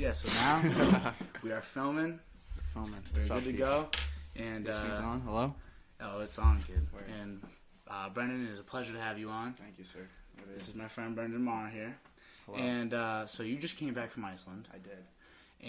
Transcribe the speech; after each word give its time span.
Yeah, 0.00 0.12
so 0.12 0.28
now 0.32 1.12
we 1.42 1.52
are 1.52 1.60
filming. 1.60 2.18
We're 2.56 2.62
Filming. 2.72 2.92
We're 3.12 3.18
What's 3.20 3.30
up, 3.30 3.38
good 3.44 3.44
to 3.44 3.52
people? 3.52 3.66
go. 3.66 3.88
And 4.36 4.64
This 4.64 4.80
thing's 4.80 4.98
uh, 4.98 5.02
on. 5.02 5.20
Hello. 5.20 5.54
oh, 6.00 6.20
it's 6.20 6.38
on, 6.38 6.62
kid. 6.66 6.86
Word. 6.94 7.04
And 7.20 7.42
uh, 7.86 8.08
Brendan, 8.08 8.46
it 8.46 8.50
is 8.52 8.58
a 8.58 8.62
pleasure 8.62 8.94
to 8.94 8.98
have 9.00 9.18
you 9.18 9.28
on. 9.28 9.52
Thank 9.52 9.76
you, 9.76 9.84
sir. 9.84 9.98
It 10.38 10.54
This 10.54 10.62
is. 10.62 10.68
is 10.70 10.74
my 10.74 10.88
friend 10.88 11.14
Brendan 11.14 11.42
Meagher 11.42 11.70
here. 11.70 11.94
Hello. 12.46 12.56
And 12.58 12.94
uh, 12.94 13.26
so 13.26 13.42
you 13.42 13.56
just 13.58 13.76
came 13.76 13.92
back 13.92 14.10
from 14.10 14.24
Iceland, 14.24 14.68
I 14.72 14.78
did. 14.78 15.04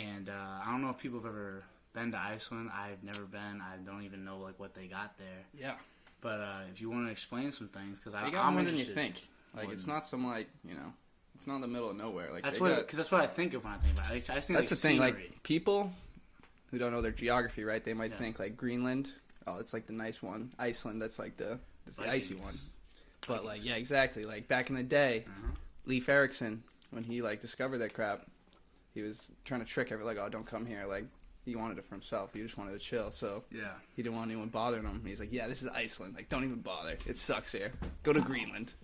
and 0.02 0.30
uh, 0.30 0.32
I 0.66 0.72
don't 0.72 0.82
know 0.82 0.92
if 0.92 0.98
people 1.00 1.20
have 1.20 1.28
ever 1.28 1.66
been 1.94 2.12
to 2.14 2.18
Iceland. 2.18 2.70
I've 2.74 3.04
never 3.04 3.26
been. 3.26 3.62
I 3.62 3.76
don't 3.86 4.04
even 4.04 4.24
know 4.24 4.38
like 4.38 4.58
what 4.62 4.74
they 4.74 4.88
got 4.88 5.18
there. 5.18 5.44
Yeah. 5.54 5.74
But 6.22 6.40
uh, 6.40 6.60
if 6.72 6.80
you 6.80 6.90
want 6.90 7.06
to 7.08 7.12
explain 7.12 7.52
some 7.52 7.68
things, 7.68 7.98
because 8.00 8.14
I 8.14 8.24
They 8.24 8.32
got 8.32 8.46
I'm 8.46 8.54
more 8.54 8.64
than 8.64 8.76
you 8.76 8.82
interested. 8.86 8.96
think. 8.96 9.16
Like 9.54 9.70
it's 9.74 9.88
not 9.88 10.06
some 10.06 10.26
like 10.26 10.48
you 10.66 10.76
know, 10.76 10.94
it's 11.42 11.48
not 11.48 11.56
in 11.56 11.62
the 11.62 11.68
middle 11.68 11.90
of 11.90 11.98
nowhere. 11.98 12.32
Like 12.32 12.44
That's 12.44 12.60
what, 12.60 12.76
because 12.78 12.98
that's 12.98 13.10
what 13.12 13.20
I 13.22 13.26
think 13.26 13.56
of 13.56 13.64
when 13.64 13.74
I 13.74 13.78
think 13.78 13.98
about 13.98 14.12
it. 14.16 14.30
I 14.30 14.36
just 14.36 14.46
think 14.48 14.60
that's 14.60 14.70
like, 14.70 14.70
the 14.70 14.76
thing. 14.76 14.98
scenery. 15.00 15.12
Like 15.32 15.42
people 15.42 15.92
who 16.70 16.78
don't 16.78 16.92
know 16.92 17.02
their 17.02 17.10
geography, 17.12 17.64
right? 17.64 17.84
They 17.84 17.94
might 17.96 18.12
Yeah. 18.12 18.18
think 18.18 18.38
like 18.38 18.56
Greenland. 18.56 19.12
Oh, 19.48 19.58
it's 19.58 19.74
like 19.74 19.88
the 19.88 19.94
nice 19.94 20.22
one. 20.22 20.54
Iceland. 20.60 21.02
That's 21.02 21.18
like 21.18 21.38
the 21.38 21.58
that's 21.86 21.98
the 21.98 22.08
icy 22.08 22.36
one. 22.36 22.54
But 23.28 23.44
like 23.44 23.66
yeah, 23.66 23.74
exactly. 23.74 24.24
Like 24.24 24.48
back 24.48 24.70
in 24.70 24.76
the 24.76 24.84
day, 24.84 25.26
Uh-huh. 25.28 25.54
Leif 25.88 26.10
Erikson, 26.10 26.62
when 26.92 27.04
he 27.04 27.24
like 27.24 27.40
discovered 27.40 27.80
that 27.80 27.96
crap, 27.96 28.28
he 28.94 29.02
was 29.02 29.32
trying 29.44 29.62
to 29.62 29.66
trick 29.66 29.92
everyone. 29.92 30.16
Like, 30.16 30.24
oh, 30.24 30.30
don't 30.30 30.46
come 30.46 30.68
here. 30.68 30.86
Like 30.88 31.06
he 31.44 31.56
wanted 31.56 31.80
it 31.80 31.86
for 31.86 31.96
himself. 31.96 32.30
He 32.36 32.42
just 32.42 32.56
wanted 32.56 32.74
to 32.74 32.78
chill. 32.80 33.10
So 33.10 33.44
Yeah. 33.52 33.72
he 33.96 34.04
didn't 34.04 34.16
want 34.16 34.30
anyone 34.30 34.50
bothering 34.50 34.84
him. 34.86 35.02
He's 35.04 35.20
like, 35.20 35.34
yeah, 35.34 35.48
this 35.48 35.64
is 35.64 35.70
Iceland. 35.70 36.14
Like, 36.14 36.30
don't 36.30 36.44
even 36.44 36.60
bother. 36.62 37.00
It 37.08 37.18
sucks 37.18 37.52
here. 37.52 37.72
Go 38.04 38.14
to 38.14 38.22
Greenland. 38.32 38.76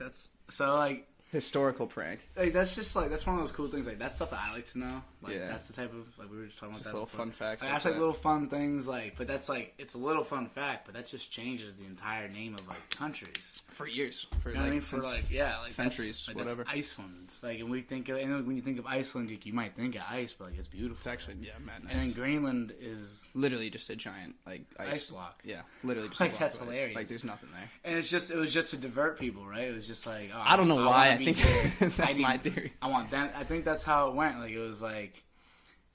That's 0.00 0.30
so 0.50 0.74
like 0.74 1.06
Historical 1.36 1.86
prank. 1.86 2.26
like 2.34 2.54
that's 2.54 2.74
just 2.74 2.96
like 2.96 3.10
that's 3.10 3.26
one 3.26 3.36
of 3.36 3.42
those 3.42 3.52
cool 3.52 3.68
things. 3.68 3.86
Like 3.86 3.98
that's 3.98 4.16
stuff 4.16 4.30
that 4.30 4.40
I 4.42 4.54
like 4.54 4.70
to 4.72 4.78
know. 4.78 5.02
Like 5.26 5.36
Yeah. 5.36 5.48
that's 5.48 5.66
the 5.66 5.72
type 5.74 5.92
of 5.92 6.06
like 6.18 6.30
we 6.30 6.38
were 6.38 6.46
just 6.46 6.58
talking 6.58 6.70
about 6.74 6.78
Just 6.78 6.84
that 6.86 6.92
little 6.94 7.06
before. 7.06 7.18
fun 7.18 7.30
facts. 7.32 7.62
Like, 7.62 7.70
like 7.70 7.74
that's 7.74 7.84
like 7.84 7.94
that. 7.94 8.00
little 8.00 8.14
fun 8.14 8.48
things. 8.48 8.86
Like, 8.88 9.14
but 9.18 9.26
that's 9.26 9.48
like 9.48 9.74
it's 9.78 9.94
a 9.94 9.98
little 9.98 10.24
fun 10.24 10.48
fact, 10.48 10.86
but 10.86 10.94
that 10.94 11.06
just 11.06 11.30
changes 11.30 11.74
the 11.76 11.84
entire 11.86 12.28
name 12.28 12.54
of 12.54 12.66
like 12.68 12.88
countries. 12.90 13.62
for 13.68 13.86
years. 13.86 14.26
For 14.40 14.48
You 14.50 14.54
know 14.56 14.60
like, 14.62 14.68
I 14.68 14.72
mean? 14.72 14.80
For 14.80 15.00
like 15.02 15.30
yeah, 15.30 15.58
like 15.60 15.72
centuries, 15.72 16.26
like, 16.28 16.36
whatever. 16.36 16.64
Iceland. 16.68 17.32
Like, 17.42 17.60
and 17.60 17.70
we 17.70 17.82
think 17.82 18.08
of 18.08 18.16
and 18.18 18.46
when 18.46 18.56
you 18.56 18.62
think 18.62 18.78
of 18.78 18.86
Iceland, 18.86 19.28
you, 19.30 19.38
you 19.42 19.52
might 19.52 19.74
think 19.76 19.96
of 19.96 20.02
ice, 20.08 20.32
but 20.32 20.48
like 20.50 20.58
it's 20.58 20.68
beautiful. 20.68 20.96
it's 20.98 21.06
actually 21.06 21.36
yeah, 21.42 21.52
man. 21.64 21.86
and 21.90 22.00
then 22.02 22.12
Greenland 22.12 22.72
is 22.80 23.22
literally 23.34 23.68
just 23.70 23.90
a 23.90 23.96
giant 23.96 24.34
like 24.46 24.62
ice. 24.78 24.92
ice 24.92 25.10
block. 25.10 25.42
Yeah, 25.44 25.62
literally 25.84 26.08
just 26.08 26.20
Like, 26.26 26.30
a 26.30 26.32
block 26.32 26.40
that's 26.40 26.58
hilarious. 26.58 26.96
Like 26.96 27.08
there's 27.08 27.24
nothing 27.24 27.50
there. 27.52 27.70
And 27.84 27.96
it's 27.96 28.08
just 28.08 28.30
it 28.30 28.36
was 28.36 28.52
just 28.54 28.70
to 28.70 28.76
divert 28.76 29.18
people, 29.18 29.46
right? 29.46 29.64
It 29.68 29.74
was 29.74 29.86
just 29.86 30.06
like 30.06 30.30
oh, 30.34 30.42
I 30.42 30.56
don't 30.56 30.68
know 30.68 30.76
wanna 30.76 30.88
why. 30.90 31.10
I 31.10 31.16
think 31.18 31.36
that's 31.78 32.00
I 32.00 32.12
need- 32.12 32.22
my 32.22 32.38
theory. 32.38 32.72
I 32.80 32.88
want 32.88 33.10
that. 33.10 33.34
I 33.36 33.44
think 33.44 33.64
that's 33.64 33.82
how 33.82 34.08
it 34.08 34.14
went. 34.14 34.38
Like 34.40 34.50
it 34.52 34.58
was 34.58 34.80
like, 34.80 35.15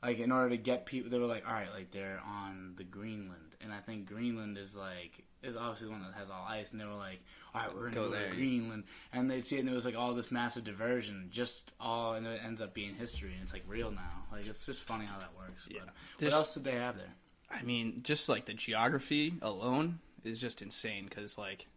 like 0.04 0.20
in 0.20 0.32
order 0.32 0.50
to 0.50 0.58
get 0.58 0.86
people, 0.86 1.10
they 1.10 1.20
were 1.20 1.26
like, 1.26 1.48
all 1.48 1.54
right, 1.54 1.72
like 1.74 1.92
they're 1.92 2.22
on 2.26 2.74
the 2.78 2.84
Greenland, 2.84 3.56
and 3.62 3.72
I 3.74 3.80
think 3.80 4.08
Greenland 4.08 4.58
is 4.58 4.76
like 4.76 5.24
is 5.44 5.56
obviously 5.56 5.88
the 5.88 5.92
one 5.92 6.02
that 6.04 6.14
has 6.20 6.30
all 6.30 6.46
ice, 6.48 6.72
and 6.72 6.80
they 6.80 6.86
were 6.86 6.94
like, 6.94 7.20
all 7.54 7.62
right, 7.62 7.74
we're 7.76 7.90
gonna 7.90 7.96
Go 7.96 8.12
go, 8.12 8.20
to 8.20 8.36
Greenland, 8.36 8.84
and 9.14 9.30
they'd 9.30 9.44
see 9.46 9.58
it, 9.58 9.60
and 9.62 9.70
it 9.70 9.74
was 9.74 9.86
like 9.86 9.98
all 9.98 10.14
this 10.14 10.32
massive 10.32 10.64
diversion, 10.64 11.30
just 11.32 11.72
all, 11.80 12.14
and 12.14 12.26
it 12.28 12.42
ends 12.46 12.62
up 12.62 12.74
being 12.74 12.96
history, 12.96 13.34
and 13.34 13.42
it's 13.44 13.54
like 13.54 13.64
real 13.68 13.92
now. 13.92 14.24
Like 14.32 14.48
it's 14.48 14.66
just 14.66 14.82
funny 14.84 15.06
how 15.06 15.18
that 15.20 15.32
works. 15.38 15.68
Yeah. 15.70 15.80
But 15.86 15.94
Just- 16.20 16.34
what 16.34 16.40
else 16.40 16.54
did 16.54 16.64
they 16.64 16.74
have 16.74 16.98
there? 16.98 17.14
I 17.54 17.64
mean, 17.64 18.00
just 18.02 18.30
like 18.30 18.46
the 18.46 18.54
geography 18.54 19.34
alone 19.42 20.00
is 20.24 20.40
just 20.40 20.62
insane 20.62 21.04
because 21.06 21.38
like 21.38 21.68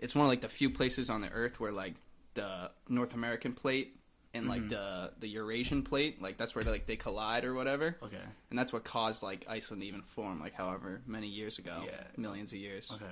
it's 0.00 0.14
one 0.14 0.24
of 0.26 0.28
like 0.28 0.40
the 0.40 0.48
few 0.48 0.70
places 0.70 1.08
on 1.08 1.20
the 1.20 1.28
earth 1.28 1.60
where 1.60 1.70
like 1.70 1.94
the 2.34 2.70
North 2.88 3.14
American 3.14 3.52
plate 3.52 3.96
and 4.34 4.48
like 4.48 4.62
Mhm. 4.62 4.68
the 4.70 5.12
the 5.20 5.28
Eurasian 5.28 5.82
plate, 5.82 6.20
like 6.20 6.36
that's 6.36 6.54
where 6.54 6.64
they, 6.64 6.70
like 6.72 6.86
they 6.86 6.96
collide 6.96 7.44
or 7.44 7.54
whatever, 7.54 7.96
Okay, 8.02 8.20
and 8.50 8.58
that's 8.58 8.72
what 8.72 8.84
caused 8.84 9.22
like 9.22 9.46
Iceland 9.48 9.82
to 9.82 9.88
even 9.88 10.02
form, 10.02 10.40
like 10.40 10.52
however 10.54 11.00
many 11.06 11.28
years 11.28 11.58
ago, 11.58 11.84
Yeah. 11.86 12.02
millions 12.16 12.52
of 12.52 12.58
years, 12.58 12.90
okay, 12.92 13.06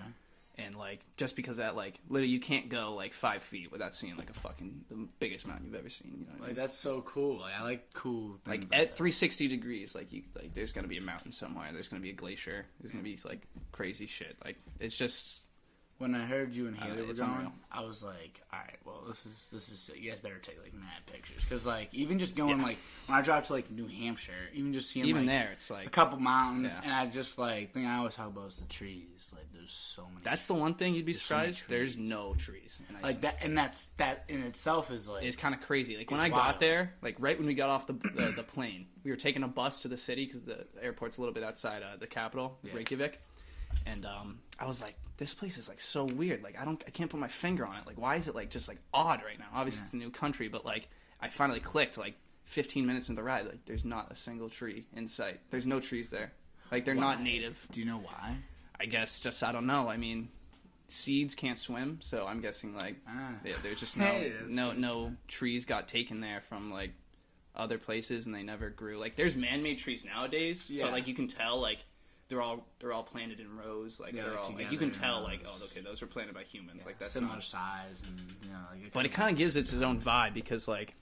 and 0.57 0.75
like 0.75 1.01
just 1.17 1.35
because 1.37 1.57
that 1.57 1.77
like 1.77 1.99
literally 2.09 2.29
you 2.33 2.41
can't 2.41 2.69
go 2.69 2.95
like 2.95 3.13
five 3.15 3.43
feet 3.43 3.73
without 3.73 3.95
seeing 3.95 4.17
like 4.17 4.29
a 4.29 4.35
fucking 4.35 4.85
the 4.91 5.09
biggest 5.19 5.47
mountain 5.47 5.65
you've 5.67 5.75
ever 5.75 5.89
seen. 5.89 6.13
You 6.19 6.27
know 6.27 6.33
what 6.33 6.37
I 6.37 6.41
like 6.41 6.47
mean? 6.49 6.57
that's 6.57 6.77
so 6.77 7.01
cool. 7.03 7.39
Like 7.41 7.55
I 7.59 7.63
like 7.63 7.93
cool 7.95 8.39
Like 8.47 8.61
things 8.61 8.73
at 8.73 8.89
that. 8.89 8.97
360 8.97 9.49
degrees, 9.49 9.95
like 9.95 10.13
you 10.13 10.25
like 10.35 10.53
there's 10.55 10.73
gonna 10.73 10.89
be 10.89 10.99
a 10.99 11.03
mountain 11.03 11.33
somewhere. 11.33 11.71
There's 11.73 11.89
gonna 11.89 12.03
be 12.03 12.11
a 12.11 12.15
glacier. 12.15 12.67
There's 12.81 12.93
gonna 12.93 13.05
be 13.05 13.19
like 13.25 13.47
crazy 13.71 14.07
shit. 14.07 14.37
Like 14.45 14.59
it's 14.81 14.97
just 14.97 15.43
When 16.03 16.17
I 16.17 16.25
heard 16.27 16.53
you 16.53 16.67
and 16.67 16.77
Haley 16.77 16.97
know, 16.97 17.05
were 17.07 17.15
going, 17.15 17.31
unreal. 17.31 17.53
I 17.71 17.85
was 17.85 18.03
like, 18.03 18.43
"All 18.53 18.59
right, 18.59 18.77
well, 18.85 19.05
this 19.07 19.25
is 19.25 19.49
this 19.53 19.69
is 19.71 19.79
sick. 19.79 20.01
you 20.03 20.11
guys 20.11 20.19
better 20.19 20.39
take 20.39 20.61
like 20.61 20.75
mad 20.75 21.07
pictures 21.07 21.43
because 21.45 21.65
like 21.65 21.91
even 21.95 22.19
just 22.19 22.35
going 22.35 22.59
Yeah. 22.59 22.65
like 22.65 22.79
when 23.07 23.17
I 23.17 23.23
drive 23.23 23.47
to 23.47 23.53
like 23.53 23.71
New 23.71 23.87
Hampshire, 23.87 24.33
even 24.53 24.73
just 24.73 24.91
seeing 24.91 25.07
even 25.07 25.27
like, 25.27 25.37
there. 25.37 25.51
It's 25.53 25.71
like 25.71 25.87
a 25.87 25.91
couple 25.91 26.19
mountains, 26.19 26.73
Yeah. 26.73 26.81
and 26.83 26.93
I 26.93 27.07
just 27.07 27.39
like 27.39 27.73
thing 27.73 27.87
I 27.87 27.99
always 27.99 28.17
talk 28.17 28.27
about 28.27 28.49
is 28.49 28.57
the 28.57 28.65
trees. 28.65 29.33
Like 29.33 29.47
there's 29.53 29.73
so 29.73 30.03
many. 30.09 30.23
that's 30.25 30.47
the 30.49 30.55
one 30.55 30.75
thing 30.75 30.95
you'd 30.95 31.07
be 31.07 31.13
There's 31.13 31.23
so 31.23 31.37
surprised. 31.37 31.65
There's 31.69 31.97
no 31.97 32.35
trees. 32.35 32.81
Like 33.01 33.21
that, 33.21 33.37
and 33.41 33.57
that's 33.57 33.87
that 33.99 34.25
in 34.29 34.43
itself 34.43 34.91
is 34.91 35.09
like 35.09 35.23
It's 35.25 35.37
kind 35.37 35.55
of 35.55 35.61
crazy. 35.61 35.97
Like 35.97 36.11
when 36.11 36.19
I 36.19 36.31
got 36.31 36.37
wild. 36.39 36.61
there, 36.61 36.95
like 37.01 37.15
right 37.21 37.39
when 37.39 37.47
we 37.47 37.55
got 37.55 37.71
off 37.71 37.87
the 37.87 37.93
the, 37.93 38.33
the 38.37 38.43
plane, 38.43 38.87
we 39.05 39.13
were 39.13 39.17
taking 39.17 39.45
a 39.45 39.49
bus 39.49 39.83
to 39.83 39.89
the 39.89 39.97
city 39.97 40.27
because 40.27 40.43
the 40.45 40.67
airport's 40.83 41.19
a 41.19 41.21
little 41.21 41.35
bit 41.35 41.45
outside 41.45 41.85
uh, 41.85 41.97
the 41.97 42.09
capital, 42.09 42.59
Yeah. 42.65 42.75
Reykjavik. 42.75 43.21
And 43.87 44.05
um, 44.07 44.39
I 44.59 44.67
was 44.67 44.81
like, 44.81 44.97
this 45.17 45.35
place 45.35 45.59
is 45.59 45.69
like 45.69 45.81
so 45.81 46.05
weird. 46.05 46.43
Like 46.43 46.59
I 46.61 46.65
don't, 46.65 46.83
I 46.87 46.91
can't 46.91 47.11
put 47.11 47.21
my 47.21 47.29
finger 47.29 47.67
on 47.67 47.77
it. 47.77 47.87
Like 47.87 47.99
why 47.99 48.17
is 48.17 48.29
it 48.29 48.35
like 48.35 48.51
just 48.51 48.69
like 48.69 48.79
odd 48.95 49.23
right 49.25 49.39
now? 49.39 49.47
Obviously 49.55 49.81
Yeah. 49.81 49.85
it's 49.85 49.93
a 49.95 49.97
new 49.97 50.11
country, 50.11 50.49
but 50.49 50.65
like 50.65 50.89
I 51.21 51.29
finally 51.29 51.61
clicked. 51.61 51.99
Like 51.99 52.15
15 52.45 52.85
minutes 52.87 53.09
into 53.09 53.21
the 53.21 53.25
ride, 53.25 53.47
like 53.47 53.65
there's 53.67 53.85
not 53.85 54.11
a 54.11 54.15
single 54.15 54.49
tree 54.51 54.85
in 54.97 55.07
sight. 55.07 55.41
There's 55.51 55.67
no 55.67 55.79
trees 55.81 56.09
there. 56.11 56.33
Like 56.71 56.85
they're 56.85 56.95
not 56.95 57.23
native. 57.23 57.67
Do 57.71 57.81
you 57.81 57.87
know 57.87 57.99
why? 57.99 58.37
I 58.81 58.87
guess 58.87 59.21
just 59.21 59.43
I 59.45 59.53
don't 59.53 59.67
know. 59.67 59.89
I 59.89 59.97
mean, 59.97 60.29
seeds 60.89 61.35
can't 61.35 61.59
swim, 61.59 61.99
so 62.01 62.27
I'm 62.27 62.41
guessing 62.41 62.75
like 62.75 62.97
Ah. 63.09 63.35
yeah, 63.45 63.55
there's 63.63 63.81
just 63.81 63.97
no 63.97 64.07
Hey, 64.07 64.33
no 64.49 64.67
pretty 64.69 64.81
no 64.81 65.13
trees 65.29 65.65
got 65.65 65.87
taken 65.89 66.21
there 66.21 66.41
from 66.41 66.73
like 66.73 66.91
other 67.55 67.79
places 67.79 68.27
and 68.27 68.35
they 68.35 68.43
never 68.43 68.71
grew. 68.71 68.99
Like 68.99 69.15
there's 69.17 69.37
man-made 69.37 69.79
trees 69.79 70.05
nowadays, 70.05 70.69
Yeah. 70.71 70.85
but 70.85 70.93
like 70.93 71.07
you 71.07 71.15
can 71.15 71.29
tell 71.29 71.61
like 71.61 71.85
they're 72.33 72.41
all 72.43 72.67
they're 72.81 72.95
all 72.95 73.03
planted 73.03 73.41
in 73.41 73.57
rows. 73.59 74.01
Like 74.01 74.15
Yeah, 74.15 74.23
they're 74.23 74.31
like 74.37 74.45
all 74.47 74.55
like 74.55 74.73
you 74.73 74.79
can 74.79 74.91
tell 74.91 75.23
like 75.23 75.45
oh 75.47 75.55
okay 75.67 75.81
those 75.83 76.01
were 76.01 76.07
planted 76.07 76.35
by 76.35 76.43
humans. 76.45 76.79
Yeah, 76.81 76.87
like 76.87 76.99
that's 76.99 77.13
similar 77.13 77.35
not. 77.35 77.45
size 77.45 78.01
and 78.09 78.19
you 78.43 78.49
know 78.51 78.59
like 78.73 78.93
But 78.93 79.05
it 79.05 79.13
kind 79.13 79.31
of 79.31 79.37
gives 79.37 79.55
it 79.57 79.61
its 79.61 79.75
own 79.75 80.01
vibe 80.01 80.33
because 80.33 80.67
like 80.67 80.95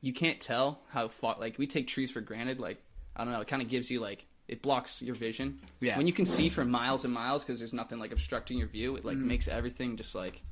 you 0.00 0.12
can't 0.12 0.38
tell 0.40 0.78
how 0.90 1.08
far 1.08 1.36
like 1.40 1.58
we 1.58 1.66
take 1.66 1.88
trees 1.88 2.10
for 2.12 2.20
granted. 2.20 2.60
Like 2.60 2.78
I 3.16 3.24
don't 3.24 3.32
know, 3.32 3.40
it 3.40 3.48
kind 3.48 3.62
of 3.62 3.68
gives 3.68 3.90
you 3.90 3.98
like 4.00 4.26
it 4.46 4.62
blocks 4.62 5.02
your 5.02 5.14
vision. 5.16 5.58
Yeah. 5.80 5.96
When 5.96 6.06
you 6.06 6.12
can 6.12 6.26
see 6.26 6.48
for 6.48 6.64
miles 6.64 7.04
and 7.04 7.12
miles 7.12 7.44
because 7.44 7.58
there's 7.58 7.72
nothing 7.72 7.98
like 7.98 8.12
obstructing 8.12 8.58
your 8.58 8.68
view, 8.68 8.94
it 8.96 9.04
like 9.04 9.16
Mhm. 9.16 9.22
makes 9.24 9.48
everything 9.48 9.96
just 9.96 10.14
like 10.14 10.42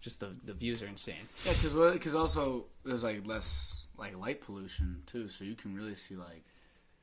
just 0.00 0.20
the 0.20 0.34
the 0.44 0.54
views 0.54 0.82
are 0.82 0.86
insane. 0.86 1.28
yeah 1.44 1.52
because 1.52 1.92
because 1.92 2.14
also 2.14 2.64
there's 2.84 3.02
like 3.04 3.26
less 3.26 3.86
like 3.98 4.16
light 4.16 4.40
pollution 4.40 5.02
too, 5.06 5.28
so 5.28 5.44
you 5.44 5.54
can 5.54 5.74
really 5.74 5.94
see 5.94 6.14
like 6.16 6.44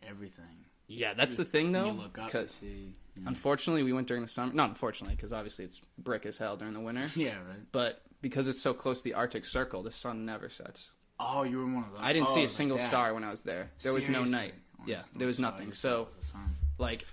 everything. 0.02 0.65
Yeah, 0.88 1.14
that's 1.14 1.36
the 1.36 1.46
thing 1.46 1.72
though. 1.72 1.88
you 1.88 1.92
look 1.94 2.18
up, 2.20 2.50
see. 2.50 2.94
you. 3.16 3.24
Unfortunately, 3.26 3.84
we 3.84 3.94
went 3.94 4.08
during 4.08 4.22
the 4.22 4.30
summer. 4.30 4.54
Not 4.54 4.70
unfortunately, 4.70 5.16
because 5.16 5.34
obviously 5.34 5.66
it's 5.66 5.82
brick 5.98 6.26
as 6.26 6.38
hell 6.38 6.58
during 6.58 6.74
the 6.74 6.80
winter. 6.80 7.10
Yeah, 7.16 7.36
right. 7.36 7.72
But 7.72 8.02
because 8.22 8.48
it's 8.48 8.62
so 8.62 8.74
close 8.74 9.00
to 9.02 9.10
the 9.10 9.14
Arctic 9.14 9.46
Circle, 9.46 9.84
the 9.84 9.92
sun 9.92 10.26
never 10.26 10.50
sets. 10.50 10.92
Oh, 11.20 11.44
you 11.44 11.58
were 11.58 11.64
in 11.64 11.76
one 11.76 11.84
of 11.86 11.92
those. 11.92 12.02
I 12.02 12.14
didn't 12.14 12.28
oh, 12.28 12.36
see 12.36 12.44
a 12.44 12.50
single 12.50 12.78
that. 12.78 12.88
star 12.88 13.14
when 13.14 13.24
I 13.24 13.32
was 13.32 13.42
there. 13.44 13.72
There 13.82 13.94
was 13.94 14.10
no 14.10 14.26
night. 14.26 14.54
Oh, 14.80 14.84
Yeah, 14.86 15.02
there 15.16 15.28
was 15.28 15.40
oh, 15.40 15.44
nothing. 15.44 15.74
So 15.74 16.08
was 16.18 16.34
like 16.78 17.06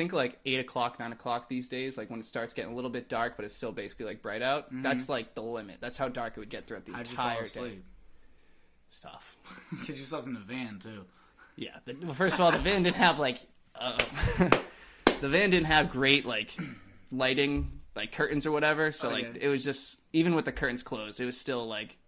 think 0.00 0.12
like 0.12 0.38
eight 0.46 0.60
o'clock, 0.60 0.98
nine 0.98 1.12
o'clock 1.12 1.48
these 1.48 1.68
days, 1.68 1.98
like 1.98 2.08
when 2.10 2.20
it 2.20 2.26
starts 2.26 2.54
getting 2.54 2.72
a 2.72 2.74
little 2.74 2.90
bit 2.90 3.08
dark, 3.08 3.36
but 3.36 3.44
it's 3.44 3.54
still 3.54 3.72
basically 3.72 4.06
like 4.06 4.22
bright 4.22 4.42
out. 4.42 4.72
Mhm. 4.72 4.82
That's 4.82 5.08
like 5.08 5.34
the 5.34 5.42
limit. 5.42 5.78
That's 5.80 5.96
how 5.96 6.08
dark 6.08 6.34
it 6.36 6.40
would 6.40 6.48
get 6.48 6.66
throughout 6.66 6.86
the 6.86 6.92
How'd 6.92 7.08
you 7.08 7.16
fall 7.16 7.28
entire 7.28 7.42
day. 7.42 7.46
asleep? 7.46 7.84
Stuff. 8.90 9.36
Because 9.70 9.98
you 9.98 10.04
slept 10.04 10.26
in 10.26 10.34
the 10.34 10.40
van 10.40 10.78
too. 10.78 11.04
Yeah. 11.60 11.76
The, 11.84 11.94
well, 12.02 12.14
first 12.14 12.34
of 12.34 12.40
all, 12.40 12.50
the 12.52 12.58
van 12.58 12.82
didn't 12.82 12.96
have 12.96 13.18
like 13.18 13.38
uh, 13.74 13.98
the 15.20 15.28
van 15.28 15.50
didn't 15.50 15.66
have 15.66 15.90
great 15.90 16.24
like 16.26 16.56
lighting, 17.12 17.80
like 17.94 18.12
curtains 18.12 18.46
or 18.46 18.50
whatever. 18.52 18.92
So 18.92 19.10
like 19.10 19.26
Okay. 19.26 19.38
it 19.42 19.48
was 19.48 19.62
just 19.64 19.98
even 20.12 20.34
with 20.34 20.44
the 20.46 20.52
curtains 20.52 20.82
closed, 20.82 21.20
it 21.20 21.26
was 21.26 21.38
still 21.38 21.66
like 21.68 21.98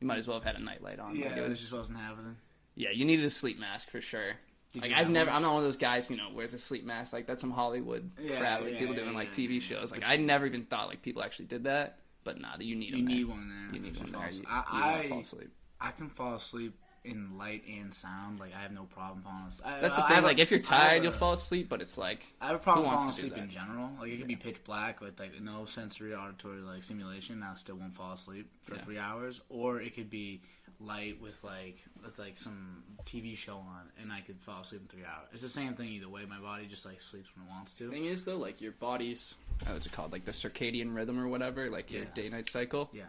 you 0.00 0.06
might 0.06 0.18
as 0.18 0.26
well 0.26 0.36
have 0.38 0.44
had 0.44 0.56
a 0.56 0.64
nightlight 0.64 0.98
on. 0.98 1.14
Yeah, 1.14 1.26
like, 1.28 1.36
it 1.36 1.38
it 1.44 1.48
was 1.48 1.60
just 1.60 1.76
wasn't 1.76 1.98
happening. 1.98 2.36
yeah, 2.74 2.90
you 2.90 3.04
needed 3.04 3.24
a 3.24 3.30
sleep 3.30 3.58
mask 3.60 3.90
for 3.90 4.00
sure. 4.00 4.32
Did 4.72 4.82
Like 4.82 4.90
you 4.90 4.96
I've 4.96 5.02
have 5.04 5.10
never, 5.10 5.28
one? 5.28 5.36
I'm 5.36 5.42
not 5.42 5.48
one 5.52 5.58
of 5.58 5.64
those 5.64 5.76
guys 5.76 6.06
who 6.06 6.14
you 6.14 6.20
know 6.20 6.30
wears 6.34 6.54
a 6.54 6.58
sleep 6.58 6.84
mask. 6.86 7.12
Like 7.12 7.26
that's 7.26 7.40
some 7.42 7.50
Hollywood 7.50 8.10
Yeah, 8.18 8.38
crap, 8.38 8.62
like 8.62 8.72
yeah, 8.72 8.78
people 8.78 8.94
yeah, 8.96 9.02
doing 9.02 9.14
like 9.14 9.36
yeah, 9.36 9.44
TV 9.46 9.54
yeah. 9.54 9.60
shows. 9.60 9.92
Like 9.92 10.02
I 10.06 10.16
never 10.16 10.46
even 10.46 10.64
thought 10.64 10.88
like 10.88 11.02
people 11.02 11.22
actually 11.22 11.46
did 11.46 11.64
that. 11.64 11.98
But 12.24 12.40
nah, 12.40 12.54
you 12.58 12.74
need 12.76 12.94
You 12.94 13.02
need 13.02 13.26
there. 13.28 13.34
one 13.34 13.48
there. 13.50 13.74
You 13.74 13.80
need 13.80 13.98
one 13.98 14.06
fall 14.08 14.20
there. 14.22 14.30
asleep. 14.30 14.46
You, 14.48 14.54
you 14.78 14.84
I, 14.84 15.06
fall 15.08 15.18
I, 15.18 15.20
asleep. 15.20 15.50
I 15.80 15.90
can 15.90 16.08
fall 16.08 16.34
asleep 16.36 16.74
in 17.04 17.36
light 17.36 17.62
and 17.68 17.92
sound. 17.92 18.38
Like 18.40 18.52
I 18.56 18.60
have 18.62 18.72
no 18.72 18.84
problem 18.84 19.22
falling 19.22 19.46
asleep. 19.48 19.66
That's 19.80 19.96
the 19.96 20.04
I 20.04 20.08
thing. 20.08 20.14
have 20.16 20.24
a- 20.24 20.26
Like 20.28 20.38
if 20.38 20.50
you're 20.50 20.60
tired, 20.60 21.00
a- 21.00 21.04
you'll 21.04 21.12
fall 21.12 21.32
asleep. 21.32 21.68
But 21.68 21.80
it's 21.80 21.98
like 21.98 22.24
I 22.40 22.46
have 22.48 22.56
a 22.56 22.58
problem 22.58 22.86
falling 22.90 23.10
asleep 23.10 23.36
in 23.36 23.50
general. 23.50 23.90
Like 24.00 24.10
it 24.12 24.18
could 24.18 24.28
be 24.28 24.36
pitch 24.36 24.62
black 24.64 25.00
with 25.00 25.18
like 25.18 25.40
no 25.40 25.64
sensory 25.64 26.14
auditory 26.14 26.60
like 26.60 26.82
simulation. 26.82 27.42
I 27.42 27.54
still 27.56 27.76
won't 27.76 27.96
fall 27.96 28.12
asleep 28.12 28.48
for 28.62 28.74
Yeah. 28.76 28.82
three 28.82 28.98
hours. 28.98 29.40
Or 29.48 29.80
it 29.80 29.94
could 29.94 30.10
be 30.10 30.42
light 30.80 31.20
with 31.20 31.42
like 31.44 31.78
with 32.04 32.18
like 32.18 32.36
some 32.38 32.82
TV 33.04 33.36
show 33.36 33.56
on, 33.56 33.82
and 34.00 34.12
I 34.12 34.20
could 34.20 34.40
fall 34.40 34.62
asleep 34.62 34.82
in 34.82 34.88
three 34.88 35.04
hours. 35.04 35.28
It's 35.32 35.42
the 35.42 35.48
same 35.48 35.74
thing 35.74 35.88
either 35.88 36.08
way. 36.08 36.24
My 36.24 36.38
body 36.40 36.66
just 36.66 36.84
like 36.86 37.00
sleeps 37.00 37.28
when 37.36 37.46
it 37.46 37.50
wants 37.50 37.72
to. 37.74 37.84
The 37.84 37.90
thing 37.90 38.04
is 38.06 38.24
though, 38.24 38.36
like 38.38 38.60
your 38.60 38.72
body's 38.72 39.34
oh, 39.68 39.72
what's 39.72 39.86
it 39.86 39.92
called? 39.92 40.12
Like 40.12 40.24
the 40.24 40.32
circadian 40.32 40.94
rhythm 40.94 41.18
or 41.18 41.26
whatever, 41.28 41.68
like 41.70 41.90
your 41.90 42.02
Yeah. 42.04 42.08
day 42.14 42.28
night 42.28 42.46
cycle. 42.48 42.90
Yeah. 42.92 43.04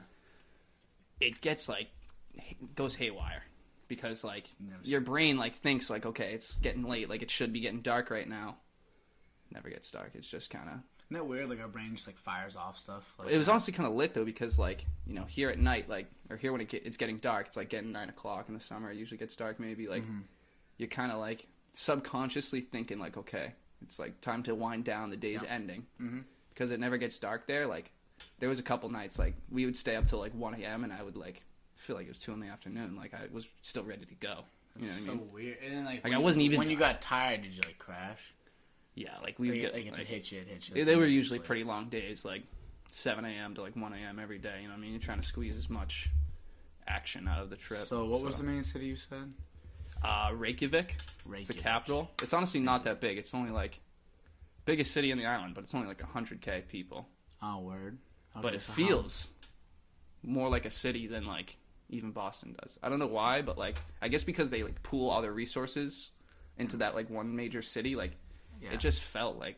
It 1.20 1.42
gets 1.42 1.70
like 1.70 1.88
goes 2.76 2.96
haywire 2.96 3.44
because 3.96 4.24
like 4.24 4.48
Never 4.60 4.82
your 4.84 5.02
brain 5.02 5.38
like 5.38 5.56
thinks 5.56 5.90
like 5.90 6.06
okay, 6.06 6.34
it's 6.34 6.58
getting 6.60 6.84
late, 6.84 7.10
like 7.10 7.22
it 7.22 7.32
should 7.32 7.52
be 7.54 7.60
getting 7.60 7.82
dark 7.82 8.10
right 8.10 8.28
now. 8.28 8.58
Never 9.52 9.70
gets 9.70 9.92
dark. 9.92 10.12
It's 10.16 10.30
just 10.30 10.50
kind 10.50 10.68
of. 10.68 10.76
Isn't 11.10 11.18
that 11.18 11.28
weird? 11.28 11.50
Like 11.50 11.62
our 11.62 11.68
brain 11.68 11.94
just 11.96 12.08
like 12.08 12.18
fires 12.18 12.56
off 12.56 12.78
stuff. 12.80 13.04
Like 13.20 13.30
It 13.30 13.38
was 13.38 13.46
that. 13.46 13.52
honestly 13.52 13.74
kind 13.74 13.88
of 13.88 13.94
lit 13.94 14.14
though 14.14 14.26
because 14.26 14.58
like 14.58 14.86
you 15.06 15.14
know 15.14 15.26
here 15.26 15.50
at 15.50 15.60
night 15.60 15.90
like 15.90 16.08
or 16.30 16.38
here 16.38 16.52
when 16.52 16.62
it 16.62 16.70
get, 16.70 16.86
it's 16.86 16.98
getting 16.98 17.18
dark, 17.20 17.48
it's 17.48 17.58
like 17.58 17.70
getting 17.70 17.92
nine 17.92 18.10
o'clock 18.10 18.46
in 18.48 18.54
the 18.54 18.60
summer. 18.60 18.90
It 18.92 18.98
usually 18.98 19.18
gets 19.20 19.36
dark 19.36 19.60
maybe 19.60 19.88
like 19.88 20.04
Mhm. 20.04 20.24
you're 20.78 20.90
kind 20.90 21.12
of 21.12 21.20
like 21.20 21.48
subconsciously 21.74 22.62
thinking 22.62 22.98
like 23.00 23.18
okay, 23.18 23.54
it's 23.82 24.00
like 24.00 24.22
time 24.22 24.44
to 24.44 24.56
wind 24.56 24.86
down. 24.86 25.10
The 25.10 25.18
day's 25.18 25.44
Yeah. 25.44 25.50
ending. 25.50 25.86
Mhm. 26.02 26.24
because 26.50 26.70
it 26.70 26.80
never 26.80 26.98
gets 26.98 27.18
dark 27.18 27.48
there. 27.48 27.66
Like 27.66 27.92
there 28.40 28.48
was 28.48 28.60
a 28.60 28.64
couple 28.64 28.88
nights 28.90 29.18
like 29.18 29.36
we 29.50 29.66
would 29.66 29.76
stay 29.76 29.96
up 29.96 30.06
till 30.08 30.20
like 30.20 30.34
one 30.36 30.54
a.m. 30.62 30.84
and 30.84 30.94
I 30.94 31.02
would 31.02 31.18
like 31.18 31.44
feel 31.84 31.96
like 31.96 32.06
it 32.06 32.10
was 32.10 32.20
two 32.20 32.34
in 32.34 32.40
the 32.40 32.48
afternoon. 32.48 32.96
Like 32.96 33.14
I 33.14 33.28
was 33.32 33.48
still 33.62 33.84
ready 33.84 34.06
to 34.06 34.16
go. 34.16 34.46
You 34.80 34.86
know 34.86 34.92
what 34.92 34.98
so 35.02 35.12
I 35.12 35.16
mean? 35.16 35.32
weird. 35.32 35.58
And 35.64 35.74
then, 35.78 35.86
like, 35.86 36.04
Like, 36.04 36.14
I 36.14 36.18
wasn't 36.18 36.46
even 36.46 36.58
when 36.58 36.70
you 36.70 36.78
got 36.78 37.02
tired. 37.02 37.44
Did 37.44 37.54
you 37.54 37.62
like 37.66 37.78
crash? 37.78 38.20
Yeah, 38.96 39.10
like 39.22 39.38
we 39.40 39.50
would 39.50 39.54
Like, 39.58 39.62
get 39.62 39.74
like 39.74 39.86
if 39.86 39.92
like, 39.94 40.02
it 40.02 40.08
hit 40.08 40.32
you, 40.32 40.40
it 40.42 40.48
hit 40.48 40.70
you. 40.70 40.76
they, 40.76 40.84
they 40.84 40.96
were 40.96 41.06
usually 41.06 41.40
pretty 41.40 41.64
long 41.64 41.90
days, 41.90 42.26
like 42.26 42.44
seven 42.92 43.26
a.m. 43.26 43.54
to 43.56 43.62
like 43.62 43.76
one 43.76 43.94
a.m. 43.94 44.20
every 44.20 44.40
day. 44.40 44.58
You 44.62 44.68
know 44.68 44.74
what 44.74 44.80
I 44.80 44.82
mean? 44.82 44.92
You're 44.92 45.00
trying 45.00 45.22
to 45.22 45.28
squeeze 45.28 45.58
as 45.58 45.70
much 45.70 46.10
action 46.88 47.28
out 47.28 47.42
of 47.42 47.50
the 47.50 47.56
trip. 47.56 47.80
So 47.82 48.06
what 48.06 48.22
was 48.22 48.38
the 48.38 48.44
main 48.44 48.64
city 48.64 48.86
you 48.88 48.96
said? 48.96 49.32
uh, 50.04 50.32
Reykjavik? 50.36 50.96
It's 50.98 51.06
the 51.24 51.30
Reykjavik. 51.30 51.64
capital. 51.64 52.12
It's 52.22 52.34
honestly 52.34 52.60
not 52.60 52.84
that 52.84 53.00
big. 53.00 53.18
It's 53.18 53.34
only 53.34 53.52
like 53.52 53.80
biggest 54.66 54.92
city 54.92 55.12
in 55.12 55.18
the 55.18 55.26
island, 55.26 55.54
but 55.56 55.64
it's 55.64 55.74
only 55.76 55.88
like 55.88 56.02
hundred 56.02 56.42
k 56.42 56.64
people. 56.68 57.08
Oh, 57.42 57.60
word. 57.60 57.98
but 58.42 58.54
it 58.56 58.62
so 58.62 58.72
how- 58.74 58.76
feels 58.88 59.30
more 60.24 60.50
like 60.50 60.66
a 60.66 60.72
city 60.72 61.08
than 61.08 61.26
like 61.26 61.58
even 61.94 62.12
Boston 62.12 62.56
does. 62.62 62.78
I 62.84 62.90
don't 62.90 63.00
know 63.00 63.08
why, 63.08 63.42
but 63.42 63.58
like 63.58 63.78
I 64.02 64.08
guess 64.08 64.24
because 64.24 64.50
they 64.50 64.64
like 64.64 64.82
pool 64.84 65.10
all 65.10 65.22
their 65.22 65.32
resources 65.34 66.12
into 66.58 66.78
that 66.78 66.96
like 66.96 67.10
one 67.10 67.36
major 67.36 67.62
city, 67.62 67.96
like 67.96 68.12
Yeah. 68.62 68.74
it 68.74 68.80
just 68.80 69.02
felt 69.02 69.38
like 69.38 69.58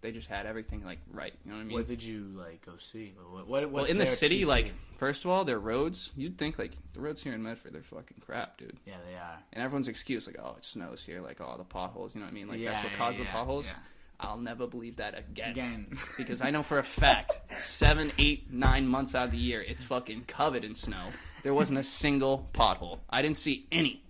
they 0.00 0.12
just 0.12 0.28
had 0.28 0.44
everything 0.46 0.84
like 0.84 0.98
right. 1.10 1.32
You 1.44 1.50
know 1.50 1.56
what 1.56 1.62
I 1.62 1.64
mean? 1.64 1.78
What 1.78 1.86
did 1.86 2.02
you 2.02 2.30
like 2.36 2.64
go 2.64 2.76
see? 2.76 3.14
What? 3.32 3.48
what 3.48 3.70
well, 3.70 3.84
in 3.84 3.98
the 3.98 4.06
city, 4.06 4.44
like 4.44 4.66
see? 4.66 4.72
first 4.98 5.24
of 5.24 5.30
all, 5.30 5.44
their 5.44 5.58
roads. 5.58 6.12
You'd 6.16 6.36
think 6.36 6.58
like 6.58 6.72
the 6.92 7.00
roads 7.00 7.22
here 7.22 7.32
in 7.32 7.42
Medford, 7.42 7.72
they're 7.72 7.82
fucking 7.82 8.18
crap, 8.20 8.58
dude. 8.58 8.76
yeah, 8.86 8.96
they 9.08 9.16
are. 9.16 9.38
And 9.52 9.62
everyone's 9.64 9.88
excuse 9.88 10.26
like, 10.26 10.36
oh, 10.38 10.56
it 10.58 10.64
snows 10.64 11.02
here, 11.04 11.20
like 11.22 11.40
oh 11.40 11.54
the 11.56 11.64
potholes. 11.64 12.14
You 12.14 12.20
know 12.20 12.26
what 12.26 12.32
I 12.32 12.34
mean? 12.34 12.48
Like 12.48 12.60
yeah, 12.60 12.72
that's 12.72 12.82
what 12.84 12.92
yeah, 12.92 12.98
caused 12.98 13.18
the 13.18 13.24
yeah, 13.24 13.32
potholes. 13.32 13.70
I'll 14.20 14.38
never 14.38 14.66
believe 14.66 14.96
that 14.96 15.18
again. 15.18 15.50
Again, 15.50 15.98
because 16.16 16.42
I 16.42 16.50
know 16.50 16.62
for 16.62 16.78
a 16.78 16.82
fact, 16.82 17.40
seven, 17.56 18.12
eight, 18.18 18.52
nine 18.52 18.86
months 18.86 19.14
out 19.14 19.26
of 19.26 19.30
the 19.32 19.38
year, 19.38 19.62
it's 19.62 19.82
fucking 19.82 20.24
covered 20.26 20.64
in 20.64 20.74
snow. 20.74 21.08
There 21.42 21.54
wasn't 21.54 21.78
a 21.78 21.82
single 21.82 22.48
pothole. 22.54 23.00
I 23.10 23.22
didn't 23.22 23.36
see 23.36 23.66
any. 23.70 24.02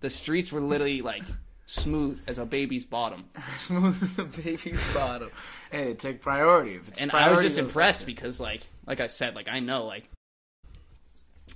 The 0.00 0.10
streets 0.10 0.52
were 0.52 0.60
literally 0.60 1.00
like 1.00 1.22
smooth 1.66 2.20
as 2.26 2.38
a 2.38 2.44
baby's 2.44 2.84
bottom, 2.84 3.24
smooth 3.58 4.02
as 4.02 4.18
a 4.18 4.24
baby's 4.24 4.94
bottom. 4.94 5.30
Hey, 5.70 5.94
take 5.94 6.20
priority. 6.20 6.74
If 6.74 6.88
it's 6.88 7.00
and 7.00 7.10
I 7.12 7.30
was 7.30 7.40
just 7.40 7.58
impressed 7.58 8.04
because, 8.04 8.40
like, 8.40 8.62
like 8.86 9.00
I 9.00 9.06
said, 9.06 9.34
like 9.34 9.48
I 9.48 9.60
know, 9.60 9.86
like, 9.86 10.08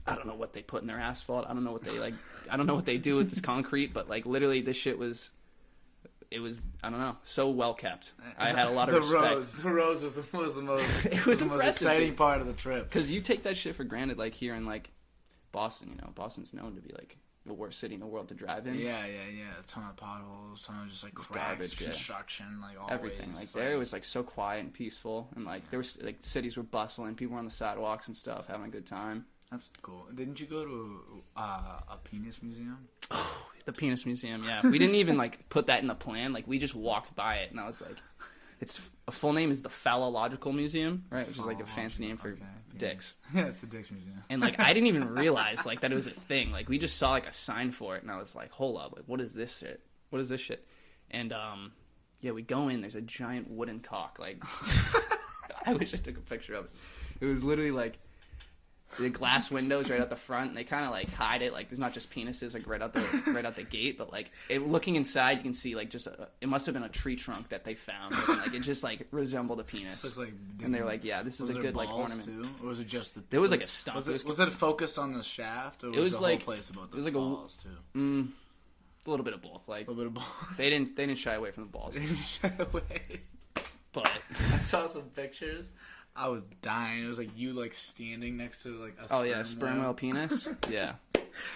I 0.07 0.15
don't 0.15 0.27
know 0.27 0.35
what 0.35 0.53
they 0.53 0.63
put 0.63 0.81
in 0.81 0.87
their 0.87 0.99
asphalt. 0.99 1.47
I 1.47 1.53
don't 1.53 1.65
know 1.65 1.73
what 1.73 1.85
they 1.85 1.99
like. 1.99 2.15
I 2.51 2.57
don't 2.57 2.67
know 2.67 2.75
what 2.75 2.87
they 2.87 2.99
do 2.99 3.17
with 3.17 3.29
this 3.29 3.41
concrete, 3.41 3.93
but 3.93 4.09
like 4.09 4.27
literally, 4.27 4.61
this 4.63 4.77
shit 4.77 4.99
was. 4.99 5.33
It 6.37 6.41
was 6.41 6.69
I 6.85 6.91
don't 6.91 7.01
know 7.01 7.17
so 7.23 7.49
well 7.49 7.73
kept. 7.73 8.13
I 8.37 8.49
had 8.53 8.67
a 8.67 8.71
lot 8.71 8.91
of 8.91 8.95
the 8.97 9.01
respect. 9.01 9.35
rose. 9.35 9.53
The 9.55 9.71
rose 9.71 10.03
was 10.03 10.15
the, 10.17 10.25
was 10.37 10.55
the 10.55 10.61
most. 10.61 11.07
It 11.07 11.25
was 11.25 11.41
the 11.41 11.47
most 11.47 11.65
exciting 11.65 12.09
dude. 12.09 12.19
part 12.19 12.43
of 12.43 12.47
the 12.47 12.53
trip. 12.53 12.85
Because 12.85 13.11
you 13.11 13.23
take 13.23 13.45
that 13.45 13.57
shit 13.57 13.75
for 13.75 13.85
granted, 13.85 14.19
like 14.19 14.35
here 14.35 14.55
in 14.55 14.67
like 14.67 14.91
Boston, 15.51 15.89
you 15.89 15.97
know, 15.97 16.13
Boston's 16.15 16.53
known 16.53 16.75
to 16.75 16.83
be 16.83 16.93
like 16.93 17.17
the 17.47 17.55
worst 17.55 17.79
city 17.79 17.95
in 17.95 18.01
the 18.01 18.07
world 18.07 18.29
to 18.29 18.35
drive 18.35 18.67
in. 18.67 18.75
Yeah, 18.75 19.07
yeah, 19.07 19.29
yeah. 19.35 19.45
A 19.59 19.63
ton 19.67 19.85
of 19.89 19.97
potholes, 19.97 20.63
ton 20.67 20.83
of 20.83 20.91
just 20.91 21.05
like 21.05 21.15
cracks, 21.15 21.47
Garbage, 21.49 21.81
yeah. 21.81 21.87
construction, 21.87 22.61
like 22.61 22.79
always. 22.79 22.93
Everything 22.93 23.33
like 23.33 23.51
there, 23.53 23.73
it 23.73 23.79
was 23.79 23.95
like 23.95 24.05
so 24.05 24.23
quiet 24.23 24.61
and 24.61 24.75
peaceful, 24.75 25.29
and 25.37 25.47
like 25.47 25.71
there 25.71 25.79
was 25.79 26.03
like 26.03 26.17
cities 26.21 26.59
were 26.59 26.65
bustling, 26.65 27.15
people 27.15 27.33
were 27.33 27.39
on 27.39 27.47
the 27.47 27.51
sidewalks 27.51 28.09
and 28.09 28.17
stuff, 28.17 28.47
having 28.47 28.67
a 28.67 28.71
good 28.71 28.85
time. 28.85 29.25
That's 29.51 29.71
cool. 29.81 30.07
Didn't 30.15 30.39
you 30.39 30.47
go 30.47 30.67
to 30.67 31.01
uh, 31.35 31.81
a 31.89 31.97
penis 32.05 32.43
museum? 32.43 32.77
The 33.67 33.73
penis 33.73 34.07
museum, 34.07 34.43
yeah, 34.45 34.63
we 34.63 34.79
didn't 34.79 34.95
even 34.97 35.19
like 35.19 35.49
put 35.49 35.67
that 35.67 35.83
in 35.83 35.89
the 35.89 35.95
plan. 35.95 36.33
Like 36.33 36.47
we 36.47 36.59
just 36.59 36.75
walked 36.75 37.15
by 37.15 37.37
it, 37.39 37.51
and 37.51 37.61
I 37.61 37.67
was 37.67 37.83
like, 37.83 37.97
its 38.61 38.81
a 39.07 39.13
full 39.13 39.33
name 39.35 39.51
is 39.51 39.61
the 39.63 39.69
Phallological 39.69 40.55
Museum, 40.55 41.05
right? 41.11 41.27
Which 41.27 41.37
is 41.39 41.45
like 41.45 41.61
a 41.61 41.67
fancy 41.67 42.07
name 42.07 42.17
for 42.17 42.29
Okay, 42.29 42.41
penis. 42.71 42.79
dicks. 42.79 43.15
Yeah, 43.35 43.47
it's 43.47 43.59
the 43.59 43.67
Dicks 43.67 43.91
Museum. 43.91 44.23
And 44.31 44.41
like 44.41 44.59
I 44.61 44.73
didn't 44.73 44.87
even 44.87 45.09
realize 45.15 45.67
like 45.67 45.81
that 45.81 45.93
it 45.93 45.95
was 45.97 46.07
a 46.07 46.11
thing. 46.11 46.53
Like 46.53 46.69
we 46.69 46.79
just 46.79 46.97
saw 46.97 47.11
like 47.11 47.27
a 47.27 47.33
sign 47.35 47.71
for 47.73 47.97
it, 47.97 48.03
and 48.03 48.11
I 48.11 48.17
was 48.19 48.35
like, 48.37 48.53
"Hold 48.53 48.79
up! 48.81 48.95
Like 48.97 49.05
what 49.07 49.21
is 49.21 49.35
this 49.35 49.59
shit? 49.59 49.81
What 50.11 50.21
is 50.23 50.29
this 50.29 50.41
shit?" 50.41 50.65
And 51.11 51.33
um, 51.33 51.73
yeah, 52.21 52.31
we 52.31 52.43
go 52.43 52.69
in. 52.69 52.81
There's 52.81 52.95
a 52.97 53.03
giant 53.03 53.51
wooden 53.51 53.81
cock. 53.81 54.19
Like 54.21 54.43
I 55.67 55.75
wish 55.75 55.93
I 55.93 55.97
took 55.97 56.17
a 56.17 56.21
picture 56.21 56.55
of 56.55 56.67
it. 56.67 56.71
It 57.21 57.27
was 57.27 57.43
literally 57.43 57.73
like 57.73 57.99
the 58.99 59.11
glass 59.11 59.51
windows 59.51 59.91
right 59.91 60.01
out 60.01 60.11
the 60.11 60.17
front. 60.17 60.49
And 60.49 60.57
they 60.57 60.65
kind 60.65 60.85
of 60.85 60.91
like 60.91 61.11
hide 61.13 61.43
it. 61.43 61.53
Like 61.53 61.69
there's 61.69 61.79
not 61.79 61.93
just 61.93 62.11
penises 62.11 62.55
like 62.55 62.67
right 62.67 62.81
out 62.83 62.93
the 62.93 63.01
right 63.33 63.45
out 63.45 63.57
the 63.57 63.63
gate, 63.63 63.99
but 63.99 64.11
like 64.13 64.31
it, 64.49 64.67
looking 64.67 64.97
inside, 64.97 65.39
you 65.39 65.43
can 65.43 65.55
see 65.55 65.75
like 65.75 65.91
just 65.91 66.07
a, 66.07 66.29
it 66.41 66.49
must 66.49 66.67
have 66.67 66.73
been 66.75 66.83
a 66.85 66.89
tree 66.89 67.17
trunk 67.17 67.49
that 67.51 67.65
they 67.65 67.75
found. 67.75 68.15
And, 68.15 68.39
like 68.39 68.55
it 68.55 68.61
just 68.61 68.83
like 68.83 69.07
resembled 69.11 69.61
a 69.61 69.65
penis. 69.65 70.05
Looks 70.05 70.17
like. 70.17 70.33
And 70.63 70.75
they're 70.75 70.85
like, 70.85 71.05
"Yeah, 71.05 71.23
this 71.23 71.41
is 71.41 71.51
a 71.55 71.61
good 71.61 71.75
like 71.75 71.89
ornament." 71.91 72.25
too, 72.25 72.45
or 72.63 72.69
was 72.69 72.81
it 72.81 72.87
just 72.87 73.15
the? 73.15 73.23
There 73.31 73.41
was, 73.41 73.51
like, 73.51 73.63
a 73.63 73.67
stump. 73.67 73.97
Was 73.97 74.07
It 74.07 74.11
it, 74.11 74.13
was- 74.15 74.25
was 74.25 74.39
it 74.41 74.53
focused 74.53 74.99
on 74.99 75.13
the 75.13 75.23
shaft, 75.23 75.85
or 75.85 75.91
was, 75.91 75.99
was 75.99 76.17
the 76.17 76.23
like- 76.23 76.43
whole 76.43 76.55
place 76.55 76.71
about 76.71 76.91
the 76.91 76.97
it 76.97 76.99
was 76.99 77.05
like 77.07 77.15
a- 77.15 77.19
balls 77.19 77.57
too? 77.63 77.99
Mm, 77.99 78.29
a 79.07 79.11
little 79.11 79.25
bit 79.25 79.35
of 79.35 79.43
both. 79.43 79.69
Like 79.69 79.87
A 79.87 79.91
little 79.91 80.05
bit 80.05 80.07
of 80.09 80.15
balls. 80.15 80.27
they 80.57 80.71
didn't 80.71 80.97
they 80.97 81.07
didn't 81.07 81.19
shy 81.19 81.35
away 81.35 81.51
from 81.51 81.65
the 81.65 81.71
balls, 81.71 81.95
They 81.95 82.01
didn't 82.01 82.17
shy 82.17 82.53
away. 82.59 83.21
but 83.93 84.11
I 84.55 84.59
saw 84.59 84.87
some 84.87 85.03
pictures. 85.15 85.71
I 86.17 86.29
was 86.29 86.43
dying. 86.63 87.05
It 87.05 87.09
was 87.09 87.19
like 87.19 87.31
you 87.37 87.53
like 87.53 87.75
standing 87.75 88.37
next 88.37 88.63
to 88.63 88.71
like 88.83 88.97
a 89.01 89.07
oh 89.13 89.23
yeah, 89.23 89.43
sperm 89.43 89.81
whale. 89.81 89.95
penis. 89.95 90.49
Yeah, 90.71 90.95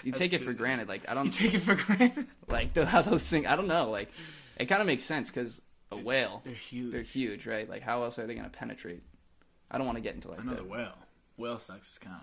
you 0.04 0.12
That's 0.12 0.18
take 0.18 0.32
it 0.32 0.42
for 0.42 0.52
granted. 0.52 0.88
Like 0.88 1.08
I 1.08 1.14
don't 1.14 1.30
take 1.32 1.54
it 1.54 1.60
for 1.60 1.74
granted. 1.74 2.26
like 2.48 2.74
the, 2.74 2.84
how 2.86 3.02
those 3.02 3.28
things. 3.28 3.46
I 3.46 3.56
don't 3.56 3.68
know. 3.68 3.90
Like 3.90 4.10
it 4.58 4.66
kind 4.66 4.80
of 4.80 4.86
makes 4.86 5.02
sense 5.02 5.30
because 5.30 5.62
a 5.90 5.96
whale, 5.96 6.42
They're 6.44 6.54
huge. 6.54 6.92
they're 6.92 7.02
huge, 7.02 7.46
right? 7.46 7.68
Like 7.68 7.82
how 7.82 8.02
else 8.02 8.18
are 8.18 8.26
they 8.26 8.34
gonna 8.34 8.50
penetrate? 8.50 9.02
I 9.70 9.78
don't 9.78 9.86
want 9.86 9.96
to 9.96 10.02
get 10.02 10.14
into 10.14 10.28
like 10.28 10.40
Another 10.40 10.58
the, 10.58 10.64
whale. 10.64 10.94
Whale 11.38 11.58
sex 11.58 11.92
is 11.92 11.98
kind 11.98 12.16
of 12.16 12.22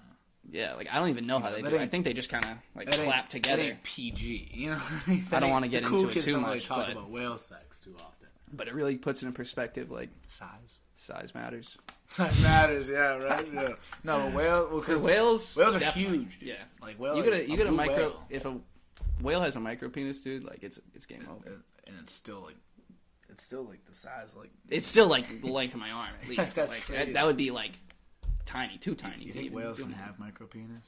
yeah. 0.53 0.75
Like 0.75 0.87
I 0.91 0.99
don't 0.99 1.09
even 1.09 1.25
know 1.27 1.39
how 1.39 1.49
they 1.49 1.61
do. 1.61 1.75
it. 1.75 1.81
I 1.81 1.87
think 1.87 2.05
they 2.05 2.13
just 2.13 2.29
kind 2.29 2.45
of 2.45 2.51
like 2.75 2.91
clap 2.91 3.29
together. 3.29 3.77
PG. 3.83 4.51
You 4.53 4.69
know. 4.71 4.77
What 4.77 5.01
I, 5.07 5.09
mean? 5.09 5.25
I 5.31 5.39
don't 5.39 5.49
wanna 5.49 5.67
get 5.67 5.83
the 5.83 5.89
into 5.89 6.03
cool 6.03 6.09
it 6.09 6.21
too 6.21 6.31
don't 6.33 6.43
really 6.43 6.55
much, 6.57 6.65
Talk 6.67 6.85
but- 6.85 6.91
about 6.91 7.09
whale 7.09 7.37
sex 7.37 7.79
too 7.79 7.95
often. 7.97 8.27
But 8.53 8.67
it 8.69 8.75
really 8.75 8.95
puts 8.97 9.23
it 9.23 9.25
in 9.25 9.33
perspective. 9.33 9.91
Like 9.91 10.09
Size. 10.27 10.79
size 10.95 11.33
matters. 11.35 11.77
Size 12.09 12.41
matters. 12.41 12.89
Yeah. 12.89 13.17
Right. 13.17 13.47
Yeah. 13.53 13.69
No, 14.03 14.19
but 14.25 14.33
whale. 14.33 14.67
Well, 14.71 14.81
'cause 14.81 15.01
whales, 15.01 15.55
whales 15.57 15.75
are 15.75 15.79
definitely. 15.79 16.19
huge. 16.19 16.39
Dude. 16.39 16.49
Yeah, 16.49 16.55
Like 16.81 16.99
whale. 16.99 17.17
you 17.17 17.23
get 17.23 17.33
a 17.33 17.49
you 17.49 17.57
get 17.57 17.67
a 17.67 17.71
micro. 17.71 17.95
whale. 17.97 18.23
If 18.29 18.45
a 18.45 18.57
whale 19.21 19.41
has 19.41 19.55
a 19.55 19.59
micro 19.59 19.89
penis, 19.89 20.21
dude, 20.21 20.43
like 20.43 20.63
it's 20.63 20.79
it's 20.95 21.05
game 21.05 21.27
over. 21.29 21.61
and 21.85 21.95
it's 22.01 22.13
still 22.13 22.41
like 22.41 22.55
it's 23.29 23.43
still 23.43 23.63
like 23.65 23.85
the 23.85 23.93
size 23.93 24.33
like 24.37 24.49
It's 24.69 24.87
still 24.87 25.07
like 25.07 25.41
the 25.41 25.47
length 25.51 25.73
of 25.73 25.79
my 25.81 25.91
arm 25.91 26.09
at 26.23 26.29
least. 26.29 26.55
That's 26.55 26.73
like, 26.73 26.83
crazy. 26.85 27.05
That, 27.05 27.13
that 27.13 27.25
would 27.25 27.37
be 27.37 27.51
like 27.51 27.73
tiny, 28.45 28.77
too 28.77 28.95
tiny. 28.95 29.23
you 29.25 29.33
to 29.33 29.37
think 29.39 29.53
whales 29.53 29.79
can 29.79 29.91
have 29.91 30.17
micro 30.17 30.47
penis 30.47 30.85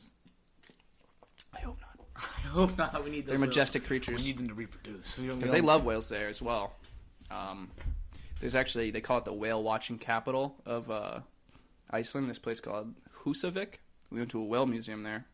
I 1.54 1.60
hope 1.60 1.78
not. 1.82 2.06
I 2.16 2.48
hope 2.48 2.78
not 2.78 3.04
we 3.04 3.10
need 3.12 3.26
those 3.28 3.38
They're 3.40 3.48
whales- 3.48 3.78
creatures. 3.86 4.20
we 4.22 4.28
need 4.28 4.38
them 4.38 4.48
to 4.48 4.54
reproduce 4.54 5.16
because 5.16 5.52
they 5.52 5.62
love 5.62 5.84
whales 5.84 6.08
there 6.10 6.28
as 6.28 6.42
well. 6.42 6.74
Um, 7.32 7.70
there's 8.40 8.56
actually 8.56 8.92
they 8.92 9.02
call 9.02 9.18
it 9.20 9.26
the 9.26 9.34
whale 9.34 9.62
watching 9.64 9.98
capital 9.98 10.56
of 10.66 10.90
uh, 10.92 11.20
Iceland. 11.92 12.30
This 12.30 12.40
place 12.40 12.60
called 12.62 12.94
Husavik. 13.24 13.76
We 14.12 14.18
went 14.20 14.32
to 14.32 14.40
a 14.40 14.44
whale 14.46 14.66
museum 14.66 15.04
there. 15.04 15.26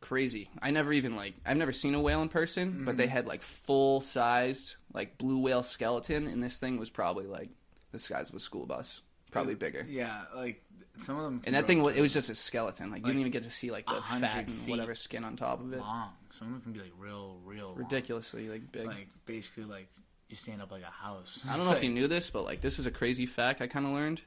Crazy. 0.00 0.50
I 0.62 0.70
never 0.70 0.92
even 0.92 1.16
like 1.16 1.34
I've 1.44 1.56
never 1.56 1.72
seen 1.72 1.94
a 1.94 2.00
whale 2.00 2.22
in 2.22 2.28
person, 2.28 2.84
but 2.84 2.92
Mm-hmm. 2.92 2.98
they 2.98 3.06
had 3.06 3.26
like 3.26 3.42
full 3.42 4.00
sized 4.00 4.76
like 4.92 5.18
blue 5.18 5.38
whale 5.38 5.62
skeleton, 5.62 6.26
and 6.26 6.42
this 6.42 6.58
thing 6.58 6.78
was 6.78 6.90
probably 6.90 7.26
like 7.26 7.50
the 7.92 7.98
size 7.98 8.28
of 8.28 8.34
a 8.36 8.40
school 8.40 8.66
bus, 8.66 9.00
probably 9.30 9.54
bigger. 9.54 9.84
yeah 9.88 10.22
like 10.34 10.62
some 11.00 11.16
of 11.18 11.24
them 11.24 11.42
And 11.44 11.54
that 11.54 11.66
thing 11.66 11.82
was 11.82 11.96
it 11.96 12.00
was 12.00 12.12
just 12.12 12.30
a 12.30 12.34
skeleton. 12.34 12.90
Like, 12.90 13.00
you 13.00 13.06
didn't 13.06 13.20
even 13.20 13.32
get 13.32 13.42
to 13.42 13.50
see 13.50 13.70
like 13.70 13.86
the 13.86 14.00
fat 14.02 14.46
and 14.46 14.68
whatever 14.68 14.94
skin 14.94 15.24
on 15.24 15.34
top 15.36 15.60
of 15.60 15.72
it. 15.72 15.80
long 15.80 16.10
some 16.30 16.48
of 16.48 16.52
them 16.54 16.62
can 16.62 16.72
be 16.72 16.80
like 16.80 16.92
real 16.98 17.38
real 17.44 17.68
long. 17.68 17.76
Ridiculously 17.76 18.48
like 18.48 18.70
big. 18.72 18.86
like 18.86 19.08
basically 19.24 19.64
like 19.64 19.88
you 20.28 20.36
stand 20.36 20.60
up 20.62 20.70
like 20.72 20.82
a 20.82 20.86
house 20.86 21.42
I 21.48 21.56
don't 21.56 21.66
know 21.66 21.72
if 21.72 21.82
you 21.82 21.90
knew 21.90 22.08
this, 22.08 22.30
but 22.30 22.44
like 22.44 22.60
this 22.60 22.78
is 22.78 22.86
a 22.86 22.90
crazy 22.90 23.26
fact 23.26 23.60
I 23.60 23.66
kind 23.66 23.86
of 23.86 23.92
learned. 23.92 24.22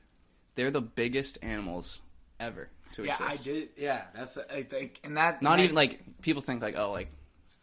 They're 0.55 0.71
the 0.71 0.81
biggest 0.81 1.37
animals 1.41 2.01
ever 2.39 2.69
to 2.93 3.03
Yeah, 3.03 3.13
exist. 3.13 3.45
Yeah, 3.45 3.53
I 3.53 3.55
did. 3.59 3.69
Yeah, 3.77 4.01
that's 4.15 4.37
I 4.51 4.63
think, 4.63 4.99
and 5.03 5.17
that 5.17 5.41
Not 5.41 5.57
that- 5.57 5.63
even 5.63 5.75
like 5.75 5.99
people 6.21 6.41
think 6.41 6.61
like 6.61 6.77
oh 6.77 6.91
like 6.91 7.09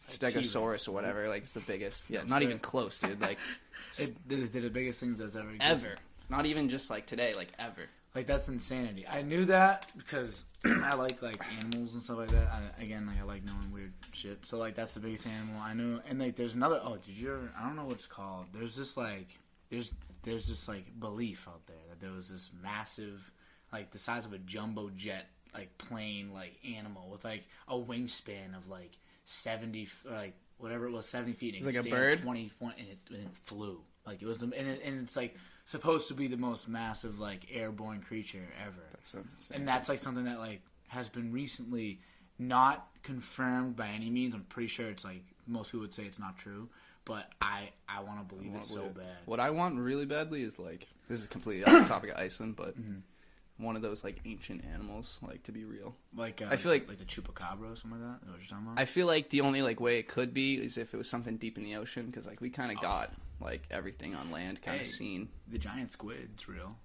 Stegosaurus 0.00 0.88
or 0.88 0.93
whatever 0.93 1.28
like 1.28 1.43
it's 1.43 1.55
the 1.55 1.61
biggest. 1.61 2.11
Yeah, 2.11 2.21
No 2.23 2.26
not 2.28 2.43
shit. 2.43 2.49
even 2.49 2.59
close, 2.59 2.99
dude. 2.99 3.21
Like 3.21 3.38
it, 3.99 4.16
they're 4.28 4.47
the 4.62 4.71
biggest 4.71 5.00
things 5.00 5.19
that's 5.19 5.37
ever 5.37 5.50
existed. 5.50 5.87
ever. 5.88 5.95
Not 6.28 6.47
even 6.47 6.69
just 6.69 6.90
like 6.90 7.07
today, 7.07 7.33
like 7.37 7.49
ever. 7.59 7.87
Like 8.14 8.26
that's 8.26 8.49
insanity. 8.49 9.07
I 9.07 9.23
knew 9.23 9.45
that 9.47 9.90
because 9.97 10.45
I 10.85 10.94
like 10.94 11.23
like 11.23 11.42
animals 11.58 11.94
and 11.94 12.02
stuff 12.02 12.18
like 12.18 12.30
that. 12.30 12.49
I, 12.52 12.82
again, 12.82 13.06
like 13.06 13.20
I 13.20 13.25
like 13.25 13.44
knowing 13.44 13.73
weird 13.73 13.92
shit. 14.12 14.44
So 14.46 14.58
like 14.58 14.75
that's 14.75 14.94
the 14.94 15.00
biggest 15.00 15.26
animal 15.26 15.61
I 15.61 15.75
knew. 15.75 16.00
And 16.08 16.18
like 16.18 16.37
there's 16.37 16.54
another. 16.54 16.80
Oh, 16.82 16.96
did 16.96 17.16
you 17.16 17.32
ever? 17.32 17.50
I 17.58 17.66
don't 17.66 17.76
know 17.76 17.85
what 17.85 17.94
it's 17.94 18.06
called. 18.06 18.46
There's 18.52 18.76
this 18.76 18.96
like 18.96 19.28
there's 19.70 19.92
there's 20.23 20.49
this 20.49 20.68
like 20.68 20.99
belief 20.99 21.46
out 21.49 21.66
there 21.66 21.76
that 21.90 22.00
there 22.00 22.12
was 22.12 22.28
this 22.28 22.50
massive 22.62 23.30
like 23.73 23.90
the 23.90 23.99
size 23.99 24.26
of 24.26 24.32
a 24.32 24.38
jumbo 24.38 24.90
jet 24.96 25.26
like 25.54 25.76
plane 25.78 26.32
like 26.32 26.56
animal 26.76 27.08
with 27.11 27.25
like 27.25 27.44
a 27.68 27.75
wingspan 27.75 28.56
of 28.56 28.68
like 28.68 28.92
seventy 29.25 29.88
or 30.08 30.12
like 30.12 30.35
whatever 30.58 30.87
it 30.87 30.92
was 30.92 31.06
seventy 31.06 31.32
feet. 31.32 31.54
And 31.54 31.64
it 31.64 31.68
It's 31.68 31.76
like 31.76 31.87
a 31.87 31.90
bird? 31.90 32.23
twenty 32.23 32.49
foot 32.49 32.75
and 32.78 32.88
it, 32.88 32.99
and 33.11 33.23
it 33.23 33.28
flew. 33.44 33.80
Like 34.06 34.23
it 34.23 34.26
was 34.26 34.38
the 34.38 34.46
and, 34.46 34.68
it, 34.68 34.80
and 34.85 35.02
it's 35.02 35.16
like 35.16 35.37
supposed 35.66 36.08
to 36.08 36.14
be 36.14 36.26
the 36.28 36.37
most 36.38 36.68
massive 36.68 37.18
like 37.18 37.42
airborne 37.52 38.00
creature 38.00 38.46
ever. 38.64 38.80
That 38.92 39.04
sounds 39.04 39.32
insane. 39.32 39.58
And 39.58 39.68
that's 39.68 39.88
like 39.90 39.99
something 39.99 40.25
that 40.25 40.38
like 40.38 40.62
has 40.88 41.08
been 41.11 41.32
recently 41.32 42.00
not 42.38 42.88
confirmed 43.02 43.76
by 43.76 43.88
any 43.88 44.08
means. 44.08 44.35
I'm 44.35 44.44
pretty 44.44 44.68
sure 44.68 44.88
it's 44.88 45.04
like 45.04 45.23
most 45.46 45.66
people 45.68 45.80
would 45.80 45.94
say 45.94 46.04
it's 46.04 46.18
not 46.20 46.38
true, 46.38 46.68
but 47.04 47.30
I 47.42 47.70
I 47.88 48.00
want 48.02 48.26
to 48.26 48.35
believe 48.35 48.54
it 48.54 48.64
so 48.64 48.85
bad. 48.88 49.06
What 49.26 49.40
I 49.40 49.50
want 49.50 49.78
really 49.78 50.06
badly 50.06 50.42
is 50.42 50.58
like 50.58 50.87
this 51.08 51.20
is 51.20 51.26
completely 51.26 51.64
off 51.64 51.82
the 51.82 51.88
topic 51.94 52.11
of 52.11 52.16
Iceland, 52.16 52.56
but 52.56 52.78
Mm-hmm. 52.80 53.64
one 53.64 53.75
of 53.75 53.82
those 53.82 54.04
like 54.04 54.16
ancient 54.25 54.64
animals, 54.73 55.18
like 55.26 55.42
to 55.44 55.52
be 55.52 55.64
real. 55.64 55.96
Like 56.16 56.42
uh, 56.42 56.46
I 56.50 56.56
feel 56.56 56.70
like- 56.73 56.87
like 56.88 56.99
the 56.99 57.04
chupacabra 57.04 57.73
or 57.73 57.76
something 57.76 58.00
like 58.00 58.20
that. 58.20 58.26
Is 58.26 58.30
what 58.32 58.38
you're 58.40 58.49
talking 58.49 58.66
about? 58.66 58.78
I 58.80 58.85
feel 58.85 59.06
like 59.08 59.30
the 59.30 59.40
only 59.40 59.62
like 59.62 59.80
way 59.80 59.99
it 59.99 60.06
could 60.06 60.32
be 60.35 60.54
is 60.56 60.78
if 60.78 60.94
it 60.94 60.96
was 60.96 61.08
something 61.08 61.38
deep 61.38 61.58
in 61.58 61.64
the 61.64 61.75
ocean, 61.76 62.06
because 62.06 62.25
like 62.26 62.40
we 62.40 62.50
kind 62.50 62.70
of 62.70 62.80
got 62.80 63.12
like 63.40 63.66
everything 63.71 64.14
on 64.14 64.31
land 64.31 64.62
kind. 64.62 64.78
Hey. 64.78 64.83
of 64.83 64.88
seen. 64.88 65.28
the 65.49 65.59
giant 65.59 65.93
squid's 65.93 66.49
real. 66.49 66.76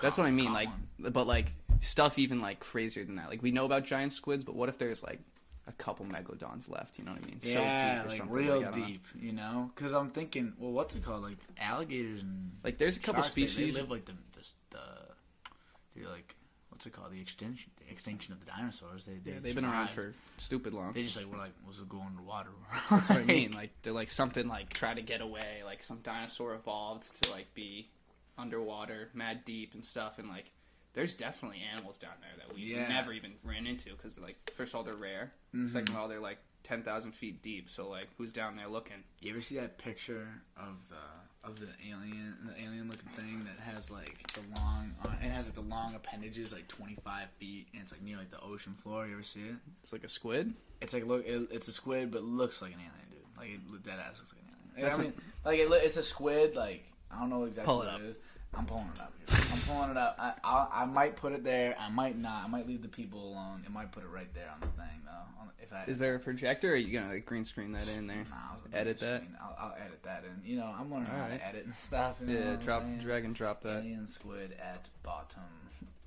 That's 0.00 0.16
what 0.16 0.26
I 0.26 0.30
mean. 0.30 0.52
Like, 0.52 0.68
one. 0.68 1.12
but 1.12 1.26
like 1.26 1.54
stuff 1.80 2.18
even 2.18 2.40
like 2.40 2.60
crazier 2.60 3.04
than 3.04 3.16
that. 3.16 3.28
Like 3.28 3.42
we 3.42 3.50
know 3.50 3.64
about 3.64 3.84
giant 3.84 4.12
squids, 4.12 4.44
but 4.44 4.54
what 4.54 4.68
if 4.68 4.78
there's 4.78 5.02
like 5.02 5.20
a 5.66 5.72
couple 5.72 6.06
megalodons 6.06 6.70
left? 6.70 6.98
You 6.98 7.04
know 7.04 7.12
what 7.12 7.22
I 7.22 7.26
mean? 7.26 7.38
yeah, 7.42 8.02
or 8.04 8.08
like 8.08 8.18
something, 8.18 8.36
real 8.36 8.60
I 8.60 8.62
don't 8.62 8.76
know. 8.76 8.86
deep, 8.86 9.06
you 9.18 9.32
know? 9.32 9.70
Because 9.74 9.92
I'm 9.92 10.10
thinking, 10.10 10.54
well, 10.58 10.72
what's 10.72 10.94
it 10.94 11.04
called? 11.04 11.22
Like 11.22 11.36
alligators 11.58 12.22
and 12.22 12.52
Like 12.64 12.78
there's 12.78 12.96
a 12.96 13.00
couple 13.00 13.22
sharks, 13.22 13.32
species. 13.32 13.74
They, 13.74 13.80
live 13.80 13.90
like 13.90 14.04
the 14.06 14.14
the, 14.32 14.48
the, 14.70 16.00
the 16.00 16.08
like 16.08 16.34
what's 16.80 16.86
it 16.86 16.98
called? 16.98 17.12
The 17.12 17.20
extinction 17.20 17.70
the 17.86 17.92
extinction 17.92 18.32
of 18.32 18.40
the 18.40 18.46
dinosaurs. 18.46 19.04
They, 19.04 19.12
they 19.22 19.32
yeah, 19.32 19.38
they've 19.42 19.54
been 19.54 19.66
around 19.66 19.90
for 19.90 20.14
stupid 20.38 20.72
long. 20.72 20.94
They 20.94 21.02
just 21.02 21.14
like 21.14 21.26
we're 21.30 21.36
like 21.36 21.52
let's 21.66 21.78
go 21.80 22.00
underwater. 22.00 22.48
That's 22.90 23.10
what 23.10 23.18
I 23.18 23.22
mean. 23.24 23.52
Like 23.52 23.70
they're 23.82 23.92
like 23.92 24.08
something 24.08 24.48
like 24.48 24.72
try 24.72 24.94
to 24.94 25.02
get 25.02 25.20
away. 25.20 25.60
Like 25.62 25.82
some 25.82 25.98
dinosaur 26.02 26.54
evolved 26.54 27.22
to 27.22 27.30
like 27.32 27.52
be 27.52 27.90
underwater, 28.38 29.10
mad 29.12 29.44
deep 29.44 29.74
and 29.74 29.84
stuff. 29.84 30.18
And 30.18 30.30
like 30.30 30.52
there's 30.94 31.12
definitely 31.12 31.58
animals 31.70 31.98
down 31.98 32.12
there 32.22 32.46
that 32.46 32.54
we 32.54 32.62
Yeah. 32.62 32.88
never 32.88 33.12
even 33.12 33.32
ran 33.44 33.66
into 33.66 33.90
because 33.90 34.18
like 34.18 34.50
first 34.56 34.72
of 34.72 34.78
all 34.78 34.82
they're 34.84 34.94
rare. 34.94 35.32
Mm-hmm. 35.54 35.66
Second 35.66 35.90
of 35.90 35.96
all 35.96 36.08
they're 36.08 36.18
like 36.18 36.38
ten 36.62 36.82
thousand 36.82 37.12
feet 37.12 37.42
deep. 37.42 37.68
So 37.70 37.88
like 37.88 38.08
who's 38.18 38.32
down 38.32 38.56
there 38.56 38.68
looking? 38.68 38.96
You 39.20 39.32
ever 39.32 39.40
see 39.40 39.56
that 39.56 39.78
picture 39.78 40.28
of 40.56 40.76
the 40.88 41.48
of 41.48 41.58
the 41.58 41.68
alien 41.88 42.36
the 42.46 42.62
alien 42.62 42.88
looking 42.88 43.08
thing 43.16 43.46
that 43.46 43.58
has 43.72 43.90
like 43.90 44.30
the 44.34 44.40
long 44.60 44.92
uh, 45.04 45.08
it 45.22 45.30
has 45.30 45.46
like 45.46 45.54
the 45.54 45.62
long 45.62 45.94
appendages 45.94 46.52
like 46.52 46.68
25 46.68 47.28
feet 47.38 47.66
and 47.72 47.82
it's 47.82 47.92
like 47.92 48.02
near 48.02 48.16
like 48.18 48.30
the 48.30 48.40
ocean 48.40 48.74
floor. 48.82 49.06
You 49.06 49.14
ever 49.14 49.22
see 49.22 49.40
it? 49.40 49.54
It's 49.82 49.92
like 49.92 50.04
a 50.04 50.08
squid. 50.08 50.52
It's 50.82 50.92
like 50.92 51.06
look 51.06 51.26
it, 51.26 51.48
it's 51.50 51.68
a 51.68 51.72
squid 51.72 52.10
but 52.10 52.22
looks 52.24 52.60
like 52.60 52.72
an 52.72 52.78
alien, 52.80 53.10
dude. 53.10 53.20
Like 53.38 53.48
it, 53.54 53.82
dead 53.84 53.98
ass 53.98 54.18
looks 54.18 54.32
like 54.34 54.42
an 54.42 54.48
alien. 54.76 54.86
That's 54.88 54.98
I 54.98 55.02
a- 55.02 55.04
mean, 55.06 55.14
like 55.44 55.58
it, 55.58 55.84
it's 55.86 55.96
a 55.96 56.02
squid. 56.02 56.54
Like 56.56 56.84
I 57.10 57.18
don't 57.20 57.30
know 57.30 57.44
exactly 57.44 57.64
Pull 57.72 57.82
it 57.82 57.86
what 57.86 57.94
up. 57.94 58.00
it 58.02 58.04
is. 58.06 58.16
I'm 58.54 58.66
pulling 58.66 58.90
it 58.94 59.00
up. 59.00 59.12
Here. 59.16 59.38
I'm 59.52 59.58
pulling 59.60 59.90
it 59.90 59.96
up. 59.96 60.16
I, 60.18 60.32
I 60.42 60.82
I 60.82 60.84
might 60.84 61.16
put 61.16 61.32
it 61.32 61.44
there. 61.44 61.76
I 61.78 61.88
might 61.88 62.18
not. 62.18 62.44
I 62.44 62.48
might 62.48 62.66
leave 62.66 62.82
the 62.82 62.88
people 62.88 63.32
alone. 63.32 63.62
It 63.64 63.70
might 63.72 63.92
put 63.92 64.02
it 64.02 64.08
right 64.08 64.32
there 64.34 64.50
on 64.52 64.60
the 64.60 64.66
thing 64.66 65.02
though. 65.04 65.40
On, 65.40 65.50
if 65.62 65.72
I 65.72 65.84
Is 65.84 65.98
there 65.98 66.16
a 66.16 66.18
projector? 66.18 66.70
Or 66.70 66.72
are 66.72 66.76
you 66.76 66.92
gonna 66.98 67.12
like 67.14 67.26
green 67.26 67.44
screen 67.44 67.72
that 67.72 67.86
in 67.88 68.06
there? 68.08 68.24
Nah, 68.28 68.36
I'll 68.52 68.60
Edit 68.72 68.98
that? 69.00 69.22
I'll, 69.40 69.56
I'll 69.58 69.74
edit 69.84 70.02
that 70.02 70.24
in. 70.24 70.48
You 70.48 70.58
know, 70.58 70.74
I'm 70.78 70.90
learning 70.90 71.06
how 71.06 71.22
Alright. 71.22 71.40
to 71.40 71.46
edit 71.46 71.64
and 71.64 71.74
stuff. 71.74 72.16
You 72.26 72.38
Yeah, 72.38 72.50
I'm 72.52 72.56
drop, 72.58 72.84
drag 73.00 73.24
and 73.24 73.34
drop 73.34 73.62
that. 73.62 73.78
Alien 73.80 74.06
squid 74.06 74.56
at 74.60 74.88
bottom 75.02 75.42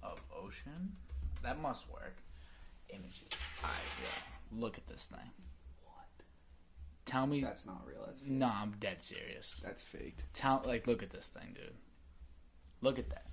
of 0.01 0.21
ocean. 0.35 0.93
That 1.43 1.61
must 1.61 1.89
work. 1.89 2.15
Images. 2.89 3.21
Alright, 3.61 3.79
yeah. 4.01 4.59
Look 4.61 4.77
at 4.77 4.87
this 4.87 5.07
thing. 5.09 5.29
What? 5.83 6.05
Tell 7.05 7.25
me. 7.25 7.41
That's 7.41 7.65
not 7.65 7.81
real. 7.87 8.03
That's 8.05 8.21
no, 8.25 8.47
I'm 8.47 8.73
dead 8.79 9.01
serious. 9.01 9.59
that's 9.63 9.81
faked. 9.81 10.23
Tell 10.33 10.61
like, 10.65 10.87
look 10.87 11.03
at 11.03 11.09
this 11.09 11.27
thing, 11.27 11.55
dude. 11.55 11.73
Look 12.83 12.99
at 12.99 13.09
that. 13.09 13.25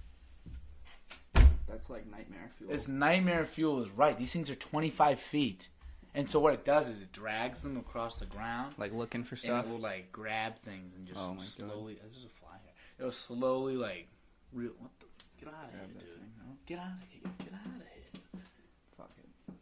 That's 1.68 1.90
like 1.90 2.06
nightmare 2.10 2.50
fuel. 2.56 2.70
It's 2.72 2.88
nightmare 2.88 3.44
fuel 3.44 3.82
is 3.82 3.90
right. 3.90 4.16
These 4.18 4.32
things 4.32 4.48
are 4.50 4.54
25 4.54 5.20
feet, 5.20 5.68
and 6.14 6.28
so 6.30 6.40
what 6.40 6.54
it 6.54 6.64
does 6.64 6.88
is 6.88 7.02
it 7.02 7.12
drags 7.12 7.60
them 7.60 7.76
across 7.76 8.16
the 8.16 8.26
ground. 8.26 8.74
like 8.78 8.92
looking 8.92 9.24
for 9.24 9.34
and 9.34 9.40
stuff. 9.40 9.66
it 9.66 9.70
will 9.72 9.78
like 9.78 10.10
grab 10.12 10.58
things 10.64 10.94
and 10.96 11.06
just 11.06 11.20
Oh 11.20 11.28
my 11.30 11.34
God. 11.36 11.44
slowly. 11.44 11.98
This 12.04 12.16
is 12.16 12.24
a 12.24 12.28
fly 12.28 12.56
here. 12.62 12.72
It 12.98 13.04
will 13.04 13.12
slowly 13.12 13.76
like 13.76 14.08
real. 14.52 14.70
What 14.78 14.90
the? 15.00 15.06
Get 15.44 15.48
out 15.54 15.64
of 15.64 15.70
Grab 15.70 15.86
here, 15.92 16.00
dude! 16.00 16.08
thing, 16.18 16.32
no? 16.38 16.56
Get 16.66 16.78
out 16.78 16.86
of 16.86 17.08
here! 17.08 17.32
Get 17.38 17.52
out 17.54 17.66
of 17.66 17.82
here! 17.82 18.42
Fuck 18.96 19.10
it. 19.18 19.54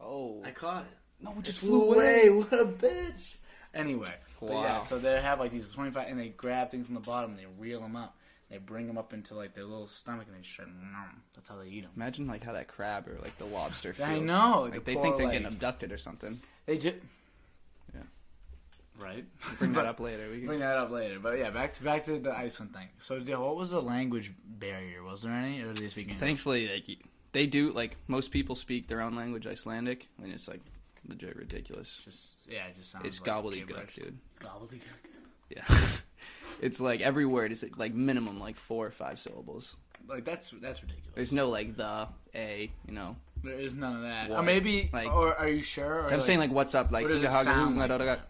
Oh. 0.00 0.42
I 0.44 0.50
caught 0.52 0.84
it. 0.84 0.96
no, 1.24 1.32
it 1.32 1.38
It 1.38 1.42
just 1.44 1.58
flew 1.58 1.92
away. 1.92 2.28
What 2.30 2.52
a 2.52 2.64
bitch! 2.64 3.34
Anyway, 3.74 4.14
but 4.40 4.46
yeah, 4.50 4.54
Wow. 4.54 4.80
so 4.80 4.98
they 4.98 5.20
have 5.20 5.38
like 5.40 5.52
these 5.52 5.70
twenty 5.72 5.90
five, 5.90 6.08
and 6.08 6.18
they 6.18 6.28
grab 6.30 6.70
things 6.70 6.88
on 6.88 6.94
the 6.94 7.00
bottom, 7.00 7.32
and 7.32 7.38
they 7.38 7.46
reel 7.58 7.80
them 7.82 7.94
up. 7.96 8.16
They 8.50 8.56
bring 8.58 8.86
them 8.86 8.96
up 8.96 9.12
into 9.12 9.34
like 9.34 9.52
their 9.54 9.64
little 9.64 9.86
stomach, 9.88 10.26
and 10.26 10.34
they 10.36 10.40
just 10.40 10.54
start. 10.54 10.68
nom. 10.68 11.22
That's 11.34 11.48
how 11.50 11.56
they 11.56 11.68
eat 11.68 11.82
them. 11.82 11.90
Imagine 11.96 12.26
like 12.26 12.42
how 12.42 12.52
that 12.54 12.66
crab 12.68 13.06
or 13.06 13.18
like 13.22 13.36
the 13.36 13.44
lobster 13.44 13.92
feels. 13.92 14.08
I 14.08 14.18
know, 14.18 14.62
Like 14.62 14.72
the 14.72 14.80
they 14.80 14.94
poor, 14.94 15.02
think 15.02 15.16
they're 15.18 15.26
like- 15.26 15.32
getting 15.34 15.48
abducted 15.48 15.92
or 15.92 15.98
something. 15.98 16.40
They 16.64 16.78
do. 16.78 16.94
Yeah. 17.94 18.00
Right. 18.98 19.24
Bring 19.58 19.74
that 19.74 19.84
up 19.92 20.00
later. 20.00 20.28
We 20.30 20.38
can... 20.38 20.46
Bring 20.46 20.60
that 20.60 20.76
up 20.78 20.90
later. 20.90 21.18
But 21.20 21.38
yeah, 21.38 21.50
back 21.50 21.74
to 21.74 21.82
back 21.82 22.04
to 22.06 22.18
the 22.18 22.32
Iceland 22.32 22.72
thing. 22.74 22.88
So, 23.00 23.16
yeah, 23.16 23.36
what 23.36 23.56
was 23.56 23.70
the 23.70 23.82
language 23.82 24.32
barrier? 24.44 25.02
Was 25.02 25.22
there 25.22 25.32
any, 25.32 25.60
or 25.60 25.72
do 25.74 25.82
they 25.82 25.88
speak 25.88 26.06
English? 26.08 26.18
Thankfully, 26.20 26.68
like 26.68 26.84
y- 26.88 26.96
they 27.32 27.46
do. 27.46 27.70
Like 27.72 27.96
most 28.06 28.30
people 28.30 28.54
speak 28.54 28.86
their 28.88 29.02
own 29.02 29.14
language, 29.14 29.46
Icelandic, 29.46 30.08
and 30.22 30.32
it's 30.32 30.48
like 30.48 30.60
legit 31.06 31.36
ridiculous. 31.36 32.00
Just 32.04 32.36
yeah, 32.48 32.66
it 32.68 32.76
just 32.76 32.90
sounds. 32.92 33.04
It's 33.06 33.20
like 33.20 33.30
gobbledygook, 33.30 33.66
gibberish. 33.68 33.94
dude. 33.94 34.18
It's 34.30 34.40
gobbledygook. 34.40 34.80
Yeah. 35.50 35.64
it's 36.60 36.80
like 36.80 37.00
every 37.00 37.26
word 37.26 37.52
is 37.52 37.64
like 37.76 37.94
minimum 37.94 38.38
like 38.40 38.56
four 38.56 38.86
or 38.86 38.90
five 38.90 39.18
syllables. 39.18 39.76
Like 40.08 40.24
that's 40.24 40.50
that's 40.62 40.82
ridiculous. 40.82 41.12
There's 41.14 41.32
no 41.32 41.48
like 41.50 41.76
the 41.76 42.08
a, 42.34 42.70
you 42.86 42.94
know. 42.94 43.16
there 43.44 43.58
is 43.58 43.74
none 43.74 43.96
of 43.96 44.02
that. 44.02 44.30
Or 44.30 44.42
maybe, 44.42 44.88
Like- 44.92 45.12
or 45.12 45.34
are 45.36 45.48
you 45.48 45.62
sure? 45.62 46.04
Or 46.04 46.12
I'm 46.12 46.20
saying 46.20 46.38
like 46.38 46.50
what's 46.50 46.74
up, 46.74 46.90
like 46.90 47.04
or 47.06 47.08
does 47.10 47.24
it 47.24 47.30
"Hugga 47.30 47.44
sound 47.44 47.76
hugga 47.76 47.78
like 47.78 47.88
da 47.88 47.98
da 47.98 48.04
da." 48.04 48.10
that? 48.12 48.28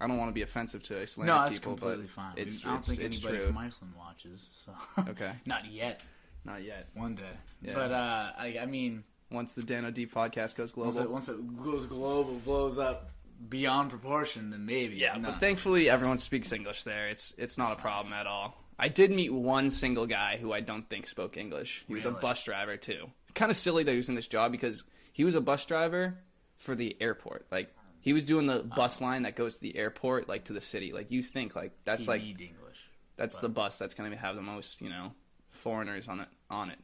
I 0.00 0.06
don't 0.06 0.18
want 0.18 0.28
to 0.28 0.34
be 0.34 0.42
offensive 0.42 0.82
to 0.84 1.00
Icelandic 1.00 1.34
no, 1.34 1.40
that's 1.42 1.54
people, 1.58 1.72
completely 1.76 2.02
but 2.04 2.10
fine. 2.10 2.32
it's 2.36 2.64
I 2.64 2.68
don't 2.68 2.78
it's, 2.78 2.88
think 2.88 3.00
it's 3.00 3.16
anybody 3.18 3.38
true. 3.38 3.46
from 3.46 3.58
Iceland 3.58 3.94
watches. 3.96 4.46
So 4.64 4.72
Okay, 5.10 5.32
not 5.46 5.70
yet. 5.70 6.02
not 6.44 6.62
yet. 6.62 6.88
One 6.94 7.14
day, 7.14 7.22
Yeah. 7.62 7.74
but 7.74 7.90
uh, 7.92 8.32
I, 8.36 8.58
I 8.62 8.66
mean, 8.66 9.04
Once 9.30 9.54
the 9.54 9.62
Dano 9.62 9.90
D 9.90 10.06
podcast 10.06 10.56
goes 10.56 10.72
global, 10.72 10.92
once 10.92 10.98
it, 10.98 11.10
once 11.10 11.28
it 11.28 11.62
goes 11.64 11.86
global, 11.86 12.34
blows 12.44 12.78
up 12.78 13.10
beyond 13.48 13.90
proportion, 13.90 14.50
then 14.50 14.66
maybe. 14.66 14.96
Yeah, 14.96 15.16
No. 15.16 15.30
but 15.30 15.40
thankfully 15.40 15.88
everyone 15.88 16.18
speaks 16.18 16.52
English 16.52 16.84
there. 16.84 17.08
It's 17.08 17.34
it's 17.38 17.58
not 17.58 17.68
That's 17.68 17.78
a 17.78 17.82
problem 17.82 18.12
at 18.12 18.26
all. 18.26 18.56
I 18.78 18.88
did 18.88 19.10
meet 19.10 19.32
one 19.32 19.70
single 19.70 20.06
guy 20.06 20.36
who 20.36 20.52
I 20.52 20.60
don't 20.60 20.88
think 20.88 21.06
spoke 21.06 21.36
English. 21.36 21.84
He 21.86 21.94
was 21.94 22.04
a 22.04 22.10
bus 22.10 22.42
driver 22.44 22.76
too. 22.76 23.10
Kind 23.34 23.50
of 23.50 23.56
silly 23.56 23.84
that 23.84 23.90
he 23.90 23.96
was 23.96 24.08
in 24.08 24.14
this 24.14 24.26
job 24.26 24.52
because 24.52 24.84
he 25.12 25.24
was 25.24 25.34
a 25.34 25.40
bus 25.40 25.64
driver 25.66 26.18
for 26.56 26.74
the 26.74 26.96
airport. 27.00 27.46
Like 27.50 27.74
he 28.00 28.12
was 28.12 28.24
doing 28.24 28.46
the 28.46 28.60
oh. 28.60 28.62
bus 28.62 29.00
line 29.00 29.22
that 29.22 29.36
goes 29.36 29.56
to 29.56 29.60
the 29.60 29.76
airport, 29.76 30.28
like 30.28 30.44
to 30.44 30.52
the 30.52 30.60
city. 30.60 30.92
Like 30.92 31.10
you 31.10 31.22
think 31.22 31.54
like 31.54 31.72
that's 31.84 32.04
He 32.04 32.08
like 32.10 32.22
English. 32.22 32.78
that's 33.16 33.36
the 33.38 33.48
bus 33.48 33.78
that's 33.78 33.94
gonna 33.94 34.16
have 34.16 34.36
the 34.36 34.42
most 34.42 34.80
you 34.80 34.90
know 34.90 35.12
foreigners 35.50 36.08
on 36.08 36.20
it 36.20 36.28
on 36.50 36.70
it. 36.70 36.78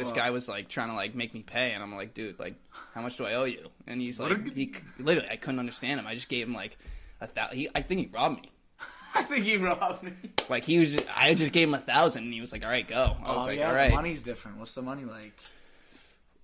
This 0.00 0.12
guy 0.12 0.30
was 0.30 0.48
like 0.48 0.68
trying 0.68 0.88
to 0.88 0.94
like 0.94 1.14
make 1.14 1.34
me 1.34 1.42
pay, 1.42 1.72
and 1.72 1.82
I'm 1.82 1.94
like, 1.94 2.14
dude, 2.14 2.38
like, 2.38 2.54
how 2.94 3.02
much 3.02 3.16
do 3.16 3.26
I 3.26 3.34
owe 3.34 3.44
you? 3.44 3.68
And 3.86 4.00
he's 4.00 4.18
like, 4.18 4.54
he 4.54 4.72
literally, 4.98 5.28
I 5.28 5.36
couldn't 5.36 5.60
understand 5.60 6.00
him. 6.00 6.06
I 6.06 6.14
just 6.14 6.28
gave 6.28 6.46
him 6.46 6.54
like 6.54 6.78
a 7.20 7.26
thousand. 7.26 7.58
He, 7.58 7.68
I 7.74 7.82
think 7.82 8.00
he 8.00 8.06
robbed 8.12 8.42
me. 8.42 8.50
I 9.14 9.22
think 9.24 9.44
he 9.44 9.56
robbed 9.56 10.02
me. 10.02 10.12
Like 10.48 10.64
he 10.64 10.78
was, 10.78 10.94
just, 10.94 11.06
I 11.14 11.34
just 11.34 11.52
gave 11.52 11.68
him 11.68 11.74
a 11.74 11.78
thousand, 11.78 12.24
and 12.24 12.34
he 12.34 12.40
was 12.40 12.52
like, 12.52 12.64
"All 12.64 12.70
right, 12.70 12.86
go." 12.86 13.16
I 13.22 13.34
was 13.34 13.44
oh 13.44 13.46
like, 13.46 13.58
yeah, 13.58 13.68
"All 13.68 13.88
the 13.88 13.94
money's 13.94 14.22
different. 14.22 14.58
What's 14.58 14.74
the 14.74 14.82
money 14.82 15.04
like? 15.04 15.34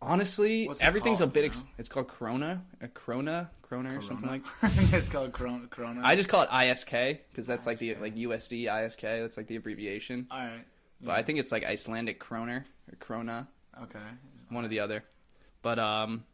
Honestly, 0.02 0.68
What's 0.68 0.82
everything's 0.82 1.18
called, 1.20 1.30
a 1.30 1.32
bit. 1.32 1.44
Ex- 1.46 1.64
it's 1.78 1.88
called 1.88 2.08
Corona, 2.08 2.62
a 2.82 2.88
Corona, 2.88 3.50
Corona, 3.62 3.96
or 3.96 4.02
something 4.02 4.28
like. 4.28 4.42
it's 4.92 5.08
called 5.08 5.32
Corona. 5.32 5.66
Corona. 5.68 6.02
I 6.04 6.16
just 6.16 6.28
call 6.28 6.42
it 6.42 6.50
ISK 6.50 7.18
because 7.30 7.46
that's 7.46 7.66
like 7.66 7.78
the 7.78 7.94
like 7.96 8.14
USD 8.14 8.64
ISK. 8.64 9.00
That's 9.00 9.36
like 9.36 9.46
the 9.46 9.56
abbreviation. 9.56 10.26
all 10.30 10.38
right. 10.38 10.64
But 11.00 11.12
I 11.12 11.22
think 11.22 11.38
it's 11.38 11.52
like 11.52 11.64
Icelandic 11.64 12.18
kroner 12.18 12.64
or 12.90 12.96
krona. 12.96 13.46
Okay. 13.82 13.98
one 14.48 14.64
or 14.64 14.68
the 14.68 14.80
other. 14.80 15.04
But 15.62 15.78
um, 15.78 16.24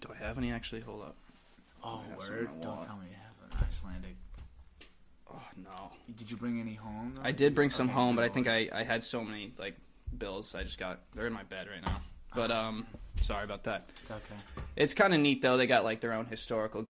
do 0.00 0.08
I 0.14 0.24
have 0.24 0.38
any 0.38 0.52
actually? 0.52 0.80
Hold 0.82 1.02
up. 1.02 1.16
Oh, 1.82 2.02
I 2.06 2.10
have 2.14 2.22
some 2.22 2.34
word! 2.34 2.44
my 2.44 2.50
Don't 2.62 2.66
wallet. 2.66 2.86
tell 2.86 2.96
me 2.96 3.06
you 3.10 3.16
have 3.16 3.60
an 3.60 3.66
Icelandic. 3.68 4.16
Oh 5.30 5.42
no. 5.62 5.90
Did 6.16 6.30
you 6.30 6.36
bring 6.36 6.60
any 6.60 6.74
home? 6.74 7.14
though? 7.16 7.22
I 7.24 7.32
did 7.32 7.54
bring 7.54 7.70
some 7.70 7.86
Okay, 7.86 7.94
home, 7.94 8.16
but 8.16 8.24
I 8.24 8.28
good 8.28 8.34
think. 8.34 8.48
I, 8.48 8.68
I 8.72 8.84
had 8.84 9.02
so 9.02 9.22
many 9.24 9.52
like 9.58 9.76
bills. 10.16 10.54
I 10.54 10.62
just 10.62 10.78
got 10.78 11.00
they're 11.14 11.26
in 11.26 11.32
my 11.32 11.42
bed 11.44 11.66
right 11.72 11.84
now. 11.84 12.00
But 12.34 12.50
um, 12.50 12.86
sorry 13.20 13.44
about 13.44 13.64
that. 13.64 13.90
It's 14.02 14.10
okay. 14.10 14.34
It's 14.76 14.94
kind 14.94 15.12
of 15.14 15.20
neat 15.20 15.42
though. 15.42 15.56
They 15.56 15.66
got 15.66 15.84
like 15.84 16.00
their 16.00 16.12
own 16.12 16.26
historical 16.26 16.84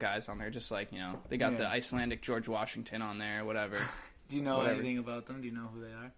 guys 0.00 0.28
on 0.28 0.38
there, 0.38 0.50
just 0.50 0.70
like 0.70 0.92
you 0.92 0.98
know 0.98 1.18
they 1.28 1.36
got 1.36 1.56
the 1.56 1.66
Icelandic 1.66 2.22
George 2.22 2.48
Washington 2.48 3.02
on 3.02 3.18
there, 3.18 3.44
whatever. 3.44 3.78
Do 4.32 4.38
you 4.38 4.42
know 4.44 4.56
Whatever. 4.56 4.76
anything 4.80 4.96
about 4.96 5.26
them? 5.26 5.42
Do 5.42 5.46
you 5.46 5.52
know 5.52 5.68
who 5.74 5.82
they 5.82 5.92
are? 5.92 6.10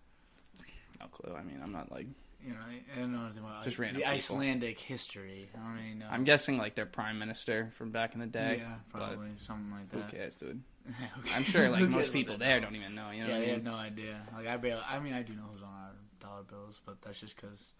No 1.00 1.06
clue. 1.09 1.35
I 1.35 1.42
mean, 1.42 1.59
I'm 1.61 1.73
not 1.73 1.90
like 1.90 2.06
You 2.47 2.52
know, 2.52 2.59
I, 2.97 3.00
don't 3.00 3.12
know 3.12 3.25
anything 3.25 3.42
about 3.42 3.64
Just 3.64 3.76
like, 3.76 3.87
random 3.87 4.02
the 4.02 4.04
people. 4.04 4.14
Icelandic 4.16 4.78
history. 4.78 5.49
I 5.52 5.59
don't 5.59 5.75
really 5.75 5.94
know. 5.94 6.06
I'm 6.09 6.23
guessing 6.23 6.56
like 6.56 6.76
their 6.76 6.87
prime 6.87 7.18
minister 7.18 7.73
from 7.76 7.90
back 7.90 8.14
in 8.14 8.21
the 8.21 8.28
day. 8.28 8.59
yeah, 8.61 8.75
probably 8.88 9.30
something 9.38 9.68
like 9.73 9.90
Who 9.90 9.99
that. 9.99 10.09
cares, 10.12 10.37
dude? 10.37 10.62
Who 10.87 11.35
I'm 11.35 11.42
sure 11.42 11.68
like 11.71 11.88
most 11.88 12.12
people 12.12 12.38
there 12.38 12.61
know? 12.61 12.66
don't 12.66 12.76
even 12.76 12.94
know. 12.94 13.11
You 13.11 13.25
know 13.25 13.30
yeah, 13.30 13.35
I 13.35 13.38
they 13.40 13.47
mean? 13.47 13.54
have 13.56 13.64
no 13.64 13.75
idea. 13.75 14.21
Like 14.33 14.47
I 14.47 14.56
barely. 14.59 14.83
I 14.88 15.00
mean, 15.00 15.12
I 15.14 15.23
do 15.23 15.33
know 15.35 15.42
who's 15.52 15.62
on 15.62 15.68
our 15.68 15.90
dollar 16.21 16.42
bills, 16.44 16.78
but 16.87 17.02
that's 17.02 17.18
just 17.18 17.35
because 17.35 17.73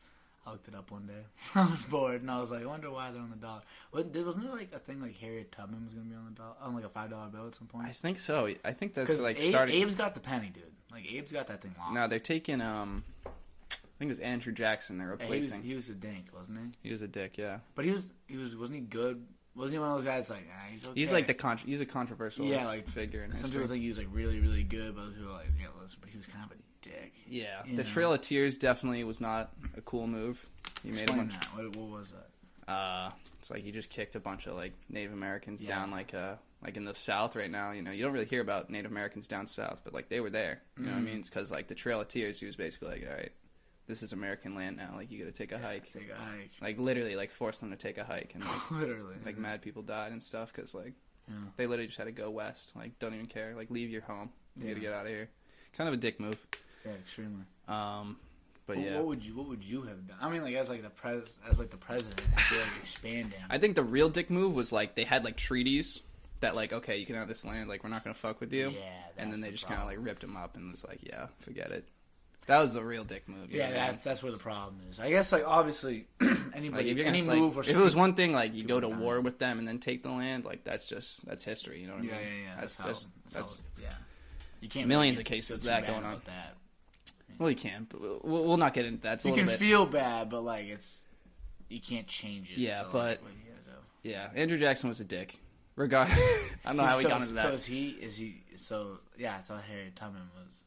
I 0.47 0.51
looked 0.51 0.69
it 0.69 0.75
up 0.75 0.91
one 0.91 1.07
day. 1.07 1.23
I 1.55 1.67
was 1.67 1.85
bored 1.85 2.21
and 2.21 2.31
I 2.31 2.41
was 2.41 2.51
like, 2.51 2.63
I 2.63 2.67
wonder 2.67 2.91
why 2.91 3.11
they're 3.11 3.23
on 3.23 3.31
the 3.31 3.37
dollar. 3.37 3.63
What, 3.93 4.13
there- 4.13 4.25
wasn't 4.25 4.45
there 4.45 4.55
like 4.55 4.73
a 4.75 4.79
thing 4.79 5.01
like 5.01 5.17
Harriet 5.17 5.51
Tubman 5.53 5.85
was 5.85 5.95
gonna 5.95 6.07
be 6.07 6.15
on 6.15 6.27
the 6.27 6.33
dollar 6.33 6.55
on 6.61 6.75
like 6.75 6.85
a 6.85 6.89
five 6.89 7.11
dollar 7.11 7.29
bill 7.29 7.47
at 7.47 7.55
some 7.55 7.67
point? 7.67 7.87
I 7.89 7.93
think 7.93 8.19
so. 8.19 8.49
I 8.65 8.73
think 8.73 8.95
that's 8.95 9.19
like 9.21 9.41
Abe, 9.41 9.51
starting. 9.51 9.83
Abe's 9.83 9.95
got 9.95 10.15
the 10.15 10.21
penny, 10.21 10.51
dude. 10.53 10.65
Like 10.93 11.05
Abe's 11.09 11.33
got 11.33 11.47
that 11.49 11.63
thing 11.63 11.75
locked. 11.79 11.95
No, 11.95 12.07
they're 12.09 12.19
taking 12.19 12.61
um. 12.61 13.05
I 13.27 13.31
think 13.99 14.09
it 14.09 14.13
was 14.13 14.19
Andrew 14.21 14.53
Jackson. 14.53 14.99
They're 14.99 15.17
Yeah, 15.19 15.27
he 15.27 15.31
was, 15.37 15.45
replacing. 15.47 15.63
he 15.63 15.75
was 15.75 15.89
a 15.89 15.95
dink, 15.95 16.27
wasn't 16.37 16.59
he? 16.59 16.89
He 16.89 16.93
was 16.93 17.03
a 17.03 17.09
dick, 17.09 17.39
yeah. 17.39 17.59
But 17.77 17.85
he 17.85 17.93
was 17.93 18.03
he 18.27 18.37
was 18.37 18.57
wasn't 18.57 18.81
he 18.81 18.85
good? 18.85 19.25
Wasn't 19.57 19.73
he 19.73 19.79
one 19.79 19.89
of 19.91 19.97
those 19.99 20.05
guys 20.05 20.29
like 20.31 20.49
ah, 20.53 20.67
he's 20.73 20.85
okay? 20.89 20.99
He's 21.01 21.13
like 21.13 21.29
the 21.29 21.35
con- 21.35 21.59
he's 21.59 21.81
a 21.81 21.87
controversial 21.87 22.45
Yeah, 22.45 22.67
like, 22.67 22.89
figure 22.89 23.23
in 23.23 23.31
Some 23.31 23.41
history. 23.43 23.61
people 23.61 23.69
think 23.69 23.83
he 23.83 23.89
was 23.89 23.99
like 23.99 24.09
really 24.11 24.41
really 24.41 24.65
good, 24.65 24.97
but 24.97 25.03
other 25.03 25.13
people 25.13 25.29
are 25.31 25.35
like 25.35 25.47
yeah, 25.61 25.67
listen, 25.81 25.99
but 26.01 26.11
he 26.11 26.17
was 26.17 26.27
kind 26.27 26.45
of 26.45 26.51
a 26.51 26.55
dick. 26.85 27.13
yeah, 27.29 27.63
you 27.67 27.77
the 27.77 27.83
know. 27.83 27.89
Trail 27.89 28.13
of 28.13 28.21
Tears 28.21 28.57
definitely 28.59 29.03
was 29.05 29.21
not 29.21 29.53
a 29.77 29.81
cool 29.81 30.07
move. 30.07 30.47
He 30.83 30.91
made 30.91 30.99
a 31.01 31.03
Explain 31.03 31.19
bunch. 31.29 31.33
that. 31.41 31.45
What, 31.57 31.77
what 31.77 31.99
was 32.01 32.13
that? 32.13 32.71
Uh, 32.73 33.11
it's 33.39 33.51
like 33.51 33.63
he 33.63 33.73
just 33.73 33.91
kicked 33.91 34.15
a 34.15 34.21
bunch 34.21 34.47
of 34.47 34.55
like 34.55 34.73
Native 34.89 35.13
Americans 35.13 35.63
Yeah. 35.63 35.71
down 35.71 35.91
like 35.91 36.15
uh 36.15 36.37
like 36.63 36.77
in 36.79 36.85
the 36.85 36.95
South 36.95 37.37
right 37.37 37.51
now. 37.51 37.73
You 37.73 37.83
know, 37.83 37.91
you 37.91 38.03
don't 38.03 38.13
really 38.13 38.25
hear 38.25 38.41
about 38.41 38.71
Native 38.71 38.91
Americans 38.91 39.27
down 39.27 39.47
South, 39.47 39.81
but 39.85 39.93
like 39.93 40.09
they 40.09 40.21
were 40.21 40.31
there. 40.31 40.63
You 40.79 40.85
know 40.87 40.93
what 40.93 40.97
I 40.99 41.01
Mhm. 41.01 41.05
mean? 41.05 41.19
It's 41.19 41.29
because 41.29 41.51
like 41.51 41.67
the 41.69 41.75
Trail 41.75 42.01
of 42.01 42.09
Tears, 42.09 42.41
he 42.41 42.47
was 42.47 42.57
basically 42.57 42.89
like, 43.01 43.07
all 43.09 43.15
right, 43.17 43.33
this 43.87 44.03
is 44.03 44.15
American 44.15 44.55
land 44.55 44.79
now. 44.79 44.95
Like 44.97 45.11
you 45.11 45.19
got 45.23 45.31
to 45.33 45.37
take 45.39 45.53
a 45.53 45.59
hike. 45.59 45.93
Take 45.93 46.09
a 46.11 46.15
hike. 46.17 46.53
Like 46.63 46.79
literally, 46.79 47.17
like 47.17 47.31
force 47.31 47.59
them 47.59 47.71
to 47.71 47.77
take 47.77 47.99
a 47.99 48.05
hike, 48.05 48.33
and 48.35 48.43
like, 48.47 48.71
Literally. 48.71 49.17
like 49.27 49.37
mad 49.37 49.61
people 49.61 49.83
died 49.83 50.13
and 50.13 50.23
stuff 50.23 50.53
because 50.55 50.75
like 50.75 50.95
Yeah. 51.29 51.35
they 51.57 51.67
literally 51.67 51.87
just 51.89 51.99
had 51.99 52.05
to 52.05 52.13
go 52.13 52.31
west. 52.31 52.73
Like 52.75 52.99
don't 52.99 53.13
even 53.13 53.27
care. 53.27 53.55
Like 53.55 53.71
leave 53.71 53.91
your 53.91 54.03
home. 54.03 54.31
You 54.57 54.63
got 54.69 54.69
to 54.69 54.75
Yeah. 54.77 54.81
get 54.87 54.93
out 54.95 55.05
of 55.07 55.13
here. 55.13 55.29
Kind 55.77 55.89
of 55.89 55.95
a 55.95 55.99
dick 55.99 56.19
move. 56.19 56.39
Yeah, 56.85 56.93
extremely. 56.93 57.45
Um, 57.69 58.17
but 58.67 58.77
What- 58.77 58.85
yeah. 58.87 58.97
What 58.97 59.07
would 59.07 59.25
you 59.25 59.35
What 59.37 59.49
would 59.49 59.65
you 59.65 59.83
have 59.83 60.07
done? 60.09 60.17
I 60.21 60.29
mean, 60.31 60.43
like 60.43 60.55
as 60.55 60.69
like 60.69 60.83
the 60.83 60.91
pres 60.91 61.23
as 61.49 61.59
like 61.59 61.71
the 61.71 61.77
president, 61.77 62.23
I 62.37 62.41
feel 62.43 62.61
like 62.61 62.77
expanding. 62.81 63.39
I 63.51 63.59
think 63.59 63.75
the 63.77 63.83
real 63.85 64.09
dick 64.09 64.31
move 64.31 64.55
was 64.55 64.73
like 64.73 64.95
they 64.95 65.05
had 65.05 65.25
like 65.25 65.37
treaties 65.37 66.01
that 66.41 66.55
like 66.55 66.73
okay 66.73 66.99
you 66.99 67.07
can 67.07 67.17
have 67.17 67.29
this 67.29 67.45
land 67.45 67.69
like 67.69 67.83
we're 67.85 67.91
not 67.91 68.05
gonna 68.05 68.13
fuck 68.13 68.39
with 68.41 68.53
you 68.53 68.69
Yeah. 68.71 68.81
and 69.17 69.33
then 69.33 69.41
they 69.41 69.47
the 69.49 69.53
just 69.53 69.67
kind 69.67 69.81
of 69.81 69.87
like 69.87 69.97
ripped 70.01 70.23
him 70.23 70.37
up 70.37 70.57
and 70.57 70.71
was 70.71 70.85
like 70.85 71.01
yeah 71.03 71.29
forget 71.41 71.71
it. 71.71 71.87
That 72.47 72.59
was 72.61 72.75
the 72.75 72.85
real 72.85 73.05
dick 73.05 73.27
move. 73.27 73.51
Yeah, 73.51 73.61
know 73.61 73.65
I 73.65 73.69
mean? 73.69 73.77
that's 73.93 74.05
that's 74.05 74.23
where 74.23 74.33
the 74.33 74.37
problem 74.39 74.77
is. 74.91 75.01
I 75.01 75.09
guess 75.09 75.33
like 75.33 75.45
obviously 75.47 76.07
anybody 76.21 76.71
like 76.71 76.87
if 76.87 77.07
any 77.07 77.21
gonna 77.21 77.31
like, 77.33 77.39
move 77.39 77.57
or 77.57 77.61
if 77.63 77.71
it 77.71 77.77
was 77.77 77.97
one 77.97 78.15
thing 78.15 78.33
like 78.35 78.55
you 78.55 78.65
go 78.65 78.81
to 78.81 78.89
war 78.89 79.21
with 79.23 79.39
them 79.39 79.59
and 79.59 79.67
then 79.67 79.79
take 79.79 80.03
the 80.03 80.11
land 80.11 80.45
like 80.45 80.65
that's 80.65 80.87
just 80.87 81.25
that's 81.25 81.43
history. 81.45 81.81
You 81.81 81.87
know 81.89 81.95
what 81.95 82.05
yeah, 82.05 82.13
I 82.17 82.21
yeah, 82.21 82.25
mean? 82.29 82.43
yeah. 82.45 82.61
That's, 82.61 82.77
how- 82.77 82.89
just 82.89 83.09
that's, 83.25 83.35
that's 83.35 83.51
how- 83.57 83.63
yeah. 83.83 83.95
You 84.61 84.69
can't 84.69 84.89
millions 84.89 85.19
of 85.19 85.25
cases 85.25 85.61
of 85.61 85.67
that 85.67 85.87
going 85.87 85.99
on. 86.05 86.13
about 86.15 86.25
That. 86.27 86.57
Well 87.39 87.51
you 87.51 87.57
can 87.57 87.87
but 87.89 88.01
we'll, 88.01 88.45
we'll 88.45 88.57
not 88.57 88.75
get 88.75 88.87
into 88.87 89.03
that. 89.03 89.15
It's 89.15 89.25
You 89.27 89.33
can 89.33 89.47
bit. 89.47 89.59
feel 89.59 89.87
bad, 89.87 90.31
but 90.31 90.43
like 90.43 90.67
it's 90.67 91.01
you 91.69 91.81
can't 91.81 92.07
change 92.07 92.51
it. 92.51 92.59
Yeah, 92.59 92.83
so, 92.83 92.89
but- 92.93 92.99
like, 92.99 93.23
what 93.23 93.31
are 93.31 93.35
you 93.35 93.51
gonna 93.51 93.79
do? 93.79 94.09
yeah, 94.11 94.29
Andrew 94.35 94.59
Jackson 94.59 94.89
was 94.89 95.01
a 95.01 95.05
dick. 95.05 95.41
Regard, 95.77 96.09
I 96.11 96.49
don't 96.67 96.77
know 96.77 96.85
how 96.85 96.97
we 96.99 97.03
so, 97.03 97.09
got 97.09 97.23
into 97.23 97.35
that. 97.35 97.43
So 97.43 97.51
is 97.51 97.65
he? 97.65 97.89
Is 97.89 98.17
he? 98.17 98.45
So 98.57 99.01
yeah, 99.19 99.35
I 99.35 99.39
thought 99.39 99.63
Harriet 99.65 99.97
Tubman 99.97 100.23
was 100.37 100.63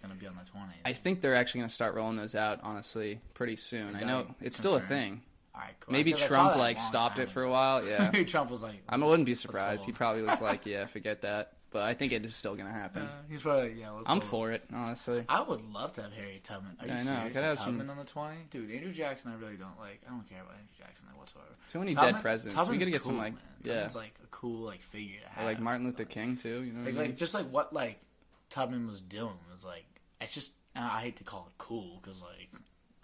gonna 0.00 0.14
be 0.14 0.26
on 0.26 0.34
the 0.34 0.50
twenty. 0.50 0.72
I 0.84 0.94
think 0.94 1.20
they're 1.20 1.34
actually 1.34 1.60
going 1.60 1.68
to 1.68 1.74
start 1.74 1.94
rolling 1.94 2.16
those 2.16 2.34
out, 2.34 2.60
honestly, 2.62 3.20
pretty 3.34 3.56
soon. 3.56 3.94
Is 3.94 4.00
I 4.00 4.06
know 4.06 4.34
it's 4.40 4.56
still 4.56 4.76
a 4.76 4.80
thing. 4.80 5.20
All 5.54 5.60
right, 5.60 5.74
cool. 5.80 5.92
Maybe 5.92 6.12
Because 6.12 6.24
I 6.24 6.28
saw 6.28 6.34
Trump 6.34 6.56
like 6.56 6.78
stopped 6.78 7.18
it 7.18 7.28
for 7.28 7.42
a 7.42 7.50
while. 7.50 7.86
Yeah, 7.86 8.10
Trump 8.26 8.50
was 8.50 8.62
like, 8.62 8.76
I 8.88 8.96
wouldn't 8.96 9.26
be 9.26 9.34
surprised. 9.34 9.84
He 9.84 9.92
probably 9.92 10.22
was 10.22 10.40
like, 10.40 10.64
"Yeah, 10.66 10.86
forget 10.86 11.22
that." 11.22 11.52
But 11.76 11.82
I 11.84 11.92
think 11.92 12.12
it 12.12 12.24
is 12.24 12.34
still 12.34 12.54
gonna 12.56 12.72
happen. 12.72 13.02
uh, 13.02 13.08
he's 13.28 13.42
probably 13.42 13.68
like, 13.70 13.78
yeah. 13.78 13.90
Let's 13.90 14.08
I'm 14.08 14.18
go. 14.20 14.24
for 14.24 14.50
it, 14.52 14.64
honestly. 14.72 15.24
I 15.28 15.42
would 15.42 15.60
love 15.72 15.92
to 15.94 16.02
have 16.02 16.12
Harriet 16.14 16.42
Tubman. 16.42 16.74
Are 16.80 16.86
you 16.86 16.92
I 16.94 17.02
know. 17.02 17.16
serious? 17.16 17.32
Could 17.34 17.44
have 17.44 17.58
some- 17.58 17.66
Tubman 17.76 17.90
on 17.90 17.98
the 17.98 18.04
twenty, 18.04 18.38
dude. 18.50 18.70
Andrew 18.70 18.92
Jackson, 18.92 19.30
I 19.32 19.34
really 19.34 19.56
don't 19.58 19.78
like. 19.78 20.00
I 20.06 20.10
don't 20.10 20.26
care 20.26 20.40
about 20.40 20.54
Andrew 20.54 20.74
Jackson 20.78 21.06
like 21.08 21.18
whatsoever. 21.18 21.48
Too 21.68 21.78
many 21.80 21.92
Tubman- 21.94 22.14
dead 22.14 22.22
presidents. 22.22 22.54
we 22.56 22.62
Tubman's 22.64 22.78
gotta 22.80 22.90
get 22.92 23.02
some 23.02 23.18
like, 23.18 23.34
man. 23.34 23.42
yeah, 23.64 23.72
Tubman's 23.74 23.96
like 23.96 24.14
a 24.24 24.26
cool 24.30 24.60
like 24.64 24.80
figure 24.80 25.20
to 25.20 25.26
or 25.26 25.30
have. 25.30 25.44
like 25.44 25.60
Martin 25.60 25.84
Luther 25.86 26.04
King 26.06 26.36
too. 26.38 26.62
You 26.62 26.72
know, 26.72 26.78
what 26.80 26.86
Like, 26.86 26.94
I 26.94 26.98
mean? 26.98 27.08
like 27.10 27.16
just 27.18 27.34
like 27.34 27.50
what 27.50 27.72
like 27.74 28.00
Tubman 28.48 28.86
was 28.86 29.00
doing 29.02 29.36
was 29.50 29.64
like 29.64 29.84
it's 30.20 30.32
just 30.32 30.52
I 30.74 31.00
hate 31.02 31.16
to 31.16 31.24
call 31.24 31.46
it 31.50 31.58
cool 31.58 32.00
because 32.02 32.22
like 32.22 32.48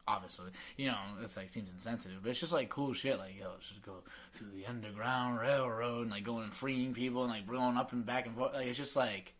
obviously 0.09 0.47
you 0.77 0.87
know 0.89 0.97
it's 1.23 1.37
like 1.37 1.49
seems 1.49 1.71
insensitive 1.71 2.19
but 2.23 2.31
it's 2.31 2.41
just 2.41 2.53
like 2.53 2.69
cool 2.69 2.93
shit 2.93 3.19
like 3.19 3.39
yo 3.39 3.47
let's 3.53 3.69
just 3.69 3.83
go 3.83 3.95
through 4.33 4.49
the 4.51 4.67
underground 4.67 5.39
railroad 5.39 6.03
and 6.03 6.11
like 6.11 6.25
going 6.25 6.43
and 6.43 6.53
freeing 6.53 6.93
people 6.93 7.23
and 7.23 7.31
like 7.31 7.47
going 7.47 7.77
up 7.77 7.93
and 7.93 8.05
back 8.05 8.27
and 8.27 8.35
forth 8.37 8.53
like 8.53 8.67
it's 8.67 8.79
just 8.79 8.97
like 8.97 9.33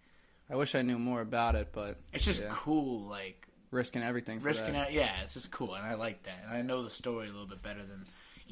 I 0.51 0.57
wish 0.57 0.75
I 0.75 0.83
knew 0.83 0.99
more 0.99 1.23
about 1.23 1.55
it, 1.55 1.69
but 1.73 1.97
it's 2.13 2.25
just 2.27 2.43
Yeah. 2.43 2.49
cool 2.51 3.09
like 3.09 3.47
risking 3.71 4.03
everything 4.03 4.39
for 4.39 4.49
risking 4.49 4.75
that. 4.75 4.91
it 4.91 4.95
yeah 4.95 5.23
it's 5.25 5.35
just 5.35 5.51
cool 5.51 5.75
and 5.75 5.85
I 5.85 5.95
like 5.95 6.23
that 6.25 6.45
and 6.47 6.55
I 6.57 6.63
know 6.63 6.83
the 6.85 6.91
story 6.91 7.29
a 7.29 7.31
little 7.33 7.47
bit 7.47 7.63
better 7.63 7.81
than 7.85 8.05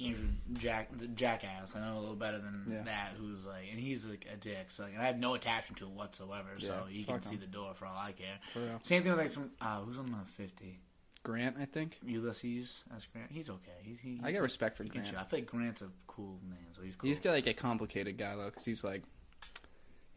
Andrew 0.03 0.29
Jack 0.55 0.89
the 0.99 1.09
Jackass 1.09 1.77
I 1.77 1.81
know 1.81 1.99
a 1.99 2.01
little 2.01 2.17
better 2.17 2.39
than 2.39 2.65
Yeah. 2.73 2.83
that 2.85 3.11
who's 3.19 3.45
like 3.45 3.67
and 3.71 3.79
he's 3.79 4.05
like 4.07 4.27
a 4.33 4.37
dick 4.37 4.71
so 4.71 4.85
like, 4.85 4.95
and 4.95 5.03
I 5.03 5.07
have 5.07 5.19
no 5.19 5.35
attachment 5.35 5.79
to 5.79 5.85
it 5.85 5.91
whatsoever 5.91 6.49
so 6.59 6.87
Yeah, 6.89 6.99
you 6.99 7.05
can 7.05 7.23
see 7.23 7.37
the 7.37 7.47
door 7.47 7.75
for 7.75 7.85
all 7.87 7.99
I 7.99 8.13
care 8.13 8.39
For 8.55 8.61
real. 8.61 8.81
same 8.83 9.03
thing 9.03 9.13
with 9.13 9.21
like 9.21 9.31
some 9.31 9.51
uh, 9.61 9.81
who's 9.81 9.99
on 9.99 10.07
the 10.07 10.33
fifty 10.43 10.79
Grant, 11.23 11.57
I 11.61 11.65
think. 11.67 11.99
Ulysses 12.05 12.85
as 12.97 13.07
Grant. 13.07 13.31
He's 13.31 13.51
okay. 13.51 13.79
He's 13.83 13.99
he, 13.99 14.21
I 14.23 14.33
got 14.33 14.43
respect 14.43 14.77
for 14.77 14.85
Grant. 14.85 15.15
I 15.17 15.23
think 15.25 15.47
Grant's 15.47 15.83
a 15.83 15.89
cool 16.07 16.39
name 16.49 16.59
so 16.75 16.83
he's 16.83 16.97
cool. 16.97 17.09
He's 17.09 17.21
got 17.21 17.33
like 17.33 17.47
a 17.47 17.55
complicated 17.55 18.17
guy 18.17 18.37
though, 18.37 18.47
because 18.47 18.65
he's 18.65 18.83
like, 18.85 19.03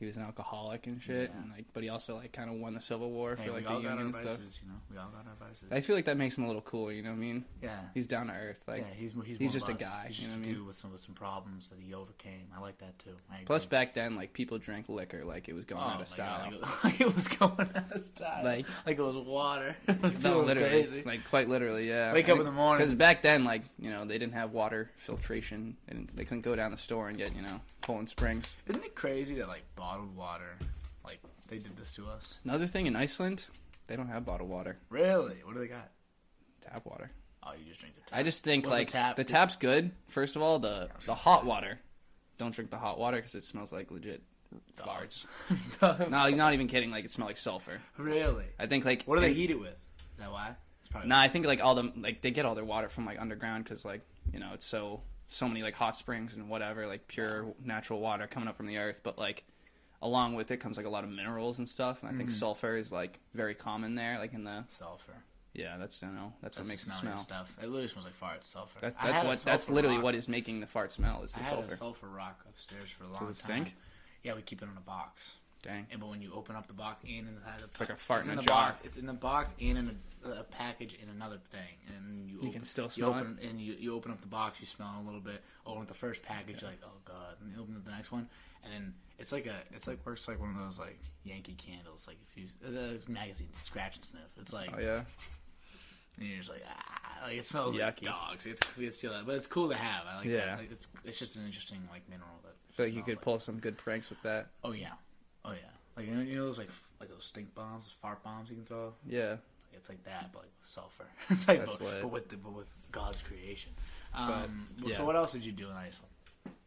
he 0.03 0.07
was 0.07 0.17
an 0.17 0.23
alcoholic 0.23 0.85
and 0.87 1.01
shit, 1.01 1.31
Yeah. 1.33 1.41
and 1.41 1.51
like, 1.51 1.65
but 1.73 1.83
he 1.83 1.89
also 1.89 2.15
like 2.15 2.31
kind 2.33 2.49
of 2.49 2.57
won 2.57 2.73
the 2.73 2.81
Civil 2.81 3.11
War 3.11 3.35
for 3.37 3.51
like 3.51 3.65
the 3.65 3.73
Union 3.73 3.97
and 3.99 4.13
stuff. 4.13 4.37
vices 4.37 4.59
you 4.63 4.69
know 4.69 4.75
we 4.91 4.97
all 4.97 5.07
got 5.09 5.25
our 5.27 5.47
vices 5.47 5.63
I 5.71 5.79
feel 5.79 5.95
like 5.95 6.05
that 6.05 6.17
makes 6.17 6.37
him 6.37 6.43
a 6.43 6.47
little 6.47 6.61
cooler. 6.61 6.91
You 6.91 7.01
know 7.01 7.09
what 7.09 7.15
I 7.17 7.19
mean? 7.19 7.45
yeah 7.61 7.79
He's 7.93 8.07
down 8.07 8.27
to 8.27 8.33
earth. 8.33 8.67
Like, 8.67 8.79
yeah 8.81 8.93
he's 8.95 9.13
he's, 9.25 9.37
he's 9.37 9.53
just 9.53 9.69
a 9.69 9.73
guy, 9.73 10.05
he's 10.07 10.19
you 10.19 10.25
just 10.25 10.29
know 10.29 10.35
a 10.35 10.39
what 10.39 10.45
I 10.45 10.49
mean? 10.49 10.55
dude 10.59 10.67
with 10.67 10.75
some 10.75 10.91
with 10.91 11.01
some 11.01 11.15
problems 11.15 11.69
that 11.69 11.79
he 11.79 11.93
overcame 11.93 12.47
I 12.55 12.59
like 12.59 12.77
that 12.79 12.99
too 12.99 13.15
plus 13.45 13.65
back 13.65 13.93
then, 13.93 14.15
like 14.15 14.33
people 14.33 14.57
drank 14.59 14.89
liquor 14.89 15.23
like 15.25 15.47
it 15.49 15.53
was 15.55 15.65
going 15.65 15.81
Oh 15.83 15.87
out 15.87 16.01
of 16.01 16.07
style. 16.07 16.51
God, 16.51 16.69
like, 16.83 17.01
it, 17.01 17.15
was 17.15 17.27
going 17.27 17.59
out 17.59 17.91
of 17.91 18.03
style 18.03 18.43
Like- 18.43 18.65
like 18.85 18.99
it 18.99 19.01
was 19.01 19.15
water 19.15 19.75
it 19.87 20.01
was 20.01 20.21
No, 20.23 20.41
literally, 20.41 20.69
crazy 20.83 21.03
like 21.05 21.27
quite 21.29 21.47
literally, 21.49 21.87
yeah. 21.87 22.13
Wake 22.13 22.29
up 22.29 22.37
in 22.39 22.45
the 22.45 22.51
morning. 22.51 22.77
because 22.83 22.93
back 22.95 23.21
then, 23.21 23.43
like 23.45 23.63
you 23.79 23.89
know, 23.89 24.05
they 24.05 24.17
didn't 24.17 24.33
have 24.33 24.51
water 24.51 24.91
filtration, 24.97 25.77
and 25.87 26.09
they 26.15 26.23
couldn't 26.25 26.41
go 26.41 26.55
down 26.55 26.71
the 26.71 26.77
store 26.77 27.07
and 27.09 27.17
get 27.17 27.35
you 27.35 27.41
know 27.41 27.61
Poland 27.81 28.09
Springs. 28.09 28.55
isn't 28.67 28.83
it 28.83 28.95
crazy 28.95 29.35
that 29.35 29.47
like 29.47 29.63
bottled 29.93 30.15
water 30.15 30.57
like 31.05 31.19
they 31.47 31.57
did 31.57 31.75
this 31.77 31.91
to 31.93 32.07
us 32.07 32.35
Another 32.43 32.65
thing 32.67 32.85
in 32.87 32.95
Iceland, 32.95 33.45
they 33.87 33.95
don't 33.95 34.07
have 34.07 34.25
bottled 34.25 34.49
water, 34.49 34.77
really 34.89 35.35
what 35.43 35.53
do 35.53 35.59
they 35.59 35.67
got 35.67 35.89
tap 36.61 36.85
water. 36.85 37.11
oh 37.45 37.51
you 37.57 37.65
just 37.69 37.79
drink 37.79 37.95
the 37.95 38.01
tap 38.01 38.19
I 38.19 38.23
just 38.23 38.43
think 38.43 38.65
What's 38.65 38.73
the 38.75 38.79
like 38.79 38.87
tap? 38.89 39.15
the 39.15 39.23
tap's 39.23 39.55
good. 39.55 39.91
First 40.07 40.35
of 40.35 40.41
all, 40.41 40.59
the 40.59 40.89
the 41.05 41.13
hot 41.15 41.45
water. 41.45 41.79
Don't 42.39 42.53
drink 42.53 42.71
the 42.71 42.77
hot 42.77 42.97
water 42.97 43.17
because 43.17 43.35
it 43.35 43.43
smells 43.43 43.71
like 43.71 43.91
legit 43.91 44.23
farts. 44.77 45.25
No, 46.09 46.25
you're 46.27 46.37
not 46.37 46.53
even 46.53 46.67
kidding. 46.67 46.89
Like 46.91 47.05
it 47.05 47.11
smells 47.11 47.29
like 47.29 47.37
sulfur. 47.37 47.79
really 47.97 48.45
I 48.59 48.65
think 48.67 48.85
like 48.85 49.03
What 49.03 49.15
do 49.15 49.21
they 49.21 49.27
and- 49.27 49.35
heat 49.35 49.51
it 49.51 49.59
with? 49.59 49.75
Is 50.13 50.19
that 50.19 50.31
why? 50.31 50.55
No, 50.95 51.01
Nah, 51.05 51.19
I 51.21 51.27
think 51.27 51.45
like 51.45 51.63
all 51.63 51.75
the 51.75 51.91
like 51.97 52.21
they 52.21 52.31
get 52.31 52.45
all 52.45 52.55
their 52.55 52.65
water 52.65 52.87
from 52.89 53.05
like 53.05 53.19
underground 53.19 53.63
because 53.65 53.83
like 53.85 54.01
you 54.31 54.39
know 54.39 54.51
it's 54.53 54.65
so 54.65 55.01
so 55.27 55.47
many 55.47 55.63
like 55.63 55.73
hot 55.75 55.95
springs 55.95 56.33
and 56.33 56.47
whatever 56.49 56.85
like 56.87 57.07
pure 57.07 57.53
natural 57.63 57.99
water 57.99 58.27
coming 58.27 58.47
up 58.47 58.55
from 58.57 58.67
the 58.67 58.77
earth. 58.77 59.01
But 59.03 59.17
like 59.17 59.43
along 60.03 60.35
with 60.35 60.51
it 60.51 60.57
comes 60.57 60.77
like 60.77 60.85
a 60.85 60.89
lot 60.89 61.03
of 61.03 61.09
minerals 61.09 61.57
and 61.57 61.67
stuff. 61.67 62.03
And 62.03 62.13
I 62.13 62.15
think 62.17 62.29
Mhm. 62.29 62.33
sulfur 62.33 62.75
is 62.75 62.91
like 62.91 63.19
very 63.33 63.55
common 63.55 63.95
there. 63.95 64.19
Like 64.19 64.33
in 64.33 64.43
the 64.43 64.65
sulfur. 64.67 65.13
yeah, 65.53 65.77
that's 65.77 66.01
you 66.01 66.09
know 66.09 66.33
that's, 66.41 66.57
what 66.57 66.67
makes 66.67 66.83
the 66.83 66.91
it 66.91 66.93
smell. 66.93 67.17
stuff. 67.17 67.55
It 67.61 67.67
literally 67.67 67.87
smells 67.87 68.05
like 68.05 68.13
fart. 68.15 68.43
Sulfur. 68.45 68.79
That's 68.81 68.95
I 68.99 69.07
that's 69.07 69.17
had 69.19 69.25
a 69.25 69.29
what 69.29 69.41
that's 69.43 69.63
sulfur 69.65 69.75
literally 69.75 69.97
rock. 69.97 70.03
what 70.03 70.15
is 70.15 70.27
making 70.27 70.59
the 70.59 70.67
fart 70.67 70.91
smell 70.91 71.23
is 71.23 71.35
I 71.35 71.39
the 71.39 71.45
had 71.45 71.53
sulfur. 71.53 71.73
a 71.73 71.77
sulfur 71.77 72.07
rock 72.09 72.45
upstairs 72.47 72.89
for 72.91 73.05
a 73.05 73.07
long 73.07 73.27
Does 73.27 73.39
it 73.39 73.47
time. 73.47 73.65
stink? 73.65 73.75
Yeah, 74.23 74.35
we 74.35 74.41
keep 74.41 74.61
it 74.61 74.65
in 74.69 74.77
a 74.77 74.81
box. 74.81 75.33
Dang. 75.63 75.87
And 75.91 75.99
but 76.01 76.09
when 76.09 76.21
you 76.21 76.31
open 76.33 76.55
up 76.57 76.67
the 76.67 76.73
box 76.73 77.01
and 77.07 77.27
inside 77.27 77.59
the 77.59 77.65
It's 77.65 77.79
like 77.79 77.89
a 77.89 77.95
fart 77.95 78.19
it's 78.19 78.27
in 78.27 78.33
in 78.33 78.39
a 78.39 78.41
the 78.41 78.47
jar. 78.47 78.67
box. 78.71 78.81
It's 78.83 78.97
in 78.97 79.05
the 79.05 79.13
box 79.13 79.53
and 79.61 79.77
in 79.77 79.97
a, 80.25 80.29
a 80.41 80.43
package 80.43 80.93
in 81.01 81.07
another 81.09 81.37
thing, 81.51 81.75
and 81.87 82.27
you, 82.29 82.33
You 82.35 82.39
open, 82.41 82.51
can 82.51 82.63
still 82.65 82.85
you 82.85 82.89
smell 82.91 83.09
open, 83.11 83.39
and 83.41 83.59
you, 83.61 83.73
you 83.79 83.95
open 83.95 84.11
up 84.11 84.19
the 84.21 84.27
box, 84.27 84.59
you 84.59 84.65
smell 84.67 84.93
it 84.99 85.01
a 85.01 85.05
little 85.05 85.21
bit. 85.21 85.41
Open 85.65 85.81
up 85.83 85.87
the 85.87 85.93
first 85.93 86.21
package, 86.21 86.61
you're 86.61 86.69
like 86.69 86.81
oh 86.85 86.89
god, 87.05 87.35
and 87.41 87.51
you 87.55 87.61
open 87.61 87.75
up 87.77 87.85
the 87.85 87.91
next 87.91 88.11
one, 88.11 88.27
and 88.63 88.73
then 88.73 88.93
it's 89.19 89.31
like 89.31 89.45
a 89.45 89.55
it's 89.71 89.87
like 89.87 90.05
works 90.05 90.27
like 90.27 90.39
one 90.39 90.49
of 90.53 90.57
those 90.57 90.77
like 90.79 90.99
Yankee 91.23 91.55
candles, 91.55 92.07
like 92.09 92.17
if 92.29 92.37
you 92.37 92.47
the 92.61 92.99
magazine 93.09 93.47
scratch 93.53 93.95
and 93.95 94.03
sniff. 94.05 94.21
It's 94.41 94.51
like 94.51 94.69
Oh 94.75 94.81
yeah. 94.81 95.03
and 96.17 96.27
you're 96.27 96.37
just 96.39 96.49
like 96.49 96.63
ah, 96.67 97.25
like 97.25 97.37
it 97.37 97.45
smells 97.45 97.73
like 97.75 98.01
Yucky. 98.01 98.05
dogs. 98.05 98.45
It's 98.45 98.61
it's 98.77 98.97
still 98.97 99.13
that, 99.13 99.25
but 99.25 99.35
it's 99.35 99.47
cool 99.47 99.69
to 99.69 99.75
have. 99.75 100.03
I 100.09 100.17
like 100.17 100.25
Yeah. 100.25 100.45
that. 100.45 100.57
Like, 100.59 100.71
it's 100.73 100.87
it's 101.05 101.19
just 101.19 101.37
an 101.37 101.45
interesting 101.45 101.79
like 101.89 102.01
mineral 102.09 102.27
that. 102.43 102.49
I 102.69 102.75
feel 102.75 102.85
like 102.87 102.95
you 102.95 103.03
could 103.03 103.21
pull 103.21 103.39
some 103.39 103.59
good 103.59 103.77
pranks 103.77 104.09
with 104.09 104.21
that. 104.23 104.47
Oh 104.63 104.71
yeah, 104.73 104.93
oh 105.45 105.51
yeah. 105.51 105.57
Like 105.95 106.07
you 106.07 106.15
know, 106.15 106.21
you 106.21 106.35
know 106.37 106.45
those 106.45 106.57
like 106.57 106.69
f- 106.69 106.87
like 106.99 107.09
those 107.09 107.25
stink 107.25 107.53
bombs, 107.55 107.85
those 107.85 107.95
fart 108.01 108.23
bombs 108.23 108.49
you 108.49 108.55
can 108.55 108.65
throw. 108.65 108.93
Yeah. 109.07 109.35
It's 109.73 109.89
like 109.89 110.03
that, 110.05 110.29
but 110.31 110.43
like 110.43 110.51
with 110.59 110.69
sulfur. 110.69 111.05
it's 111.29 111.47
like 111.47 111.59
That's 111.59 111.77
but, 111.77 111.85
lit. 111.87 112.01
but 112.01 112.11
with 112.11 112.29
the, 112.29 112.37
but 112.37 112.53
with 112.53 112.73
God's 112.91 113.21
creation. 113.21 113.71
Um, 114.13 114.67
But, 114.79 114.89
yeah. 114.89 114.95
So 114.95 115.05
what 115.05 115.15
else 115.15 115.31
did 115.31 115.43
you 115.43 115.51
do 115.51 115.65
in 115.69 115.75
Iceland? 115.75 116.11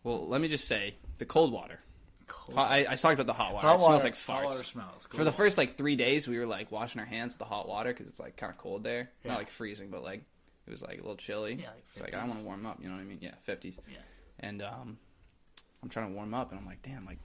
Well, 0.02 0.28
let 0.28 0.40
me 0.40 0.48
just 0.48 0.66
say 0.68 0.94
the 1.18 1.24
cold 1.24 1.52
water. 1.52 1.80
Cold. 2.28 2.58
I, 2.58 2.86
I 2.88 2.94
talked 2.96 3.14
about 3.14 3.26
the 3.26 3.32
hot 3.32 3.54
water. 3.54 3.68
Hot 3.68 3.76
it 3.76 3.80
smells 3.80 4.04
like 4.04 4.16
hot 4.16 4.44
water 4.44 4.64
smells. 4.64 5.06
For 5.10 5.22
the 5.22 5.32
first 5.32 5.56
like 5.56 5.76
three 5.76 5.94
days, 5.94 6.26
we 6.26 6.38
were 6.38 6.46
like 6.46 6.72
washing 6.72 7.00
our 7.00 7.06
hands 7.06 7.34
with 7.34 7.38
the 7.38 7.44
hot 7.44 7.68
water 7.68 7.92
because 7.92 8.08
it's 8.08 8.18
like 8.18 8.36
kind 8.36 8.52
of 8.52 8.58
cold 8.58 8.82
there. 8.82 9.10
Yeah. 9.24 9.32
Not 9.32 9.38
like 9.38 9.48
freezing, 9.48 9.90
but 9.90 10.02
like 10.02 10.24
it 10.66 10.70
was 10.70 10.82
like 10.82 10.94
a 10.94 11.02
little 11.02 11.16
chilly. 11.16 11.54
Yeah, 11.54 11.68
like 11.68 11.84
it's 11.88 12.00
like 12.00 12.14
I 12.14 12.18
50s. 12.18 12.28
want 12.28 12.38
to 12.40 12.44
warm 12.44 12.66
up. 12.66 12.78
You 12.80 12.88
know 12.88 12.94
what 12.96 13.00
I 13.00 13.04
mean? 13.04 13.18
Yeah, 13.20 13.34
fifties. 13.42 13.78
Yeah. 13.88 13.98
And 14.40 14.62
um, 14.62 14.98
I'm 15.82 15.88
trying 15.88 16.08
to 16.08 16.14
warm 16.14 16.34
up, 16.34 16.50
and 16.50 16.58
I'm 16.60 16.66
like, 16.66 16.82
damn, 16.82 17.06
like 17.06 17.18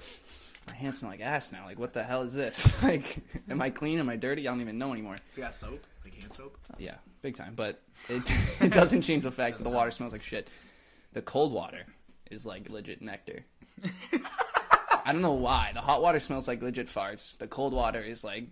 my 0.67 0.74
hands 0.74 1.00
smell 1.00 1.12
like 1.12 1.21
ass 1.21 1.52
now. 1.52 1.65
Like, 1.65 1.80
what 1.80 1.93
the 1.93 2.04
hell 2.04 2.21
is 2.24 2.34
this? 2.34 2.82
like, 2.84 3.17
am 3.50 3.62
I 3.62 3.69
clean? 3.69 4.00
Am 4.00 4.10
I 4.10 4.15
dirty? 4.15 4.47
I 4.47 4.52
don't 4.52 4.62
even 4.62 4.78
know 4.78 4.91
anymore. 4.93 5.17
You 5.36 5.43
got 5.43 5.56
soap, 5.56 5.84
like 6.04 6.13
hand 6.19 6.34
soap. 6.34 6.58
Yeah, 6.78 6.95
big 7.21 7.36
time. 7.36 7.54
But 7.56 7.82
it 8.10 8.24
it 8.62 8.74
doesn't 8.74 9.02
change 9.02 9.24
the 9.24 9.32
fact 9.32 9.58
that 9.58 9.63
the 9.63 9.69
water 9.69 9.91
smells 9.91 10.13
like 10.13 10.24
shit. 10.24 10.50
The 11.13 11.21
cold 11.21 11.52
water 11.52 11.86
is 12.30 12.45
like 12.45 12.69
legit 12.69 13.02
nectar. 13.02 13.45
I 15.04 15.12
don't 15.13 15.21
know 15.21 15.34
why. 15.34 15.71
The 15.74 15.82
hot 15.82 16.02
water 16.02 16.19
smells 16.19 16.47
like 16.47 16.62
legit 16.62 16.88
farts. 16.88 17.38
The 17.38 17.47
cold 17.47 17.74
water 17.74 18.02
is 18.02 18.24
like 18.24 18.45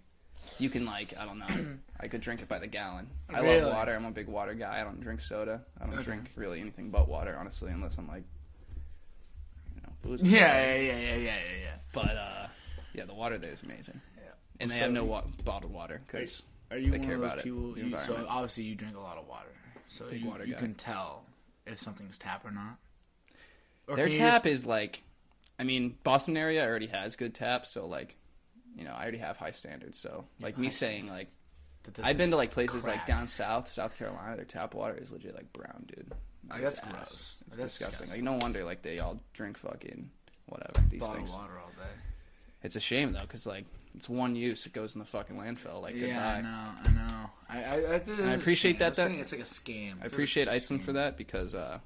you 0.58 0.70
can 0.70 0.86
like 0.86 1.14
I 1.18 1.26
don't 1.26 1.38
know. 1.40 1.76
I 2.00 2.08
could 2.08 2.22
drink 2.22 2.42
it 2.42 2.48
by 2.48 2.60
the 2.60 2.68
gallon. 2.68 3.08
I 3.30 3.40
Really? 3.42 3.62
love 3.62 3.74
water. 3.74 3.94
I'm 3.96 4.06
a 4.06 4.12
big 4.12 4.28
water 4.28 4.54
guy. 4.56 4.82
I 4.82 4.84
don't 4.84 5.00
drink 5.00 5.22
soda. 5.22 5.62
I 5.80 5.86
don't 5.86 5.96
Okay. 5.96 6.04
drink 6.06 6.32
really 6.36 6.60
anything 6.60 6.90
but 6.90 7.08
water, 7.08 7.38
honestly, 7.40 7.72
unless 7.72 7.98
I'm 7.98 8.08
like 8.08 8.24
you 10.04 10.10
know 10.10 10.18
booze. 10.18 10.24
Yeah, 10.24 10.76
yeah, 10.76 10.76
yeah, 10.76 10.82
yeah, 10.98 10.98
yeah, 10.98 11.16
yeah, 11.16 11.36
yeah. 11.64 11.76
But 11.94 12.16
uh, 12.18 12.48
yeah, 12.94 13.06
the 13.06 13.14
water 13.14 13.38
there 13.38 13.52
is 13.52 13.64
amazing, 13.64 14.02
yeah. 14.18 14.24
and 14.60 14.70
they 14.72 14.76
So 14.76 14.82
have 14.84 14.92
no 14.92 15.04
wa- 15.06 15.24
bottled 15.44 15.72
water 15.74 16.02
because 16.06 16.44
Are 16.72 16.78
you 16.78 16.92
They 16.92 17.00
care 17.00 17.16
about 17.16 17.40
it, 17.40 17.44
people? 17.46 17.74
the 17.74 17.82
You, 17.82 18.00
so 18.00 18.26
obviously 18.30 18.64
you 18.66 18.76
drink 18.76 18.96
a 18.96 19.00
lot 19.00 19.18
of 19.18 19.28
water, 19.28 19.50
so 19.88 20.10
Big 20.10 20.22
you, 20.22 20.30
water 20.30 20.46
you 20.46 20.54
guy. 20.54 20.60
can 20.60 20.76
tell 20.76 21.24
if 21.66 21.80
something's 21.80 22.18
tap 22.18 22.46
or 22.46 22.52
not. 22.52 22.78
Or 23.88 23.96
Their 23.96 24.10
tap 24.10 24.44
just- 24.44 24.46
is 24.46 24.66
like, 24.68 25.02
I 25.58 25.64
mean, 25.64 25.98
Boston 26.04 26.38
area 26.38 26.64
already 26.66 26.88
has 26.88 27.16
good 27.16 27.34
taps, 27.34 27.72
so 27.72 27.88
like, 27.88 28.16
you 28.76 28.84
know, 28.84 28.92
I 28.94 29.02
already 29.02 29.18
have 29.18 29.38
high 29.38 29.50
standards. 29.52 29.98
So 29.98 30.26
like 30.40 30.58
me 30.60 30.68
high 30.68 30.72
saying 30.72 31.08
like, 31.08 31.30
I've 32.04 32.18
been 32.18 32.32
to 32.32 32.38
like 32.38 32.52
places 32.52 32.86
like 32.86 33.06
down 33.06 33.28
south, 33.28 33.68
South 33.70 33.98
Carolina, 33.98 34.36
their 34.36 34.46
tap 34.46 34.74
water 34.74 34.96
is 34.96 35.12
legit 35.12 35.34
like 35.36 35.52
brown, 35.54 35.86
dude. 35.88 36.12
Like, 36.50 36.62
it's 36.62 36.74
that's 36.76 36.80
ass. 36.88 36.92
gross. 36.94 37.36
It's 37.48 37.56
That's 37.58 37.74
disgusting. 37.78 38.06
disgusting. 38.08 38.10
Like 38.10 38.24
no 38.24 38.38
wonder 38.44 38.64
like 38.64 38.82
they 38.82 39.00
all 39.00 39.20
drink 39.34 39.58
fucking 39.58 40.10
whatever 40.48 40.86
these 40.90 41.00
bottled 41.00 41.18
things. 41.18 41.36
water 41.36 41.54
all 41.60 41.70
day. 41.78 41.90
It's 42.64 42.76
a 42.76 42.80
shame 42.80 43.14
though, 43.14 43.22
because 43.22 43.46
like 43.48 43.66
it's 43.96 44.08
one 44.10 44.36
use, 44.36 44.66
it 44.66 44.74
goes 44.74 44.94
in 44.96 45.00
the 45.00 45.06
fucking 45.06 45.36
landfill. 45.36 45.82
Like 45.82 45.96
Yeah, 45.96 46.28
I 46.28 46.36
goodbye. 46.36 46.42
know, 46.42 46.72
I 46.86 46.92
know. 47.12 47.30
I 47.50 47.64
I, 47.64 47.96
I, 47.96 48.00
think 48.00 48.20
I 48.20 48.34
it's 48.34 48.42
appreciate 48.42 48.80
that- 48.80 49.00
I 49.00 49.08
that- 49.08 49.12
it's 49.20 49.32
like 49.32 49.42
a 49.42 49.46
scam. 49.46 50.02
I 50.02 50.06
appreciate 50.06 50.48
Iceland 50.48 50.84
for 50.84 50.94
that 50.94 51.18
because 51.18 51.56
uh, 51.56 51.80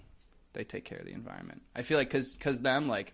they 0.53 0.63
take 0.63 0.85
care 0.85 0.97
of 0.99 1.05
the 1.05 1.13
environment. 1.13 1.61
I 1.75 1.81
feel 1.83 1.97
like 1.97 2.09
because 2.09 2.35
cause 2.39 2.61
them 2.61 2.87
like 2.87 3.13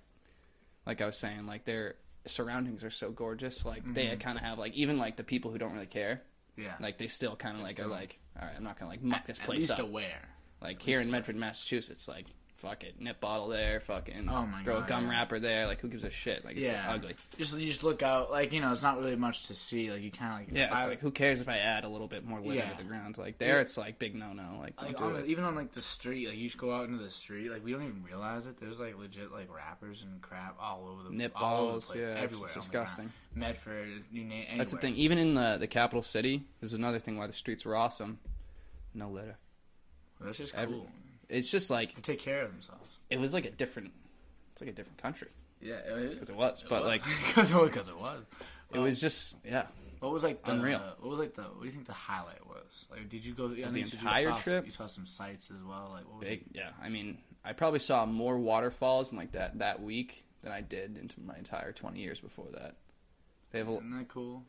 like 0.85 1.01
I 1.01 1.05
was 1.05 1.17
saying 1.17 1.45
like 1.45 1.65
their 1.65 1.95
surroundings 2.25 2.83
are 2.83 2.89
so 2.89 3.11
gorgeous. 3.11 3.65
Like 3.65 3.83
they 3.93 4.05
Mm-hmm. 4.05 4.19
kind 4.19 4.37
of 4.37 4.43
have 4.43 4.57
like 4.59 4.73
even 4.73 4.97
like 4.97 5.17
the 5.17 5.23
people 5.23 5.51
who 5.51 5.57
don't 5.57 5.73
really 5.73 5.85
care. 5.85 6.21
Yeah, 6.59 6.73
Like 6.79 6.97
they 6.97 7.07
still 7.07 7.35
kind 7.35 7.55
of 7.57 7.63
like 7.63 7.77
still- 7.77 7.87
are 7.87 7.89
like 7.89 8.19
all 8.39 8.45
right, 8.47 8.55
I'm 8.57 8.63
not 8.63 8.77
gonna 8.77 8.91
like 8.91 9.01
muck 9.01 9.19
at, 9.19 9.25
this 9.25 9.39
at 9.39 9.45
place 9.45 9.61
least 9.61 9.71
up. 9.73 9.79
aware. 9.79 10.27
like 10.61 10.81
here 10.81 10.99
in 11.01 11.09
Medford, 11.09 11.35
Massachusetts, 11.37 12.07
like 12.07 12.25
fuck 12.59 12.83
it, 12.83 12.99
nip 12.99 13.19
bottle 13.19 13.47
there, 13.47 13.79
fucking 13.79 14.27
Oh 14.29 14.45
my 14.45 14.63
throw 14.63 14.79
God, 14.79 14.85
a 14.85 14.89
gum 14.89 15.03
yeah. 15.05 15.09
wrapper 15.11 15.39
there. 15.39 15.65
Like 15.65 15.79
who 15.81 15.87
gives 15.87 16.03
a 16.03 16.09
shit? 16.09 16.43
Like 16.45 16.57
it's 16.57 16.69
Yeah. 16.69 16.91
ugly. 16.91 17.15
Just 17.37 17.57
you 17.57 17.65
just 17.67 17.83
look 17.83 18.03
out, 18.03 18.29
like 18.31 18.51
you 18.51 18.59
know, 18.61 18.71
it's 18.73 18.81
not 18.83 18.99
really 18.99 19.15
much 19.15 19.47
to 19.47 19.55
see. 19.55 19.89
Like 19.91 20.01
you 20.01 20.11
kind 20.11 20.33
of 20.33 20.39
like 20.47 20.57
Yeah, 20.57 20.75
it's 20.75 20.85
I- 20.85 20.89
like 20.89 20.99
who 20.99 21.11
cares 21.11 21.39
if 21.41 21.47
I 21.49 21.57
add 21.57 21.83
a 21.85 21.89
little 21.89 22.07
bit 22.07 22.25
more 22.25 22.39
litter 22.41 22.55
Yeah. 22.59 22.69
to 22.71 22.77
the 22.77 22.83
ground? 22.83 23.17
Like 23.17 23.37
there, 23.37 23.55
Yeah. 23.55 23.61
it's 23.61 23.77
like 23.77 23.97
big 23.99 24.15
no 24.15 24.33
no. 24.33 24.57
Like 24.59 24.81
like 24.81 25.01
on 25.01 25.23
even 25.25 25.43
on 25.45 25.55
like 25.55 25.71
the 25.71 25.81
street, 25.81 26.27
like 26.27 26.37
you 26.37 26.47
just 26.47 26.57
go 26.57 26.73
out 26.73 26.87
into 26.89 27.03
the 27.03 27.11
street, 27.11 27.49
like 27.49 27.63
we 27.63 27.71
don't 27.71 27.83
even 27.83 28.03
realize 28.03 28.45
it. 28.45 28.59
There's 28.59 28.79
like 28.79 28.97
legit 28.97 29.31
like 29.31 29.47
wrappers 29.53 30.03
and 30.03 30.21
crap 30.21 30.57
all 30.59 30.87
over 30.91 31.03
the 31.03 31.15
Nip 31.15 31.31
all 31.35 31.53
over 31.53 31.57
the 31.61 31.65
bottles, 31.67 31.85
place, 31.91 32.07
yeah, 32.09 32.15
everywhere. 32.15 32.47
just 32.47 32.57
on 32.57 32.63
the 32.63 32.69
ground. 32.71 32.85
disgusting. 32.87 33.13
Medford, 33.35 34.03
you 34.11 34.23
name. 34.25 34.31
Anywhere. 34.41 34.57
That's 34.57 34.71
the 34.71 34.77
thing. 34.79 34.95
Even 34.95 35.17
in 35.17 35.33
the 35.33 35.57
the 35.59 35.67
capital 35.67 36.01
city, 36.01 36.43
this 36.59 36.71
is 36.71 36.73
another 36.77 36.99
thing 36.99 37.17
why 37.17 37.27
the 37.27 37.33
streets 37.33 37.63
were 37.65 37.75
awesome. 37.75 38.19
No 38.93 39.09
litter. 39.09 39.37
That's 40.19 40.37
just 40.37 40.53
Every- 40.55 40.75
cool. 40.75 40.89
It's 41.29 41.49
just 41.51 41.69
like 41.69 41.93
to 41.95 42.01
take 42.01 42.19
care 42.19 42.43
of 42.43 42.51
themselves. 42.51 42.89
it 43.09 43.19
was 43.19 43.33
like 43.33 43.45
a 43.45 43.51
different. 43.51 43.91
It's 44.53 44.61
like 44.61 44.69
a 44.71 44.73
different 44.73 44.97
country 44.97 45.29
Yeah, 45.61 45.75
it, 45.75 46.09
because 46.15 46.29
it 46.29 46.35
was, 46.35 46.65
but 46.67 46.83
like 46.85 47.01
because 47.27 47.51
it 47.51 47.55
was, 47.55 47.87
it 47.87 47.97
was. 47.97 48.21
it 48.73 48.79
was 48.79 48.99
just 48.99 49.35
yeah. 49.45 49.67
What 49.99 50.11
was 50.13 50.23
like 50.23 50.43
the 50.43 50.51
Unreal. 50.51 50.79
What 50.99 51.09
was 51.09 51.19
like 51.19 51.35
the? 51.35 51.43
What 51.43 51.59
do 51.61 51.65
you 51.65 51.71
think 51.71 51.85
the 51.85 51.93
highlight 51.93 52.45
was? 52.47 52.85
Like, 52.89 53.09
did 53.09 53.23
you 53.25 53.33
go 53.33 53.45
I 53.45 53.49
the 53.49 53.63
think 53.63 53.75
you 53.77 53.83
entire 53.99 54.29
saw- 54.31 54.37
trip? 54.37 54.65
You 54.65 54.71
saw 54.71 54.87
some 54.87 55.05
sights 55.05 55.51
as 55.51 55.61
well. 55.63 55.89
Like, 55.93 56.05
what 56.07 56.19
was 56.19 56.27
Big 56.29 56.41
it? 56.41 56.47
yeah. 56.53 56.69
I 56.81 56.87
mean, 56.89 57.17
I 57.43 57.51
probably 57.53 57.79
saw 57.79 58.05
more 58.05 58.37
waterfalls 58.37 59.11
in 59.11 59.17
like 59.17 59.33
that 59.33 59.59
that 59.59 59.81
week 59.81 60.25
than 60.41 60.51
I 60.53 60.61
did 60.61 60.97
into 60.97 61.19
my 61.21 61.35
entire 61.37 61.73
twenty 61.73 61.99
years 61.99 62.21
before 62.21 62.47
that. 62.53 62.75
They 63.51 63.59
have 63.59 63.67
a, 63.67 63.73
Isn't 63.75 63.97
that 63.97 64.07
cool? 64.07 64.43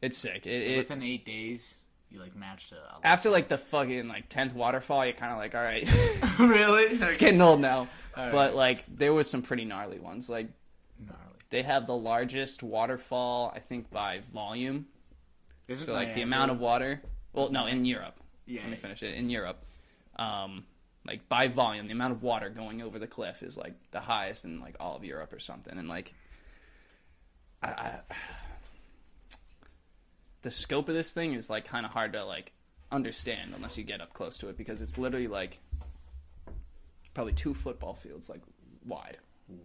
it's 0.00 0.16
sick. 0.16 0.46
It, 0.46 0.72
it 0.72 0.76
Within 0.78 1.02
eight 1.02 1.26
days, 1.26 1.74
you 2.10 2.20
like 2.20 2.36
matched 2.36 2.72
a. 2.72 2.76
a 2.76 2.98
after 3.02 3.30
like 3.30 3.48
the 3.48 3.58
fucking 3.58 4.08
like 4.08 4.28
tenth 4.28 4.54
waterfall, 4.54 5.04
you're 5.04 5.14
kind 5.14 5.32
of 5.32 5.38
like, 5.38 5.54
all 5.54 5.62
right, 5.62 5.88
really? 6.38 6.84
it's 6.84 7.16
getting 7.16 7.40
old 7.40 7.60
now. 7.60 7.88
All 8.16 8.30
But 8.30 8.32
right. 8.32 8.54
like 8.54 8.84
there 8.96 9.12
was 9.12 9.28
some 9.28 9.42
pretty 9.42 9.64
gnarly 9.64 9.98
ones. 9.98 10.28
Like 10.28 10.48
Gnarly. 11.00 11.18
they 11.50 11.62
have 11.62 11.86
the 11.86 11.96
largest 11.96 12.62
waterfall 12.62 13.52
I 13.54 13.58
think 13.60 13.90
by 13.90 14.20
volume. 14.32 14.86
Isn't 15.68 15.86
So 15.86 15.92
like 15.92 16.14
the 16.14 16.22
amount 16.22 16.50
of 16.50 16.60
water. 16.60 17.02
Well, 17.32 17.50
no, 17.50 17.66
in 17.66 17.84
Europe. 17.84 18.20
Yeah. 18.46 18.60
Let 18.62 18.70
me 18.70 18.76
finish 18.76 19.02
it. 19.02 19.14
In 19.14 19.28
Europe, 19.30 19.64
um, 20.16 20.64
like 21.06 21.28
by 21.28 21.48
volume, 21.48 21.86
the 21.86 21.92
amount 21.92 22.12
of 22.12 22.22
water 22.22 22.48
going 22.50 22.80
over 22.82 22.98
the 22.98 23.06
cliff 23.06 23.42
is 23.42 23.56
like 23.56 23.74
the 23.90 24.00
highest 24.00 24.44
in 24.44 24.60
like 24.60 24.76
all 24.78 24.94
of 24.96 25.04
Europe 25.04 25.32
or 25.32 25.38
something. 25.38 25.76
And 25.76 25.88
like, 25.88 26.12
I, 27.62 27.68
I 27.68 27.90
the 30.44 30.50
scope 30.50 30.88
of 30.88 30.94
this 30.94 31.12
thing 31.12 31.34
is 31.34 31.50
like 31.50 31.64
kind 31.64 31.84
of 31.84 31.92
hard 31.92 32.12
to 32.14 32.24
like 32.24 32.52
understand 32.92 33.52
unless 33.54 33.76
you 33.76 33.82
get 33.84 34.00
up 34.00 34.12
close 34.12 34.38
to 34.38 34.48
it 34.48 34.56
because 34.56 34.80
it's 34.80 34.96
literally 34.96 35.26
like 35.26 35.58
probably 37.14 37.32
two 37.32 37.54
football 37.54 37.94
fields 37.94 38.28
like 38.28 38.40
wide, 38.86 39.18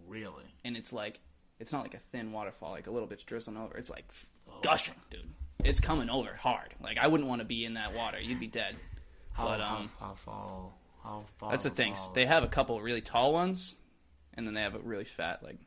Really? 0.08 0.44
and 0.64 0.76
it's 0.76 0.92
like 0.92 1.20
it's 1.58 1.72
not 1.72 1.82
like 1.82 1.94
a 1.94 1.98
thin 1.98 2.32
waterfall 2.32 2.70
like 2.72 2.86
a 2.86 2.90
little 2.90 3.08
bit's 3.08 3.24
drizzling 3.24 3.56
over. 3.56 3.76
It's 3.76 3.90
like 3.90 4.04
Oh. 4.48 4.58
gushing, 4.62 4.94
dude. 5.10 5.28
It's 5.64 5.78
coming 5.80 6.10
over 6.10 6.34
hard. 6.34 6.74
Like 6.82 6.98
I 6.98 7.06
wouldn't 7.06 7.28
want 7.28 7.40
to 7.40 7.44
be 7.44 7.64
in 7.64 7.74
that 7.74 7.94
water. 7.94 8.18
You'd 8.20 8.40
be 8.40 8.46
dead. 8.48 8.76
How 9.32 9.44
But, 9.46 9.60
how, 9.60 9.76
um, 9.76 9.90
how 10.00 10.14
fall? 10.14 10.78
How 11.04 11.24
fall? 11.38 11.50
That's 11.50 11.64
the 11.64 11.70
thing. 11.70 11.94
fall- 11.94 12.12
They 12.14 12.26
have 12.26 12.42
a 12.42 12.48
couple 12.48 12.80
really 12.80 13.00
tall 13.00 13.32
ones, 13.32 13.76
and 14.34 14.46
then 14.46 14.54
they 14.54 14.62
have 14.62 14.74
a 14.74 14.78
really 14.80 15.04
fat, 15.04 15.42
like 15.42 15.58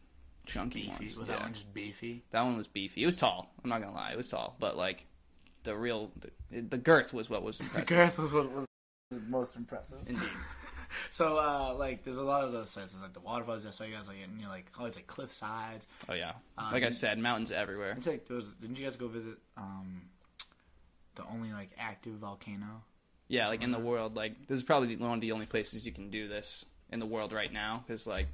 chunky 0.45 0.81
beefy. 0.81 0.91
ones. 0.91 1.17
Was 1.17 1.29
Yeah. 1.29 1.35
that 1.35 1.41
one 1.43 1.53
just 1.53 1.73
beefy? 1.73 2.23
That 2.31 2.41
one 2.43 2.57
was 2.57 2.67
beefy. 2.67 3.03
It 3.03 3.05
was 3.05 3.15
tall. 3.15 3.53
I'm 3.63 3.69
not 3.69 3.81
gonna 3.81 3.93
lie, 3.95 4.11
it 4.11 4.17
was 4.17 4.27
tall. 4.27 4.55
But 4.59 4.75
like 4.77 5.05
the 5.63 5.75
real, 5.75 6.11
the, 6.51 6.61
the 6.61 6.77
girth 6.77 7.13
was 7.13 7.29
what 7.29 7.43
was 7.43 7.59
impressive. 7.61 7.87
The 7.87 7.93
girth 7.95 8.17
was 8.19 8.33
what 8.33 8.51
was 8.51 8.65
most 9.27 9.55
impressive. 9.55 9.99
Indeed. 10.07 10.27
So, 11.09 11.37
uh, 11.39 11.73
like, 11.75 12.03
there's 12.03 12.19
a 12.19 12.23
lot 12.23 12.43
of 12.43 12.51
those 12.51 12.69
sites. 12.69 12.93
It's 12.93 13.01
like 13.01 13.13
the 13.13 13.19
waterfalls. 13.19 13.65
I 13.65 13.71
saw 13.71 13.83
you 13.83 13.95
guys 13.95 14.07
like, 14.07 14.17
and, 14.23 14.37
you 14.37 14.43
know, 14.45 14.51
like 14.51 14.67
always 14.77 14.95
like 14.95 15.07
cliff 15.07 15.31
sides. 15.31 15.87
Oh 16.07 16.13
yeah. 16.13 16.33
Uh, 16.55 16.69
Like 16.71 16.83
I 16.83 16.91
said, 16.91 17.17
mountains 17.17 17.51
everywhere. 17.51 17.95
It's 17.97 18.05
like 18.05 18.29
was. 18.29 18.49
Didn't 18.61 18.77
you 18.77 18.85
guys 18.85 18.95
go 18.95 19.07
visit 19.07 19.37
um, 19.57 20.03
the 21.15 21.23
only 21.31 21.51
like 21.51 21.71
active 21.79 22.13
volcano? 22.13 22.83
Yeah, 23.27 23.47
like 23.47 23.63
in 23.63 23.71
the 23.71 23.79
world, 23.79 24.15
like 24.15 24.45
this 24.47 24.57
is 24.57 24.63
probably 24.63 24.95
one 24.97 25.13
of 25.15 25.21
the 25.21 25.31
only 25.31 25.47
places 25.47 25.83
you 25.83 25.91
can 25.91 26.11
do 26.11 26.27
this 26.27 26.63
in 26.91 26.99
the 26.99 27.07
world 27.07 27.33
right 27.33 27.51
now 27.51 27.83
because 27.87 28.05
like 28.05 28.27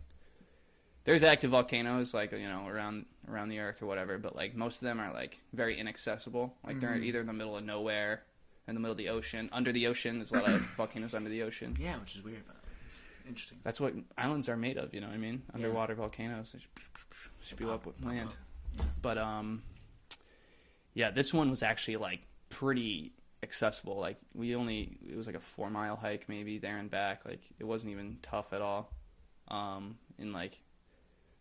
there's 1.04 1.24
active 1.24 1.52
volcanoes 1.52 2.14
like 2.14 2.32
you 2.32 2.48
know 2.48 2.68
around 2.68 3.06
around 3.28 3.50
the 3.50 3.60
earth 3.60 3.82
or 3.82 3.86
whatever, 3.86 4.18
but 4.18 4.36
like 4.36 4.56
most 4.56 4.82
of 4.82 4.86
them 4.86 5.00
are 5.00 5.14
like 5.14 5.40
very 5.54 5.78
inaccessible. 5.80 6.56
Like 6.66 6.80
they're 6.80 6.98
either 6.98 7.22
in 7.22 7.28
the 7.28 7.34
middle 7.34 7.58
of 7.58 7.64
nowhere, 7.64 8.24
in 8.68 8.74
the 8.74 8.80
middle 8.80 8.92
of 8.92 8.98
the 8.98 9.10
ocean, 9.10 9.50
under 9.52 9.72
the 9.72 9.88
ocean. 9.88 10.18
There's 10.18 10.32
a 10.32 10.36
lot 10.36 10.50
of 10.50 10.62
volcanoes 10.78 11.14
under 11.14 11.30
the 11.30 11.44
ocean. 11.44 11.78
Yeah, 11.80 11.98
which 11.98 12.16
is 12.16 12.24
weird, 12.24 12.44
but 12.48 12.58
interesting. 13.28 13.60
That's 13.64 13.80
what 13.80 13.94
islands 14.18 14.50
are 14.50 14.58
made 14.58 14.78
of. 14.78 14.94
You 14.94 15.02
know 15.02 15.08
what 15.08 15.16
I 15.16 15.20
mean? 15.20 15.42
Underwater 15.54 15.96
volcanoes 15.96 16.52
they 16.52 16.60
spew 17.42 17.72
up 17.72 17.86
with 17.86 18.04
land. 18.04 18.30
up. 18.80 18.86
But 19.02 19.18
um, 19.18 19.64
yeah, 20.94 21.12
this 21.12 21.34
one 21.34 21.50
was 21.50 21.64
actually 21.64 21.98
like 21.98 22.22
pretty 22.50 23.14
accessible. 23.44 23.98
Like 23.98 24.18
we 24.34 24.56
only 24.56 24.98
it 25.08 25.16
was 25.16 25.28
like 25.28 25.36
a 25.36 25.42
four 25.42 25.70
mile 25.70 25.96
hike 25.96 26.28
maybe 26.28 26.58
there 26.58 26.78
and 26.78 26.90
back. 26.90 27.26
Like 27.26 27.42
it 27.60 27.64
wasn't 27.64 27.92
even 27.92 28.18
tough 28.22 28.54
at 28.54 28.62
all. 28.62 28.92
Um, 29.48 29.98
and 30.20 30.34
like 30.34 30.62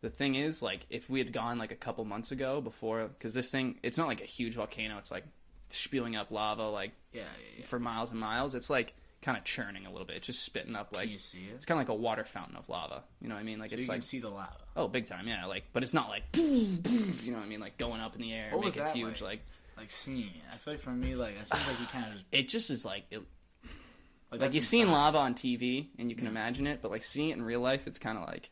the 0.01 0.11
thing 0.11 0.37
is 0.37 0.63
like 0.63 0.87
if 0.91 1.11
we 1.11 1.19
had 1.19 1.33
gone 1.33 1.59
like 1.59 1.73
a 1.73 1.77
couple 1.77 2.05
months 2.05 2.31
ago 2.31 2.61
before 2.61 3.09
because 3.09 3.35
this 3.35 3.51
thing 3.51 3.79
it's 3.83 3.99
not 3.99 4.07
like 4.07 4.21
a 4.21 4.27
huge 4.27 4.55
volcano. 4.55 4.99
It's 4.99 5.11
like 5.11 5.25
spewing 5.71 6.17
up 6.17 6.31
lava 6.31 6.69
like 6.69 6.93
Yeah, 7.13 7.23
yeah, 7.23 7.59
yeah. 7.59 7.65
for 7.65 7.79
miles 7.79 8.11
and 8.11 8.21
miles. 8.21 8.55
It's 8.55 8.71
like 8.71 8.95
kind 9.21 9.37
of 9.37 9.45
churning 9.45 9.87
a 9.87 9.91
little 9.91 10.07
bit. 10.07 10.17
It's 10.17 10.27
just 10.27 10.45
spitting 10.45 10.77
up 10.77 10.95
like 10.95 11.05
Can 11.05 11.13
you 11.13 11.19
see 11.19 11.41
it? 11.41 11.55
it's 11.57 11.67
kind 11.67 11.81
of 11.81 11.89
like 11.89 11.97
a 11.97 12.01
water 12.01 12.25
fountain 12.25 12.57
of 12.57 12.69
lava. 12.69 13.03
You 13.21 13.29
know 13.29 13.35
what 13.35 13.41
I 13.41 13.45
mean? 13.45 13.59
Like 13.59 13.71
So 13.71 13.77
it's 13.77 13.87
you 13.87 13.93
like 13.93 14.01
can 14.01 14.07
see 14.07 14.21
the 14.21 14.29
lava. 14.29 14.57
oh, 14.77 14.89
big 14.89 15.07
time, 15.07 15.27
yeah. 15.27 15.47
Like, 15.47 15.65
but 15.73 15.83
it's 15.83 15.95
not 15.95 16.09
like 16.09 16.23
you 16.35 16.79
know 17.33 17.39
what 17.39 17.45
I 17.45 17.49
mean? 17.49 17.61
Like 17.61 17.79
going 17.79 18.01
up 18.01 18.15
in 18.15 18.21
the 18.21 18.33
air, 18.33 18.51
What 18.53 18.65
make 18.65 18.77
it 18.77 18.87
huge. 18.95 19.21
like? 19.21 19.31
Like 19.31 19.41
Like 19.77 19.91
seeing 19.91 20.29
it. 20.29 20.43
I 20.53 20.57
feel 20.57 20.75
like 20.75 20.81
for 20.81 20.91
me, 20.91 21.17
like 21.17 21.35
it 21.41 21.49
seems 21.49 21.67
like 21.67 21.81
you 21.81 21.87
kind 21.87 22.07
of 22.07 22.13
just 22.13 22.25
it 22.33 22.49
just 22.49 22.71
is 22.71 22.85
like 22.85 23.05
it, 23.11 23.23
like, 24.31 24.41
like 24.41 24.55
you've 24.55 24.65
seen 24.65 24.91
lava 24.93 25.19
on 25.19 25.35
TV 25.35 25.87
and 25.99 26.11
you 26.11 26.17
can 26.17 26.27
mm-hmm. 26.27 26.37
imagine 26.37 26.67
it, 26.67 26.83
but 26.83 26.91
like 26.91 27.03
seeing 27.03 27.31
it 27.31 27.37
in 27.37 27.43
real 27.43 27.61
life, 27.61 27.87
it's 27.87 27.99
kind 27.99 28.17
of 28.19 28.25
like 28.25 28.51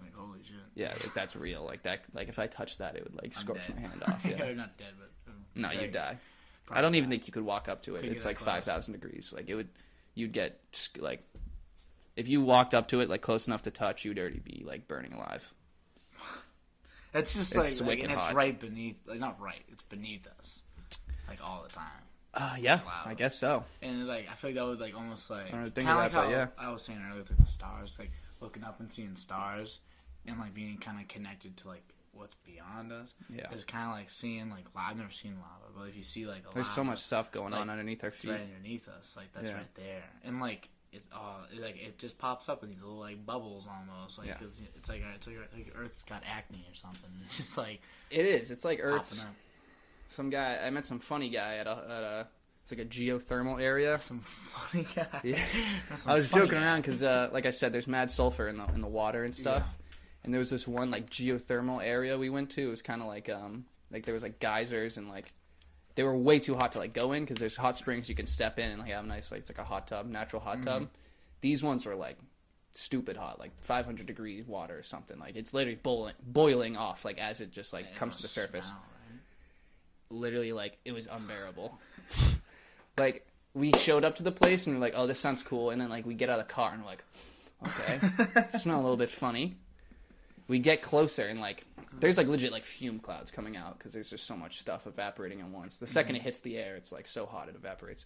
Like 0.00 0.14
holy 0.14 0.40
shit. 0.42 0.56
yeah, 0.74 0.88
like 0.90 1.14
that's 1.14 1.36
real. 1.36 1.64
Like 1.64 1.82
that, 1.84 2.00
like 2.12 2.28
if 2.28 2.38
I 2.38 2.46
touched 2.46 2.78
that, 2.78 2.96
it 2.96 3.04
would 3.04 3.14
like 3.14 3.26
I'm 3.26 3.32
scorch 3.32 3.66
dead. 3.66 3.76
my 3.76 3.82
hand 3.82 4.02
off. 4.06 4.24
Yeah. 4.28 4.52
not 4.54 4.76
dead, 4.76 4.92
but 4.98 5.10
um, 5.32 5.44
no, 5.54 5.70
you 5.70 5.78
very- 5.80 5.90
die. 5.90 6.18
I 6.70 6.80
don't 6.80 6.94
even 6.94 7.10
think 7.10 7.26
you 7.26 7.32
could 7.32 7.44
walk 7.44 7.68
up 7.68 7.82
to 7.82 7.94
it. 7.96 8.00
Couldn't 8.00 8.16
It's 8.16 8.24
like 8.24 8.38
five 8.38 8.64
thousand 8.64 8.92
degrees. 8.94 9.32
Like 9.36 9.48
it 9.48 9.54
would, 9.54 9.68
you'd 10.14 10.32
get 10.32 10.58
like 10.98 11.22
if 12.16 12.26
you 12.28 12.40
walked 12.40 12.74
up 12.74 12.88
to 12.88 13.00
it 13.00 13.08
like 13.10 13.20
close 13.20 13.46
enough 13.46 13.62
to 13.62 13.70
touch, 13.70 14.04
you'd 14.04 14.18
already 14.18 14.38
be 14.40 14.62
like 14.66 14.88
burning 14.88 15.12
alive. 15.12 15.52
It's 17.12 17.32
just 17.32 17.54
It's 17.54 17.80
like, 17.80 17.88
like 17.88 18.02
and 18.02 18.12
it's 18.12 18.24
hot. 18.24 18.34
right 18.34 18.58
beneath, 18.58 18.96
like 19.06 19.20
not 19.20 19.40
right, 19.40 19.62
it's 19.68 19.84
beneath 19.84 20.26
us, 20.38 20.62
like 21.28 21.38
all 21.44 21.62
the 21.62 21.72
time. 21.72 21.84
Uh, 22.34 22.56
yeah. 22.58 22.80
I 23.06 23.14
guess 23.14 23.38
so. 23.38 23.62
And 23.82 24.08
like 24.08 24.26
I 24.28 24.34
feel 24.34 24.50
like 24.50 24.56
that 24.56 24.66
would 24.66 24.80
like 24.80 24.96
almost 24.96 25.30
like 25.30 25.50
kind 25.50 25.52
don't 25.52 25.66
of 25.68 25.74
think 25.74 25.88
like 25.88 26.10
that, 26.10 26.24
how 26.24 26.28
yeah. 26.28 26.46
I 26.58 26.70
was 26.72 26.82
saying 26.82 27.00
earlier 27.06 27.20
with 27.20 27.30
like 27.30 27.38
the 27.38 27.46
stars, 27.46 27.96
like 28.00 28.10
looking 28.44 28.62
up 28.62 28.78
and 28.80 28.92
seeing 28.92 29.16
stars, 29.16 29.80
and 30.26 30.38
like 30.38 30.54
being 30.54 30.78
kind 30.78 31.00
of 31.00 31.08
connected 31.08 31.56
to 31.58 31.68
like 31.68 31.82
what's 32.12 32.36
beyond 32.46 32.92
us. 32.92 33.12
Yeah. 33.28 33.48
It's 33.50 33.64
kind 33.64 33.90
of 33.90 33.96
like 33.96 34.08
seeing 34.10 34.48
like 34.50 34.66
lava. 34.74 34.90
I've 34.90 34.96
never 34.98 35.10
seen 35.10 35.34
lava, 35.34 35.72
but 35.76 35.88
if 35.88 35.96
you 35.96 36.04
see 36.04 36.26
like 36.26 36.44
a 36.48 36.54
There's 36.54 36.68
so 36.68 36.84
much 36.84 37.00
stuff 37.00 37.32
going 37.32 37.50
like, 37.52 37.60
on 37.62 37.70
underneath 37.70 38.04
our 38.04 38.12
feet. 38.12 38.30
right 38.30 38.40
underneath 38.40 38.88
us. 38.88 39.14
Like 39.16 39.32
that's 39.34 39.48
Yeah. 39.50 39.56
right 39.56 39.74
there, 39.74 40.04
and 40.22 40.38
like 40.40 40.68
it's 40.92 41.08
all 41.12 41.38
it, 41.52 41.60
like 41.60 41.76
it 41.76 41.98
just 41.98 42.16
pops 42.18 42.48
up 42.48 42.62
in 42.62 42.70
these 42.70 42.82
little 42.82 43.00
like 43.00 43.26
bubbles 43.26 43.66
almost, 43.66 44.16
like 44.18 44.28
Yeah. 44.28 44.34
'cause 44.38 44.60
it's 44.76 44.88
like 44.88 45.02
it's 45.16 45.26
like, 45.26 45.36
like 45.52 45.72
Earth's 45.76 46.02
got 46.02 46.22
acne 46.24 46.64
or 46.70 46.74
something. 46.76 47.10
It's 47.26 47.36
just 47.38 47.58
like 47.58 47.80
It 48.10 48.26
is. 48.26 48.50
It's 48.52 48.64
like 48.64 48.78
Earth's. 48.80 49.24
Some 50.08 50.30
guy. 50.30 50.58
I 50.64 50.70
met 50.70 50.86
some 50.86 51.00
funny 51.00 51.30
guy 51.30 51.56
at 51.56 51.66
a 51.66 51.72
at 51.72 52.02
a. 52.04 52.28
It's 52.64 52.72
like 52.72 52.80
a 52.80 52.84
geothermal 52.86 53.60
area. 53.60 54.00
Some 54.00 54.20
funny 54.20 54.86
guy. 54.94 55.06
Yeah. 55.22 55.38
I 56.06 56.14
was 56.14 56.30
joking 56.30 56.50
guy. 56.52 56.64
around 56.64 56.80
because, 56.80 57.02
uh, 57.02 57.28
like 57.32 57.44
I 57.46 57.50
said, 57.50 57.72
there's 57.72 57.86
mad 57.86 58.08
sulfur 58.10 58.48
in 58.48 58.56
the 58.56 58.64
in 58.74 58.80
the 58.80 58.88
water 58.88 59.22
and 59.24 59.36
stuff. 59.36 59.62
And 60.24 60.32
there 60.32 60.38
was 60.38 60.48
this 60.48 60.66
one 60.66 60.90
like 60.90 61.10
geothermal 61.10 61.84
area 61.84 62.16
we 62.16 62.30
went 62.30 62.50
to. 62.52 62.62
It 62.62 62.70
was 62.70 62.80
kind 62.82 63.02
of 63.02 63.06
like 63.06 63.28
um 63.28 63.66
like 63.90 64.06
there 64.06 64.14
was 64.14 64.22
like 64.22 64.40
geysers 64.40 64.96
and 64.96 65.08
like 65.10 65.34
they 65.94 66.02
were 66.02 66.16
way 66.16 66.38
too 66.38 66.54
hot 66.56 66.72
to 66.72 66.78
like 66.78 66.94
go 66.94 67.12
in 67.12 67.22
because 67.22 67.36
there's 67.36 67.56
hot 67.56 67.76
springs 67.76 68.08
you 68.08 68.14
can 68.14 68.26
step 68.26 68.58
in 68.58 68.70
and 68.70 68.80
like 68.80 68.90
have 68.90 69.04
a 69.04 69.06
nice 69.06 69.30
like 69.30 69.40
it's 69.40 69.50
like 69.50 69.58
a 69.58 69.64
hot 69.64 69.86
tub, 69.86 70.06
natural 70.06 70.40
hot 70.40 70.56
Mm-hmm. 70.56 70.64
tub. 70.64 70.88
These 71.42 71.62
ones 71.62 71.84
were 71.84 71.94
like 71.94 72.16
stupid 72.72 73.18
hot, 73.18 73.38
like 73.38 73.52
500 73.60 74.06
degree 74.06 74.42
water 74.46 74.78
or 74.78 74.82
something. 74.82 75.18
Like 75.18 75.36
it's 75.36 75.52
literally 75.52 75.76
boiling 75.82 76.14
boiling 76.26 76.78
off 76.78 77.04
like 77.04 77.18
as 77.18 77.42
it 77.42 77.52
just 77.52 77.74
like 77.74 77.84
Yeah, 77.90 77.96
comes 77.96 78.16
to 78.16 78.22
the 78.22 78.28
surface. 78.28 78.64
smell, 78.68 78.82
right? 79.10 79.20
literally 80.10 80.52
like 80.54 80.78
it 80.86 80.92
was 80.92 81.06
unbearable. 81.06 81.78
like 82.96 83.26
we 83.54 83.72
showed 83.72 84.04
up 84.04 84.16
to 84.16 84.22
the 84.22 84.32
place 84.32 84.66
and 84.66 84.76
we're 84.76 84.80
like, 84.80 84.94
"Oh, 84.96 85.06
this 85.06 85.18
sounds 85.18 85.42
cool," 85.42 85.70
and 85.70 85.80
then 85.80 85.88
like 85.88 86.06
we 86.06 86.14
get 86.14 86.28
out 86.28 86.38
of 86.38 86.46
the 86.46 86.52
car 86.52 86.72
and 86.72 86.82
we're 86.82 86.88
like, 86.88 87.04
"Okay, 87.66 88.58
smell 88.58 88.80
a 88.80 88.82
little 88.82 88.96
bit 88.96 89.10
funny." 89.10 89.56
We 90.46 90.58
get 90.58 90.82
closer 90.82 91.26
and 91.26 91.40
like 91.40 91.64
there's 92.00 92.18
like 92.18 92.26
legit 92.26 92.52
like 92.52 92.64
fume 92.64 92.98
clouds 92.98 93.30
coming 93.30 93.56
out 93.56 93.78
because 93.78 93.92
there's 93.92 94.10
just 94.10 94.26
so 94.26 94.36
much 94.36 94.58
stuff 94.58 94.86
evaporating 94.86 95.40
at 95.40 95.48
once. 95.48 95.78
The 95.78 95.86
2nd 95.86 96.16
it 96.16 96.22
hits 96.22 96.40
the 96.40 96.58
air, 96.58 96.76
it's 96.76 96.92
like 96.92 97.06
so 97.06 97.24
hot 97.24 97.48
it 97.48 97.54
evaporates. 97.54 98.04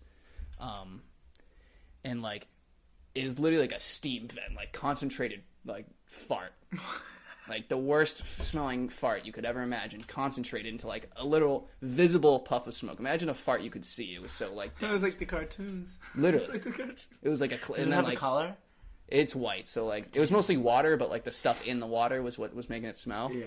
Um, 0.60 1.02
and 2.04 2.22
like 2.22 2.46
it 3.14 3.24
is 3.24 3.38
literally 3.38 3.62
like 3.62 3.76
a 3.76 3.80
steam 3.80 4.28
vent, 4.28 4.54
like 4.54 4.72
concentrated 4.72 5.42
like 5.64 5.86
fart. 6.06 6.52
like 7.48 7.68
the 7.68 7.76
worst 7.78 8.20
f- 8.20 8.42
smelling 8.42 8.88
fart 8.88 9.24
you 9.24 9.32
could 9.32 9.44
ever 9.44 9.62
imagine, 9.62 10.02
concentrated 10.04 10.72
into 10.72 10.86
like 10.86 11.10
a 11.16 11.24
little 11.24 11.68
visible 11.82 12.40
puff 12.40 12.66
of 12.66 12.74
smoke. 12.74 12.98
Imagine 13.00 13.28
a 13.28 13.34
fart 13.34 13.62
you 13.62 13.70
could 13.70 13.84
see. 13.84 14.14
It 14.14 14.22
was 14.22 14.32
so 14.32 14.52
like 14.52 14.72
It 14.82 14.90
was 14.90 15.02
like 15.02 15.18
the 15.18 15.26
cartoons. 15.26 15.96
Literally. 16.14 16.44
It's 16.44 16.52
like 16.54 16.62
the 16.64 16.70
cartoons. 16.70 17.06
it 17.22 17.28
was 17.28 17.40
like 17.40 17.52
a 17.52 17.58
cl- 17.58 17.76
Does 17.76 17.78
and 17.78 17.86
it 17.86 17.90
then 17.90 17.96
have 17.96 18.04
like 18.04 18.16
a 18.16 18.20
color? 18.20 18.56
it's 19.08 19.34
white, 19.34 19.66
so 19.66 19.86
like 19.86 20.14
it 20.14 20.20
was 20.20 20.30
mostly 20.30 20.56
water, 20.58 20.96
but 20.96 21.08
like 21.10 21.24
the 21.24 21.30
stuff 21.30 21.64
in 21.66 21.80
the 21.80 21.86
water 21.86 22.22
was 22.22 22.36
what 22.38 22.54
was 22.54 22.68
making 22.68 22.88
it 22.88 22.96
smell. 22.96 23.30
Yeah, 23.32 23.40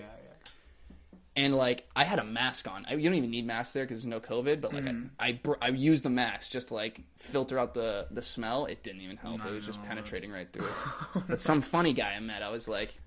And 1.34 1.54
like 1.54 1.88
I 1.96 2.04
had 2.04 2.18
a 2.18 2.24
mask 2.24 2.68
on. 2.68 2.84
I, 2.86 2.92
you 2.94 3.08
don't 3.08 3.14
even 3.16 3.30
need 3.30 3.46
masks 3.46 3.72
there 3.72 3.84
because 3.84 4.02
there's 4.02 4.06
no 4.06 4.20
COVID. 4.20 4.60
But 4.60 4.74
like 4.74 4.84
Mm. 4.84 5.08
I, 5.18 5.28
I, 5.28 5.32
br- 5.32 5.54
I 5.62 5.68
used 5.68 6.04
the 6.04 6.10
mask 6.10 6.50
just 6.50 6.68
to 6.68 6.74
like 6.74 7.00
filter 7.16 7.58
out 7.58 7.72
the 7.72 8.06
the 8.10 8.20
smell. 8.20 8.66
It 8.66 8.82
didn't 8.82 9.00
even 9.00 9.16
help. 9.16 9.38
Not 9.38 9.46
it 9.48 9.52
was 9.52 9.64
just 9.64 9.78
even 9.78 9.88
penetrating 9.88 10.30
right 10.30 10.52
through 10.52 10.66
it. 10.66 11.22
but 11.28 11.40
some 11.40 11.62
funny 11.62 11.94
guy 11.94 12.12
I 12.12 12.20
met, 12.20 12.42
I 12.42 12.50
was 12.50 12.68
like 12.68 12.98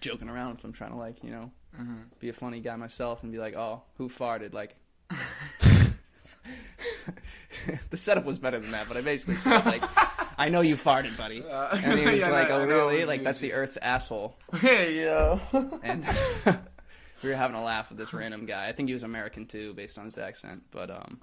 joking 0.00 0.28
around 0.28 0.52
with 0.52 0.64
him, 0.64 0.72
trying 0.72 0.90
to 0.92 0.96
like 0.96 1.22
you 1.24 1.30
know 1.30 1.50
Mm-hmm. 1.80 1.98
be 2.18 2.28
a 2.28 2.32
funny 2.32 2.58
guy 2.58 2.74
myself 2.74 3.22
and 3.22 3.30
be 3.30 3.38
like, 3.38 3.54
oh, 3.54 3.82
who 3.96 4.08
farted? 4.08 4.52
Like. 4.52 4.74
the 7.90 7.96
setup 7.96 8.24
was 8.24 8.38
better 8.38 8.58
than 8.58 8.70
that, 8.72 8.88
but 8.88 8.96
I 8.96 9.00
basically 9.02 9.36
said 9.36 9.64
like, 9.64 9.82
"I 10.38 10.48
know 10.48 10.60
you 10.60 10.76
farted, 10.76 11.16
buddy," 11.16 11.42
Uh, 11.44 11.76
and 11.76 11.98
he 11.98 12.06
was 12.06 12.20
yeah, 12.20 12.30
like, 12.30 12.50
"Oh, 12.50 12.62
I 12.62 12.64
know 12.64 12.88
it 12.88 12.92
really? 12.92 13.04
Like 13.04 13.24
that's 13.24 13.40
the. 13.40 13.52
Earth's 13.52 13.76
asshole." 13.76 14.36
Hey 14.56 15.04
yo. 15.04 15.40
and 15.82 16.04
we 17.22 17.30
were 17.30 17.36
having 17.36 17.56
a 17.56 17.62
laugh 17.62 17.90
with 17.90 17.98
this 17.98 18.12
random 18.12 18.46
guy. 18.46 18.68
I 18.68 18.72
think 18.72 18.88
he 18.88 18.94
was 18.94 19.02
American 19.02 19.46
too, 19.46 19.74
based 19.74 19.98
on 19.98 20.04
his 20.06 20.18
accent. 20.18 20.62
But 20.70 20.90
um, 20.90 21.20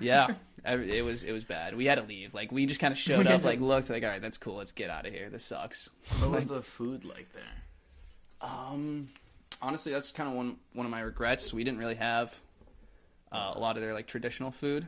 yeah, 0.00 0.34
it 0.64 1.04
was 1.04 1.22
it 1.22 1.32
was 1.32 1.44
bad. 1.44 1.76
We 1.76 1.86
had 1.86 1.96
to 1.98 2.04
leave. 2.04 2.34
Like 2.34 2.52
we 2.52 2.66
just 2.66 2.80
kind 2.80 2.92
of 2.92 2.98
showed 2.98 3.26
up, 3.26 3.44
like 3.44 3.60
looked, 3.60 3.90
like 3.90 4.02
all 4.02 4.10
right, 4.10 4.22
that's 4.22 4.38
cool. 4.38 4.54
Let's 4.56 4.72
get 4.72 4.90
out 4.90 5.06
of 5.06 5.12
here. 5.12 5.28
This 5.30 5.44
sucks. 5.44 5.88
what 6.20 6.30
was 6.30 6.46
the 6.48 6.62
food 6.62 7.04
like 7.04 7.28
there? 7.32 7.42
Um, 8.40 9.06
honestly, 9.62 9.92
that's 9.92 10.10
kind 10.10 10.28
of 10.28 10.34
one 10.34 10.56
one 10.72 10.86
of 10.86 10.90
my 10.92 11.00
regrets. 11.00 11.52
We 11.52 11.64
didn't 11.64 11.78
really 11.78 11.96
have. 11.96 12.34
Uh, 13.32 13.52
a 13.56 13.58
lot 13.58 13.76
of 13.76 13.82
their 13.82 13.94
like 13.94 14.06
traditional 14.06 14.52
food, 14.52 14.86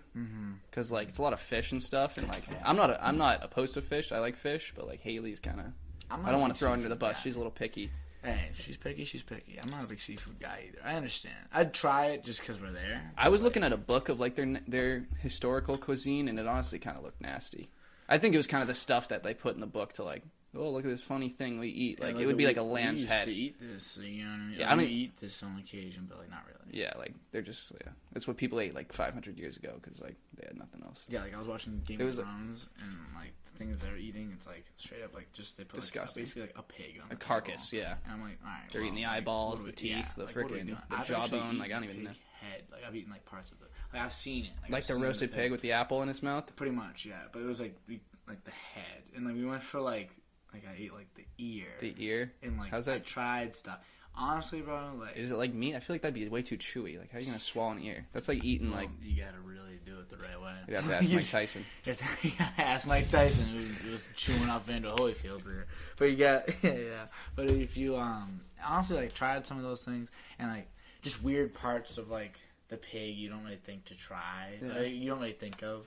because 0.70 0.92
like 0.92 1.09
it's 1.09 1.18
a 1.18 1.22
lot 1.22 1.33
of 1.33 1.40
fish 1.40 1.72
and 1.72 1.83
stuff, 1.83 2.16
and 2.16 2.29
like 2.29 2.44
I'm 2.64 2.77
not 2.77 2.90
a, 2.90 3.05
I'm 3.05 3.18
not 3.18 3.42
opposed 3.42 3.75
to 3.75 3.83
fish. 3.83 4.12
I 4.12 4.20
like 4.20 4.37
fish, 4.37 4.72
but 4.77 4.87
like 4.87 5.01
Haley's 5.01 5.40
kind 5.40 5.59
of 5.59 5.66
I'm 6.12 6.20
I 6.20 6.27
not 6.27 6.31
don't 6.31 6.40
want 6.42 6.53
to 6.53 6.59
throw 6.61 6.68
her 6.68 6.75
under 6.75 6.88
the 6.88 6.94
bus. 6.94 7.16
guy. 7.16 7.22
She's 7.25 7.35
a 7.35 7.40
little 7.40 7.51
picky. 7.51 7.90
Hey, 8.27 8.51
she's 8.59 8.77
picky. 8.77 9.05
She's 9.05 9.23
picky. 9.23 9.59
I'm 9.62 9.71
not 9.71 9.85
a 9.85 9.87
big 9.87 10.01
seafood 10.01 10.41
guy 10.41 10.65
either. 10.69 10.79
I 10.85 10.95
understand. 10.97 11.37
I'd 11.53 11.73
try 11.73 12.07
it 12.07 12.25
just 12.25 12.41
because 12.41 12.61
we're 12.61 12.73
there. 12.73 13.12
I 13.17 13.29
was 13.29 13.43
looking 13.43 13.62
at 13.65 13.73
a 13.73 13.77
book 13.77 14.09
of 14.09 14.19
like 14.19 14.35
their 14.35 14.61
their 14.67 15.07
historical 15.21 15.79
cuisine, 15.79 16.29
and 16.29 16.39
it 16.39 16.47
honestly 16.47 16.79
kind 16.81 16.97
of 16.97 17.05
looked 17.05 17.21
nasty. 17.21 17.71
I 18.09 18.19
think 18.19 18.35
it 18.35 18.39
was 18.39 18.47
kind 18.47 18.62
of 18.62 18.69
the 18.69 18.75
stuff 18.75 19.09
that 19.09 19.23
they 19.23 19.33
put 19.35 19.55
in 19.55 19.61
the 19.61 19.67
book 19.67 19.93
to 19.95 20.05
like, 20.05 20.23
oh 20.57 20.71
look 20.71 20.85
at 20.85 20.91
this 20.91 21.03
funny 21.03 21.29
thing 21.29 21.59
we 21.61 21.69
eat. 21.69 22.01
Like, 22.01 22.17
Yeah, 22.17 22.23
it 22.23 22.27
would 22.27 22.37
be 22.37 22.45
we- 22.45 22.49
like 22.49 22.57
a 22.57 22.65
we 22.65 22.71
lamb's 22.73 23.01
used 23.03 23.12
head. 23.12 23.25
To 23.27 23.33
eat 23.35 23.57
this, 23.61 23.97
you 23.97 24.25
know 24.25 24.31
what 24.31 24.35
I 24.35 24.39
mean? 24.39 24.51
Yeah, 24.53 24.59
Yeah, 24.59 24.73
I 24.73 24.77
don't- 24.77 24.85
eat 24.89 25.17
this 25.19 25.43
on 25.45 25.59
occasion, 25.59 26.07
but 26.09 26.19
like 26.19 26.31
not 26.31 26.45
really. 26.47 26.79
Yeah, 26.81 26.93
like 26.99 27.15
they're 27.31 27.43
just 27.43 27.71
yeah. 27.85 27.93
That's 28.12 28.27
what 28.27 28.37
people 28.37 28.59
ate 28.59 28.75
like 28.75 28.93
500 28.93 29.39
years 29.39 29.57
ago 29.57 29.79
because 29.81 30.01
like 30.01 30.17
they 30.37 30.47
had 30.49 30.57
nothing 30.59 30.83
else. 30.85 31.07
Yeah, 31.09 31.23
like 31.23 31.35
I 31.35 31.39
was 31.39 31.47
watching 31.47 31.81
Game 31.87 31.99
There 31.99 32.07
of 32.09 32.17
was 32.17 32.25
Thrones, 32.25 32.67
and 32.83 32.93
like 33.15 33.33
things 33.57 33.81
they're 33.81 33.97
eating, 33.97 34.31
it's 34.35 34.47
like 34.47 34.64
straight 34.77 35.03
up 35.03 35.14
like 35.14 35.33
just 35.33 35.57
they 35.57 35.64
put 35.64 35.81
like, 35.81 36.14
basically 36.14 36.42
like 36.42 36.55
a 36.57 36.62
pig 36.62 36.99
on 37.03 37.07
A 37.07 37.11
the 37.11 37.16
carcass, 37.16 37.71
table. 37.71 37.83
yeah. 37.85 37.95
And 38.05 38.12
I'm 38.14 38.23
like, 38.23 38.38
all 38.45 38.51
right, 38.51 38.61
They're 38.71 38.83
well, 38.83 38.88
eating 38.88 39.03
the 39.03 39.09
like, 39.09 39.16
eyeballs, 39.19 39.62
the 39.64 39.66
we- 39.69 39.73
teeth, 39.73 40.14
the 40.14 40.25
like, 40.25 40.37
what 40.37 40.45
are 40.45 40.49
we 40.49 40.53
frickin' 40.53 40.66
doing? 40.66 40.79
the 40.90 40.97
I've 40.97 41.07
jawbone, 41.07 41.59
like, 41.59 41.71
I 41.71 41.75
don't 41.75 41.85
even 41.85 42.05
know. 42.05 42.11
Head, 42.40 42.62
like 42.71 42.83
I've 42.87 42.95
eaten 42.95 43.11
like 43.11 43.25
parts 43.25 43.51
of 43.51 43.59
the, 43.59 43.66
like 43.92 44.03
I've 44.03 44.12
seen 44.12 44.45
it, 44.45 44.51
Like 44.71 44.83
I've 44.83 44.88
the 44.88 44.95
roasted 44.97 45.33
pig 45.33 45.51
with 45.51 45.62
the 45.62 45.73
apple 45.73 46.03
in 46.03 46.09
his 46.09 46.23
mouth. 46.23 46.55
pretty 46.55 46.73
much, 46.73 47.05
yeah. 47.07 47.23
But 47.33 47.40
it 47.42 47.47
was 47.47 47.61
like 47.61 47.75
we, 47.88 48.01
like 48.29 48.45
the 48.45 48.51
head, 48.51 49.03
and 49.16 49.25
like 49.25 49.35
we 49.35 49.45
went 49.45 49.62
for 49.62 49.81
like 49.81 50.11
like 50.53 50.64
I 50.69 50.75
ate 50.79 50.92
like 50.92 51.09
the 51.14 51.25
ear, 51.38 51.69
The 51.81 51.95
ear. 51.99 52.33
and 52.42 52.59
like 52.59 52.71
How's 52.71 52.88
I 52.88 52.95
that? 52.95 53.07
tried 53.07 53.57
stuff. 53.57 53.79
Honestly, 54.19 54.61
bro, 54.62 54.92
like 54.99 55.16
Is 55.16 55.31
it 55.31 55.37
like 55.37 55.53
meat? 55.53 55.75
I 55.75 55.81
feel 55.81 55.95
like 55.95 56.03
that'd 56.03 56.14
be 56.14 56.27
way 56.29 56.40
too 56.42 56.57
chewy. 56.57 56.99
Like 56.99 57.11
how 57.11 57.19
are 57.19 57.21
you 57.21 57.27
gonna 57.27 57.38
swallow 57.40 57.73
an 57.73 57.83
ear? 57.83 58.07
That's 58.12 58.29
like 58.29 58.45
eating 58.45 58.71
like. 58.71 58.88
you 59.03 59.23
gotta 59.23 59.40
really 59.40 59.76
do 59.87 59.99
it 60.01 60.09
the 60.11 60.16
right 60.16 60.40
way. 60.40 60.53
You'd 60.68 60.77
have 60.77 60.88
to 60.88 60.96
ask 60.96 61.09
You 61.09 61.16
Mike 61.16 61.31
Tyson. 61.31 61.64
It's, 61.87 62.03
you 62.22 62.33
gotta 62.38 62.61
ask 62.61 62.87
Mike 62.87 63.09
Tyson, 63.09 63.46
who 63.46 63.92
was 63.92 64.05
chewing 64.16 64.49
off 64.51 64.68
Evander 64.68 64.90
Holyfield 64.90 65.42
here. 65.44 65.66
But 65.96 66.07
you 66.07 66.16
got, 66.16 66.49
yeah, 66.62 66.72
yeah. 66.75 67.05
But 67.35 67.51
if 67.51 67.77
you, 67.77 67.96
um, 67.96 68.40
honestly, 68.64 68.96
like, 68.96 69.14
tried 69.14 69.46
some 69.46 69.57
of 69.59 69.62
those 69.62 69.83
things, 69.83 70.11
and, 70.38 70.51
like, 70.51 70.68
just 71.03 71.22
weird 71.22 71.55
parts 71.55 71.96
of, 71.99 72.11
like, 72.11 72.38
the 72.68 72.77
pig 72.77 73.16
you 73.16 73.29
don't 73.31 73.44
really 73.44 73.57
think 73.64 73.85
to 73.87 73.94
try. 73.94 74.59
Yeah. 74.61 74.72
Like, 74.81 74.92
you 74.92 75.09
don't 75.09 75.20
really 75.20 75.33
think 75.33 75.62
of. 75.62 75.87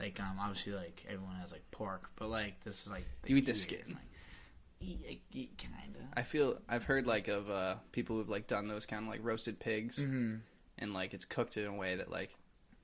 Like, 0.00 0.18
um, 0.20 0.36
obviously, 0.40 0.72
like, 0.74 1.04
everyone 1.08 1.36
has, 1.36 1.52
like, 1.52 1.62
pork, 1.70 2.10
but, 2.16 2.28
like, 2.28 2.62
this 2.64 2.84
is, 2.84 2.90
like, 2.92 3.06
You 3.26 3.36
eat 3.36 3.46
the 3.46 3.54
skin. 3.54 3.96
Like, 4.80 5.20
kinda. 5.30 5.98
I 6.14 6.22
feel 6.22 6.58
I've 6.68 6.84
heard 6.84 7.06
like 7.06 7.28
of 7.28 7.48
uh, 7.50 7.76
people 7.92 8.16
who've 8.16 8.28
like 8.28 8.46
done 8.46 8.68
those 8.68 8.84
kind 8.86 9.02
of 9.04 9.08
like 9.08 9.20
roasted 9.22 9.58
pigs, 9.58 9.98
Mm-hmm. 9.98 10.36
and 10.78 10.94
like 10.94 11.14
it's 11.14 11.24
cooked 11.24 11.56
in 11.56 11.66
a 11.66 11.72
way 11.72 11.96
that 11.96 12.10
like 12.10 12.36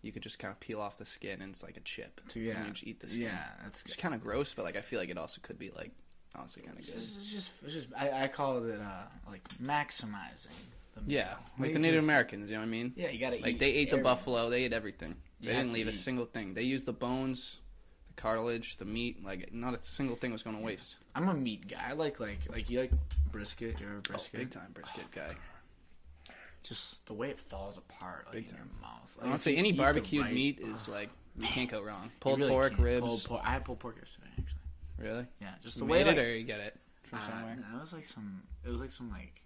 you 0.02 0.12
could 0.12 0.22
just 0.22 0.38
kind 0.38 0.52
of 0.52 0.60
peel 0.60 0.80
off 0.80 0.96
the 0.98 1.06
skin 1.06 1.40
and 1.42 1.52
it's 1.54 1.62
like 1.62 1.76
a 1.76 1.80
chip. 1.80 2.20
Yeah, 2.34 2.54
and 2.56 2.66
you 2.66 2.72
just 2.72 2.86
eat 2.86 3.00
the 3.00 3.08
skin. 3.08 3.22
yeah, 3.24 3.48
that's 3.62 3.82
It's 3.82 3.96
kind 3.96 4.14
of 4.14 4.20
gross, 4.22 4.52
but 4.54 4.64
like 4.64 4.76
I 4.76 4.80
feel 4.80 4.98
like 5.00 5.08
it 5.10 5.16
also 5.18 5.40
could 5.42 5.58
be 5.58 5.70
like 5.70 5.90
honestly 6.34 6.62
kind 6.62 6.78
of 6.78 6.84
good. 6.84 6.94
It's 6.94 7.30
just, 7.32 7.50
it's 7.64 7.72
just 7.74 7.88
I, 7.96 8.24
I 8.24 8.28
call 8.28 8.64
it 8.64 8.80
uh, 8.80 9.02
like 9.30 9.42
maximizing. 9.62 10.46
The 10.94 11.00
Yeah, 11.06 11.34
like 11.58 11.72
the 11.72 11.78
Native 11.78 11.98
just- 12.00 12.04
Americans, 12.04 12.50
you 12.50 12.56
know 12.56 12.60
what 12.62 12.66
I 12.66 12.70
mean? 12.70 12.92
Yeah, 12.96 13.08
you 13.10 13.18
gotta 13.18 13.36
eat. 13.36 13.42
Like 13.44 13.58
they 13.58 13.70
ate 13.72 13.90
the 13.90 13.98
buffalo, 13.98 14.50
they 14.50 14.64
ate 14.64 14.72
everything. 14.72 15.16
You 15.40 15.48
They 15.50 15.56
didn't 15.56 15.72
leave 15.72 15.88
a 15.88 15.92
single 15.92 16.26
thing. 16.26 16.54
They 16.54 16.62
used 16.62 16.86
the 16.86 16.92
bones, 16.92 17.60
the 18.08 18.14
cartilage, 18.20 18.76
the 18.76 18.84
meat. 18.84 19.24
Like 19.24 19.52
not 19.54 19.74
a 19.74 19.82
single 19.82 20.16
thing 20.16 20.32
was 20.32 20.42
going 20.42 20.56
to 20.56 20.62
waste. 20.62 20.98
I'm 21.14 21.28
a 21.28 21.34
meat 21.34 21.66
guy. 21.68 21.82
I 21.88 21.92
like 21.92 22.20
like 22.20 22.40
like 22.50 22.68
you 22.70 22.80
like 22.80 22.92
brisket. 23.30 23.80
You're 23.80 23.94
a 23.94 23.96
Oh, 23.98 24.00
brisket. 24.02 24.38
big 24.40 24.50
time 24.50 24.70
brisket 24.74 25.10
guy. 25.12 25.34
Just 26.62 27.06
the 27.06 27.14
way 27.14 27.30
it 27.30 27.40
falls 27.40 27.76
apart, 27.78 28.26
like 28.26 28.34
Big 28.34 28.44
in 28.44 28.50
time. 28.56 28.58
your 28.72 28.80
mouth. 28.80 29.16
Like, 29.18 29.26
Honestly, 29.28 29.56
any 29.56 29.70
eat 29.70 29.76
barbecued 29.76 30.24
right- 30.24 30.34
meat 30.34 30.60
is 30.60 30.88
like 30.98 31.10
you 31.36 31.46
can't 31.48 31.70
go 31.70 31.82
wrong. 31.82 32.10
Pulled 32.20 32.38
really 32.38 32.50
pork, 32.50 32.70
can't. 32.72 32.82
ribs. 32.82 33.06
Pulled 33.06 33.24
pork. 33.24 33.40
I 33.44 33.52
had 33.52 33.64
pulled 33.64 33.78
pork 33.80 33.96
yesterday, 33.96 34.28
actually. 34.38 34.60
Really? 34.98 35.26
Yeah, 35.40 35.54
just 35.62 35.78
the 35.78 35.84
You 35.84 35.90
way 35.90 35.98
made 35.98 36.08
like, 36.08 36.16
it 36.18 36.20
or 36.26 36.36
you 36.36 36.44
get 36.44 36.60
it 36.60 36.78
from 37.02 37.18
uh, 37.18 37.22
somewhere? 37.22 37.58
It 37.74 37.80
was 37.80 37.92
like 37.92 38.06
some. 38.06 38.42
It 38.64 38.68
was 38.70 38.80
like 38.80 38.92
some 38.92 39.10
like. 39.10 39.38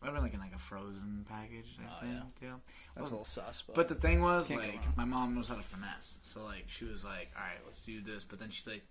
Might 0.00 0.08
have 0.08 0.14
been 0.16 0.24
like 0.24 0.34
in 0.34 0.40
like 0.40 0.54
a 0.54 0.58
frozen 0.58 1.24
package. 1.28 1.76
Type 1.78 1.86
Oh, 1.96 2.00
thing, 2.00 2.12
yeah. 2.12 2.22
deal. 2.48 2.60
That's 2.94 3.08
a 3.10 3.12
little 3.14 3.24
sus, 3.24 3.62
but, 3.66 3.74
But 3.74 3.88
the 3.88 3.94
thing 3.94 4.20
was, 4.20 4.50
like, 4.50 4.78
my 4.98 5.04
mom 5.06 5.34
knows 5.34 5.48
how 5.48 5.54
to 5.56 5.62
finesse. 5.62 6.18
So, 6.22 6.44
like, 6.44 6.64
she 6.68 6.84
was 6.84 7.04
like, 7.04 7.30
all 7.36 7.42
right, 7.42 7.58
let's 7.64 7.80
do 7.80 8.02
this. 8.02 8.22
But 8.22 8.38
then 8.38 8.50
she, 8.50 8.68
like, 8.70 8.82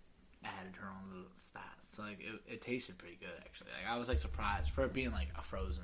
added 0.44 0.76
her 0.76 0.88
own 0.90 1.08
little 1.10 1.30
stats. 1.38 1.96
So, 1.96 2.02
like, 2.02 2.20
it, 2.20 2.52
it 2.56 2.62
tasted 2.64 2.98
pretty 2.98 3.16
good, 3.18 3.30
actually. 3.46 3.70
Like, 3.80 3.94
I 3.94 3.98
was, 4.00 4.10
like, 4.10 4.18
surprised 4.20 4.72
for 4.72 4.84
it 4.86 4.92
being, 4.92 5.12
like, 5.12 5.28
a 5.38 5.42
frozen 5.44 5.84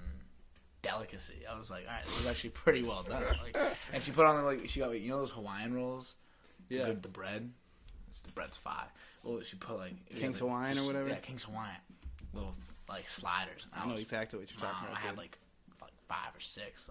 delicacy. 0.82 1.42
I 1.52 1.58
was 1.58 1.70
like, 1.70 1.86
all 1.88 1.94
right, 1.94 2.06
this 2.06 2.20
is 2.20 2.28
actually 2.28 2.52
pretty 2.52 2.84
well 2.84 3.04
done. 3.04 3.24
Like, 3.44 3.58
and 3.94 4.04
she 4.04 4.12
put 4.12 4.26
on, 4.26 4.44
like, 4.46 4.68
she 4.70 4.80
got, 4.80 4.90
like, 4.90 5.02
you 5.02 5.10
know 5.10 5.20
those 5.20 5.32
Hawaiian 5.32 5.74
rolls? 5.74 6.16
yeah. 6.70 6.88
The, 6.88 6.94
the 6.94 7.08
bread? 7.08 7.50
It's, 8.10 8.22
the 8.22 8.32
bread's 8.32 8.58
fire. 8.58 8.88
Well, 9.24 9.42
she 9.44 9.56
put, 9.58 9.78
like... 9.78 9.94
King's 10.16 10.42
like, 10.42 10.50
Hawaiian 10.50 10.78
or 10.80 10.84
whatever? 10.86 11.10
Yeah, 11.10 11.16
King's 11.16 11.44
Hawaiian. 11.44 11.76
Little, 12.34 12.54
like, 12.88 13.10
sliders. 13.10 13.66
I 13.74 13.86
know 13.86 13.94
was- 13.94 14.02
exactly 14.02 14.40
what 14.40 14.50
you're 14.52 14.60
talking 14.60 14.84
Wow, 14.86 14.92
about. 14.92 14.98
I 15.04 15.08
had, 15.08 15.18
like, 15.18 15.38
like, 15.82 15.92
five 16.08 16.36
or 16.36 16.40
six. 16.40 16.90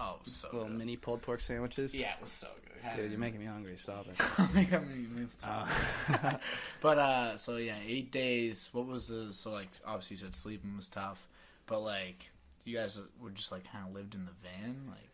Oh, 0.00 0.20
so 0.22 0.48
little 0.52 0.68
good. 0.68 0.78
mini 0.78 0.96
pulled 0.96 1.22
pork 1.22 1.40
sandwiches. 1.40 1.92
Yeah, 1.94 2.12
it 2.12 2.20
was 2.20 2.30
so 2.30 2.46
good. 2.62 2.80
Had 2.82 2.96
Dude, 2.96 3.06
it- 3.06 3.10
you're 3.10 3.18
making 3.18 3.40
me 3.40 3.46
hungry. 3.46 3.76
Stop 3.76 4.06
it. 4.08 4.18
Man, 4.54 5.18
it's 5.24 5.36
Uh, 5.42 5.66
but 6.80 6.98
uh, 6.98 7.36
so 7.36 7.56
yeah, 7.56 7.74
eight 7.84 8.12
days. 8.12 8.68
What 8.72 8.86
was 8.86 9.08
the 9.08 9.30
so 9.32 9.50
like? 9.50 9.68
Obviously, 9.84 10.14
you 10.14 10.20
said 10.20 10.34
sleeping 10.36 10.76
was 10.76 10.86
tough, 10.88 11.26
but 11.66 11.80
like, 11.80 12.30
you 12.68 12.76
guys 12.76 13.00
were 13.20 13.30
just 13.30 13.50
like 13.52 13.64
kind 13.72 13.86
of 13.88 13.94
lived 13.94 14.14
in 14.14 14.24
the 14.24 14.32
van, 14.42 14.84
like. 14.88 15.08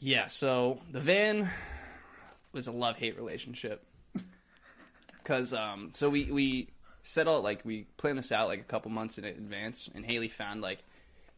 Yeah, 0.00 0.28
so 0.28 0.80
the 0.90 1.00
van 1.00 1.50
was 2.52 2.66
a 2.68 2.72
love 2.72 2.96
hate 2.96 3.16
relationship. 3.16 3.84
Cause 5.24 5.52
um, 5.52 5.90
so 5.94 6.08
we 6.08 6.30
we 6.32 6.68
set 7.02 7.28
out 7.28 7.42
like 7.42 7.64
we 7.64 7.84
planned 7.96 8.18
this 8.18 8.32
out 8.32 8.48
like 8.48 8.60
a 8.60 8.64
couple 8.64 8.90
months 8.90 9.18
in 9.18 9.24
advance, 9.24 9.90
and 9.94 10.04
Haley 10.04 10.28
found 10.28 10.62
like 10.62 10.78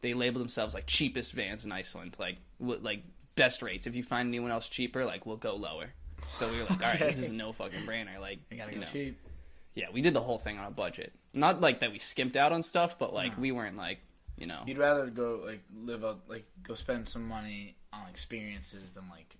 they 0.01 0.13
labeled 0.13 0.41
themselves 0.41 0.73
like 0.73 0.85
cheapest 0.87 1.33
vans 1.33 1.65
in 1.65 1.71
Iceland, 1.71 2.15
like 2.19 2.37
w- 2.59 2.79
like 2.81 3.03
best 3.35 3.61
rates. 3.61 3.87
If 3.87 3.95
you 3.95 4.03
find 4.03 4.29
anyone 4.29 4.51
else 4.51 4.69
cheaper, 4.69 5.03
like 5.05 5.25
we'll 5.25 5.37
go 5.37 5.55
lower. 5.55 5.87
So 6.29 6.49
we 6.49 6.59
were 6.59 6.63
like, 6.63 6.81
all 6.81 6.87
right, 6.87 6.99
this 6.99 7.17
is 7.19 7.31
no 7.31 7.51
fucking 7.51 7.81
brainer. 7.85 8.17
Like, 8.19 8.39
You 8.49 8.57
gotta 8.57 8.71
you 8.71 8.77
go 8.79 8.85
know. 8.85 8.91
cheap. 8.91 9.19
yeah, 9.75 9.87
we 9.91 10.01
did 10.01 10.13
the 10.13 10.21
whole 10.21 10.37
thing 10.37 10.57
on 10.57 10.65
a 10.65 10.71
budget. 10.71 11.11
Not 11.33 11.59
like 11.59 11.81
that 11.81 11.91
we 11.91 11.99
skimped 11.99 12.37
out 12.37 12.53
on 12.53 12.63
stuff, 12.63 12.97
but 12.97 13.13
like 13.13 13.35
No. 13.37 13.41
we 13.41 13.51
weren't 13.51 13.75
like 13.75 13.99
you 14.41 14.47
know. 14.47 14.63
You'd 14.65 14.79
rather 14.79 15.05
go 15.11 15.41
like 15.45 15.61
live 15.73 16.03
out 16.03 16.21
like 16.27 16.45
go 16.63 16.73
spend 16.73 17.07
some 17.07 17.27
money 17.27 17.75
on 17.93 18.01
experiences 18.09 18.89
than 18.93 19.03
like. 19.09 19.35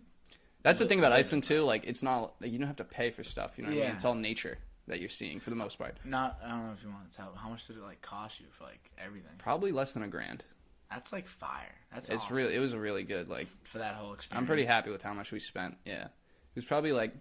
That's 0.63 0.77
the 0.79 0.85
thing 0.85 0.99
about 0.99 1.11
Iceland 1.11 1.43
too. 1.43 1.63
Like, 1.63 1.85
it's 1.85 2.03
not 2.03 2.35
like 2.39 2.51
you 2.51 2.59
don't 2.59 2.67
have 2.67 2.75
to 2.77 2.83
pay 2.83 3.09
for 3.09 3.23
stuff. 3.23 3.53
You 3.57 3.63
know 3.63 3.69
what 3.71 3.75
I 3.75 3.79
Yeah. 3.79 3.85
mean? 3.87 3.95
It's 3.95 4.05
all 4.05 4.13
nature 4.13 4.59
that 4.87 4.99
you're 4.99 5.09
seeing 5.09 5.39
for 5.39 5.49
the 5.49 5.55
most 5.55 5.79
part. 5.79 5.97
Not 6.05 6.39
I 6.45 6.49
don't 6.49 6.67
know 6.67 6.73
if 6.73 6.83
you 6.83 6.89
want 6.91 7.11
to 7.11 7.17
tell. 7.17 7.33
How 7.35 7.49
much 7.49 7.65
did 7.65 7.77
it 7.77 7.81
like 7.83 8.01
cost 8.03 8.39
you 8.39 8.45
for 8.51 8.65
like 8.65 8.91
everything? 9.03 9.31
Probably 9.39 9.71
less 9.71 9.93
than 9.93 10.03
a 10.03 10.07
grand. 10.07 10.43
That's 10.91 11.11
like 11.11 11.25
fire. 11.27 11.73
That's 11.91 12.09
It's 12.09 12.25
awesome 12.25 12.37
really, 12.37 12.53
it 12.55 12.59
was 12.59 12.73
a 12.73 12.79
really 12.79 13.03
good. 13.03 13.27
Like, 13.27 13.47
for 13.63 13.79
that 13.79 13.95
whole 13.95 14.13
experience. 14.13 14.39
I'm 14.39 14.45
pretty 14.45 14.65
happy 14.65 14.91
with 14.91 15.01
how 15.01 15.13
much 15.13 15.31
we 15.31 15.39
spent. 15.39 15.77
Yeah, 15.85 16.03
it 16.05 16.11
was 16.55 16.65
probably 16.65 16.91
like 16.91 17.13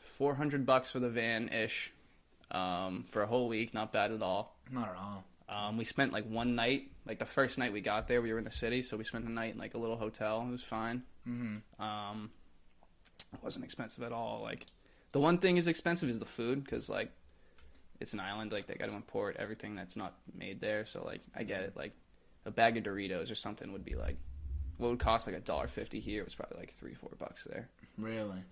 four 0.00 0.34
hundred 0.34 0.66
bucks 0.66 0.90
for 0.90 1.00
the 1.00 1.08
van 1.08 1.48
ish, 1.48 1.92
um, 2.50 3.04
for 3.10 3.22
a 3.22 3.26
whole 3.26 3.48
week. 3.48 3.72
Not 3.74 3.92
bad 3.92 4.12
at 4.12 4.22
all. 4.22 4.53
Not 4.70 4.88
at 4.90 4.96
all. 4.96 5.24
Um, 5.48 5.76
we 5.76 5.84
spent 5.84 6.12
like 6.12 6.26
one 6.28 6.54
night, 6.54 6.90
like 7.06 7.18
the 7.18 7.26
first 7.26 7.58
night 7.58 7.72
we 7.72 7.80
got 7.80 8.08
there, 8.08 8.22
we 8.22 8.32
were 8.32 8.38
in 8.38 8.44
the 8.44 8.50
city, 8.50 8.82
so 8.82 8.96
we 8.96 9.04
spent 9.04 9.24
the 9.24 9.30
night 9.30 9.52
in 9.54 9.58
like 9.58 9.74
a 9.74 9.78
little 9.78 9.96
hotel. 9.96 10.44
It 10.48 10.50
was 10.50 10.62
fine. 10.62 11.02
Mm-hmm. 11.28 11.82
Um, 11.82 12.30
it 13.32 13.42
wasn't 13.42 13.64
expensive 13.64 14.02
at 14.04 14.12
all. 14.12 14.40
Like 14.42 14.66
the 15.12 15.20
one 15.20 15.38
thing 15.38 15.56
is 15.58 15.68
expensive 15.68 16.08
is 16.08 16.18
the 16.18 16.24
food 16.24 16.64
because 16.64 16.88
like 16.88 17.12
it's 18.00 18.14
an 18.14 18.20
island. 18.20 18.52
Like 18.52 18.66
they 18.66 18.74
got 18.74 18.88
to 18.88 18.94
import 18.96 19.36
everything 19.38 19.74
that's 19.74 19.96
not 19.96 20.14
made 20.34 20.60
there. 20.60 20.86
So 20.86 21.04
like 21.04 21.20
I 21.36 21.42
get 21.44 21.62
it. 21.62 21.76
Like 21.76 21.92
a 22.46 22.50
bag 22.50 22.76
of 22.78 22.84
Doritos 22.84 23.30
or 23.30 23.34
something 23.34 23.70
would 23.72 23.84
be 23.84 23.94
like 23.96 24.16
what 24.78 24.90
would 24.90 24.98
cost 24.98 25.26
like 25.26 25.36
a 25.36 25.40
dollar 25.40 25.68
fifty 25.68 26.00
here 26.00 26.24
was 26.24 26.34
probably 26.34 26.58
like 26.58 26.72
three 26.72 26.94
four 26.94 27.10
bucks 27.18 27.44
there 27.44 27.68
Really. 27.96 28.42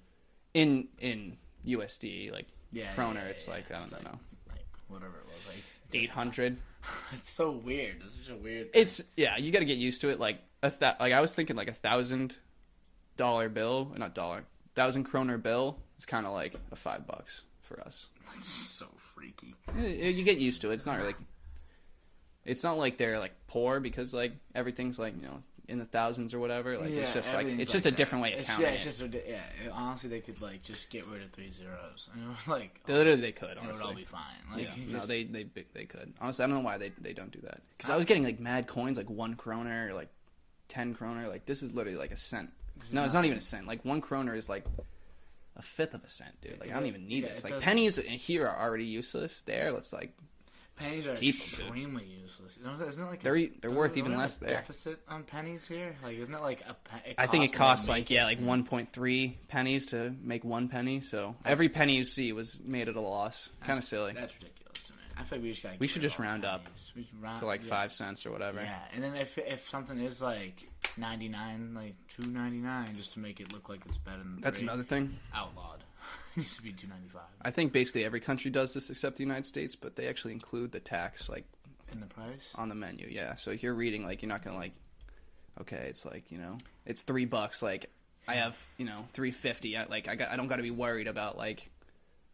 in 0.55 0.89
in 1.01 1.37
USD 1.67 2.31
like 2.33 2.47
Yeah. 2.71 2.93
kroner. 2.95 3.21
yeah, 3.21 3.27
it's 3.31 3.47
yeah, 3.49 3.55
like. 3.55 3.71
I 3.71 3.75
don't 3.75 3.83
It's 3.85 3.93
like, 3.93 4.05
know 4.05 4.19
Like 4.51 4.67
whatever 4.89 5.17
it 5.19 5.27
was 5.27 5.47
like. 5.49 5.65
Eight 5.95 6.11
hundred. 6.11 6.59
It's 7.15 7.31
so 7.31 7.53
weird. 7.53 8.03
It's 8.05 8.17
such 8.17 8.35
a 8.35 8.37
weird. 8.37 8.71
It's 8.75 9.01
yeah, 9.17 9.37
you 9.37 9.53
got 9.53 9.61
to 9.61 9.65
get 9.65 9.79
used 9.79 10.01
to 10.01 10.09
it. 10.09 10.19
Like 10.19 10.43
a 10.65 10.71
th- 10.71 10.97
like 10.99 11.13
I 11.13 11.21
was 11.21 11.33
thinking 11.33 11.55
like 11.55 11.69
a 11.69 11.73
thousand 11.73 12.37
dollar 13.17 13.49
bill, 13.49 13.93
not 13.97 14.17
dollar, 14.17 14.45
thousand 14.75 15.05
kroner 15.05 15.39
bill 15.39 15.79
is 15.97 16.07
kind 16.07 16.27
of 16.27 16.33
like 16.33 16.57
a 16.73 16.77
five 16.77 17.07
bucks 17.07 17.43
for 17.61 17.81
us. 17.81 18.09
It's 18.37 18.49
so 18.49 18.87
freaky. 18.97 19.55
You 19.77 20.25
get 20.25 20.39
used 20.39 20.63
to 20.63 20.71
it. 20.71 20.75
It's 20.75 20.87
not 20.87 20.99
really. 20.99 21.15
It's 22.45 22.65
not 22.65 22.79
like 22.79 22.97
they're 22.97 23.21
like 23.21 23.35
poor 23.47 23.79
because 23.79 24.13
like 24.13 24.33
everything's 24.55 24.99
like 24.99 25.15
you 25.15 25.23
know 25.23 25.43
in 25.69 25.79
the 25.79 25.85
thousands 25.85 26.35
or 26.35 26.39
whatever. 26.41 26.77
Like 26.79 26.91
it's 26.91 27.15
just 27.15 27.33
like 27.35 27.47
it's 27.47 27.71
just 27.73 27.87
a 27.87 27.91
that. 27.91 27.97
different 27.97 28.23
way 28.25 28.33
of 28.33 28.41
It's- 28.41 28.47
counting 28.49 28.67
Yeah, 28.67 28.73
it's 28.73 28.85
just 28.85 29.11
di- 29.11 29.23
yeah. 29.27 29.43
honestly, 29.73 30.11
they 30.11 30.21
could 30.21 30.41
like 30.41 30.63
just 30.63 30.91
get 30.91 31.07
rid 31.07 31.23
of 31.23 31.31
three 31.31 31.51
zeros. 31.51 32.11
And 32.15 32.33
it 32.33 32.49
like 32.49 32.81
They 32.85 32.93
Literally, 32.95 33.21
they 33.21 33.33
could 33.33 33.51
it 33.51 33.57
would 33.57 33.59
all 33.61 33.65
honestly. 33.67 33.95
be 33.95 34.05
fine. 34.05 34.23
Like, 34.53 34.65
yeah, 34.65 34.75
you 34.77 34.93
no, 34.97 35.07
they 35.07 35.25
they 35.25 35.47
they 35.73 35.85
could. 35.85 36.13
Honestly, 36.21 36.45
I 36.45 36.49
don't 36.49 36.57
know 36.57 36.63
why 36.65 36.79
they 36.79 36.91
they 37.01 37.13
don't 37.13 37.31
do 37.31 37.41
that. 37.43 37.63
Because 37.77 37.91
I 37.91 37.97
was 37.97 38.05
getting 38.07 38.25
like 38.25 38.41
mad 38.41 38.67
coins, 38.67 38.97
like 38.97 39.09
one 39.11 39.35
kroner 39.35 39.89
or 39.89 39.95
like 39.95 40.09
ten 40.69 40.95
kroner. 40.95 41.29
Like 41.29 41.47
this 41.47 41.63
is 41.63 41.73
literally 41.73 41.99
like 41.99 42.13
a 42.13 42.17
cent. 42.17 42.51
No, 42.91 43.05
it's 43.05 43.15
not 43.15 43.21
not- 43.21 43.27
even 43.27 43.39
a 43.39 43.43
cent. 43.43 43.67
Like 43.67 43.85
one 43.85 44.01
kroner 44.01 44.35
is 44.35 44.49
like 44.49 44.65
a 45.57 45.63
fifth 45.63 45.95
of 45.95 46.03
a 46.03 46.09
cent, 46.09 46.33
dude. 46.41 46.59
Like 46.59 46.71
I 46.71 46.75
don't 46.75 46.87
even 46.87 47.07
need 47.07 47.23
yeah, 47.23 47.29
this. 47.29 47.41
it 47.41 47.45
Like 47.45 47.53
doesn't- 47.53 47.65
pennies 47.65 47.97
here 47.99 48.47
are 48.49 48.59
already 48.67 48.87
useless. 48.87 49.43
There, 49.43 49.71
let's 49.71 49.93
like 49.93 50.17
pennies 50.77 51.07
are 51.07 51.17
keep 51.17 51.37
extremely 51.37 52.05
useless. 52.05 52.59
You 52.59 52.67
know, 52.67 52.75
Isn't 52.85 53.05
it 53.05 53.07
like 53.07 53.23
they're 53.23 53.37
e- 53.37 53.53
they're 53.61 53.71
worth 53.71 53.97
even 53.97 54.17
less 54.17 54.41
a 54.41 54.45
there. 54.45 54.51
Deficit 54.57 55.01
on 55.09 55.23
pennies 55.25 55.67
here. 55.67 55.97
Like, 56.03 56.19
isn't 56.19 56.35
it 56.35 56.41
like 56.41 56.61
a? 56.69 56.75
Pe- 56.75 57.15
I 57.19 57.27
think 57.27 57.45
it 57.45 57.49
costs 57.49 57.59
costs 57.59 57.87
more 57.89 57.97
to 57.97 58.01
like 58.01 58.11
yeah, 58.11 58.23
it. 58.23 58.27
like 58.27 58.39
mm-hmm. 58.39 58.47
one 58.47 58.65
point 58.65 58.89
three 58.89 59.39
pennies 59.49 59.87
to 59.87 60.15
make 60.23 60.45
one 60.45 60.69
penny. 60.69 61.01
So 61.01 61.37
every 61.45 61.69
penny 61.69 61.97
you 61.97 62.05
see 62.05 62.33
was 62.33 62.59
made 62.63 62.89
at 62.89 62.97
a 62.97 63.01
loss. 63.01 63.51
Kind 63.65 63.79
of 63.79 63.85
silly. 63.85 64.13
That's 64.13 64.35
ridiculous 64.35 64.83
to 64.85 64.93
me. 64.93 64.99
I 65.17 65.25
feel 65.25 65.39
like 65.39 65.45
we 65.45 65.53
just. 65.53 65.81
We 65.81 65.87
should 65.87 66.03
just 66.03 66.19
round 66.19 66.45
up 66.45 66.65
pennies. 66.65 66.93
We 66.97 67.05
should 67.05 67.23
round, 67.23 67.39
To 67.41 67.47
like 67.47 67.63
yeah. 67.63 67.69
five 67.69 67.93
cents 67.93 68.25
or 68.27 68.31
whatever. 68.31 68.61
Yeah, 68.61 68.79
and 68.95 69.03
then 69.05 69.15
if 69.15 69.39
if 69.39 69.69
something 69.69 69.99
is 70.01 70.21
like 70.23 70.69
ninety 70.97 71.29
nine, 71.29 71.75
like 71.75 71.95
two 72.09 72.29
ninety 72.29 72.59
nine, 72.59 72.95
just 72.97 73.13
to 73.13 73.21
make 73.21 73.41
it 73.41 73.53
look 73.53 73.69
like 73.69 73.81
it's 73.87 73.99
better 73.99 74.19
than 74.19 74.41
That's 74.41 74.61
another 74.61 74.83
thing. 74.83 75.19
outlawed. 75.35 75.85
It 76.37 76.43
used 76.43 76.57
to 76.57 76.63
be 76.63 76.73
two 76.73 76.87
ninety 76.87 77.09
five 77.09 77.23
I 77.43 77.51
think 77.51 77.73
basically 77.73 78.05
every 78.05 78.21
country 78.21 78.51
does 78.51 78.75
this 78.75 78.91
except 78.91 79.17
the 79.17 79.23
United 79.23 79.47
States, 79.47 79.77
but 79.77 79.97
they 79.97 80.09
actually 80.09 80.33
include 80.33 80.73
the 80.73 80.81
tax 80.81 81.29
like 81.29 81.45
in 81.93 82.01
the 82.01 82.07
price. 82.07 82.51
on 82.55 82.69
the 82.69 82.75
menu. 82.75 83.07
Yeah, 83.11 83.35
so 83.35 83.51
if 83.51 83.63
you're 83.63 83.75
reading 83.75 84.05
like 84.05 84.23
you're 84.23 84.29
not 84.29 84.43
gonna 84.43 84.57
like, 84.57 84.73
okay, 85.61 85.87
it's 85.89 86.05
like 86.07 86.31
you 86.31 86.39
know 86.39 86.59
it's 86.87 87.03
three 87.03 87.25
bucks. 87.27 87.63
Like 87.63 87.91
I 88.27 88.35
have 88.35 88.59
you 88.79 88.87
know 88.87 89.07
three 89.13 89.31
fifty. 89.31 89.77
Like 89.89 90.09
I 90.09 90.15
got 90.15 90.31
I 90.31 90.37
don't 90.37 90.49
got 90.49 90.57
to 90.57 90.63
be 90.63 90.71
worried 90.71 91.09
about 91.09 91.37
like, 91.37 91.71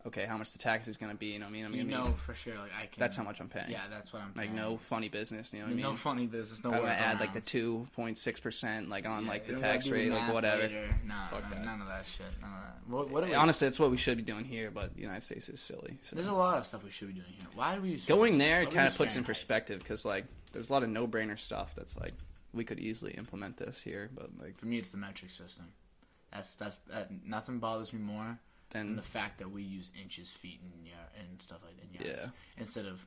okay, 0.06 0.24
how 0.24 0.36
much 0.36 0.52
the 0.52 0.58
tax 0.58 0.88
is 0.88 0.96
gonna 0.96 1.14
be. 1.14 1.26
You 1.26 1.38
know 1.38 1.46
what 1.46 1.50
I 1.50 1.52
mean? 1.52 1.64
I'm 1.66 1.74
You 1.74 1.84
gonna 1.84 2.04
know 2.04 2.10
be, 2.10 2.16
for 2.16 2.34
sure. 2.34 2.54
Like 2.54 2.70
I 2.76 2.86
can. 2.86 2.98
that's 2.98 3.16
how 3.16 3.22
much 3.22 3.40
I'm 3.40 3.48
paying. 3.48 3.70
Yeah, 3.70 3.82
that's 3.90 4.12
what 4.12 4.22
I'm. 4.22 4.32
Paying. 4.32 4.48
Like 4.48 4.56
no 4.56 4.76
funny 4.78 5.08
business. 5.08 5.52
You 5.52 5.60
know 5.60 5.66
what 5.66 5.72
I 5.72 5.74
mean? 5.74 5.82
no 5.82 5.94
funny 5.96 6.26
business. 6.26 6.62
No. 6.62 6.70
I'm 6.72 6.80
gonna 6.80 6.92
add 6.92 7.20
like 7.20 7.32
the 7.32 7.40
two 7.40 7.86
point 7.94 8.18
six 8.18 8.40
percent 8.40 8.88
like 8.88 9.06
on 9.06 9.24
Yeah, 9.24 9.30
like 9.30 9.46
the 9.46 9.56
tax 9.58 9.88
rate, 9.88 10.10
like 10.10 10.32
whatever. 10.32 10.62
later. 10.62 10.94
Nah, 11.06 11.28
Fuck 11.28 11.42
none, 11.42 11.50
that. 11.50 11.64
none 11.64 11.80
of 11.82 11.88
that 11.88 12.06
shit. 12.06 12.26
None 12.40 12.50
of 12.52 12.60
that. 12.60 12.78
What, 12.88 13.10
what 13.10 13.24
we, 13.26 13.34
Honestly, 13.34 13.66
that's 13.66 13.80
what 13.80 13.90
we 13.90 13.96
should 13.96 14.16
be 14.16 14.22
doing 14.22 14.44
here, 14.44 14.70
but 14.70 14.94
the 14.94 15.02
United 15.02 15.22
States 15.22 15.48
is 15.48 15.60
silly. 15.60 15.98
So. 16.02 16.16
there's 16.16 16.28
a 16.28 16.32
lot 16.32 16.58
of 16.58 16.66
stuff 16.66 16.84
we 16.84 16.90
should 16.90 17.08
be 17.08 17.14
doing 17.14 17.26
here. 17.38 17.48
Why 17.54 17.74
do 17.74 17.82
we 17.82 17.96
Going 17.96 18.38
there 18.38 18.60
we 18.60 18.66
kind 18.66 18.86
of 18.88 18.96
puts 18.96 19.16
in 19.16 19.24
perspective 19.24 19.80
because 19.80 20.04
like 20.04 20.24
there's 20.52 20.70
a 20.70 20.72
lot 20.72 20.82
of 20.82 20.88
no 20.88 21.06
brainer 21.06 21.38
stuff 21.38 21.74
that's 21.74 21.98
like 21.98 22.14
we 22.54 22.64
could 22.64 22.78
easily 22.78 23.12
implement 23.12 23.56
this 23.56 23.82
here, 23.82 24.10
but 24.14 24.30
like 24.40 24.58
For 24.58 24.66
me, 24.66 24.78
it's 24.78 24.90
the 24.90 24.96
metric 24.96 25.30
system. 25.30 25.66
That's 26.32 26.54
that's 26.54 26.76
that, 26.90 27.10
nothing 27.26 27.58
bothers 27.58 27.92
me 27.92 28.00
more 28.00 28.38
then 28.70 28.86
and 28.88 28.98
the 28.98 29.02
fact 29.02 29.38
that 29.38 29.50
we 29.50 29.62
use 29.62 29.90
inches, 30.00 30.30
feet, 30.30 30.60
and 30.62 30.86
yard, 30.86 30.98
and 31.18 31.40
stuff 31.42 31.58
like 31.64 31.76
that. 31.76 31.84
and 32.00 32.06
yards, 32.06 32.20
Yeah. 32.22 32.60
Instead 32.60 32.86
of 32.86 33.04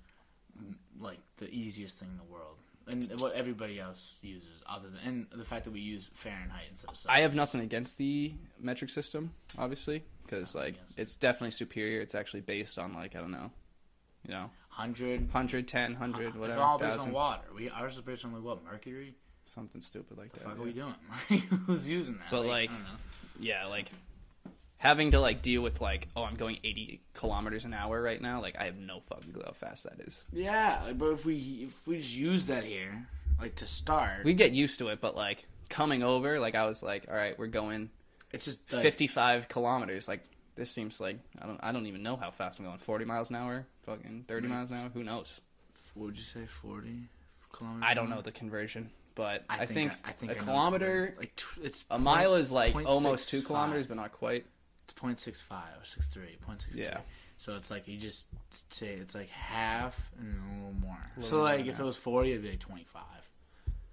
mm, 0.62 0.74
like 0.99 1.20
the 1.38 1.49
easiest 1.53 1.99
thing 1.99 2.09
in 2.12 2.18
the 2.18 2.24
world, 2.24 2.57
and 2.88 3.03
what 3.22 3.34
everybody 3.34 3.80
else 3.80 4.16
uses, 4.22 4.62
other 4.68 4.89
than 4.89 4.99
and 5.32 5.39
the 5.39 5.45
fact 5.45 5.64
that 5.66 5.72
we 5.72 5.80
use 5.80 6.09
Fahrenheit 6.14 6.64
instead 6.70 6.89
of. 6.89 6.97
Celsius. 6.97 7.16
I 7.16 7.22
have 7.22 7.36
nothing 7.36 7.62
against 7.62 7.97
the 7.97 8.34
metric 8.59 8.89
system, 8.89 9.32
obviously, 9.57 10.03
because 10.26 10.55
like 10.55 10.76
it's 10.97 11.16
definitely 11.16 11.51
superior. 11.51 12.01
It's 12.01 12.16
actually 12.16 12.41
based 12.41 12.78
on 12.80 12.93
like 12.93 13.16
I 13.16 13.20
don't 13.20 13.32
know, 13.32 13.51
you 14.28 14.34
know, 14.34 14.49
Hundred. 14.70 15.22
100, 15.22 15.68
10, 15.68 15.91
100, 15.91 16.28
It's 16.28 16.36
whatever, 16.38 16.62
all 16.62 16.78
based 16.80 16.91
thousand, 16.91 17.09
on 17.09 17.14
water. 17.14 17.41
We 17.55 17.70
ours 17.70 17.95
is 17.95 18.01
based 18.01 18.26
on 18.26 18.34
like 18.34 18.41
what 18.43 18.64
mercury. 18.64 19.14
something 19.43 19.82
stupid 19.82 20.18
like 20.18 20.32
The 20.34 20.39
that. 20.39 20.45
fuck 20.45 20.55
yeah. 20.57 20.64
are 20.64 20.66
we 20.66 20.74
doing? 20.74 20.95
Like, 21.30 21.39
who's 21.68 21.88
using 21.88 22.16
that? 22.16 22.32
But, 22.32 22.45
like, 22.45 22.72
I 22.72 22.74
don't 22.74 22.84
know. 22.84 22.89
yeah, 23.39 23.66
like 23.68 23.91
having 24.82 25.11
to 25.11 25.19
like 25.19 25.43
deal 25.43 25.61
with 25.61 25.79
like, 25.79 26.07
oh, 26.15 26.23
I'm 26.23 26.34
going 26.36 26.57
80 26.63 27.01
kilometers 27.13 27.65
an 27.65 27.73
hour 27.73 28.01
right 28.01 28.19
now. 28.19 28.41
Like, 28.41 28.55
I 28.59 28.63
have 28.65 28.77
no 28.77 28.99
fucking 28.99 29.32
clue 29.32 29.43
how 29.45 29.51
fast 29.53 29.84
that 29.84 29.99
is. 29.99 30.25
yeah, 30.34 30.82
like, 30.86 30.97
but 30.97 31.11
if 31.11 31.23
we 31.25 31.65
if 31.67 31.88
we 31.88 31.97
just 31.97 32.15
use 32.15 32.47
that 32.47 32.63
here, 32.63 33.07
like 33.39 33.55
to 33.57 33.65
start, 33.67 34.25
We 34.25 34.34
get 34.34 34.51
used 34.53 34.79
to 34.79 34.88
it, 34.89 34.99
but 34.99 35.15
like 35.15 35.47
coming 35.69 36.01
over, 36.03 36.39
like 36.39 36.55
I 36.55 36.65
was 36.65 36.82
like, 36.82 37.05
all 37.09 37.15
right, 37.15 37.38
we're 37.38 37.45
going 37.47 37.89
it's 38.32 38.45
just 38.45 38.59
like, 38.73 38.82
55 38.82 39.47
kilometers. 39.49 40.07
Like 40.07 40.23
this 40.55 40.71
seems 40.71 40.99
like 40.99 41.19
I 41.41 41.45
don't 41.45 41.59
I 41.61 41.71
don't 41.71 41.86
even 41.86 42.01
know 42.01 42.15
how 42.15 42.32
fast 42.32 42.59
I'm 42.59 42.65
going. 42.65 42.77
40 42.79 43.05
miles 43.05 43.29
an 43.29 43.36
hour, 43.36 43.67
fucking 43.84 44.25
30 44.27 44.47
Mm. 44.47 44.49
miles 44.49 44.71
an 44.71 44.77
hour. 44.77 44.89
Who 44.93 45.03
knows? 45.03 45.39
What 45.93 46.07
would 46.07 46.17
you 46.17 46.23
say? 46.23 46.45
Forty 46.47 47.09
kilometers. 47.51 47.84
I 47.86 47.93
don't 47.93 48.09
know 48.09 48.21
the 48.21 48.32
conversion, 48.32 48.89
but 49.13 49.43
I, 49.49 49.55
I 49.61 49.65
think, 49.65 49.91
think 49.91 49.93
I 50.05 50.11
think 50.13 50.32
a 50.32 50.36
kilometer, 50.36 51.13
like 51.17 51.38
it's 51.61 51.84
a 51.91 51.99
mile 51.99 52.36
is 52.36 52.51
like 52.51 52.73
almost 52.86 53.29
two 53.29 53.41
kilometers, 53.41 53.88
but 53.88 53.97
not 53.97 54.13
quite. 54.13 54.45
It's 55.01 55.07
point 55.07 55.19
six 55.19 55.41
five 55.41 55.73
or 55.81 55.85
six 55.85 56.07
three, 56.07 56.37
point 56.41 56.61
six 56.61 56.75
three. 56.75 56.85
Yeah. 56.85 56.99
So 57.37 57.55
it's 57.55 57.71
like 57.71 57.87
you 57.87 57.97
just 57.97 58.27
say 58.69 58.93
it's 58.93 59.15
like 59.15 59.29
half 59.29 59.99
and 60.19 60.35
a 60.37 60.55
little 60.67 60.79
more. 60.79 60.97
little 61.17 61.29
so 61.29 61.41
like 61.41 61.65
if 61.65 61.79
it 61.79 61.83
was 61.83 61.97
forty, 61.97 62.31
it'd 62.31 62.43
be 62.43 62.51
like 62.51 62.59
twenty 62.59 62.85
five. 62.85 63.03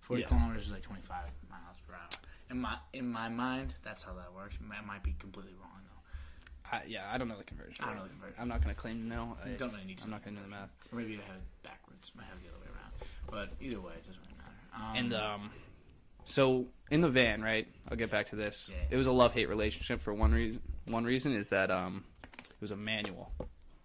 Forty 0.01 0.23
Yeah. 0.23 0.29
kilometers 0.29 0.67
is 0.67 0.73
like 0.73 0.83
twenty 0.83 1.03
five 1.03 1.31
miles 1.51 1.77
per 1.87 1.95
hour. 1.95 2.09
In 2.51 2.61
my 2.61 2.77
in 2.93 3.11
my 3.11 3.29
mind, 3.29 3.75
that's 3.83 4.03
how 4.03 4.13
that 4.15 4.35
works. 4.35 4.57
I 4.61 4.85
might 4.85 5.03
be 5.03 5.15
completely 5.19 5.55
wrong 5.61 5.71
though. 5.85 6.77
I, 6.77 6.83
yeah, 6.87 7.09
I 7.11 7.17
don't 7.17 7.29
know 7.29 7.37
the 7.37 7.45
conversion. 7.45 7.83
I 7.85 7.87
don't 7.89 7.97
know 7.97 8.03
the 8.05 8.11
conversion. 8.11 8.37
I'm 8.39 8.49
not 8.49 8.63
going 8.63 8.75
to 8.75 8.81
claim 8.81 9.01
to 9.01 9.07
know. 9.07 9.37
I, 9.43 9.49
don't 9.57 9.73
really 9.73 9.87
need 9.87 9.99
to. 9.99 10.05
I'm 10.05 10.11
not 10.11 10.23
going 10.23 10.37
to 10.37 10.43
know 10.43 10.47
the 10.47 10.51
math. 10.51 10.69
Or 10.93 10.99
maybe 10.99 11.15
I 11.15 11.25
have 11.27 11.37
it 11.37 11.63
backwards. 11.63 12.13
I 12.19 12.25
have 12.25 12.37
it 12.37 12.45
the 12.45 12.51
other 12.53 12.61
way 12.61 12.69
around. 12.69 12.93
But 13.31 13.57
either 13.65 13.81
way, 13.81 13.95
it 13.97 14.05
doesn't 14.07 14.21
really 14.21 14.37
matter. 14.37 14.61
Um, 14.77 14.97
And 14.97 15.15
um, 15.15 15.51
so 16.29 16.67
in 16.91 17.01
the 17.01 17.09
van, 17.09 17.43
right? 17.43 17.67
I'll 17.89 17.97
get 17.97 18.11
back 18.11 18.27
to 18.27 18.37
this. 18.37 18.73
Yeah. 18.73 18.87
It 18.91 18.97
was 18.97 19.07
a 19.07 19.13
love 19.13 19.33
hate 19.33 19.49
relationship 19.49 20.01
for 20.01 20.15
one 20.15 20.33
reason. 20.33 20.63
One 20.87 21.05
reason 21.05 21.33
is 21.35 21.51
that 21.51 21.71
um, 21.71 22.05
it 22.35 22.61
was 22.61 22.71
a 22.71 22.77
manual, 22.77 23.33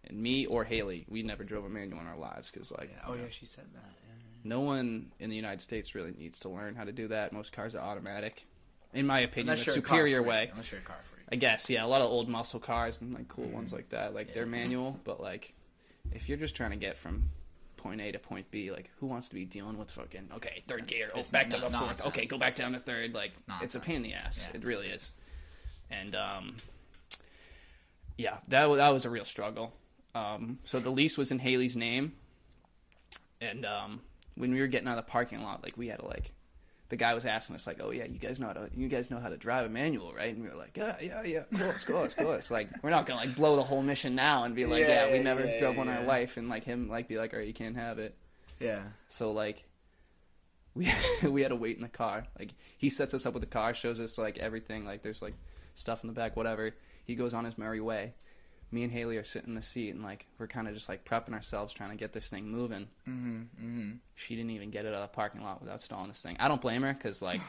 and 0.06 0.18
me 0.18 0.46
or 0.46 0.64
Haley, 0.64 1.06
we 1.10 1.24
never 1.24 1.44
drove 1.44 1.66
a 1.66 1.70
manual 1.70 2.00
in 2.02 2.08
our 2.08 2.18
lives 2.18 2.52
because 2.52 2.72
like 2.72 2.92
yeah. 2.92 3.06
Oh 3.08 3.16
yeah, 3.16 3.30
she 3.30 3.46
said 3.46 3.66
that. 3.74 3.84
Yeah. 3.86 4.24
no 4.44 4.62
one 4.62 5.12
in 5.20 5.30
the 5.30 5.36
United 5.36 5.62
States 5.62 5.96
really 5.96 6.12
needs 6.12 6.40
to 6.42 6.50
learn 6.50 6.76
how 6.76 6.84
to 6.84 6.92
do 6.92 7.08
that. 7.10 7.34
Most 7.34 7.52
cars 7.54 7.76
are 7.76 7.82
automatic, 7.82 8.46
in 8.94 9.08
my 9.08 9.22
opinion, 9.22 9.54
Unless 9.54 9.68
a 9.68 9.72
superior 9.72 10.22
way. 10.22 10.50
Unless 10.52 10.72
you're 10.72 10.82
a 10.82 10.84
car 10.84 10.98
freak. 11.12 11.28
I 11.32 11.36
guess, 11.36 11.70
yeah, 11.70 11.84
a 11.84 11.88
lot 11.88 12.02
of 12.02 12.10
old 12.10 12.30
muscle 12.30 12.60
cars 12.60 13.00
and 13.02 13.14
like 13.14 13.28
cool 13.28 13.48
ones 13.48 13.74
like 13.74 13.90
that, 13.90 14.14
like 14.14 14.34
they're 14.34 14.46
manual. 14.46 15.00
But 15.04 15.20
like, 15.22 15.54
if 16.12 16.30
you're 16.30 16.38
just 16.38 16.56
trying 16.56 16.72
to 16.72 16.78
get 16.78 16.98
from 16.98 17.30
point 17.84 18.00
A 18.02 18.12
to 18.14 18.20
point 18.20 18.50
B, 18.50 18.72
like 18.72 18.90
who 19.00 19.08
wants 19.08 19.28
to 19.28 19.36
be 19.36 19.46
dealing 19.46 19.78
with 19.78 19.92
fucking 19.92 20.30
okay 20.36 20.64
third 20.68 20.88
gear, 20.88 21.12
oh 21.14 21.20
It's 21.20 21.30
back 21.30 21.50
to 21.50 21.60
the 21.60 21.70
fourth, 21.70 22.06
okay 22.08 22.26
go 22.26 22.38
back 22.38 22.56
down 22.56 22.72
to 22.72 22.80
third, 22.80 23.14
like 23.14 23.34
it's 23.62 23.76
a 23.76 23.80
pain 23.80 23.98
in 23.98 24.02
the 24.04 24.14
ass. 24.14 24.50
Yeah. 24.50 24.58
It 24.58 24.66
really 24.66 24.88
is. 24.88 25.12
And 25.92 26.16
um, 26.16 26.56
yeah, 28.18 28.38
that 28.48 28.74
that 28.78 28.90
was 28.94 29.06
a 29.06 29.10
real 29.10 29.26
struggle. 29.26 29.74
Um, 30.16 30.60
so 30.64 30.80
the 30.80 30.90
lease 30.90 31.18
was 31.18 31.32
in 31.32 31.40
Haley's 31.40 31.76
name, 31.76 32.14
and 33.42 33.66
um, 33.66 34.02
when 34.36 34.54
we 34.54 34.60
were 34.62 34.68
getting 34.68 34.88
out 34.88 34.98
of 34.98 35.06
the 35.06 35.12
parking 35.12 35.44
lot, 35.44 35.62
like 35.64 35.76
we 35.78 35.90
had 35.90 36.00
to 36.00 36.06
like 36.06 36.32
the 36.94 36.98
guy 36.98 37.16
was 37.16 37.26
asking 37.26 37.56
us 37.56 37.66
like, 37.66 37.80
"Oh 37.82 37.90
yeah, 37.90 38.06
you 38.06 38.20
guys 38.20 38.40
know 38.40 38.46
how 38.46 38.54
to 38.54 38.70
you 38.76 38.88
guys 38.88 39.10
know 39.10 39.18
how 39.18 39.28
to 39.30 39.36
drive 39.36 39.66
a 39.66 39.70
manual, 39.70 40.14
right?" 40.14 40.32
And 40.32 40.44
we 40.44 40.48
were 40.48 40.56
like, 40.56 40.78
"Yeah, 40.78 40.96
yeah, 41.02 41.24
yeah, 41.24 41.40
of 41.40 41.60
course, 41.60 41.82
of 41.82 41.88
course, 41.88 42.14
of 42.14 42.18
course." 42.20 42.52
Like 42.52 42.70
we're 42.84 42.92
not 42.92 43.08
gonna 43.08 43.20
like 43.20 43.36
blow 43.36 43.56
the 43.56 43.64
whole 43.64 43.82
mission 43.82 44.14
now 44.14 44.44
and 44.44 44.54
be 44.56 44.68
like, 44.68 44.82
Yeah, 44.82 45.08
"Yeah, 45.08 45.12
we 45.12 45.18
never 45.18 45.44
yeah, 45.44 45.60
drove 45.60 45.76
one 45.76 45.88
in 45.88 45.96
our 45.96 46.04
life," 46.04 46.38
and 46.38 46.50
like 46.50 46.66
him 46.66 46.90
like 46.90 47.08
be 47.08 47.18
like, 47.18 47.34
"All 47.34 47.40
right, 47.40 47.48
you 47.48 47.54
can't 47.54 47.76
have 47.76 47.98
it." 47.98 48.16
Yeah. 48.60 48.84
So 49.08 49.32
like 49.32 49.66
we 50.76 50.92
we 51.24 51.42
had 51.42 51.50
to 51.50 51.56
wait 51.56 51.78
in 51.78 51.82
the 51.82 51.90
car. 51.90 52.28
Like 52.38 52.54
he 52.78 52.92
sets 52.92 53.16
us 53.16 53.26
up 53.26 53.34
with 53.34 53.42
the 53.42 53.50
car, 53.50 53.74
shows 53.74 54.00
us 54.00 54.20
like 54.20 54.38
everything. 54.38 54.86
Like 54.86 55.02
there's 55.02 55.24
like 55.24 55.34
stuff 55.74 56.04
in 56.04 56.08
the 56.10 56.14
back, 56.14 56.36
whatever. 56.36 56.76
He 57.06 57.16
goes 57.16 57.34
on 57.34 57.44
his 57.44 57.58
merry 57.58 57.82
way. 57.82 58.14
Me 58.74 58.84
and 58.84 58.92
Haley 58.92 59.18
are 59.18 59.24
sitting 59.24 59.50
in 59.50 59.56
the 59.56 59.62
seat 59.62 59.92
and 59.94 60.04
like 60.04 60.26
we're 60.40 60.48
kind 60.48 60.68
of 60.68 60.74
just 60.74 60.90
like 60.90 61.06
prepping 61.06 61.34
ourselves, 61.34 61.74
trying 61.74 61.92
to 61.92 61.96
get 61.96 62.12
this 62.12 62.30
thing 62.30 62.48
moving. 62.50 62.88
Mm-hmm. 63.08 63.38
Mm-hmm. 63.64 63.92
She 64.16 64.36
didn't 64.36 64.52
even 64.52 64.72
get 64.72 64.86
it 64.86 64.90
out 64.90 65.04
of 65.04 65.12
the 65.12 65.16
parking 65.16 65.44
lot 65.44 65.62
without 65.62 65.80
stalling 65.82 66.08
this 66.08 66.22
thing. 66.22 66.38
I 66.40 66.48
don't 66.48 66.60
blame 66.62 66.82
her 66.82 66.94
because 66.94 67.22
like 67.22 67.42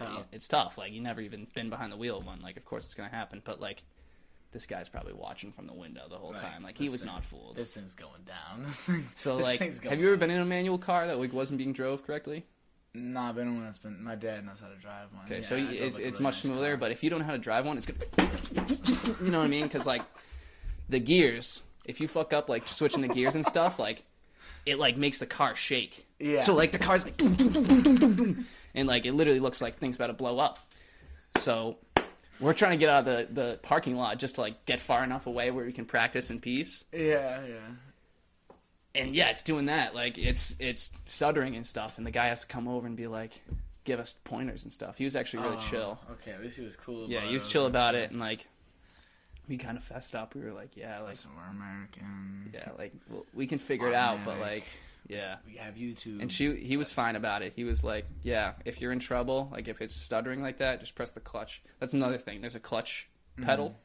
it's 0.32 0.46
tough. 0.48 0.78
Like 0.78 0.92
you 0.92 1.00
never 1.00 1.20
even 1.20 1.46
been 1.54 1.68
behind 1.68 1.92
the 1.92 1.96
wheel 1.96 2.18
of 2.18 2.26
one. 2.26 2.40
Like 2.40 2.56
of 2.56 2.64
course 2.64 2.84
it's 2.84 2.94
gonna 2.94 3.08
happen, 3.10 3.42
but 3.44 3.60
like 3.60 3.82
this 4.52 4.66
guy's 4.66 4.88
probably 4.88 5.14
watching 5.14 5.50
from 5.50 5.66
the 5.66 5.72
window 5.72 6.02
the 6.08 6.16
whole 6.16 6.32
Right. 6.32 6.42
time. 6.42 6.62
Like 6.62 6.78
he 6.78 6.88
was 6.88 7.00
thing- 7.00 7.08
not 7.12 7.24
fooled. 7.24 7.56
This 7.56 7.74
thing's 7.74 7.94
going 7.94 8.22
down. 8.24 8.64
Thing, 8.72 9.04
So 9.14 9.38
this 9.38 9.46
like, 9.46 9.82
have 9.84 9.98
you 9.98 10.06
ever 10.08 10.16
been 10.16 10.30
in 10.30 10.40
a 10.40 10.44
manual 10.44 10.78
car 10.78 11.06
that 11.06 11.18
like 11.18 11.32
wasn't 11.32 11.58
being 11.58 11.72
drove 11.72 12.06
correctly? 12.06 12.44
Nah, 12.94 13.30
I've 13.30 13.34
been 13.36 13.48
in 13.48 13.54
one 13.56 13.64
that's 13.64 13.78
been. 13.78 14.02
My 14.04 14.14
dad 14.14 14.44
knows 14.44 14.60
how 14.60 14.68
to 14.68 14.76
drive 14.76 15.08
one. 15.14 15.24
Okay, 15.24 15.36
Yeah, 15.36 15.40
so 15.40 15.56
I 15.56 15.60
y- 15.60 15.64
drove, 15.64 15.80
it's 15.80 15.96
like, 15.96 16.06
it's 16.06 16.12
really 16.18 16.22
much 16.24 16.34
nice 16.34 16.42
smoother. 16.42 16.68
car. 16.72 16.76
But 16.76 16.92
if 16.92 17.02
you 17.02 17.08
don't 17.08 17.20
know 17.20 17.24
how 17.24 17.32
to 17.32 17.38
drive 17.38 17.64
one, 17.64 17.78
it's 17.78 17.86
gonna, 17.86 18.30
you 19.24 19.30
know 19.30 19.38
what 19.38 19.44
I 19.46 19.48
mean? 19.48 19.62
Because 19.62 19.86
like 19.86 20.02
the 20.92 21.00
gears, 21.00 21.62
if 21.84 22.00
you 22.00 22.06
fuck 22.06 22.32
up 22.32 22.48
like 22.48 22.68
switching 22.68 23.02
the 23.02 23.08
gears 23.08 23.34
and 23.34 23.44
stuff, 23.44 23.78
like 23.78 24.04
it 24.64 24.78
like 24.78 24.96
makes 24.96 25.18
the 25.18 25.26
car 25.26 25.56
shake. 25.56 26.06
Yeah. 26.20 26.38
So 26.40 26.54
like 26.54 26.70
the 26.72 26.78
car's 26.78 27.04
like 27.04 27.16
boom, 27.16 27.34
boom, 27.34 27.48
boom, 27.48 27.64
boom, 27.64 27.82
boom, 27.82 27.96
boom, 27.96 28.14
boom, 28.14 28.46
and 28.74 28.86
like 28.86 29.04
it 29.06 29.12
literally 29.12 29.40
looks 29.40 29.60
like 29.60 29.78
things 29.78 29.96
about 29.96 30.06
to 30.08 30.12
blow 30.12 30.38
up. 30.38 30.58
So 31.36 31.78
we're 32.40 32.52
trying 32.54 32.72
to 32.72 32.76
get 32.76 32.88
out 32.88 33.06
of 33.08 33.28
the 33.34 33.34
the 33.34 33.58
parking 33.62 33.96
lot 33.96 34.18
just 34.18 34.36
to 34.36 34.42
like 34.42 34.64
get 34.66 34.78
far 34.80 35.02
enough 35.02 35.26
away 35.26 35.50
where 35.50 35.64
we 35.64 35.72
can 35.72 35.84
practice 35.84 36.30
in 36.30 36.40
peace. 36.40 36.84
yeah, 36.92 37.40
yeah. 37.46 37.54
And 38.94 39.14
yeah, 39.14 39.30
it's 39.30 39.42
doing 39.42 39.66
that. 39.66 39.94
Like 39.94 40.18
it's 40.18 40.54
it's 40.60 40.90
stuttering 41.06 41.56
and 41.56 41.64
stuff, 41.66 41.96
and 41.96 42.06
the 42.06 42.10
guy 42.10 42.26
has 42.26 42.42
to 42.42 42.46
come 42.46 42.68
over 42.68 42.86
and 42.86 42.94
be 42.96 43.06
like, 43.06 43.32
give 43.84 43.98
us 43.98 44.16
pointers 44.24 44.64
and 44.64 44.72
stuff. 44.72 44.98
He 44.98 45.04
was 45.04 45.16
actually 45.16 45.44
really 45.44 45.56
Oh, 45.58 45.66
chill. 45.70 45.98
Okay, 46.12 46.32
at 46.32 46.42
least 46.42 46.58
he 46.58 46.62
was 46.64 46.76
cool. 46.76 46.98
About. 47.04 47.08
Yeah, 47.10 47.20
he 47.22 47.32
was 47.32 47.48
chill 47.48 47.64
about 47.66 47.94
it, 47.94 48.10
and 48.10 48.20
like 48.20 48.46
we 49.48 49.56
kind 49.56 49.76
of 49.76 49.84
fessed 49.84 50.14
up. 50.14 50.34
We 50.34 50.42
were 50.42 50.52
like, 50.52 50.76
yeah, 50.76 51.00
like 51.00 51.10
Listen, 51.12 51.30
we're 51.36 51.50
American. 51.50 52.50
yeah, 52.54 52.70
like 52.78 52.92
well, 53.10 53.26
we 53.34 53.46
can 53.46 53.58
figure 53.58 53.88
it 53.88 53.94
out, 53.94 54.24
but 54.24 54.38
like 54.38 54.64
yeah. 55.08 55.36
We 55.46 55.56
have 55.56 55.74
YouTube. 55.74 56.20
And 56.22 56.30
she 56.30 56.56
he 56.56 56.76
was 56.76 56.92
fine 56.92 57.16
about 57.16 57.42
it. 57.42 57.52
He 57.54 57.64
was 57.64 57.84
like, 57.84 58.06
yeah, 58.22 58.52
if 58.64 58.80
you're 58.80 58.92
in 58.92 59.00
trouble, 59.00 59.48
like 59.52 59.68
if 59.68 59.80
it's 59.80 59.94
stuttering 59.94 60.42
like 60.42 60.58
that, 60.58 60.80
just 60.80 60.94
press 60.94 61.10
the 61.12 61.20
clutch. 61.20 61.62
That's 61.80 61.94
another 61.94 62.18
thing. 62.18 62.40
There's 62.40 62.54
a 62.54 62.60
clutch 62.60 63.08
pedal. 63.40 63.76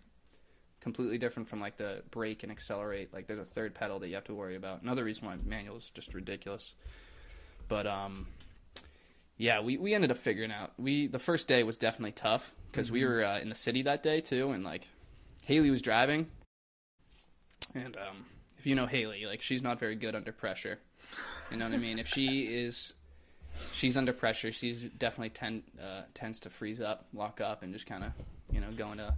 Completely 0.79 1.17
different 1.17 1.49
from 1.49 1.59
like 1.59 1.75
the 1.75 2.03
brake 2.11 2.43
and 2.43 2.51
accelerate. 2.51 3.13
Like 3.13 3.27
there's 3.27 3.39
a 3.39 3.45
third 3.45 3.73
pedal 3.73 3.99
that 3.99 4.07
you 4.07 4.15
have 4.15 4.25
to 4.25 4.35
worry 4.35 4.55
about. 4.55 4.83
Another 4.83 5.03
reason 5.03 5.25
why 5.25 5.35
manual 5.43 5.77
is 5.77 5.89
just 5.89 6.13
ridiculous. 6.13 6.75
But 7.67 7.87
um, 7.87 8.27
yeah, 9.37 9.59
we, 9.61 9.77
we 9.77 9.93
ended 9.93 10.11
up 10.11 10.17
figuring 10.17 10.51
out. 10.51 10.71
We 10.77 11.07
the 11.07 11.19
first 11.19 11.47
day 11.47 11.63
was 11.63 11.77
definitely 11.77 12.13
tough 12.13 12.53
because 12.71 12.91
we 12.91 13.03
were 13.03 13.25
uh, 13.25 13.39
in 13.39 13.49
the 13.49 13.55
city 13.55 13.81
that 13.81 14.01
day 14.03 14.21
too, 14.21 14.51
and 14.51 14.63
like 14.63 14.87
Haley 15.47 15.69
was 15.69 15.81
driving, 15.81 16.27
and 17.73 17.95
um, 17.95 18.25
if 18.57 18.65
you 18.65 18.75
know 18.75 18.85
Haley, 18.85 19.25
like 19.25 19.41
she's 19.41 19.63
not 19.63 19.79
very 19.79 19.95
good 19.95 20.13
under 20.13 20.33
pressure. 20.33 20.77
You 21.49 21.55
know 21.55 21.63
what 21.63 21.73
I 21.73 21.77
mean? 21.77 21.99
If 21.99 22.09
she 22.09 22.41
is, 22.53 22.93
she's 23.71 23.95
under 23.95 24.11
pressure. 24.11 24.51
She's 24.51 24.83
definitely 24.83 25.29
tend 25.29 25.63
uh, 25.81 26.01
tends 26.13 26.41
to 26.41 26.49
freeze 26.49 26.81
up, 26.81 27.07
lock 27.13 27.39
up, 27.39 27.63
and 27.63 27.71
just 27.71 27.85
kind 27.85 28.03
of 28.03 28.11
you 28.51 28.59
know 28.59 28.67
go 28.75 28.91
into 28.91 29.13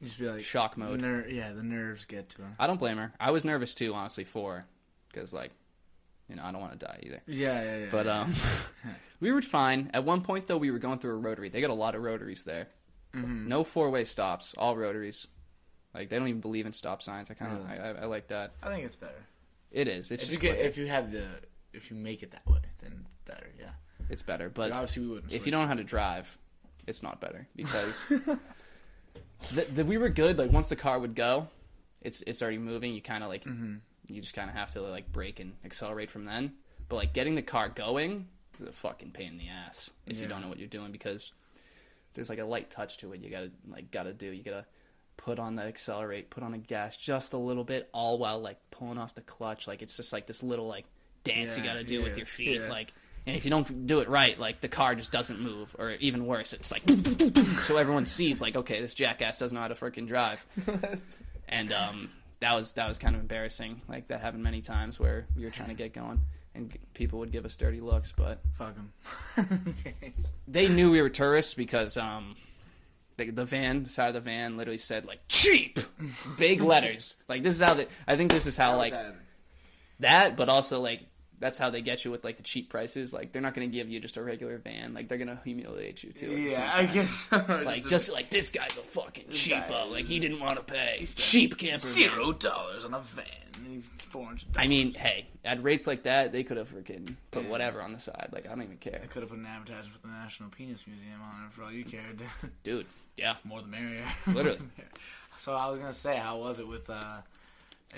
just 0.00 0.16
be 0.20 0.28
like 0.28 0.42
shock 0.42 0.76
mode. 0.76 1.00
Ner- 1.00 1.26
yeah, 1.28 1.52
the 1.54 1.64
nerves 1.64 2.04
get 2.04 2.28
to 2.28 2.42
her. 2.42 2.54
I 2.60 2.68
don't 2.68 2.78
blame 2.78 2.98
her. 2.98 3.12
I 3.18 3.32
was 3.32 3.44
nervous 3.44 3.74
too, 3.74 3.92
honestly, 3.92 4.22
for 4.22 4.58
her 4.58 4.66
because 5.12 5.32
like 5.32 5.50
you 6.28 6.36
know 6.36 6.44
I 6.44 6.52
don't 6.52 6.60
want 6.60 6.78
to 6.78 6.86
die 6.86 7.00
either. 7.02 7.20
Yeah, 7.26 7.64
yeah, 7.64 7.76
yeah. 7.78 7.86
But 7.90 8.06
um, 8.06 8.32
we 9.20 9.32
were 9.32 9.42
fine. 9.42 9.90
At 9.92 10.04
one 10.04 10.20
point 10.20 10.46
though, 10.46 10.56
we 10.56 10.70
were 10.70 10.78
going 10.78 11.00
through 11.00 11.16
a 11.16 11.18
rotary. 11.18 11.48
They 11.48 11.60
got 11.60 11.70
a 11.70 11.74
lot 11.74 11.96
of 11.96 12.02
rotaries 12.02 12.44
there. 12.44 12.68
Mhm. 13.14 13.46
No 13.46 13.64
four 13.64 13.90
way 13.90 14.04
stops, 14.04 14.54
all 14.56 14.76
rotaries. 14.76 15.26
Like 15.94 16.08
they 16.08 16.18
don't 16.18 16.28
even 16.28 16.40
believe 16.40 16.66
in 16.66 16.72
stop 16.72 17.02
signs. 17.02 17.30
I 17.30 17.34
kind 17.34 17.52
of? 17.58 17.66
I, 17.68 17.76
I, 17.76 17.88
I 18.02 18.04
like 18.06 18.28
that. 18.28 18.52
I 18.62 18.72
think 18.72 18.84
it's 18.84 18.96
better. 18.96 19.24
It 19.72 19.88
is. 19.88 20.10
It's 20.10 20.24
if 20.24 20.30
just 20.30 20.42
you 20.42 20.48
get, 20.50 20.58
if 20.60 20.76
you 20.76 20.86
have 20.86 21.10
the, 21.12 21.26
if 21.72 21.90
you 21.90 21.96
make 21.96 22.22
it 22.22 22.30
that 22.32 22.46
way, 22.46 22.60
then 22.80 23.06
better. 23.24 23.48
Yeah. 23.58 23.70
it's 24.08 24.22
better. 24.22 24.48
But 24.48 24.72
obviously 24.72 25.02
we 25.02 25.08
wouldn't. 25.14 25.32
if 25.32 25.46
you 25.46 25.52
don't 25.52 25.62
know 25.62 25.68
how 25.68 25.74
to 25.74 25.84
drive, 25.84 26.36
it's 26.86 27.02
not 27.02 27.20
better 27.20 27.46
because 27.56 28.06
the, 29.52 29.62
the, 29.74 29.84
we 29.84 29.98
were 29.98 30.08
good. 30.08 30.38
Like 30.38 30.52
once 30.52 30.68
the 30.68 30.76
car 30.76 30.98
would 30.98 31.14
go, 31.14 31.48
it's 32.02 32.22
it's 32.26 32.42
already 32.42 32.58
moving. 32.58 32.94
You 32.94 33.02
kind 33.02 33.22
of 33.24 33.28
like 33.28 33.44
hmm 33.44 33.76
you 34.08 34.20
just 34.20 34.34
kind 34.34 34.50
of 34.50 34.56
have 34.56 34.72
to 34.72 34.80
like 34.80 35.12
brake 35.12 35.38
and 35.38 35.52
accelerate 35.64 36.10
from 36.10 36.24
then. 36.24 36.52
But 36.88 36.96
like 36.96 37.12
getting 37.12 37.36
the 37.36 37.42
car 37.42 37.68
going 37.68 38.26
is 38.60 38.66
a 38.68 38.72
fucking 38.72 39.12
pain 39.12 39.32
in 39.32 39.38
the 39.38 39.48
ass 39.48 39.90
if 40.06 40.18
you 40.18 40.26
don't 40.26 40.40
know 40.40 40.48
what 40.48 40.58
you're 40.58 40.66
doing 40.66 40.90
because 40.90 41.32
there's 42.14 42.28
like 42.28 42.38
a 42.38 42.44
light 42.44 42.70
touch 42.70 42.98
to 42.98 43.12
it. 43.12 43.20
You 43.20 43.30
gotta 43.30 43.50
like 43.68 43.90
gotta 43.90 44.12
do. 44.12 44.26
You 44.26 44.42
gotta 44.42 44.66
put 45.16 45.38
on 45.38 45.54
the 45.54 45.62
accelerate, 45.62 46.30
put 46.30 46.42
on 46.42 46.52
the 46.52 46.58
gas 46.58 46.96
just 46.96 47.34
a 47.34 47.38
little 47.38 47.64
bit, 47.64 47.88
all 47.92 48.18
while 48.18 48.40
like 48.40 48.58
pulling 48.70 48.98
off 48.98 49.14
the 49.14 49.20
clutch. 49.20 49.68
Like 49.68 49.82
it's 49.82 49.96
just 49.96 50.12
like 50.12 50.26
this 50.26 50.42
little 50.42 50.66
like 50.66 50.86
dance 51.24 51.56
you 51.56 51.62
got 51.62 51.74
to 51.74 51.84
do 51.84 51.98
yeah, 51.98 52.04
with 52.04 52.16
your 52.16 52.26
feet. 52.26 52.60
yeah. 52.60 52.68
Like, 52.68 52.92
and 53.26 53.36
if 53.36 53.44
you 53.44 53.50
don't 53.50 53.86
do 53.86 54.00
it 54.00 54.08
right, 54.08 54.38
like 54.38 54.60
the 54.60 54.68
car 54.68 54.94
just 54.94 55.12
doesn't 55.12 55.38
move, 55.40 55.76
or 55.78 55.90
even 55.92 56.26
worse, 56.26 56.52
it's 56.52 56.72
like 56.72 56.82
so 57.64 57.76
everyone 57.76 58.06
sees 58.06 58.40
like, 58.40 58.56
okay, 58.56 58.80
this 58.80 58.94
jackass 58.94 59.38
doesn't 59.38 59.54
know 59.54 59.60
how 59.60 59.68
to 59.68 59.74
freaking 59.74 60.06
drive. 60.06 60.44
and 61.48 61.72
um, 61.72 62.10
that 62.40 62.54
was 62.54 62.72
that 62.72 62.88
was 62.88 62.98
kind 62.98 63.14
of 63.14 63.20
embarrassing. 63.20 63.82
Like 63.88 64.08
that 64.08 64.20
happened 64.20 64.42
many 64.42 64.62
times 64.62 64.98
where 64.98 65.26
we 65.36 65.44
were 65.44 65.50
trying 65.50 65.68
to 65.68 65.74
get 65.74 65.92
going, 65.92 66.22
and 66.54 66.76
people 66.94 67.18
would 67.20 67.32
give 67.32 67.44
us 67.44 67.56
dirty 67.56 67.80
looks, 67.80 68.12
but 68.12 68.40
Fuck 68.58 68.76
him. 68.76 69.74
they 70.48 70.68
knew 70.68 70.90
we 70.90 71.02
were 71.02 71.10
tourists 71.10 71.54
because 71.54 71.96
um 71.96 72.36
the, 73.16 73.30
the 73.30 73.44
van 73.44 73.82
the 73.82 73.88
side 73.88 74.08
of 74.08 74.14
the 74.14 74.20
van 74.20 74.56
literally 74.56 74.78
said 74.78 75.04
like 75.06 75.20
cheap! 75.28 75.78
Big 76.38 76.60
letters. 76.62 77.16
Like 77.28 77.42
this 77.42 77.54
is 77.54 77.60
how 77.60 77.74
they 77.74 77.86
i 78.06 78.16
think 78.16 78.30
this 78.30 78.46
is 78.46 78.56
how 78.56 78.76
like 78.76 78.94
that 80.00 80.36
but 80.36 80.48
also 80.48 80.80
like 80.80 81.02
that's 81.40 81.58
how 81.58 81.70
they 81.70 81.80
get 81.80 82.04
you 82.04 82.10
with 82.10 82.22
like 82.22 82.36
the 82.36 82.42
cheap 82.42 82.70
prices 82.70 83.12
like 83.12 83.32
they're 83.32 83.42
not 83.42 83.54
going 83.54 83.68
to 83.68 83.74
give 83.76 83.88
you 83.88 83.98
just 83.98 84.16
a 84.16 84.22
regular 84.22 84.58
van 84.58 84.94
like 84.94 85.08
they're 85.08 85.18
going 85.18 85.28
to 85.28 85.38
humiliate 85.42 86.02
you 86.02 86.12
too 86.12 86.26
at 86.26 86.36
the 86.36 86.48
same 86.50 86.60
yeah, 86.60 86.70
I 86.74 86.86
guess. 86.86 87.10
So. 87.10 87.36
like 87.64 87.86
just 87.86 88.12
like 88.12 88.30
this 88.30 88.50
guy's 88.50 88.76
a 88.76 88.82
fucking 88.82 89.26
cheapo 89.26 89.90
like 89.90 90.04
he 90.04 90.18
didn't 90.20 90.40
want 90.40 90.56
to 90.58 90.62
pay 90.62 91.06
cheap 91.16 91.56
camper 91.58 91.78
zero 91.86 92.32
dollars 92.32 92.84
on 92.84 92.94
a 92.94 93.00
van. 93.00 93.24
Four 93.98 94.26
hundred. 94.26 94.46
i 94.56 94.66
mean 94.66 94.92
hey 94.94 95.26
at 95.44 95.62
rates 95.62 95.86
like 95.86 96.02
that 96.02 96.32
they 96.32 96.42
could 96.42 96.56
have 96.56 96.68
freaking 96.72 97.14
put 97.30 97.46
whatever 97.48 97.80
on 97.80 97.92
the 97.92 97.98
side 98.00 98.30
like 98.32 98.46
i 98.46 98.50
don't 98.50 98.62
even 98.62 98.76
care 98.78 99.00
I 99.02 99.06
could 99.06 99.22
have 99.22 99.30
put 99.30 99.38
an 99.38 99.46
advertisement 99.46 99.94
for 100.00 100.06
the 100.08 100.12
National 100.12 100.48
Penis 100.48 100.84
Museum 100.88 101.20
on 101.22 101.46
it 101.46 101.52
for 101.52 101.62
all 101.62 101.70
you 101.70 101.84
cared. 101.84 102.20
dude 102.64 102.86
yeah 103.16 103.36
More 103.44 103.60
the 103.62 103.68
merrier. 103.68 104.04
Literally. 104.26 104.56
The 104.56 104.62
merrier. 104.76 104.90
So 105.36 105.54
I 105.54 105.70
was 105.70 105.78
gonna 105.78 105.92
say, 105.92 106.16
how 106.16 106.38
was 106.38 106.58
it 106.58 106.66
with 106.68 106.90
uh, 106.90 107.18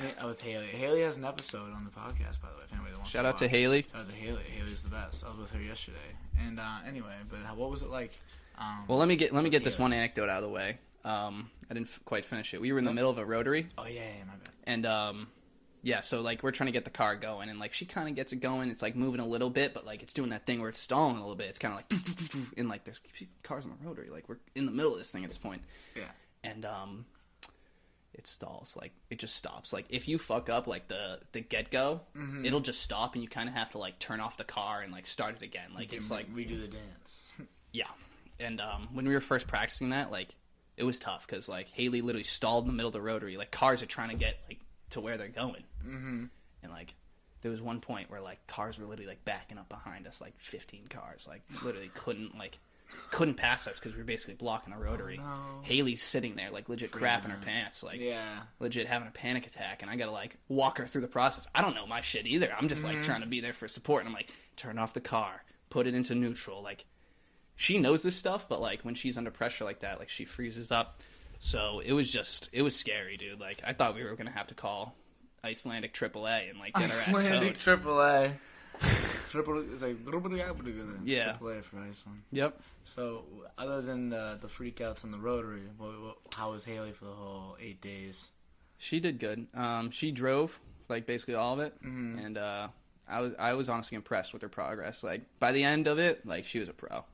uh, 0.01 0.27
with 0.29 0.41
Haley? 0.41 0.67
Haley 0.67 1.03
has 1.03 1.17
an 1.17 1.25
episode 1.25 1.73
on 1.73 1.85
the 1.85 1.91
podcast, 1.91 2.41
by 2.41 2.49
the 2.51 2.57
way. 2.59 2.65
If 2.65 2.73
anybody 2.73 2.95
wants 2.95 3.11
shout 3.11 3.25
to 3.25 3.29
out 3.31 3.39
to 3.39 3.49
haley 3.49 3.83
Shout 3.93 4.01
out 4.03 4.09
to 4.09 4.15
Haley. 4.15 4.43
Haley's 4.57 4.83
the 4.83 4.89
best. 4.91 5.25
I 5.25 5.29
was 5.31 5.39
with 5.39 5.51
her 5.53 5.61
yesterday. 5.63 5.99
And 6.41 6.59
uh, 6.59 6.79
anyway, 6.87 7.15
but 7.29 7.41
how, 7.41 7.55
what 7.55 7.71
was 7.71 7.83
it 7.83 7.91
like? 7.91 8.13
Um, 8.59 8.85
Well, 8.89 8.99
let 8.99 9.09
me 9.09 9.17
get 9.17 9.33
let 9.33 9.45
me 9.45 9.51
get 9.51 9.65
this 9.65 9.79
one 9.79 9.93
anecdote 9.93 10.29
out 10.29 10.39
of 10.39 10.43
the 10.43 10.49
way. 10.49 10.79
Um, 11.05 11.51
I 11.71 11.75
didn't 11.75 11.89
f- 11.89 12.01
quite 12.05 12.25
finish 12.25 12.55
it. 12.55 12.61
We 12.61 12.73
were 12.73 12.79
in 12.79 12.85
the 12.85 12.93
middle 12.93 13.11
of 13.11 13.19
a 13.19 13.25
rotary, 13.25 13.69
Oh 13.77 13.85
yeah, 13.87 13.93
yeah, 14.03 14.25
my 14.25 14.35
bad. 14.35 14.51
and 14.65 14.87
um, 14.87 15.27
yeah, 15.83 16.01
so 16.01 16.21
like 16.21 16.45
we're 16.45 16.53
trying 16.53 16.67
to 16.69 16.73
get 16.73 16.85
the 16.85 16.91
car 16.93 17.17
going, 17.17 17.49
and 17.49 17.59
like 17.59 17.73
she 17.73 17.87
kind 17.87 18.09
of 18.09 18.15
gets 18.15 18.33
it 18.33 18.37
going. 18.37 18.71
It's 18.71 18.83
like 18.83 18.95
moving 18.95 19.19
a 19.21 19.27
little 19.27 19.51
bit, 19.51 19.75
but 19.75 19.85
like 19.85 20.03
it's 20.05 20.13
doing 20.15 20.31
that 20.31 20.47
thing 20.47 20.61
where 20.61 20.69
it's 20.69 20.79
stalling 20.79 21.17
a 21.17 21.21
little 21.21 21.35
bit. 21.35 21.49
It's 21.49 21.59
kind 21.59 21.75
of 21.75 21.79
like 21.79 22.47
and 22.57 22.69
like 22.69 22.85
there's 22.85 23.01
cars 23.43 23.65
on 23.67 23.73
the 23.81 23.87
rotary. 23.89 24.11
Like 24.11 24.29
we're 24.29 24.37
in 24.55 24.65
the 24.65 24.71
middle 24.71 24.93
of 24.93 24.99
this 24.99 25.11
thing 25.11 25.25
at 25.25 25.31
this 25.31 25.39
point, 25.39 25.63
Yeah. 25.97 26.03
and 26.45 26.65
um, 26.65 27.05
it 28.15 28.27
stalls. 28.27 28.77
Like 28.81 28.93
it 29.11 29.19
just 29.19 29.37
stops. 29.37 29.73
Like 29.73 29.87
if 29.91 30.09
you 30.09 30.19
fuck 30.19 30.49
up 30.51 30.67
like 30.67 30.89
the 30.89 31.19
the 31.33 31.41
get 31.41 31.71
go, 31.71 32.01
Mm-hmm. 32.17 32.45
it'll 32.45 32.61
just 32.61 32.83
stop, 32.83 33.15
and 33.15 33.23
you 33.23 33.29
kind 33.29 33.49
of 33.49 33.55
have 33.55 33.71
to 33.71 33.79
like 33.79 33.99
turn 33.99 34.21
off 34.21 34.37
the 34.37 34.45
car 34.45 34.81
and 34.81 34.93
like 34.93 35.07
start 35.07 35.37
it 35.37 35.43
again. 35.43 35.71
Like 35.75 35.93
it's 35.93 36.11
like 36.11 36.33
redo 36.35 36.61
the 36.61 36.69
dance. 36.69 37.35
yeah, 37.73 37.87
and 38.39 38.61
um, 38.61 38.89
when 38.93 39.07
we 39.07 39.15
were 39.15 39.21
first 39.21 39.47
practicing 39.47 39.91
that, 39.91 40.11
like 40.11 40.35
it 40.77 40.85
was 40.85 40.99
tough 40.99 41.27
because 41.27 41.49
like 41.49 41.69
Haley 41.71 42.01
literally 42.01 42.25
stalled 42.25 42.65
in 42.65 42.69
the 42.69 42.75
middle 42.75 42.89
of 42.89 42.95
the 42.95 43.01
rotary. 43.01 43.37
Like 43.37 43.51
cars 43.51 43.83
are 43.83 43.87
trying 43.87 44.11
to 44.11 44.17
get 44.17 44.39
like 44.49 44.61
to 44.91 45.01
where 45.01 45.17
they're 45.17 45.29
going, 45.29 45.65
mm-hmm. 45.87 46.25
and 46.63 46.73
like 46.73 46.95
there 47.41 47.51
was 47.51 47.61
one 47.61 47.81
point 47.81 48.11
where 48.11 48.21
like 48.21 48.47
cars 48.47 48.79
were 48.79 48.87
literally 48.87 49.09
like 49.09 49.25
backing 49.25 49.59
up 49.59 49.69
behind 49.69 50.07
us, 50.07 50.21
like 50.21 50.35
15 50.39 50.87
cars, 50.89 51.27
like 51.29 51.43
literally 51.65 51.91
couldn't 51.93 52.39
like 52.39 52.59
couldn't 53.11 53.35
pass 53.35 53.67
us 53.67 53.79
because 53.79 53.95
we 53.95 53.99
were 53.99 54.07
basically 54.07 54.35
blocking 54.35 54.73
the 54.73 54.81
oh, 54.81 54.83
rotary. 54.83 55.19
no. 55.19 55.25
Haley's 55.63 56.03
sitting 56.03 56.35
there 56.35 56.51
like 56.51 56.69
legit 56.69 56.91
crap 56.91 57.25
in 57.25 57.31
her 57.31 57.39
pants, 57.39 57.83
like 57.83 58.01
yeah. 58.01 58.41
legit 58.59 58.87
having 58.87 59.07
a 59.07 59.13
panic 59.13 59.47
attack 59.47 59.83
and 59.83 59.91
I 59.91 59.97
gotta 59.97 60.11
like 60.11 60.37
walk 60.49 60.79
her 60.79 60.87
through 60.87 61.03
the 61.03 61.09
process. 61.09 61.47
I 61.55 61.63
don't 61.63 61.75
know 61.75 61.87
my 61.87 62.01
shit 62.01 62.27
either. 62.27 62.53
I'm 62.53 62.69
just 62.69 62.85
like 62.85 62.95
mm-hmm. 62.95 63.03
trying 63.03 63.21
to 63.21 63.27
be 63.27 63.41
there 63.41 63.53
for 63.53 63.69
support 63.69 64.01
and 64.01 64.09
I'm 64.09 64.15
like, 64.15 64.33
turn 64.57 64.79
off 64.79 64.95
the 64.95 65.01
car, 65.01 65.45
put 65.71 65.87
it 65.87 65.95
into 65.95 66.15
neutral. 66.15 66.63
Like 66.63 66.87
she 67.55 67.79
knows 67.79 68.03
this 68.03 68.17
stuff, 68.17 68.49
but 68.49 68.61
like 68.61 68.83
when 68.83 68.95
she's 68.95 69.19
under 69.19 69.31
pressure 69.31 69.65
like 69.65 69.81
that, 69.81 69.99
like 69.99 70.09
she 70.09 70.25
freezes 70.25 70.73
up. 70.73 71.01
So 71.39 71.81
it 71.85 71.93
was 71.93 72.11
just 72.11 72.49
it 72.53 72.63
was 72.63 72.75
scary, 72.75 73.17
dude. 73.17 73.41
Like 73.41 73.63
I 73.65 73.73
thought 73.73 73.95
we 73.95 74.05
were 74.05 74.17
gonna 74.17 74.31
have 74.31 74.47
to 74.49 74.55
call 74.55 74.95
Icelandic 75.45 75.93
AAA 75.93 76.51
and 76.51 76.59
like 76.59 76.73
get 76.75 76.83
our 76.83 76.89
ass 76.89 77.09
Icelandic 77.09 77.55
towed. 77.55 77.61
Triple 77.61 78.01
A. 78.01 78.33
Triple. 79.33 79.65
It's 79.73 79.83
like 79.83 79.97
Yeah. 81.05 81.25
Triple 81.25 81.49
A 81.49 81.63
for 81.63 81.79
Iceland. 81.79 82.23
Yep. 82.33 82.61
So, 82.85 83.25
other 83.59 83.81
than 83.81 84.11
the 84.11 84.39
the 84.41 84.47
freakouts 84.49 85.05
and 85.05 85.13
the 85.13 85.19
rotary, 85.19 85.63
what, 85.79 86.01
what, 86.03 86.17
how 86.37 86.53
was 86.53 86.65
Haley 86.65 86.93
for 86.93 87.07
the 87.07 87.13
whole 87.13 87.57
eight 87.61 87.81
days? 87.81 88.29
She 88.79 89.01
did 89.01 89.19
good. 89.19 89.47
Um, 89.55 89.91
she 89.91 90.11
drove 90.13 90.61
like 90.89 91.07
basically 91.07 91.35
all 91.37 91.55
of 91.55 91.61
it, 91.61 91.75
and 91.83 92.37
uh, 92.37 92.69
I 93.09 93.21
was 93.21 93.33
I 93.39 93.55
was 93.55 93.69
honestly 93.69 93.97
impressed 93.97 94.33
with 94.33 94.43
her 94.43 94.49
progress. 94.49 95.03
Like 95.03 95.23
by 95.39 95.53
the 95.53 95.65
end 95.65 95.87
of 95.87 95.99
it, 95.99 96.27
like 96.27 96.45
she 96.45 96.59
was 96.59 96.69
a 96.69 96.73
pro. 96.75 97.05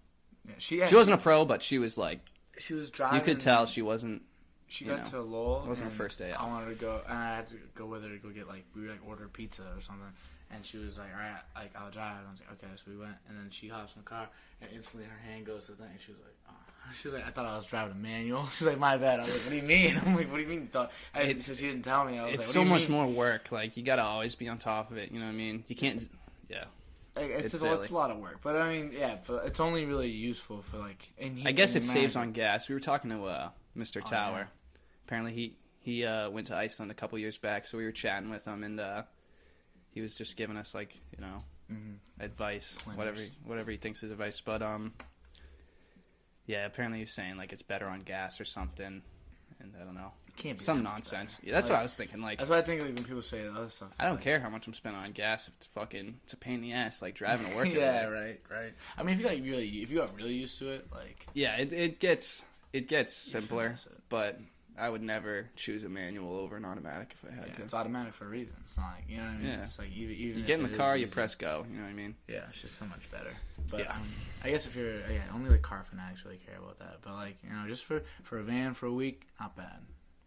Yeah, 0.46 0.54
she 0.58 0.86
She 0.86 0.94
wasn't 0.96 1.20
a 1.20 1.22
pro, 1.22 1.44
but 1.44 1.62
she 1.62 1.78
was 1.78 1.96
like 1.98 2.20
She 2.58 2.74
was 2.74 2.90
driving. 2.90 3.18
you 3.18 3.24
could 3.24 3.38
tell 3.40 3.66
she 3.66 3.82
wasn't. 3.82 4.22
She 4.66 4.84
you 4.86 4.90
got 4.90 5.04
know, 5.12 5.20
to 5.20 5.22
Lowell. 5.22 5.62
it 5.64 5.68
wasn't 5.68 5.90
her 5.92 5.96
first 5.96 6.18
day 6.18 6.30
I 6.32 6.42
out. 6.42 6.48
wanted 6.48 6.68
to 6.70 6.74
go, 6.74 7.00
and 7.08 7.16
I 7.16 7.36
had 7.36 7.46
to 7.48 7.54
go 7.74 7.86
with 7.86 8.02
her 8.02 8.08
to 8.10 8.18
go 8.18 8.28
get 8.30 8.48
like 8.48 8.64
we 8.74 8.88
like 8.88 9.00
order 9.06 9.28
pizza 9.28 9.62
or 9.62 9.80
something. 9.82 10.12
And 10.50 10.64
she 10.64 10.78
was 10.78 10.96
like, 10.98 11.08
"All 11.14 11.20
right, 11.20 11.40
like 11.54 11.72
I'll 11.76 11.90
drive." 11.90 12.16
And 12.18 12.28
I 12.28 12.30
was 12.30 12.40
like, 12.40 12.52
"Okay." 12.52 12.72
So 12.76 12.90
we 12.90 12.96
went, 12.96 13.16
and 13.28 13.36
then 13.36 13.48
she 13.50 13.68
hops 13.68 13.94
in 13.94 14.02
the 14.02 14.08
car, 14.08 14.28
and 14.62 14.70
instantly 14.74 15.08
her 15.08 15.18
hand 15.30 15.44
goes 15.44 15.66
to 15.66 15.72
the 15.72 15.78
thing. 15.78 15.90
And 15.92 16.00
she 16.00 16.12
was 16.12 16.20
like, 16.20 16.34
oh. 16.48 16.52
"She 16.94 17.06
was 17.08 17.14
like, 17.14 17.26
I 17.26 17.30
thought 17.30 17.44
I 17.44 17.56
was 17.56 17.66
driving 17.66 17.92
a 17.92 17.96
manual." 17.96 18.48
She's 18.52 18.66
like, 18.66 18.78
"My 18.78 18.96
bad." 18.96 19.20
I 19.20 19.24
was 19.24 19.32
like, 19.34 19.42
"What 19.42 19.50
do 19.50 19.56
you 19.56 19.62
mean?" 19.62 20.00
I'm 20.06 20.16
like, 20.16 20.30
"What 20.30 20.38
do 20.38 20.42
you 20.42 20.48
mean?" 20.48 20.62
You 20.62 20.68
thought 20.68 20.90
I, 21.14 21.22
It's- 21.24 21.44
so 21.44 21.54
she 21.54 21.66
didn't 21.66 21.82
tell 21.82 22.04
me. 22.06 22.18
I 22.18 22.24
was 22.24 22.32
It's 22.34 22.46
like, 22.48 22.54
so 22.54 22.64
much 22.64 22.88
more 22.88 23.06
work. 23.06 23.52
Like 23.52 23.76
you 23.76 23.82
gotta 23.82 24.02
always 24.02 24.34
be 24.34 24.48
on 24.48 24.56
top 24.58 24.90
of 24.90 24.96
it. 24.96 25.12
You 25.12 25.20
know 25.20 25.26
what 25.26 25.32
I 25.32 25.36
mean? 25.36 25.64
You 25.68 25.76
can't. 25.76 26.08
Yeah. 26.48 26.64
Like, 27.14 27.30
it's, 27.30 27.54
It's 27.54 27.62
just, 27.62 27.80
it's 27.82 27.90
a 27.90 27.94
lot 27.94 28.10
of 28.12 28.18
work, 28.18 28.38
but 28.42 28.54
I 28.56 28.72
mean, 28.72 28.92
yeah, 28.96 29.16
but 29.26 29.44
it's 29.44 29.58
only 29.60 29.84
really 29.84 30.08
useful 30.08 30.62
for 30.62 30.78
like. 30.78 31.12
In 31.18 31.46
I 31.46 31.52
guess 31.52 31.74
it 31.74 31.82
saves 31.82 32.14
on 32.16 32.32
gas. 32.32 32.68
We 32.68 32.74
were 32.74 32.80
talking 32.80 33.10
to 33.10 33.24
uh, 33.24 33.48
Mr. 33.76 34.00
Oh, 34.04 34.08
Tower. 34.08 34.38
yeah. 34.38 34.78
Apparently 35.04 35.32
he 35.34 35.56
he 35.80 36.04
uh, 36.06 36.30
went 36.30 36.46
to 36.46 36.56
Iceland 36.56 36.90
a 36.90 36.94
couple 36.94 37.18
years 37.18 37.36
back, 37.36 37.66
so 37.66 37.76
we 37.76 37.84
were 37.84 37.92
chatting 37.92 38.30
with 38.30 38.44
him, 38.46 38.62
and 38.62 38.78
uh, 38.78 39.02
he 39.98 40.02
was 40.02 40.14
just 40.14 40.36
giving 40.36 40.56
us 40.56 40.74
like 40.76 40.94
you 41.16 41.20
know 41.20 41.42
Mhm. 41.72 41.96
advice, 42.20 42.78
whatever 42.94 43.20
he, 43.20 43.30
whatever 43.44 43.70
he 43.72 43.76
thinks 43.76 44.02
is 44.04 44.12
advice. 44.12 44.40
But 44.40 44.62
um, 44.62 44.94
yeah, 46.46 46.64
apparently 46.66 46.98
he 47.00 47.02
was 47.02 47.12
saying 47.12 47.36
like 47.36 47.52
it's 47.52 47.62
better 47.62 47.86
on 47.88 48.02
gas 48.02 48.40
or 48.40 48.44
something, 48.44 49.02
and 49.60 49.74
I 49.78 49.84
don't 49.84 49.94
know 49.96 50.12
It 50.28 50.36
can't 50.36 50.56
be 50.56 50.62
some 50.64 50.84
nonsense. 50.84 51.40
Yeah, 51.42 51.54
that's 51.54 51.68
Like, 51.68 51.74
what 51.74 51.80
I 51.80 51.82
was 51.82 51.94
thinking. 51.96 52.22
Like 52.22 52.38
That's 52.38 52.48
what 52.48 52.60
I 52.60 52.62
think 52.62 52.80
like, 52.82 52.94
when 52.94 53.04
people 53.04 53.22
say 53.22 53.42
the 53.42 53.50
other 53.50 53.68
stuff. 53.68 53.88
I 53.98 54.04
don't 54.04 54.14
like, 54.14 54.22
care 54.24 54.38
how 54.38 54.48
much 54.48 54.66
I'm 54.68 54.72
spending 54.74 55.02
on 55.02 55.10
gas 55.10 55.48
if 55.48 55.54
it's 55.56 55.66
fucking 55.66 56.20
it's 56.22 56.32
a 56.32 56.36
pain 56.36 56.54
in 56.54 56.60
the 56.62 56.72
ass 56.74 57.02
like 57.02 57.14
driving 57.16 57.50
to 57.50 57.56
work. 57.56 57.68
yeah, 57.74 58.04
right, 58.06 58.40
right. 58.48 58.72
I 58.96 59.02
mean, 59.02 59.16
if 59.16 59.20
you 59.20 59.26
like 59.26 59.42
really, 59.42 59.68
if 59.82 59.90
you 59.90 59.98
got 59.98 60.14
really 60.14 60.34
used 60.34 60.58
to 60.60 60.70
it, 60.70 60.86
like 60.92 61.26
Yeah, 61.34 61.56
it 61.56 61.72
it 61.72 61.98
gets 62.00 62.44
it 62.72 62.86
gets 62.86 63.14
simpler, 63.14 63.76
it. 63.84 63.92
but 64.08 64.38
I 64.78 64.88
would 64.88 65.02
never 65.02 65.48
choose 65.56 65.84
a 65.84 65.88
manual 65.88 66.36
over 66.36 66.56
an 66.56 66.64
automatic 66.64 67.14
if 67.14 67.28
I 67.28 67.34
had 67.34 67.46
yeah, 67.48 67.54
to. 67.54 67.62
it's 67.62 67.74
automatic 67.74 68.14
for 68.14 68.24
a 68.26 68.28
reason. 68.28 68.54
It's 68.64 68.76
not 68.76 68.86
like 68.96 69.04
you 69.08 69.16
know 69.18 69.24
what 69.24 69.30
I 69.32 69.36
mean. 69.38 69.46
Yeah. 69.48 69.64
It's 69.64 69.78
like 69.78 69.90
even, 69.94 70.14
even 70.16 70.38
You 70.40 70.44
get 70.44 70.60
in 70.60 70.70
the 70.70 70.76
car, 70.76 70.96
you 70.96 71.06
easy- 71.06 71.12
press 71.14 71.34
go. 71.34 71.66
You 71.70 71.76
know 71.78 71.82
what 71.84 71.90
I 71.90 71.94
mean? 71.94 72.14
Yeah, 72.28 72.44
it's 72.50 72.60
just 72.62 72.78
so 72.78 72.84
much 72.86 73.10
better. 73.10 73.32
But 73.70 73.80
Yeah. 73.80 73.92
um, 73.92 74.02
I 74.44 74.50
guess 74.50 74.66
if 74.66 74.76
you're 74.76 74.98
yeah, 75.00 75.24
only 75.34 75.50
like 75.50 75.62
car 75.62 75.84
fanatics 75.88 76.24
really 76.24 76.38
care 76.38 76.56
about 76.58 76.78
that. 76.78 76.98
But 77.02 77.14
like 77.14 77.36
you 77.42 77.50
know, 77.50 77.64
just 77.68 77.84
for 77.84 78.02
for 78.22 78.38
a 78.38 78.42
van 78.42 78.74
for 78.74 78.86
a 78.86 78.92
week, 78.92 79.26
not 79.40 79.56
bad. 79.56 79.80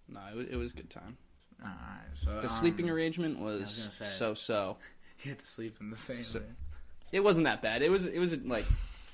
No, 0.08 0.20
it 0.32 0.36
was, 0.36 0.48
it 0.48 0.56
was 0.58 0.74
a 0.74 0.76
good 0.76 0.90
time. 0.90 1.18
All 1.64 1.70
right, 1.70 2.08
so 2.16 2.32
The 2.32 2.42
um, 2.44 2.50
sleeping 2.50 2.90
arrangement 2.90 3.40
was, 3.40 3.62
was 4.00 4.10
so 4.10 4.34
so. 4.34 4.78
You 5.24 5.30
had 5.32 5.40
to 5.40 5.48
sleep 5.48 5.78
in 5.80 5.92
the 5.92 5.96
same. 5.98 6.22
So-. 6.24 6.42
It 7.12 7.20
wasn't 7.24 7.46
that 7.46 7.62
bad. 7.62 7.84
It 7.84 7.92
was 7.92 8.06
it 8.06 8.18
was 8.18 8.36
like 8.40 8.66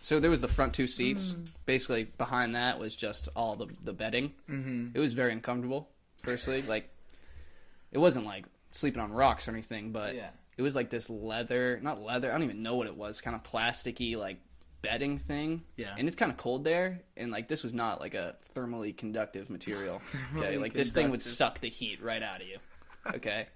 so 0.08 0.22
there 0.22 0.30
was 0.32 0.40
the 0.40 0.48
front 0.48 0.74
two 0.74 0.88
seats. 0.88 1.34
Mm. 1.34 1.48
Basically 1.66 2.06
behind 2.06 2.56
that 2.56 2.80
was 2.80 2.96
just 2.96 3.28
all 3.36 3.58
the 3.58 3.68
the 3.84 3.92
bedding. 3.92 4.32
Mm-hmm. 4.50 4.92
It 4.96 5.00
was 5.00 5.12
very 5.12 5.34
uncomfortable. 5.34 5.90
Personally, 6.24 6.62
like 6.62 6.90
it 7.92 7.98
wasn't 7.98 8.26
like 8.26 8.46
sleeping 8.72 9.02
on 9.02 9.12
rocks 9.12 9.50
or 9.50 9.52
anything, 9.52 9.92
but 9.92 10.16
Yeah. 10.16 10.30
it 10.56 10.62
was 10.62 10.78
like 10.78 10.90
this 10.90 11.10
leather, 11.10 11.82
not 11.84 12.00
leather. 12.00 12.30
I 12.30 12.36
don't 12.36 12.44
even 12.44 12.64
know 12.64 12.76
what 12.76 12.88
it 12.88 12.96
was. 12.96 13.20
Kind 13.20 13.36
of 13.36 13.44
plasticky 13.44 14.16
like 14.16 14.38
bedding 14.82 15.18
thing. 15.18 15.64
Yeah. 15.76 15.94
And 15.98 16.08
it's 16.08 16.16
kind 16.16 16.32
of 16.32 16.38
cold 16.38 16.64
there, 16.64 17.02
and 17.18 17.30
like 17.30 17.50
this 17.50 17.62
was 17.62 17.74
not 17.74 18.00
like 18.00 18.14
a 18.14 18.38
thermally 18.56 18.96
conductive 18.96 19.50
material. 19.50 20.02
okay, 20.38 20.56
Thermally 20.56 20.62
like 20.62 20.74
this 20.74 20.94
thing 20.94 21.10
would 21.10 21.22
suck 21.22 21.60
the 21.60 21.68
heat 21.68 22.02
right 22.02 22.24
out 22.24 22.40
of 22.42 22.48
you. 22.48 22.60
Okay. 23.14 23.48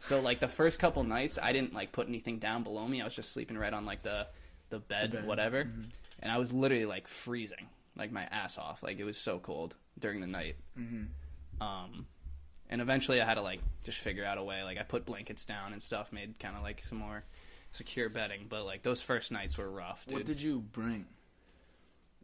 So 0.00 0.20
like 0.20 0.40
the 0.40 0.48
first 0.48 0.80
couple 0.80 1.04
nights, 1.04 1.38
I 1.40 1.52
didn't 1.52 1.72
like 1.72 1.92
put 1.92 2.08
anything 2.08 2.40
down 2.40 2.64
below 2.64 2.84
me. 2.88 3.00
I 3.00 3.04
was 3.04 3.14
just 3.14 3.30
sleeping 3.32 3.56
right 3.56 3.72
on 3.72 3.86
like 3.86 4.02
the 4.02 4.26
the 4.74 4.80
bed, 4.80 5.12
bed, 5.12 5.26
whatever, 5.26 5.64
Mm-hmm. 5.64 5.82
and 6.20 6.32
I 6.32 6.38
was 6.38 6.52
literally 6.52 6.86
like 6.86 7.06
freezing, 7.08 7.68
like 7.96 8.10
my 8.12 8.24
ass 8.24 8.58
off. 8.58 8.82
Like 8.82 8.98
it 8.98 9.04
was 9.04 9.16
so 9.18 9.38
cold 9.38 9.74
during 9.98 10.20
the 10.20 10.26
night. 10.26 10.56
Mhm. 10.78 11.08
Um, 11.60 12.06
and 12.70 12.80
eventually 12.80 13.20
I 13.20 13.24
had 13.24 13.34
to 13.34 13.42
like 13.42 13.60
just 13.84 13.98
figure 13.98 14.24
out 14.24 14.38
a 14.38 14.42
way. 14.42 14.62
Like 14.64 14.78
I 14.78 14.82
put 14.82 15.04
blankets 15.04 15.44
down 15.46 15.72
and 15.72 15.82
stuff, 15.82 16.12
made 16.12 16.38
kind 16.38 16.56
of 16.56 16.62
like 16.62 16.82
some 16.84 16.98
more 16.98 17.22
secure 17.72 18.08
bedding. 18.08 18.46
But 18.48 18.64
like 18.64 18.82
those 18.82 19.00
first 19.02 19.30
nights 19.32 19.56
were 19.58 19.70
rough, 19.70 20.06
dude. 20.06 20.14
What 20.18 20.26
did 20.26 20.40
you 20.40 20.60
bring? 20.60 21.06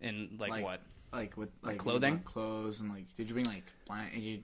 and 0.03 0.39
like, 0.41 0.51
like- 0.51 0.65
what? 0.65 0.81
like 1.13 1.37
with 1.37 1.51
like, 1.63 1.79
clothing? 1.79 2.21
clothes, 2.21 2.81
and 2.81 2.89
like 2.91 3.05
did 3.17 3.29
you 3.29 3.35
bring 3.35 3.47
like 3.47 3.65
blank? 3.87 4.15
You, 4.15 4.41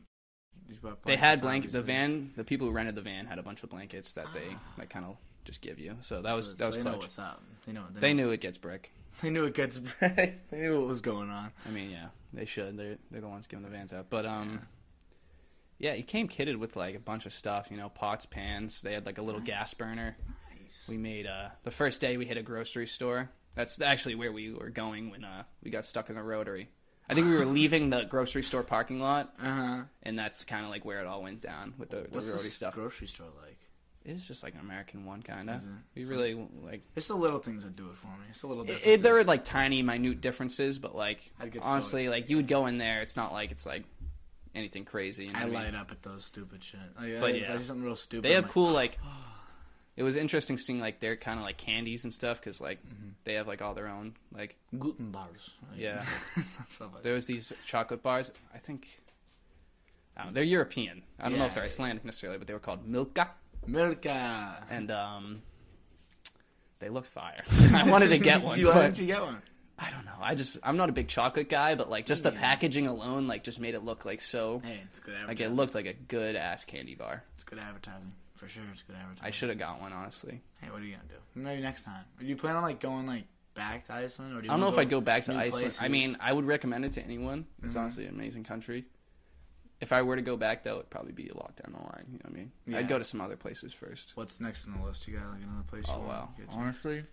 you 0.68 0.76
They 1.04 1.16
had 1.16 1.40
blankets, 1.40 1.42
blanket. 1.42 1.72
The 1.72 1.82
van, 1.82 2.32
the 2.36 2.44
people 2.44 2.66
who 2.66 2.72
rented 2.72 2.94
the 2.96 3.00
van 3.02 3.26
had 3.26 3.38
a 3.38 3.42
bunch 3.42 3.62
of 3.62 3.70
blankets 3.70 4.14
that 4.14 4.26
they 4.34 4.56
like 4.76 4.90
kind 4.90 5.04
of 5.06 5.16
just 5.46 5.62
give 5.62 5.78
you. 5.78 5.96
So 6.02 6.20
that 6.22 6.34
was 6.34 6.46
So- 6.46 6.52
that 6.54 6.66
was 6.66 6.76
they 6.76 6.82
know 6.82 6.96
what's 6.98 7.18
up. 7.18 7.42
They 7.66 7.72
know. 7.72 7.84
They, 7.92 8.00
They 8.08 8.14
know 8.14 8.24
knew 8.24 8.30
it 8.32 8.40
gets 8.40 8.58
brick. 8.58 8.92
They 9.22 9.30
knew 9.30 9.44
it 9.44 9.54
gets 9.54 9.78
bright. 9.78 10.50
They 10.50 10.58
knew 10.58 10.78
what 10.80 10.88
was 10.88 11.00
going 11.00 11.30
on. 11.30 11.50
I 11.66 11.70
mean, 11.70 11.90
yeah, 11.90 12.08
they 12.34 12.44
should. 12.44 12.76
They're 12.76 12.98
they're 13.10 13.22
the 13.22 13.28
ones 13.28 13.46
giving 13.46 13.64
the 13.64 13.70
vans 13.70 13.92
out. 13.94 14.10
But 14.10 14.26
um, 14.26 14.60
yeah, 15.78 15.94
he 15.94 16.02
came 16.02 16.28
kitted 16.28 16.56
with 16.58 16.76
like 16.76 16.94
a 16.94 16.98
bunch 17.00 17.26
of 17.26 17.32
stuff. 17.32 17.68
You 17.70 17.76
know, 17.76 17.88
pots, 17.88 18.26
pans. 18.26 18.82
They 18.82 18.92
had 18.92 19.06
like 19.06 19.18
a 19.18 19.22
little 19.22 19.40
gas 19.40 19.72
burner. 19.74 20.16
We 20.88 20.96
made 20.98 21.26
uh 21.26 21.48
the 21.64 21.70
first 21.70 22.00
day 22.00 22.16
we 22.16 22.26
hit 22.26 22.36
a 22.36 22.42
grocery 22.42 22.86
store. 22.86 23.30
That's 23.54 23.80
actually 23.80 24.14
where 24.16 24.32
we 24.32 24.52
were 24.52 24.68
going 24.70 25.10
when 25.10 25.24
uh 25.24 25.44
we 25.62 25.70
got 25.70 25.84
stuck 25.86 26.10
in 26.10 26.14
the 26.16 26.22
rotary. 26.22 26.68
I 27.08 27.14
think 27.14 27.26
we 27.28 27.36
were 27.36 27.46
leaving 27.60 27.88
the 27.90 28.04
grocery 28.04 28.42
store 28.42 28.62
parking 28.64 29.00
lot, 29.00 29.32
Uh 29.40 29.44
huh. 29.54 29.82
and 30.02 30.18
that's 30.18 30.44
kind 30.44 30.64
of 30.64 30.70
like 30.70 30.84
where 30.84 31.00
it 31.00 31.06
all 31.06 31.22
went 31.22 31.40
down 31.40 31.72
with 31.78 31.90
the, 31.90 32.02
the 32.02 32.08
What's 32.10 32.26
rotary 32.26 32.48
stuff. 32.50 32.74
grocery 32.74 33.06
store 33.06 33.28
like? 33.42 33.55
It's 34.06 34.26
just 34.26 34.42
like 34.42 34.54
an 34.54 34.60
American 34.60 35.04
one, 35.04 35.22
kind 35.22 35.50
of. 35.50 35.62
We 35.94 36.04
So- 36.04 36.10
really 36.10 36.34
like. 36.62 36.82
It's 36.94 37.08
the 37.08 37.16
little 37.16 37.38
things 37.40 37.64
that 37.64 37.76
do 37.76 37.88
it 37.90 37.96
for 37.96 38.06
me. 38.08 38.26
It's 38.30 38.40
the 38.40 38.46
little 38.46 38.64
It, 38.68 39.02
there 39.02 39.14
were 39.14 39.24
like 39.24 39.44
tiny, 39.44 39.82
minute 39.82 40.20
differences, 40.20 40.78
but 40.78 40.94
like 40.94 41.30
honestly, 41.62 42.08
like 42.08 42.30
you 42.30 42.36
would 42.36 42.48
go 42.48 42.66
in 42.66 42.78
there. 42.78 43.02
It's 43.02 43.16
not 43.16 43.32
like 43.32 43.50
it's 43.50 43.66
like 43.66 43.84
anything 44.54 44.84
crazy. 44.84 45.26
You 45.26 45.32
know 45.32 45.38
I 45.38 45.42
I 45.42 45.44
mean? 45.46 45.54
light 45.54 45.74
up 45.74 45.90
at 45.90 46.02
those 46.02 46.24
stupid 46.24 46.64
shit. 46.64 46.80
Like, 46.98 47.20
But 47.20 47.34
I, 47.34 47.36
yeah. 47.38 47.54
I 47.54 47.58
something 47.58 47.84
real 47.84 47.96
stupid. 47.96 48.24
They 48.24 48.34
have 48.34 48.44
like, 48.44 48.52
cool 48.52 48.70
like. 48.70 48.98
It 49.96 50.02
was 50.02 50.14
interesting 50.16 50.58
seeing 50.58 50.78
like 50.78 51.00
their 51.00 51.16
kind 51.16 51.38
of 51.38 51.44
like 51.46 51.56
candies 51.56 52.04
and 52.04 52.12
stuff 52.12 52.38
because 52.38 52.60
like 52.60 52.84
Mm-hmm. 52.86 53.08
they 53.24 53.32
have 53.34 53.46
like 53.48 53.62
all 53.62 53.72
their 53.72 53.88
own 53.88 54.14
like 54.30 54.56
Guten 54.78 55.10
bars. 55.10 55.50
Like, 55.70 55.80
Yeah. 55.80 56.04
like 56.80 57.02
there 57.02 57.14
was 57.14 57.26
these 57.26 57.50
chocolate 57.66 58.02
bars. 58.02 58.30
I 58.54 58.58
think 58.58 59.00
I 60.14 60.26
know, 60.26 60.32
they're 60.32 60.42
European. 60.44 61.02
I 61.18 61.28
don't 61.30 61.38
know 61.38 61.46
if 61.46 61.54
they're 61.54 61.64
Icelandic 61.64 62.04
necessarily, 62.04 62.38
but 62.38 62.46
they 62.46 62.52
were 62.54 62.58
called 62.60 62.86
Milka, 62.86 63.30
Milka. 63.66 64.64
and 64.70 64.90
um, 64.90 65.42
they 66.78 66.88
looked 66.88 67.08
fire. 67.08 67.42
I 67.74 67.88
wanted 67.88 68.08
to 68.08 68.18
get 68.18 68.42
one, 68.42 68.58
you, 68.58 68.68
why 68.68 68.74
but 68.74 68.82
didn't 68.82 68.98
you 68.98 69.06
get 69.06 69.22
one? 69.22 69.40
I 69.78 69.90
don't 69.90 70.04
know. 70.06 70.12
I 70.20 70.34
just 70.34 70.58
I'm 70.62 70.76
not 70.78 70.88
a 70.88 70.92
big 70.92 71.08
chocolate 71.08 71.48
guy, 71.50 71.74
but 71.74 71.90
like 71.90 72.06
just 72.06 72.22
the 72.22 72.32
Yeah. 72.32 72.40
packaging 72.40 72.86
alone 72.86 73.26
like 73.28 73.44
just 73.44 73.60
made 73.60 73.74
it 73.74 73.84
look 73.84 74.04
like 74.06 74.20
so 74.22 74.60
Hey, 74.64 74.80
it's 74.84 75.00
good 75.00 75.12
like 75.12 75.22
advertising. 75.22 75.52
it 75.52 75.56
looked 75.56 75.74
like 75.74 75.86
a 75.86 75.92
good 75.92 76.34
ass 76.36 76.64
candy 76.64 76.94
bar. 76.94 77.22
It's 77.34 77.44
good 77.44 77.58
advertising. 77.58 78.12
For 78.36 78.48
sure, 78.48 78.62
it's 78.72 78.82
good 78.82 78.96
advertising. 78.96 79.26
I 79.26 79.30
should 79.30 79.48
have 79.50 79.58
got 79.58 79.80
one 79.80 79.92
honestly. 79.92 80.40
Hey, 80.62 80.70
what 80.70 80.80
are 80.80 80.84
you 80.84 80.92
gonna 80.96 81.08
do? 81.08 81.14
Maybe 81.34 81.60
next 81.60 81.82
time. 81.84 82.04
Do 82.18 82.24
you 82.24 82.36
plan 82.36 82.56
on 82.56 82.62
like 82.62 82.80
going 82.80 83.06
like 83.06 83.24
back 83.54 83.84
to 83.86 83.92
Iceland, 83.94 84.32
or 84.36 84.40
do 84.40 84.46
you 84.46 84.50
I 84.50 84.54
don't 84.54 84.60
know 84.60 84.66
wanna 84.66 84.76
if 84.76 84.80
I'd 84.86 84.90
go 84.90 85.00
back 85.02 85.24
to 85.24 85.32
new 85.32 85.38
Iceland. 85.38 85.52
places? 85.64 85.78
I 85.82 85.88
mean, 85.88 86.16
I 86.20 86.32
would 86.32 86.46
recommend 86.46 86.84
it 86.86 86.92
to 86.92 87.02
anyone. 87.02 87.46
It's 87.62 87.74
Mhm. 87.74 87.80
honestly 87.80 88.06
an 88.06 88.14
amazing 88.14 88.44
country. 88.44 88.84
If 89.80 89.92
I 89.92 90.00
were 90.02 90.16
to 90.16 90.22
go 90.22 90.36
back, 90.36 90.62
though, 90.62 90.76
it'd 90.76 90.90
probably 90.90 91.12
be 91.12 91.28
a 91.28 91.36
lot 91.36 91.54
down 91.56 91.74
the 91.74 91.82
line. 91.82 92.06
You 92.10 92.14
know 92.14 92.20
what 92.24 92.32
I 92.32 92.36
mean? 92.36 92.52
Yeah. 92.66 92.78
I'd 92.78 92.88
go 92.88 92.98
to 92.98 93.04
some 93.04 93.20
other 93.20 93.36
places 93.36 93.72
first. 93.74 94.12
what's 94.16 94.40
next 94.40 94.66
on 94.66 94.78
the 94.80 94.86
list? 94.86 95.06
You 95.06 95.18
got 95.18 95.28
like 95.30 95.42
another 95.42 95.64
place? 95.68 95.84
Oh, 95.88 95.92
you 95.94 95.98
wanna 96.00 96.08
wow. 96.12 96.28
get 96.36 96.50
to? 96.50 96.56
Honestly, 96.56 97.04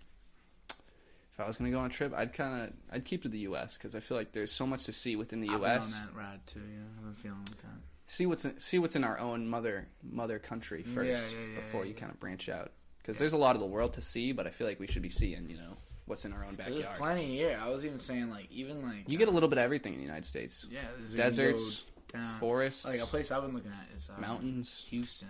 If 1.32 1.40
I 1.40 1.46
was 1.46 1.56
gonna 1.56 1.70
go 1.70 1.80
on 1.80 1.86
a 1.86 1.92
trip, 1.92 2.14
I'd 2.16 2.32
kind 2.32 2.62
of 2.62 2.72
I'd 2.92 3.04
keep 3.04 3.22
to 3.24 3.28
the 3.28 3.38
U.S. 3.40 3.76
because 3.76 3.94
I 3.94 4.00
feel 4.00 4.16
like 4.16 4.32
there's 4.32 4.52
so 4.52 4.66
much 4.66 4.84
to 4.84 4.92
see 4.92 5.16
within 5.16 5.40
the 5.40 5.48
I've 5.48 5.60
been 5.60 5.70
U.S. 5.70 6.00
on 6.00 6.06
that 6.06 6.14
ride 6.16 6.46
too. 6.46 6.60
Yeah, 6.60 6.82
I've 6.98 7.04
been 7.04 7.14
feeling 7.22 7.38
like 7.40 7.60
that. 7.62 7.80
See 8.06 8.26
what's 8.26 8.44
in, 8.44 8.58
see 8.60 8.78
what's 8.78 8.96
in 8.96 9.02
our 9.04 9.18
own 9.18 9.48
mother 9.48 9.88
mother 10.02 10.38
country 10.38 10.82
first 10.84 11.34
yeah, 11.34 11.40
yeah, 11.40 11.60
before 11.60 11.80
yeah, 11.80 11.88
you 11.88 11.94
yeah. 11.94 12.00
kind 12.00 12.12
of 12.12 12.20
branch 12.20 12.48
out. 12.48 12.70
Because 12.98 13.16
Yeah. 13.16 13.20
there's 13.20 13.32
a 13.32 13.38
lot 13.38 13.56
of 13.56 13.60
the 13.60 13.66
world 13.66 13.94
to 13.94 14.00
see, 14.00 14.32
but 14.32 14.46
I 14.46 14.50
feel 14.50 14.66
like 14.66 14.78
we 14.80 14.86
should 14.86 15.02
be 15.02 15.08
seeing 15.08 15.50
you 15.50 15.56
know 15.56 15.76
what's 16.06 16.24
in 16.24 16.32
our 16.32 16.44
own 16.44 16.54
There's 16.56 16.76
backyard. 16.76 16.98
plenty 16.98 17.36
here. 17.36 17.58
I 17.60 17.68
was 17.68 17.84
even 17.84 17.98
saying 17.98 18.30
like 18.30 18.46
even 18.52 18.82
like 18.82 19.08
You 19.08 19.18
get 19.18 19.26
a 19.28 19.30
uh, 19.32 19.34
little 19.34 19.48
bit 19.48 19.58
of 19.58 19.64
everything 19.64 19.94
in 19.94 19.98
the 19.98 20.04
United 20.04 20.24
States: 20.26 20.66
yeah 20.70 20.82
there's- 20.82 21.10
you 21.10 21.16
can 21.16 21.24
deserts, 21.26 21.82
go 21.82 21.90
down. 22.14 22.38
forests, 22.38 22.84
Like 22.86 23.00
a 23.00 23.06
place 23.06 23.30
I've 23.30 23.42
been 23.42 23.54
looking 23.54 23.72
at 23.72 23.96
is 23.96 24.08
uh, 24.08 24.20
mountains. 24.20 24.86
Houston, 24.90 25.28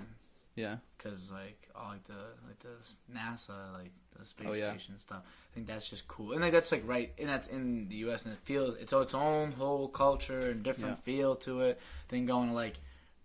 Yeah, 0.54 0.76
because 0.96 1.30
like 1.32 1.68
all 1.74 1.88
like 1.90 2.04
the 2.04 2.12
like 2.46 2.58
the 2.60 3.16
NASA 3.18 3.72
like 3.72 3.90
the 4.18 4.24
space 4.24 4.46
Oh, 4.48 4.52
yeah. 4.52 4.70
station 4.70 4.98
stuff. 4.98 5.22
I 5.24 5.54
think 5.54 5.66
that's 5.66 5.88
just 5.88 6.06
cool, 6.08 6.32
and 6.32 6.40
like 6.40 6.52
that's 6.52 6.70
like 6.72 6.82
right, 6.86 7.12
and 7.18 7.28
that's 7.28 7.48
in 7.48 7.88
the 7.88 7.96
U.S. 7.96 8.24
and 8.24 8.32
it 8.34 8.38
feels 8.44 8.76
it's 8.76 8.92
its 8.92 9.14
own 9.14 9.52
whole 9.52 9.88
culture 9.88 10.50
and 10.50 10.62
different 10.62 11.02
feel 11.04 11.34
to 11.36 11.60
it. 11.62 11.80
Then 12.08 12.26
going 12.26 12.48
to 12.50 12.54
like 12.54 12.74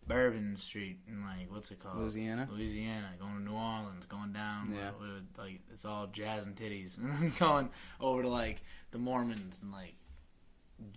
Bourbon 0.07 0.57
Street 0.57 0.97
and 1.07 1.21
like 1.23 1.51
what's 1.51 1.69
it 1.69 1.79
called? 1.79 1.97
Louisiana. 1.97 2.47
Louisiana, 2.51 3.09
going 3.19 3.35
to 3.35 3.41
New 3.43 3.53
Orleans, 3.53 4.05
going 4.07 4.31
down, 4.33 4.73
Yeah. 4.75 4.91
with, 4.99 5.09
with, 5.09 5.23
like 5.37 5.59
it's 5.71 5.85
all 5.85 6.07
jazz 6.07 6.45
and 6.45 6.55
titties, 6.55 6.97
and 6.99 7.11
then 7.13 7.33
going 7.37 7.69
over 7.99 8.23
to 8.23 8.27
like 8.29 8.61
the 8.91 8.97
Mormons 8.97 9.59
and 9.61 9.71
like 9.71 9.93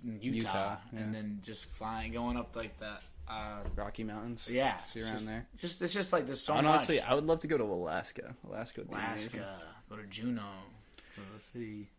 Utah, 0.05 0.19
Utah, 0.21 0.77
yeah. 0.93 0.99
and 1.01 1.15
then 1.15 1.41
just 1.43 1.67
flying, 1.67 2.13
going 2.13 2.37
up 2.37 2.55
like 2.57 2.79
that. 2.81 3.03
Uh, 3.29 3.61
Rocky 3.77 4.05
Mountains. 4.05 4.49
yeah, 4.51 4.77
see 4.83 5.01
around 5.03 5.13
just, 5.15 5.27
there. 5.27 5.47
Just 5.57 5.83
it's 5.83 5.93
just 5.93 6.13
like 6.13 6.27
there's 6.27 6.41
so 6.41 6.55
And 6.55 6.67
honestly. 6.67 7.01
I 7.01 7.15
would 7.15 7.25
love 7.25 7.39
to 7.41 7.47
go 7.47 7.57
to 7.57 7.65
Alaska. 7.65 8.35
Alaska 8.49 8.81
would 8.81 8.91
be 8.91 8.97
amazing. 8.97 9.41
Alaska, 9.41 9.65
go 9.89 9.97
to 9.97 10.07
Juneau, 10.07 10.43
go 11.17 11.23
to 11.23 11.33
the 11.33 11.39
city. 11.39 11.91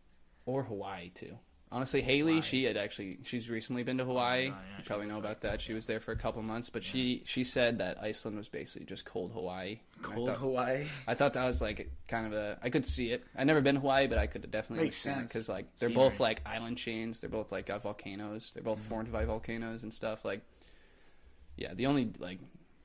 Or 0.46 0.62
Hawaii 0.62 1.08
too. 1.08 1.38
Honestly, 1.74 2.00
Haley, 2.02 2.34
Hawaii. 2.34 2.40
she 2.42 2.64
had 2.64 2.76
actually 2.76 3.18
she's 3.24 3.50
recently 3.50 3.82
been 3.82 3.98
to 3.98 4.04
Hawaii. 4.04 4.44
yeah, 4.44 4.48
yeah, 4.50 4.78
you 4.78 4.84
probably 4.84 5.06
know 5.06 5.18
about 5.18 5.40
that. 5.40 5.60
She 5.60 5.72
was 5.72 5.86
there 5.86 5.98
for 5.98 6.12
a 6.12 6.16
couple 6.16 6.40
months, 6.42 6.70
but 6.70 6.84
she 6.84 7.22
she 7.26 7.42
said 7.42 7.78
that 7.78 8.00
Iceland 8.00 8.36
was 8.38 8.48
basically 8.48 8.86
just 8.86 9.04
cold 9.04 9.32
Hawaii. 9.32 9.80
And 9.96 10.06
I 10.06 10.14
Cold 10.14 10.28
thought, 10.28 10.36
Hawaii. 10.38 10.86
I 11.08 11.14
thought 11.14 11.32
that 11.32 11.44
was 11.44 11.60
like 11.60 11.90
kind 12.06 12.26
of 12.26 12.32
a 12.32 12.58
I 12.62 12.70
could 12.70 12.86
see 12.86 13.10
it. 13.10 13.24
I 13.36 13.42
never 13.42 13.60
been 13.60 13.74
to 13.74 13.80
Hawaii, 13.80 14.06
but 14.06 14.18
I 14.18 14.28
could 14.28 14.48
definitely 14.50 14.84
Makes 14.86 15.04
understand 15.04 15.16
sense. 15.22 15.32
because 15.32 15.48
like 15.48 15.66
they're 15.78 15.88
Scenery. 15.88 16.04
both 16.10 16.20
like 16.20 16.42
island 16.46 16.78
chains. 16.78 17.18
They're 17.20 17.28
both 17.28 17.50
like 17.50 17.66
got 17.66 17.82
volcanoes. 17.82 18.52
They're 18.52 18.62
both 18.62 18.78
Mhm. 18.80 18.84
formed 18.88 19.12
by 19.12 19.24
volcanoes 19.24 19.82
and 19.82 19.92
stuff. 19.92 20.24
Like, 20.24 20.42
yeah, 21.56 21.74
the 21.74 21.86
only 21.86 22.10
like 22.18 22.38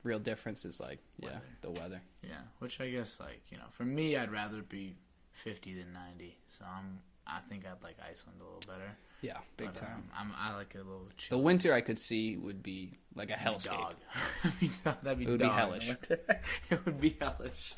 real 0.04 0.20
difference 0.20 0.66
is 0.66 0.80
like 0.80 1.00
yeah 1.20 1.28
Weather. 1.28 1.42
the 1.62 1.72
weather. 1.72 2.02
Yeah, 2.24 2.42
which 2.60 2.82
I 2.82 2.90
guess 2.90 3.20
like 3.20 3.42
you 3.52 3.58
know, 3.58 3.66
for 3.72 3.86
me, 3.86 4.16
I'd 4.18 4.32
rather 4.32 4.62
be 4.64 4.96
fifty 5.32 5.74
than 5.76 5.94
ninety. 5.94 6.38
So 6.58 6.66
I'm. 6.66 7.00
I 7.28 7.40
think 7.50 7.66
I'd 7.66 7.82
like 7.84 7.98
Iceland 8.00 8.40
a 8.42 8.44
little 8.44 8.60
better. 8.68 8.92
Yeah, 9.22 9.38
big 9.58 9.68
But, 9.68 9.76
time. 9.76 10.04
Um, 10.18 10.32
I'm. 10.38 10.54
I 10.54 10.56
like 10.56 10.74
a 10.76 10.78
little 10.80 11.08
Chill. 11.18 11.38
The 11.38 11.44
winter 11.44 11.74
I 11.74 11.82
could 11.82 12.00
see 12.00 12.38
would 12.38 12.64
be 12.64 12.94
like 13.16 13.30
a 13.32 13.34
hellscape. 13.34 13.66
dog. 13.72 13.96
That'd 14.44 14.60
be 14.60 14.72
dog. 14.84 14.98
That'd 15.04 15.20
be 15.20 15.26
It 15.26 15.30
would 15.30 15.40
be 15.42 15.50
hellish. 15.50 15.90
it 16.70 16.86
would 16.86 17.02
be 17.02 17.18
hellish. 17.20 17.74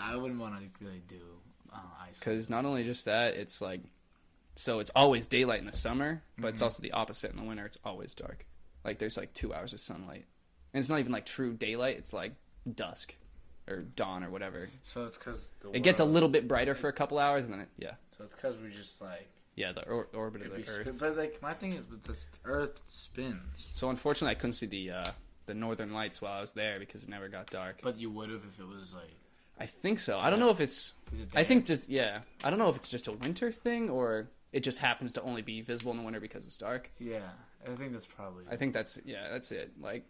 I 0.00 0.16
wouldn't 0.16 0.38
want 0.40 0.56
to 0.60 0.84
really 0.84 1.02
do 1.08 1.20
uh, 1.72 1.76
Iceland. 2.00 2.16
Because 2.20 2.50
not 2.50 2.64
only 2.64 2.84
just 2.84 3.06
that, 3.06 3.34
it's 3.34 3.60
like, 3.60 3.80
so 4.56 4.78
it's 4.80 4.90
always 4.94 5.26
daylight 5.26 5.60
in 5.60 5.66
the 5.66 5.72
summer, 5.72 6.22
but 6.38 6.48
it's 6.48 6.60
Mhm. 6.60 6.64
also 6.64 6.82
the 6.82 6.92
opposite 6.92 7.30
in 7.30 7.38
the 7.38 7.42
winter. 7.44 7.64
It's 7.66 7.78
always 7.84 8.14
dark. 8.14 8.44
Like 8.84 8.98
there's 8.98 9.16
like 9.16 9.32
two 9.32 9.54
hours 9.54 9.72
of 9.72 9.80
sunlight, 9.80 10.26
and 10.74 10.80
it's 10.80 10.90
not 10.90 10.98
even 11.00 11.12
like 11.12 11.24
true 11.26 11.54
daylight. 11.54 11.96
It's 11.96 12.12
like 12.12 12.34
dusk 12.72 13.14
or 13.68 13.78
dawn 13.82 14.22
or 14.22 14.28
whatever. 14.30 14.68
So 14.82 15.06
it's 15.06 15.16
because 15.16 15.54
It 15.72 15.82
gets 15.82 16.00
a 16.00 16.04
little 16.04 16.28
bit 16.28 16.46
brighter 16.46 16.74
for 16.74 16.88
a 16.88 16.92
couple 16.92 17.18
hours, 17.18 17.44
and 17.44 17.54
then 17.54 17.60
it, 17.60 17.68
yeah, 17.78 17.94
So 18.16 18.24
it's 18.24 18.34
because 18.34 18.56
we're 18.56 18.70
just 18.70 19.00
like. 19.00 19.28
yeah, 19.56 19.72
the 19.72 19.86
or- 19.88 20.08
orbit 20.14 20.42
of 20.42 20.50
the 20.52 20.58
Earth. 20.68 20.94
spin- 20.94 21.08
but 21.10 21.16
like 21.16 21.40
my 21.42 21.52
thing 21.54 21.72
is, 21.72 21.82
with 21.90 22.02
the 22.04 22.16
Earth 22.44 22.82
spins. 22.86 23.68
So 23.72 23.90
unfortunately, 23.90 24.32
I 24.32 24.34
couldn't 24.38 24.54
see 24.54 24.66
the 24.66 24.90
uh, 24.90 25.04
the 25.46 25.54
northern 25.54 25.92
lights 25.92 26.20
while 26.22 26.32
I 26.34 26.40
was 26.40 26.52
there 26.52 26.78
because 26.78 27.02
it 27.04 27.08
never 27.08 27.28
got 27.28 27.50
dark. 27.50 27.80
But 27.82 27.98
you 27.98 28.10
would 28.10 28.30
have 28.30 28.42
if 28.52 28.60
it 28.60 28.66
was 28.66 28.94
like. 28.94 29.10
I 29.60 29.66
think 29.66 29.98
so. 30.00 30.18
I 30.18 30.30
don't 30.30 30.40
know 30.40 30.50
if 30.50 30.60
it's. 30.60 30.94
Is 31.12 31.20
it 31.20 31.28
I 31.34 31.44
think 31.44 31.66
just 31.66 31.88
yeah. 31.88 32.20
I 32.42 32.50
don't 32.50 32.58
know 32.58 32.68
if 32.68 32.76
it's 32.76 32.88
just 32.88 33.06
a 33.08 33.12
winter 33.12 33.52
thing 33.52 33.90
or 33.90 34.30
it 34.52 34.60
just 34.60 34.78
happens 34.78 35.12
to 35.14 35.22
only 35.22 35.42
be 35.42 35.60
visible 35.60 35.92
in 35.92 35.98
the 35.98 36.04
winter 36.04 36.20
because 36.20 36.46
it's 36.46 36.56
dark. 36.58 36.90
Yeah, 36.98 37.20
I 37.66 37.74
think 37.76 37.92
that's 37.92 38.06
probably. 38.06 38.44
I 38.50 38.56
think 38.56 38.72
that's 38.72 38.98
yeah, 39.04 39.28
that's 39.30 39.52
it. 39.52 39.72
Like, 39.80 40.04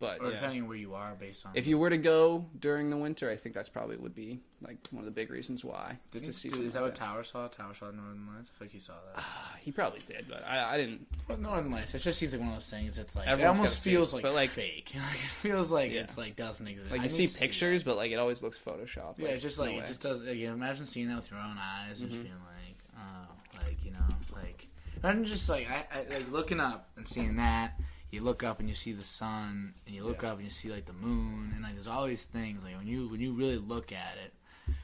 but 0.00 0.20
or 0.20 0.26
yeah. 0.30 0.36
depending 0.36 0.62
on 0.62 0.68
where 0.68 0.76
you 0.76 0.94
are, 0.94 1.14
based 1.14 1.46
on. 1.46 1.52
If 1.54 1.66
you 1.66 1.78
were 1.78 1.88
to 1.90 1.96
go 1.96 2.44
during 2.58 2.90
the 2.90 2.96
winter, 2.96 3.30
I 3.30 3.36
think 3.36 3.54
that's 3.54 3.68
probably 3.68 3.96
would 3.96 4.14
be 4.14 4.40
like 4.60 4.76
one 4.90 5.00
of 5.00 5.04
the 5.06 5.10
big 5.12 5.30
reasons 5.30 5.64
why. 5.64 5.98
Just 6.12 6.24
Didn't- 6.24 6.26
to 6.26 6.32
see 6.32 6.48
is 6.48 6.54
something 6.54 6.68
that 6.70 6.80
like 6.80 6.88
what 6.90 6.94
Tower 6.96 7.24
saw? 7.24 7.48
Tower 7.48 7.74
saw 7.74 7.86
Northern 7.90 8.26
Lights. 8.34 8.50
I 8.54 8.58
think 8.58 8.74
you 8.74 8.80
saw 8.80 8.94
that. 8.94 9.22
Ah, 9.22 9.56
he 9.60 9.70
probably 9.72 10.00
did, 10.06 10.26
but 10.28 10.44
I, 10.46 10.74
I 10.74 10.76
didn't. 10.76 11.06
But 11.28 11.40
Northern 11.40 11.70
Lights, 11.70 11.94
it 11.94 12.00
just 12.00 12.18
seems 12.18 12.32
like 12.32 12.40
one 12.40 12.50
of 12.50 12.56
those 12.56 12.68
things. 12.70 12.98
It's 12.98 13.14
like 13.16 13.28
Everyone's 13.28 13.58
it 13.58 13.60
almost 13.60 13.82
see 13.82 13.90
feels 13.90 14.12
it, 14.12 14.16
like, 14.16 14.22
but, 14.24 14.34
like- 14.34 14.50
fake. 14.50 14.92
Like 14.96 15.14
it 15.24 15.30
feels 15.42 15.70
like 15.70 15.92
Yeah. 15.92 16.00
it's 16.00 16.18
like 16.18 16.36
doesn't 16.36 16.66
exist. 16.66 16.90
Like 16.90 17.02
you 17.02 17.08
see 17.08 17.28
pictures, 17.28 17.84
that. 17.84 17.90
but 17.90 17.96
like 17.96 18.10
it 18.10 18.16
always 18.16 18.42
looks 18.42 18.58
photoshopped. 18.58 19.18
yeah, 19.18 19.26
like, 19.26 19.34
it's 19.34 19.42
just 19.42 19.58
no 19.58 19.64
like 19.64 19.76
way. 19.76 19.82
it 19.84 19.86
just 19.86 20.00
does. 20.00 20.20
Like, 20.22 20.36
you 20.36 20.50
imagine 20.50 20.86
seeing 20.86 21.08
that 21.08 21.16
with 21.16 21.30
your 21.30 21.40
own 21.40 21.56
eyes, 21.58 22.00
and 22.00 22.10
Mhm. 22.10 22.12
just 22.14 22.22
being 22.24 22.34
like, 22.34 22.78
oh, 22.98 23.62
like 23.66 23.84
you 23.84 23.92
know, 23.92 23.98
like 24.32 24.68
I'm 25.02 25.24
just 25.24 25.48
like 25.48 25.68
I, 25.70 25.84
I 25.94 26.14
like 26.14 26.30
looking 26.32 26.60
up 26.60 26.88
and 26.96 27.06
seeing 27.06 27.36
that. 27.36 27.78
You 28.14 28.22
look 28.22 28.42
up 28.44 28.60
and 28.60 28.68
you 28.68 28.74
see 28.76 28.92
the 28.92 29.02
sun, 29.02 29.74
and 29.86 29.94
you 29.94 30.04
look 30.04 30.22
Yeah. 30.22 30.30
up 30.32 30.36
and 30.36 30.44
you 30.44 30.50
see 30.50 30.70
like 30.70 30.86
the 30.86 30.92
moon, 30.92 31.50
and 31.54 31.62
like 31.62 31.74
there's 31.74 31.88
all 31.88 32.06
these 32.06 32.24
things. 32.24 32.62
Like 32.64 32.76
when 32.76 32.86
you 32.86 33.08
when 33.08 33.20
you 33.20 33.32
really 33.32 33.58
look 33.58 33.90
at 33.92 34.16
it, 34.24 34.74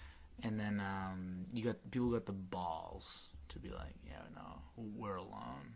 and 0.42 0.58
then 0.58 0.80
um, 0.80 1.46
you 1.52 1.62
got 1.64 1.76
people 1.90 2.10
got 2.10 2.26
the 2.26 2.32
balls 2.32 3.28
to 3.50 3.58
be 3.58 3.68
like, 3.70 3.94
yeah, 4.04 4.22
no, 4.34 4.60
we're 4.96 5.16
alone, 5.16 5.74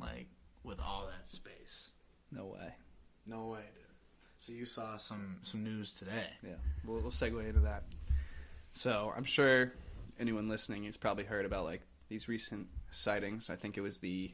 like 0.00 0.26
with 0.64 0.80
all 0.80 1.06
that 1.06 1.30
space. 1.30 1.90
no 2.32 2.46
way. 2.46 2.74
No 3.24 3.46
way, 3.46 3.60
dude. 3.74 3.84
So 4.38 4.52
you 4.52 4.64
saw 4.64 4.96
some 4.96 5.36
some 5.42 5.62
news 5.62 5.92
today. 5.92 6.28
Yeah, 6.42 6.54
we'll, 6.84 7.00
we'll 7.00 7.10
segue 7.10 7.46
into 7.46 7.60
that. 7.60 7.84
So 8.72 9.12
I'm 9.16 9.24
sure 9.24 9.72
anyone 10.18 10.48
listening 10.48 10.84
has 10.84 10.96
probably 10.96 11.24
heard 11.24 11.44
about 11.46 11.64
like 11.64 11.82
these 12.08 12.28
recent 12.28 12.66
sightings. 12.90 13.48
I 13.50 13.56
think 13.56 13.76
it 13.78 13.80
was 13.80 13.98
the 13.98 14.30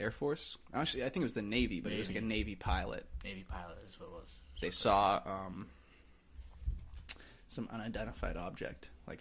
Air 0.00 0.10
Force. 0.10 0.58
Actually, 0.72 1.02
I 1.04 1.08
think 1.08 1.18
it 1.18 1.24
was 1.24 1.34
the 1.34 1.42
Navy, 1.42 1.80
but 1.80 1.92
it 1.92 1.98
was 1.98 2.08
like 2.08 2.16
a 2.16 2.20
Navy. 2.20 2.34
Navy 2.34 2.54
pilot. 2.56 3.06
Navy 3.24 3.44
pilot 3.48 3.78
is 3.88 3.98
what 3.98 4.06
it 4.06 4.12
was. 4.12 4.28
They 4.60 4.70
saw 4.70 5.20
um, 5.26 5.66
some 7.48 7.68
unidentified 7.72 8.36
object. 8.36 8.90
Like, 9.06 9.20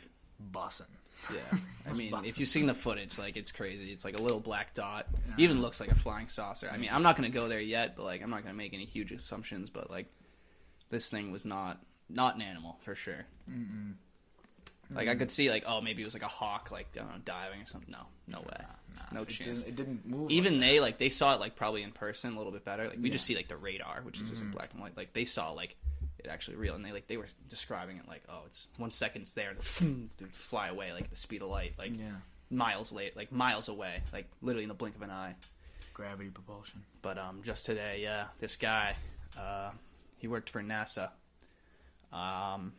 bussin'. 0.52 0.86
yeah. 1.34 1.58
I 1.90 1.94
mean, 1.94 2.14
if 2.26 2.40
you've 2.40 2.50
seen 2.50 2.66
the 2.66 2.74
footage, 2.74 3.18
like 3.18 3.38
it's 3.38 3.52
crazy. 3.52 3.92
It's 3.92 4.06
like 4.06 4.18
a 4.18 4.22
little 4.22 4.40
black 4.40 4.74
dot. 4.74 5.08
Even 5.38 5.62
looks 5.62 5.80
like 5.80 5.92
a 5.92 5.96
flying 5.96 6.28
saucer. 6.28 6.70
I 6.72 6.78
mean, 6.78 6.90
I'm 6.92 7.04
not 7.04 7.16
gonna 7.16 7.30
go 7.30 7.48
there 7.48 7.60
yet, 7.62 7.96
but 7.96 8.04
like 8.04 8.22
I'm 8.22 8.30
not 8.30 8.44
gonna 8.44 8.54
make 8.54 8.74
any 8.74 8.86
huge 8.86 9.12
assumptions. 9.12 9.70
But 9.70 9.90
like, 9.90 10.08
this 10.90 11.10
thing 11.10 11.32
was 11.32 11.46
not 11.46 11.80
not 12.10 12.36
an 12.36 12.42
animal 12.42 12.78
for 12.82 12.96
sure. 12.96 13.26
Like 14.96 15.08
I 15.08 15.16
could 15.16 15.30
see 15.30 15.50
like 15.50 15.66
oh 15.68 15.82
maybe 15.82 16.02
it 16.02 16.06
was 16.06 16.14
like 16.14 16.24
a 16.24 16.28
hawk 16.28 16.72
like 16.72 16.88
I 16.96 17.00
don't 17.00 17.10
know 17.10 17.22
diving 17.26 17.62
or 17.62 17.66
something. 17.66 17.92
No, 17.92 18.06
no 18.28 18.40
way, 18.40 18.66
no 19.12 19.22
it 19.22 19.30
chance. 19.30 19.62
Didn't, 19.62 19.68
it 19.68 19.76
didn't 19.76 20.08
move. 20.08 20.32
Even 20.32 20.60
like 20.60 20.62
they 20.62 20.80
like 20.80 20.98
they 20.98 21.10
saw 21.10 21.34
it 21.34 21.40
like 21.40 21.56
probably 21.56 21.84
in 21.84 21.92
person 21.92 22.34
a 22.34 22.38
little 22.38 22.52
bit 22.52 22.66
better. 22.66 22.88
Like 22.88 23.00
we 23.02 23.10
just 23.10 23.26
see 23.26 23.36
like 23.36 23.48
the 23.48 23.58
radar, 23.58 24.02
which 24.04 24.22
is 24.22 24.30
just 24.30 24.44
like 24.44 24.52
black 24.52 24.70
and 24.74 24.82
white. 24.82 24.98
Like 24.98 25.14
they 25.14 25.26
saw 25.26 25.52
like 25.52 25.76
it 26.20 26.28
actually 26.28 26.58
real, 26.58 26.76
and 26.76 26.86
they 26.86 26.92
like 26.92 27.08
they 27.08 27.18
were 27.18 27.28
describing 27.50 27.98
it 27.98 28.08
like 28.08 28.24
oh 28.30 28.42
it's 28.46 28.68
one 28.78 28.92
second 28.92 29.24
it's 29.24 29.34
there, 29.34 29.52
and 29.80 30.10
they 30.18 30.26
fly 30.32 30.68
away 30.70 30.94
like 30.94 31.10
the 31.10 31.16
speed 31.16 31.42
of 31.42 31.50
light, 31.50 31.74
like. 31.78 31.92
Yeah. 31.98 32.12
miles 32.50 32.94
late, 32.94 33.16
like 33.18 33.32
miles 33.32 33.68
away, 33.68 34.02
like 34.12 34.30
literally 34.42 34.64
in 34.64 34.70
the 34.70 34.76
blink 34.76 34.96
of 34.96 35.02
an 35.02 35.10
eye. 35.10 35.36
Gravity 35.94 36.30
propulsion. 36.30 36.84
But 37.02 37.18
um, 37.18 37.42
just 37.44 37.66
today, 37.66 38.00
yeah, 38.02 38.26
this 38.40 38.56
guy, 38.58 38.96
uh, 39.40 39.72
he 40.18 40.28
worked 40.28 40.50
for 40.50 40.62
NASA. 40.62 41.10
Um, 42.12 42.74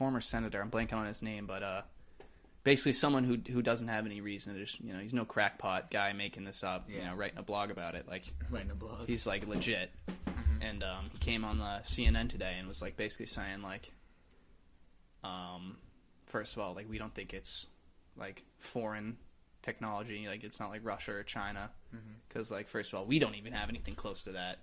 former 0.00 0.22
senator, 0.22 0.62
I'm 0.62 0.70
blanking 0.70 0.94
on 0.94 1.04
his 1.04 1.20
name, 1.20 1.44
but 1.44 1.62
uh, 1.62 1.82
basically 2.64 2.94
someone 2.94 3.22
who 3.22 3.36
who 3.52 3.60
doesn't 3.60 3.88
have 3.88 4.06
any 4.06 4.22
reason 4.22 4.56
just, 4.56 4.80
you 4.80 4.94
know, 4.94 4.98
he's 4.98 5.12
no 5.12 5.26
crackpot 5.26 5.90
guy 5.90 6.14
making 6.14 6.42
this 6.44 6.64
up, 6.64 6.88
you 6.88 7.04
know, 7.04 7.14
writing 7.14 7.36
a 7.38 7.42
blog 7.42 7.70
about 7.70 7.94
it. 7.94 8.08
Like 8.08 8.24
in 8.58 8.68
the 8.68 8.74
blog. 8.74 9.06
he's 9.06 9.26
like 9.26 9.46
legit. 9.46 9.90
And 10.62 10.82
um, 10.82 11.10
he 11.12 11.18
came 11.18 11.44
on 11.44 11.58
the 11.58 11.80
CNN 11.82 12.30
today 12.30 12.56
and 12.58 12.66
was 12.66 12.80
like 12.80 12.96
basically 12.96 13.26
saying 13.26 13.60
like, 13.60 13.92
um, 15.22 15.76
first 16.24 16.56
of 16.56 16.62
all, 16.62 16.74
like 16.74 16.88
we 16.88 16.96
don't 16.96 17.14
think 17.14 17.34
it's 17.34 17.66
like 18.16 18.42
foreign 18.58 19.18
technology, 19.60 20.26
like 20.28 20.44
it's 20.44 20.58
not 20.58 20.70
like 20.70 20.80
Russia 20.82 21.12
or 21.12 21.24
China, 21.24 21.70
because 22.26 22.50
like 22.50 22.68
first 22.68 22.90
of 22.94 22.98
all, 22.98 23.04
we 23.04 23.18
don't 23.18 23.34
even 23.34 23.52
have 23.52 23.68
anything 23.68 23.94
close 23.94 24.22
to 24.22 24.32
that. 24.32 24.60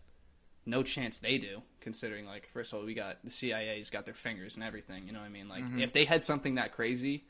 No 0.67 0.83
chance 0.83 1.19
they 1.19 1.37
do, 1.39 1.61
considering 1.79 2.25
like 2.25 2.49
first 2.53 2.73
of 2.73 2.79
all, 2.79 2.85
we 2.85 2.93
got 2.93 3.23
the 3.23 3.31
CIA's 3.31 3.89
got 3.89 4.05
their 4.05 4.13
fingers 4.13 4.55
and 4.55 4.63
everything. 4.63 5.07
You 5.07 5.13
know 5.13 5.19
what 5.19 5.25
I 5.25 5.29
mean? 5.29 5.47
Like 5.49 5.63
if 5.79 5.93
they 5.93 6.05
had 6.05 6.21
something 6.21 6.55
that 6.55 6.73
crazy, 6.73 7.23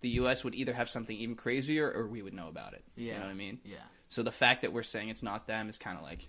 the 0.00 0.08
U.S. 0.20 0.42
would 0.44 0.54
either 0.54 0.72
have 0.72 0.88
something 0.88 1.16
even 1.16 1.36
crazier 1.36 1.90
or 1.90 2.06
we 2.06 2.22
would 2.22 2.34
know 2.34 2.48
about 2.48 2.72
it. 2.72 2.82
yeah. 2.96 3.12
You 3.12 3.18
know 3.18 3.26
what 3.26 3.30
I 3.30 3.34
mean? 3.34 3.60
yeah. 3.64 3.76
So 4.08 4.22
the 4.22 4.30
fact 4.32 4.62
that 4.62 4.72
we're 4.72 4.82
saying 4.84 5.10
it's 5.10 5.22
not 5.22 5.46
them 5.46 5.68
is 5.68 5.76
kind 5.76 5.98
of 5.98 6.02
like, 6.02 6.26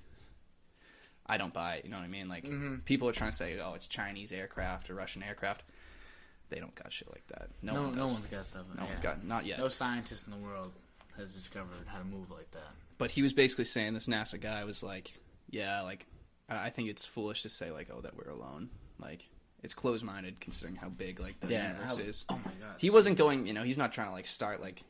I 1.25 1.37
don't 1.37 1.53
buy 1.53 1.75
it. 1.75 1.85
You 1.85 1.91
know 1.91 1.97
what 1.97 2.03
I 2.03 2.07
mean? 2.09 2.27
Like 2.27 2.45
Mhm. 2.45 2.83
people 2.83 3.07
are 3.07 3.13
trying 3.13 3.31
to 3.31 3.37
say, 3.37 3.57
oh, 3.59 3.73
it's 3.75 3.87
Chinese 3.87 4.31
aircraft 4.31 4.89
or 4.89 4.95
Russian 4.95 5.23
aircraft. 5.23 5.63
They 6.49 6.59
don't 6.59 6.73
got 6.75 6.91
shit 6.91 7.09
like 7.09 7.25
that. 7.27 7.49
No, 7.61 7.73
No, 7.73 7.83
one 7.83 7.95
no 7.95 8.05
one's 8.07 8.25
got 8.25 8.45
stuff. 8.45 8.65
no 8.75 8.83
yeah. 8.83 8.89
one's 8.89 8.99
got 8.99 9.23
not 9.23 9.45
yet. 9.45 9.59
No 9.59 9.67
scientist 9.69 10.25
in 10.27 10.33
the 10.33 10.39
world 10.39 10.73
has 11.15 11.31
discovered 11.33 11.85
how 11.87 11.99
to 11.99 12.05
move 12.05 12.31
like 12.31 12.49
that. 12.51 12.71
But 12.97 13.11
he 13.11 13.21
was 13.21 13.33
basically 13.33 13.65
saying 13.65 13.93
this 13.93 14.07
NASA 14.07 14.39
guy 14.41 14.63
was 14.65 14.81
like, 14.83 15.13
yeah, 15.51 15.81
like 15.81 16.05
I 16.57 16.69
think 16.69 16.89
it's 16.89 17.05
foolish 17.05 17.43
to 17.43 17.49
say 17.49 17.71
like, 17.71 17.89
oh, 17.93 18.01
that 18.01 18.15
we're 18.15 18.31
alone. 18.31 18.69
Like 18.99 19.29
it's 19.63 19.73
closed 19.73 20.03
minded 20.03 20.39
considering 20.39 20.75
how 20.75 20.89
big 20.89 21.19
like 21.19 21.39
the 21.39 21.47
universe 21.47 21.97
how- 21.97 22.03
is. 22.03 22.25
Oh 22.29 22.35
my 22.37 22.51
god. 22.59 22.75
He 22.77 22.89
wasn't 22.89 23.17
going, 23.17 23.45
you 23.47 23.53
know, 23.53 23.63
he's 23.63 23.77
not 23.77 23.93
trying 23.93 24.07
to 24.07 24.13
like 24.13 24.25
start 24.25 24.61
like 24.61 24.81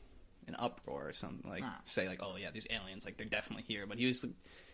an 0.48 0.56
uproar 0.58 1.06
or 1.08 1.12
something 1.12 1.48
like 1.48 1.62
Nah. 1.62 1.70
say 1.84 2.08
like, 2.08 2.22
oh 2.22 2.34
yeah, 2.40 2.50
these 2.50 2.66
aliens 2.70 3.04
like 3.04 3.16
they're 3.16 3.26
definitely 3.26 3.64
here. 3.68 3.86
But 3.86 3.98
he 3.98 4.06
was 4.06 4.24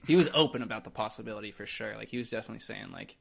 he 0.06 0.16
was 0.16 0.28
open 0.34 0.62
about 0.62 0.84
the 0.84 0.90
possibility 0.90 1.50
for 1.50 1.66
sure. 1.66 1.96
Like 1.96 2.08
he 2.08 2.18
was 2.18 2.30
definitely 2.30 2.60
saying 2.60 2.92
like 2.92 3.16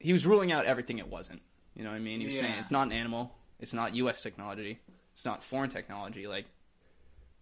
he 0.00 0.12
was 0.12 0.26
ruling 0.26 0.52
out 0.52 0.64
everything 0.64 0.98
it 0.98 1.08
wasn't. 1.08 1.42
You 1.74 1.84
know 1.84 1.90
what 1.90 1.96
I 1.96 2.00
mean? 2.00 2.20
He 2.20 2.26
was 2.26 2.38
saying 2.38 2.54
it's 2.58 2.70
not 2.70 2.86
an 2.88 2.92
animal, 2.92 3.34
it's 3.60 3.72
not 3.72 3.94
U.S. 3.96 4.22
technology, 4.22 4.80
it's 5.12 5.24
not 5.24 5.42
foreign 5.44 5.70
technology. 5.70 6.26
Like 6.26 6.46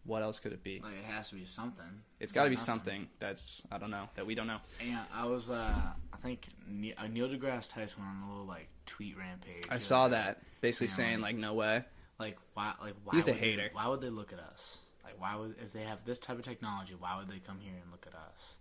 what 0.07 0.23
else 0.23 0.39
could 0.41 0.53
it 0.53 0.63
be? 0.63 0.81
Like 0.83 0.95
it 0.95 1.05
has 1.05 1.29
to 1.31 1.35
be 1.35 1.45
something. 1.45 1.85
It's 2.21 2.33
got 2.33 2.45
to 2.45 2.51
be 2.51 2.57
something 2.57 3.09
that's 3.19 3.63
I 3.71 3.79
don't 3.79 3.91
know 3.91 4.09
that 4.15 4.27
we 4.27 4.35
don't 4.35 4.47
know. 4.47 4.59
Yeah, 4.87 5.03
I 5.15 5.27
was. 5.27 5.51
uh 5.51 5.55
I 6.13 6.17
think 6.23 6.47
uh, 6.97 7.07
Neil 7.09 7.29
deGrasse 7.29 7.69
Tyson 7.69 7.99
went 8.03 8.11
on 8.17 8.29
a 8.29 8.33
little 8.33 8.47
like 8.47 8.69
tweet 8.87 9.17
rampage. 9.19 9.67
I 9.71 9.75
the 9.75 9.81
saw 9.81 10.05
other 10.05 10.17
day. 10.17 10.23
that 10.23 10.43
basically 10.61 10.87
Saying, 10.89 11.09
saying 11.11 11.21
like 11.21 11.37
no 11.37 11.55
way. 11.55 11.85
Like 12.19 12.39
why? 12.55 12.73
Like 12.81 12.95
why? 13.05 13.15
He's 13.15 13.29
a 13.29 13.33
would 13.33 13.41
they- 13.41 13.45
hater. 13.51 13.71
why 13.73 13.89
would 13.89 14.01
they 14.01 14.09
look 14.11 14.33
at 14.33 14.39
us? 14.39 14.79
Like 15.05 15.21
why 15.21 15.37
would 15.37 15.55
if 15.63 15.73
they 15.73 15.83
have 15.83 15.99
this 16.05 16.19
type 16.19 16.39
of 16.39 16.45
technology? 16.45 16.95
Why 16.99 17.17
would 17.19 17.29
they 17.29 17.39
come 17.39 17.59
here 17.61 17.75
and 17.83 17.91
look 17.93 18.07
at 18.07 18.15
us? 18.15 18.55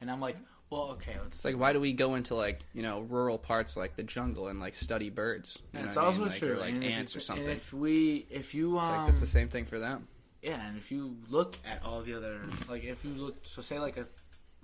And 0.00 0.10
I'm 0.10 0.20
like, 0.20 0.36
well, 0.70 0.90
okay, 0.92 1.16
let's. 1.20 1.38
It's 1.38 1.44
like 1.44 1.58
why 1.58 1.72
do 1.72 1.80
we 1.80 1.92
go 1.92 2.14
into 2.14 2.34
like 2.36 2.60
you 2.74 2.82
know 2.82 3.00
rural 3.00 3.38
parts 3.38 3.76
like 3.76 3.96
the 3.96 4.02
jungle 4.04 4.46
and 4.48 4.60
like 4.60 4.74
study 4.76 5.10
birds? 5.10 5.58
You 5.72 5.78
And 5.78 5.82
know 5.84 5.88
it's 5.88 5.96
what 5.96 6.04
I 6.04 6.06
also 6.08 6.20
mean? 6.20 6.28
like, 6.28 6.38
true. 6.38 6.52
or, 6.52 6.56
like 6.58 6.74
and 6.74 6.84
if 6.84 6.92
ants 6.94 7.16
or 7.16 7.20
something. 7.20 7.46
And 7.48 7.56
if 7.56 7.72
we, 7.72 8.26
if 8.30 8.54
you, 8.54 8.78
um, 8.78 8.84
It's 8.84 8.88
like 8.90 9.04
that's 9.06 9.20
the 9.20 9.26
same 9.26 9.48
thing 9.48 9.64
for 9.64 9.78
them. 9.80 10.06
Yeah, 10.42 10.64
and 10.66 10.76
if 10.78 10.90
you 10.92 11.16
look 11.28 11.58
at 11.66 11.82
all 11.84 12.00
the 12.02 12.14
other, 12.14 12.40
like 12.68 12.84
if 12.84 13.04
you 13.04 13.12
look, 13.12 13.38
so 13.44 13.60
say 13.60 13.78
like 13.78 13.96
a, 13.96 14.06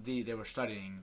the 0.04 0.22
they 0.22 0.34
were 0.34 0.44
studying 0.44 1.00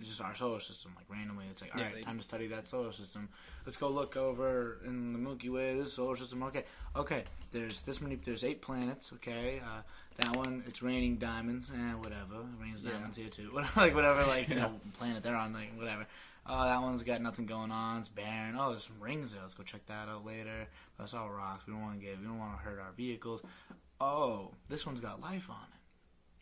just 0.00 0.20
our 0.20 0.34
solar 0.34 0.60
system, 0.60 0.92
like 0.96 1.04
randomly, 1.08 1.46
it's 1.50 1.60
like 1.60 1.74
all 1.74 1.80
Yeah, 1.80 1.86
right, 1.86 1.94
they- 1.96 2.02
time 2.02 2.18
to 2.18 2.24
study 2.24 2.46
that 2.48 2.68
solar 2.68 2.92
system. 2.92 3.28
Let's 3.66 3.76
go 3.76 3.88
look 3.88 4.16
over 4.16 4.78
in 4.86 5.12
the 5.12 5.18
Milky 5.18 5.48
Way, 5.48 5.76
this 5.76 5.92
solar 5.94 6.16
system. 6.16 6.42
Okay, 6.44 6.64
okay, 6.96 7.24
there's 7.52 7.80
this 7.82 8.00
many, 8.00 8.16
there's 8.16 8.44
eight 8.44 8.62
planets. 8.62 9.12
Okay, 9.14 9.60
uh, 9.64 9.82
that 10.16 10.36
one 10.36 10.62
it's 10.68 10.82
raining 10.82 11.16
diamonds, 11.16 11.70
eh, 11.74 11.92
whatever, 11.94 12.40
it 12.42 12.62
rains 12.62 12.84
Yeah. 12.84 12.92
diamonds 12.92 13.16
here 13.16 13.28
too. 13.28 13.50
Whatever, 13.52 13.80
like 13.80 13.94
whatever, 13.94 14.24
like 14.26 14.48
you 14.48 14.54
know, 14.56 14.80
planet 14.98 15.22
they're 15.22 15.36
on, 15.36 15.52
like 15.52 15.76
whatever. 15.76 16.06
Oh, 16.44 16.64
that 16.64 16.80
one's 16.82 17.04
got 17.04 17.20
nothing 17.22 17.46
going 17.46 17.70
on. 17.70 18.00
It's 18.00 18.08
barren. 18.08 18.56
Oh, 18.58 18.70
there's 18.70 18.82
some 18.84 18.98
rings 19.00 19.32
there. 19.32 19.42
Let's 19.42 19.54
go 19.54 19.62
check 19.62 19.86
that 19.86 20.08
out 20.08 20.26
later. 20.26 20.66
That's 20.98 21.14
all 21.14 21.30
rocks. 21.30 21.64
We 21.68 21.72
don't 21.72 21.82
want 21.82 22.00
to 22.00 22.04
get. 22.04 22.18
We 22.18 22.26
don't 22.26 22.38
want 22.38 22.58
to 22.58 22.64
hurt 22.64 22.80
our 22.80 22.90
vehicles 22.96 23.42
oh, 24.02 24.50
this 24.68 24.84
one's 24.86 25.00
got 25.00 25.20
life 25.20 25.48
on 25.48 25.56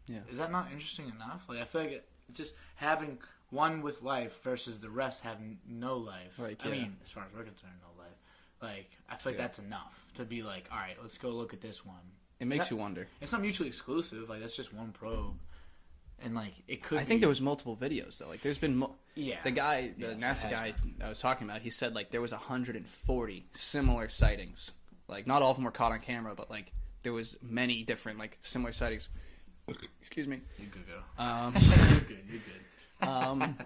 it. 0.09 0.13
Yeah. 0.15 0.21
Is 0.33 0.39
that 0.39 0.51
not 0.51 0.69
interesting 0.73 1.07
enough? 1.15 1.43
Like, 1.49 1.61
I 1.61 1.65
feel 1.65 1.83
like 1.83 1.91
it, 1.93 2.09
just 2.33 2.55
having 2.77 3.19
one 3.51 3.83
with 3.83 4.03
life 4.03 4.43
versus 4.43 4.79
the 4.79 4.89
rest 4.91 5.23
having 5.23 5.59
no 5.69 5.97
life. 5.97 6.39
Like, 6.39 6.65
I 6.65 6.71
mean, 6.71 6.97
as 7.05 7.11
far 7.11 7.25
as 7.25 7.33
we're 7.37 7.45
concerned, 7.45 7.73
no 7.83 8.03
life. 8.03 8.17
Like, 8.63 8.91
I 9.09 9.17
feel 9.17 9.33
like 9.33 9.39
Yeah. 9.39 9.45
that's 9.47 9.59
enough 9.59 10.07
to 10.15 10.25
be 10.25 10.43
like, 10.43 10.69
all 10.73 10.79
right, 10.79 10.97
let's 11.03 11.19
go 11.19 11.31
look 11.31 11.53
at 11.53 11.61
this 11.61 11.85
one. 11.85 11.97
It 12.39 12.47
makes 12.47 12.67
That- 12.67 12.71
you 12.73 12.77
wonder. 12.79 13.07
It's 13.21 13.33
not 13.33 13.43
mutually 13.43 13.69
exclusive. 13.69 14.29
Like, 14.29 14.41
that's 14.41 14.57
just 14.57 14.73
one 14.73 14.93
probe, 14.93 15.39
and 16.21 16.35
like 16.35 16.55
it 16.69 16.83
could. 16.83 16.99
I 16.99 17.05
think 17.05 17.19
be- 17.19 17.23
there 17.23 17.29
was 17.29 17.41
multiple 17.41 17.77
videos 17.77 18.19
though. 18.19 18.29
Like 18.29 18.41
there's 18.43 18.59
been 18.59 18.77
mo- 18.77 18.97
Yeah. 19.15 19.43
the 19.43 19.51
guy, 19.51 19.89
the 19.97 20.09
Yeah, 20.09 20.15
NASA 20.15 20.51
guy 20.51 20.67
has 20.69 20.77
I 21.05 21.09
was 21.09 21.21
talking 21.21 21.49
about. 21.49 21.61
He 21.63 21.71
said 21.71 21.95
like 21.95 22.11
there 22.11 22.21
was 22.23 22.33
140 22.33 23.47
similar 23.53 24.09
sightings. 24.09 24.73
Like 25.09 25.27
not 25.27 25.43
all 25.43 25.51
of 25.51 25.57
them 25.57 25.65
were 25.65 25.71
caught 25.71 25.93
on 25.93 26.01
camera, 26.01 26.35
but 26.35 26.51
like 26.51 26.73
there 27.03 27.13
was 27.13 27.37
many 27.43 27.83
different 27.83 28.19
like 28.19 28.39
similar 28.41 28.73
sightings. 28.73 29.09
Excuse 30.01 30.27
me. 30.27 30.41
You 30.59 30.67
could 30.67 30.85
go. 30.87 31.23
Um, 31.23 31.55
you're 31.61 32.01
good. 32.01 32.25
You're 32.29 32.41
good. 32.41 33.09
um, 33.09 33.57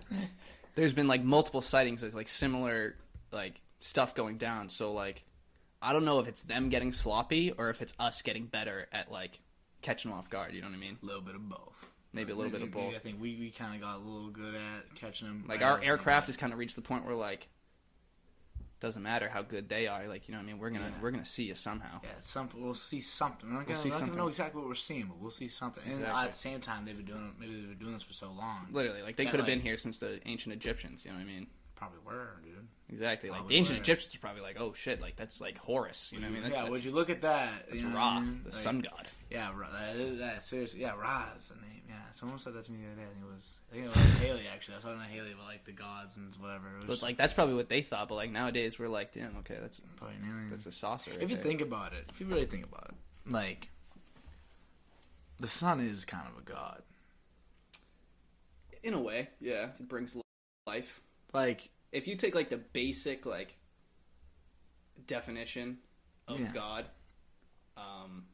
there's 0.75 0.93
been 0.93 1.09
like 1.09 1.23
multiple 1.25 1.63
sightings 1.63 2.03
of 2.03 2.15
like 2.15 2.29
similar 2.29 2.97
like 3.33 3.61
stuff 3.81 4.15
going 4.15 4.39
down. 4.39 4.69
So 4.69 4.93
like, 4.93 5.25
I 5.81 5.93
don't 5.93 6.05
know 6.05 6.19
if 6.21 6.29
it's 6.29 6.43
them 6.43 6.69
getting 6.69 6.93
sloppy 6.93 7.53
or 7.53 7.71
if 7.71 7.83
it's 7.83 7.95
us 7.99 8.23
getting 8.23 8.47
better 8.47 8.87
at 8.93 9.11
like 9.11 9.41
catching 9.83 10.11
them 10.11 10.19
off 10.19 10.31
guard. 10.31 10.55
You 10.55 10.61
know 10.63 10.69
what 10.69 10.77
I 10.77 10.79
mean? 10.79 10.99
A 11.03 11.07
little 11.07 11.23
bit 11.23 11.35
of 11.35 11.49
both. 11.49 11.91
Maybe 12.13 12.33
a 12.33 12.37
little 12.37 12.53
bit 12.53 12.63
of 12.63 12.71
both. 12.71 12.95
I 12.95 12.99
think 12.99 13.21
we, 13.21 13.37
we 13.41 13.51
kind 13.51 13.75
of 13.75 13.81
got 13.81 13.97
a 13.97 13.99
little 13.99 14.31
good 14.31 14.55
at 14.55 14.95
catching 14.95 15.27
them. 15.27 15.45
Like 15.49 15.63
our 15.63 15.83
aircraft 15.83 16.29
has 16.29 16.37
kind 16.37 16.53
of 16.53 16.59
reached 16.61 16.77
the 16.77 16.83
point 16.83 17.05
where 17.05 17.17
like 17.17 17.49
doesn't 18.85 19.03
matter 19.03 19.29
how 19.29 19.43
good 19.43 19.69
they 19.69 19.87
are. 19.87 20.07
Like 20.07 20.29
you 20.29 20.33
know 20.33 20.39
what 20.39 20.45
I 20.45 20.47
mean? 20.47 20.59
We're 20.59 20.71
gonna 20.71 20.85
Yeah. 20.85 21.03
we're 21.03 21.11
gonna 21.11 21.25
see 21.25 21.45
you 21.45 21.55
somehow. 21.55 22.01
Yeah, 22.03 22.11
some 22.21 22.49
we'll 22.55 22.75
see 22.75 23.01
something. 23.01 23.49
We're 23.49 23.55
not 23.55 23.67
We'll 23.67 23.77
gonna, 23.77 23.79
see 23.79 23.89
we're 23.91 23.99
not 23.99 24.07
gonna 24.09 24.19
know 24.19 24.29
exactly 24.29 24.61
what 24.61 24.69
we're 24.69 24.75
seeing, 24.75 25.07
but 25.07 25.19
we'll 25.19 25.31
see 25.31 25.49
something. 25.49 25.83
And 25.91 26.05
at 26.05 26.33
the 26.33 26.37
same 26.39 26.61
time, 26.61 26.85
they've 26.85 26.97
been 26.97 27.07
doing 27.07 27.33
maybe 27.41 27.55
they've 27.55 27.69
been 27.71 27.79
doing 27.79 27.95
this 27.95 28.03
for 28.03 28.13
so 28.13 28.31
long. 28.31 28.67
Literally, 28.71 29.03
like 29.03 29.17
they 29.17 29.27
could 29.27 29.41
have 29.41 29.47
been 29.47 29.61
here 29.61 29.79
since 29.79 29.99
the 29.99 30.21
ancient 30.27 30.53
Egyptians. 30.55 31.05
You 31.05 31.11
know 31.13 31.17
what 31.17 31.23
I 31.23 31.27
mean? 31.27 31.47
Probably 31.75 31.99
were, 32.07 32.37
dude. 32.45 32.69
Exactly. 32.91 33.31
Like 33.31 33.49
the 33.49 33.57
ancient 33.57 33.79
were. 33.79 33.83
Egyptians 33.83 34.15
were 34.15 34.21
probably 34.21 34.43
like, 34.43 34.57
oh 34.61 34.73
shit, 34.75 35.01
like 35.01 35.17
that's 35.17 35.41
like 35.41 35.59
Horus. 35.59 36.13
You 36.13 36.21
know 36.21 36.27
what 36.29 36.31
I 36.31 36.35
mean? 36.35 36.43
That, 36.45 36.53
yeah, 36.53 36.69
would 36.69 36.85
you 36.85 36.93
look 36.93 37.11
at 37.11 37.23
that? 37.23 37.67
that's 37.69 37.83
you 37.83 37.89
know 37.89 37.95
what 37.97 38.01
Ra, 38.01 38.21
the 38.21 38.45
Like, 38.45 38.53
sun 38.53 38.81
god. 38.81 39.09
Yeah, 39.31 39.51
Ra, 39.57 39.69
that 39.71 40.19
that 40.19 40.45
seriously. 40.45 40.81
Yeah, 40.83 40.95
Ra 40.95 41.27
is 41.39 41.49
the 41.49 41.57
name. 41.57 41.74
Yeah, 41.95 42.01
someone 42.13 42.39
said 42.41 42.55
that 42.55 42.65
to 42.65 42.73
me 42.73 42.79
the 42.81 42.87
other 42.87 42.97
day. 42.97 43.03
I 43.03 43.13
think 43.13 43.25
it 43.25 43.33
was 43.35 43.55
I 43.71 43.75
think 43.75 43.87
it 43.87 43.95
was 43.95 44.19
Haley 44.19 44.43
actually. 44.53 44.75
I 44.75 44.77
was 44.79 44.85
talking 44.85 44.99
to 44.99 45.05
Haley 45.07 45.33
about 45.33 45.47
like 45.47 45.65
the 45.65 45.73
gods 45.73 46.17
and 46.17 46.35
whatever. 46.41 46.67
It 46.83 46.89
was 46.89 46.99
But 46.99 47.07
like 47.07 47.17
that's 47.17 47.33
probably 47.33 47.55
what 47.55 47.69
they 47.69 47.83
thought. 47.83 48.09
But 48.09 48.17
like 48.17 48.31
nowadays 48.33 48.79
we're 48.81 48.89
like, 48.89 49.13
damn, 49.13 49.37
okay, 49.39 49.59
that's 49.61 49.81
probably 49.97 50.17
an 50.17 50.25
alien. 50.29 50.51
that's 50.51 50.67
a 50.67 50.73
saucer. 50.73 51.13
Right 51.13 51.23
if 51.23 51.31
you 51.31 51.37
there. 51.37 51.45
think 51.45 51.61
about 51.61 51.93
it, 51.93 52.05
if 52.09 52.21
you 52.21 52.27
really 52.27 52.47
think 52.47 52.67
about 52.67 52.89
it, 52.91 53.31
like 53.33 53.69
the 55.39 55.47
sun 55.49 55.81
is 55.81 56.05
kind 56.05 56.27
of 56.27 56.43
a 56.43 56.45
god. 56.45 56.83
in 58.83 58.95
a 58.95 59.01
way, 59.01 59.29
yeah, 59.41 59.69
it 59.79 59.89
brings 59.89 60.17
life. 60.67 61.01
Like 61.33 61.71
If 61.93 62.09
you 62.09 62.17
take 62.17 62.35
like 62.35 62.51
the 62.51 62.57
basic 62.59 63.25
like 63.27 63.57
definition 65.07 65.79
of 66.29 66.41
Yeah. 66.41 66.53
God, 66.53 66.85
um, 67.77 68.25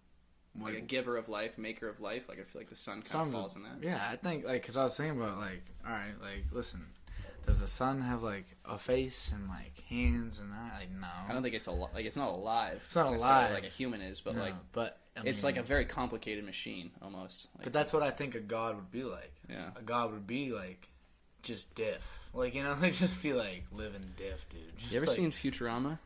like 0.58 0.74
a 0.76 0.80
giver 0.80 1.16
of 1.16 1.28
life, 1.28 1.58
maker 1.58 1.88
of 1.88 2.00
life. 2.00 2.28
Like 2.28 2.40
I 2.40 2.44
feel 2.44 2.60
like 2.60 2.70
the 2.70 2.76
sun 2.76 3.02
kind 3.02 3.28
of 3.28 3.34
falls 3.34 3.56
in 3.56 3.62
that. 3.62 3.76
Yeah, 3.82 4.00
I 4.10 4.16
think 4.16 4.44
like 4.44 4.62
because 4.62 4.76
I 4.76 4.84
was 4.84 4.96
thinking 4.96 5.20
about 5.20 5.38
like, 5.38 5.62
all 5.86 5.92
right, 5.92 6.14
like 6.20 6.44
listen, 6.52 6.84
does 7.46 7.60
the 7.60 7.68
sun 7.68 8.00
have 8.00 8.22
like 8.22 8.46
a 8.64 8.78
face 8.78 9.32
and 9.34 9.48
like 9.48 9.82
hands 9.88 10.38
and 10.40 10.50
that? 10.52 10.74
Like 10.78 10.90
no, 10.90 11.06
I 11.28 11.32
don't 11.32 11.42
think 11.42 11.54
it's 11.54 11.66
a 11.68 11.72
li- 11.72 11.86
like 11.94 12.04
it's 12.04 12.16
not 12.16 12.30
alive. 12.30 12.82
It's 12.86 12.96
not 12.96 13.06
alive. 13.06 13.52
like 13.52 13.64
a 13.64 13.68
human 13.68 14.00
is, 14.00 14.20
but 14.20 14.34
No, 14.34 14.42
like 14.42 14.54
but 14.72 14.98
I 15.16 15.22
it's 15.24 15.44
like 15.44 15.56
a 15.56 15.62
very 15.62 15.84
complicated 15.84 16.44
machine 16.44 16.90
almost. 17.02 17.48
Like, 17.56 17.64
But 17.64 17.72
that's 17.72 17.92
what 17.92 18.02
I 18.02 18.10
think 18.10 18.34
a 18.34 18.40
god 18.40 18.76
would 18.76 18.90
be 18.90 19.02
like. 19.04 19.32
yeah. 19.48 19.70
A 19.76 19.82
god 19.82 20.12
would 20.12 20.26
be 20.26 20.50
like, 20.52 20.88
just 21.42 21.72
diff, 21.74 22.02
like 22.34 22.54
you 22.54 22.62
know, 22.64 22.76
like 22.82 22.92
just 22.94 23.22
be 23.22 23.32
like 23.32 23.64
living 23.72 24.04
diff, 24.16 24.44
dude. 24.50 24.76
Just 24.78 24.90
You 24.92 24.96
ever 24.98 25.06
like- 25.06 25.16
seen 25.16 25.30
Futurama? 25.30 25.98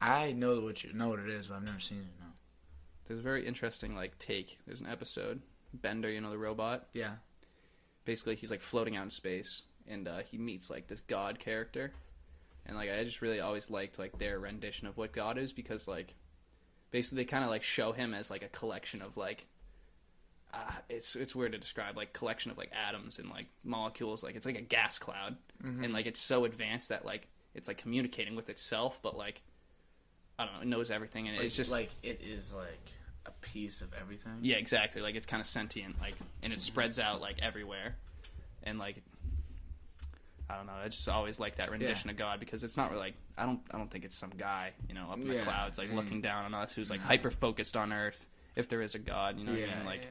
I 0.00 0.32
know 0.32 0.60
what 0.60 0.82
you 0.82 0.92
know 0.92 1.08
what 1.10 1.20
it 1.20 1.28
is, 1.28 1.46
but 1.48 1.56
I've 1.56 1.64
never 1.64 1.78
seen 1.80 1.98
it. 1.98 2.21
There's 3.06 3.20
a 3.20 3.22
very 3.22 3.46
interesting 3.46 3.94
like 3.94 4.18
take. 4.18 4.58
There's 4.66 4.80
an 4.80 4.86
episode. 4.86 5.40
Bender, 5.74 6.10
you 6.10 6.20
know 6.20 6.30
the 6.30 6.38
robot. 6.38 6.88
Yeah. 6.92 7.12
Basically, 8.04 8.34
he's 8.36 8.50
like 8.50 8.60
floating 8.60 8.96
out 8.96 9.04
in 9.04 9.10
space, 9.10 9.62
and 9.88 10.06
uh, 10.08 10.18
he 10.18 10.38
meets 10.38 10.70
like 10.70 10.86
this 10.88 11.00
god 11.02 11.38
character, 11.38 11.92
and 12.66 12.76
like 12.76 12.90
I 12.90 13.04
just 13.04 13.22
really 13.22 13.40
always 13.40 13.70
liked 13.70 13.98
like 13.98 14.18
their 14.18 14.38
rendition 14.38 14.86
of 14.88 14.96
what 14.96 15.12
God 15.12 15.38
is 15.38 15.52
because 15.52 15.86
like 15.88 16.14
basically 16.90 17.18
they 17.22 17.24
kind 17.24 17.44
of 17.44 17.50
like 17.50 17.62
show 17.62 17.92
him 17.92 18.12
as 18.12 18.30
like 18.30 18.42
a 18.44 18.48
collection 18.48 19.02
of 19.02 19.16
like 19.16 19.46
uh, 20.52 20.70
it's 20.90 21.16
it's 21.16 21.34
weird 21.34 21.52
to 21.52 21.58
describe 21.58 21.96
like 21.96 22.12
collection 22.12 22.50
of 22.50 22.58
like 22.58 22.70
atoms 22.88 23.18
and 23.18 23.30
like 23.30 23.46
molecules 23.64 24.22
like 24.22 24.34
it's 24.36 24.44
like 24.46 24.58
a 24.58 24.62
gas 24.62 24.98
cloud 24.98 25.36
Mm-hmm. 25.64 25.84
and 25.84 25.92
like 25.94 26.06
it's 26.06 26.20
so 26.20 26.44
advanced 26.44 26.88
that 26.88 27.04
like 27.06 27.28
it's 27.54 27.68
like 27.68 27.78
communicating 27.78 28.34
with 28.34 28.50
itself 28.50 28.98
but 29.00 29.16
like 29.16 29.42
I 30.38 30.44
don't 30.46 30.54
know 30.54 30.60
it 30.62 30.66
knows 30.68 30.90
everything 30.90 31.28
and 31.28 31.36
Like, 31.36 31.46
it's 31.46 31.56
just 31.56 31.72
like 31.72 31.90
it 32.02 32.20
is 32.24 32.52
like 32.52 32.90
a 33.26 33.30
piece 33.40 33.80
of 33.80 33.92
everything. 34.00 34.38
yeah, 34.42 34.56
exactly. 34.56 35.00
Like 35.00 35.14
it's 35.14 35.26
kind 35.26 35.40
of 35.40 35.46
sentient, 35.46 36.00
like, 36.00 36.14
and 36.42 36.52
it 36.52 36.60
spreads 36.60 36.98
out 36.98 37.20
like 37.20 37.36
everywhere, 37.40 37.96
and 38.64 38.78
like, 38.78 38.96
I 40.50 40.56
don't 40.56 40.66
know. 40.66 40.72
I 40.72 40.88
just 40.88 41.08
always 41.08 41.38
like 41.38 41.56
that 41.56 41.70
rendition 41.70 42.10
of 42.10 42.16
God 42.16 42.40
because 42.40 42.64
it's 42.64 42.76
not 42.76 42.90
really 42.90 43.02
like 43.02 43.14
I 43.38 43.46
don't 43.46 43.60
I 43.70 43.78
don't 43.78 43.90
think 43.90 44.04
it's 44.04 44.16
some 44.16 44.32
guy 44.36 44.72
you 44.88 44.94
know 44.94 45.08
up 45.10 45.18
in 45.18 45.28
the 45.28 45.38
clouds 45.38 45.78
like 45.78 45.88
and- 45.88 45.96
looking 45.96 46.18
mm. 46.18 46.24
down 46.24 46.44
on 46.44 46.54
us 46.54 46.74
who's 46.74 46.90
like 46.90 47.00
hyper 47.00 47.30
focused 47.30 47.76
on 47.76 47.92
Earth. 47.92 48.26
If 48.54 48.68
there 48.68 48.82
is 48.82 48.94
a 48.94 48.98
God, 48.98 49.38
you 49.38 49.46
know 49.46 49.52
what 49.52 49.60
yeah, 49.62 49.68
I 49.72 49.76
mean? 49.76 49.86
Like, 49.86 50.04
yeah. 50.04 50.10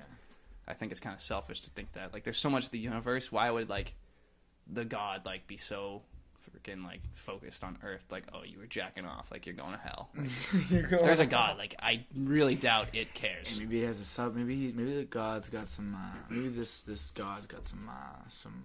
I 0.67 0.73
think 0.73 0.91
it's 0.91 0.99
kind 0.99 1.13
of 1.13 1.21
selfish 1.21 1.61
to 1.61 1.69
think 1.69 1.91
that. 1.91 2.11
Like, 2.11 2.23
there's 2.23 2.39
so 2.39 2.49
much 2.49 2.65
of 2.65 2.71
the 2.71 2.79
universe. 2.79 3.31
Why 3.31 3.51
would 3.51 3.69
like 3.69 3.93
the 4.71 4.83
God 4.83 5.25
like 5.25 5.45
be 5.45 5.57
so 5.57 6.01
freaking 6.49 6.83
like 6.83 7.01
focused 7.13 7.63
on 7.63 7.77
Earth? 7.83 8.03
Like, 8.09 8.23
oh, 8.33 8.43
you 8.43 8.59
were 8.59 8.65
jacking 8.65 9.05
off. 9.05 9.31
Like, 9.31 9.45
you're 9.45 9.55
going 9.55 9.73
to 9.73 9.79
hell. 9.79 10.09
You're 10.69 10.83
going- 10.83 10.93
If 10.95 11.03
there's 11.03 11.19
a 11.19 11.25
God. 11.25 11.57
Like, 11.57 11.75
I 11.81 12.05
really 12.15 12.55
doubt 12.55 12.89
it 12.93 12.99
And 13.07 13.13
cares. 13.13 13.59
maybe 13.59 13.79
he 13.79 13.83
has 13.85 13.99
a 13.99 14.05
sub. 14.05 14.35
Maybe 14.35 14.55
he, 14.55 14.71
maybe 14.71 14.95
the 14.95 15.03
god's 15.05 15.49
got 15.49 15.67
some. 15.69 15.95
Uh, 15.95 16.17
maybe 16.29 16.49
this 16.49 16.81
this 16.81 17.11
god's 17.11 17.47
got 17.47 17.67
some 17.67 17.89
uh, 17.89 18.19
some. 18.29 18.63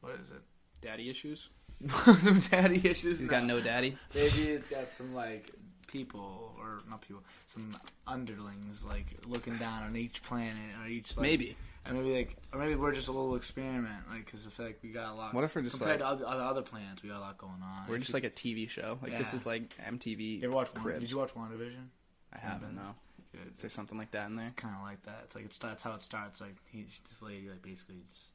What 0.00 0.14
is 0.22 0.30
it? 0.30 0.42
Daddy 0.80 1.08
issues. 1.10 1.48
some 2.20 2.38
daddy 2.40 2.80
issues. 2.88 3.18
He's 3.18 3.28
got 3.28 3.44
no 3.44 3.60
daddy. 3.60 3.96
Maybe 4.14 4.42
it's 4.52 4.66
got 4.68 4.88
some 4.90 5.14
like 5.14 5.50
people 5.86 6.54
or 6.58 6.80
not 6.88 7.00
people, 7.02 7.22
some 7.46 7.70
underlings 8.06 8.84
like 8.84 9.06
looking 9.26 9.56
down 9.56 9.82
on 9.82 9.96
each 9.96 10.22
planet 10.22 10.54
or 10.82 10.88
each 10.88 11.16
like, 11.16 11.22
Maybe. 11.22 11.56
And 11.86 11.96
maybe 11.96 12.14
like 12.14 12.36
or 12.52 12.58
maybe 12.58 12.74
we're 12.76 12.92
just 12.92 13.08
a 13.08 13.12
little 13.12 13.34
experiment 13.36 14.08
like 14.10 14.24
because 14.24 14.40
feel 14.46 14.66
like 14.66 14.78
we 14.82 14.90
got 14.90 15.12
a 15.12 15.14
lot. 15.14 15.34
What 15.34 15.44
if 15.44 15.54
we're 15.54 15.62
just 15.62 15.78
compared 15.78 16.00
like 16.00 16.18
to 16.18 16.24
other, 16.26 16.40
other 16.42 16.62
planets, 16.62 17.02
we 17.02 17.08
got 17.10 17.18
a 17.18 17.20
lot 17.20 17.38
going 17.38 17.60
on. 17.62 17.84
we're 17.88 17.96
If 17.96 18.02
just 18.02 18.10
you- 18.10 18.14
like 18.14 18.24
a 18.24 18.30
TV 18.30 18.68
show? 18.68 18.98
Like 19.02 19.18
this 19.18 19.34
is 19.34 19.44
like 19.46 19.74
MTV. 19.78 20.38
You 20.40 20.44
ever 20.44 20.54
watch? 20.54 20.72
One, 20.74 20.82
Cribs. 20.82 21.00
did 21.00 21.10
you 21.10 21.18
watch 21.18 21.34
WandaVision? 21.34 21.86
I 22.32 22.38
haven't. 22.38 22.74
No. 22.74 22.94
Is 23.52 23.60
there 23.60 23.70
something 23.70 23.98
like 23.98 24.12
that 24.12 24.28
in 24.30 24.36
there? 24.36 24.46
It's 24.46 24.54
kind 24.54 24.74
of 24.76 24.82
like 24.82 25.02
that. 25.04 25.22
It's 25.24 25.34
like 25.34 25.44
it's 25.44 25.58
that's 25.58 25.82
how 25.82 25.94
it 25.94 26.02
starts. 26.02 26.40
Like 26.40 26.54
he, 26.70 26.86
this 27.08 27.20
lady 27.20 27.48
like 27.50 27.62
basically 27.62 27.96
just 28.08 28.28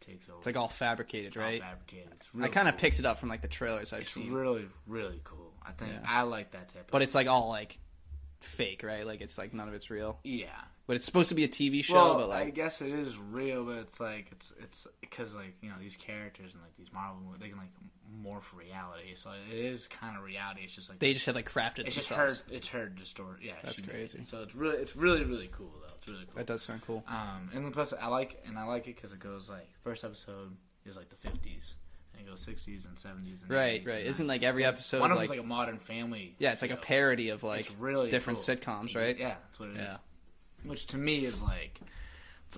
takes 0.00 0.28
over. 0.28 0.38
It's 0.38 0.46
like 0.46 0.56
all 0.56 0.66
fabricated, 0.68 1.28
It's 1.28 1.36
all 1.36 1.42
right? 1.44 1.60
fabricated. 1.60 2.08
It's 2.16 2.28
I 2.40 2.48
kind 2.48 2.66
of 2.68 2.74
cool. 2.74 2.80
picked 2.80 2.98
it 2.98 3.06
up 3.06 3.18
from 3.18 3.28
like 3.28 3.42
the 3.42 3.48
trailers 3.48 3.92
I've 3.92 4.00
It's 4.00 4.10
seen, 4.10 4.32
really 4.32 4.66
really 4.88 5.20
cool. 5.24 5.52
I 5.64 5.70
think 5.72 5.92
Yeah. 5.92 6.00
I 6.04 6.22
like 6.22 6.50
that 6.52 6.68
type. 6.72 6.82
of 6.86 6.90
but 6.90 7.02
it's 7.02 7.14
like 7.14 7.28
all 7.28 7.48
like 7.48 7.78
fake, 8.40 8.82
right? 8.82 9.06
Like 9.06 9.20
it's 9.20 9.38
like 9.38 9.54
none 9.54 9.68
of 9.68 9.74
it's 9.74 9.88
real. 9.90 10.18
yeah. 10.24 10.48
But 10.90 10.96
it's 10.96 11.06
supposed 11.06 11.28
to 11.28 11.36
be 11.36 11.44
a 11.44 11.48
TV 11.48 11.84
show, 11.84 11.94
well, 11.94 12.18
but 12.18 12.28
like, 12.30 12.46
I 12.48 12.50
guess 12.50 12.82
it 12.82 12.88
is 12.90 13.16
real, 13.16 13.64
but 13.64 13.76
it's 13.76 14.00
like 14.00 14.26
it's 14.32 14.52
it's 14.60 14.88
because 15.00 15.36
like 15.36 15.54
you 15.62 15.68
know 15.68 15.76
these 15.78 15.94
characters 15.94 16.52
and 16.52 16.60
like 16.64 16.76
these 16.76 16.92
Marvel 16.92 17.20
movies, 17.24 17.40
they 17.40 17.48
can 17.48 17.58
like 17.58 17.70
morph 18.26 18.52
reality. 18.58 19.14
So 19.14 19.30
it 19.52 19.56
is 19.56 19.86
kind 19.86 20.16
of 20.16 20.24
reality. 20.24 20.62
It's 20.64 20.74
just 20.74 20.90
like 20.90 20.98
they 20.98 21.12
just 21.12 21.26
had 21.26 21.36
like 21.36 21.48
crafted 21.48 21.86
it's 21.86 21.94
just 21.94 22.08
her 22.08 22.16
themselves. 22.26 22.42
it's 22.50 22.66
her 22.66 22.86
distort. 22.88 23.38
Yeah, 23.40 23.52
That's 23.62 23.80
made 23.80 23.90
crazy. 23.90 24.22
So 24.24 24.42
it's 24.42 24.52
really 24.52 24.78
it's 24.78 24.96
really 24.96 25.22
really 25.22 25.48
cool 25.52 25.70
though. 25.80 25.94
It's 26.02 26.08
really 26.08 26.24
cool. 26.24 26.34
That 26.34 26.46
does 26.48 26.62
sound 26.62 26.82
cool. 26.84 27.04
Um, 27.06 27.50
and 27.54 27.72
plus 27.72 27.92
I 27.92 28.08
like 28.08 28.42
and 28.44 28.58
I 28.58 28.64
like 28.64 28.88
it 28.88 28.96
because 28.96 29.12
it 29.12 29.20
goes 29.20 29.48
like 29.48 29.68
first 29.84 30.02
episode 30.02 30.56
is 30.84 30.96
like 30.96 31.08
the 31.08 31.14
fifties. 31.28 31.76
And 32.14 32.26
it 32.26 32.28
goes 32.28 32.40
sixties 32.40 32.86
and 32.86 32.98
seventies 32.98 33.42
and 33.42 33.50
Right, 33.52 33.84
80s 33.84 33.86
right. 33.86 33.98
and 33.98 34.06
Isn't 34.08 34.26
like 34.26 34.42
every 34.42 34.64
episode 34.64 35.02
one 35.02 35.12
of 35.12 35.16
like, 35.18 35.28
them's 35.28 35.38
like 35.38 35.44
a 35.46 35.48
Modern 35.48 35.78
Family. 35.78 36.34
yeah, 36.40 36.50
it's 36.50 36.62
like 36.62 36.72
a 36.72 36.76
parody 36.76 37.28
of 37.28 37.44
like 37.44 37.70
really 37.78 38.10
different 38.10 38.40
cool. 38.44 38.56
sitcoms, 38.56 38.96
right? 38.96 39.16
Yeah, 39.16 39.34
that's 39.44 39.60
what 39.60 39.68
it 39.68 39.76
is. 39.76 39.92
Which 40.64 40.86
to 40.88 40.98
me 40.98 41.24
is 41.24 41.42
like 41.42 41.80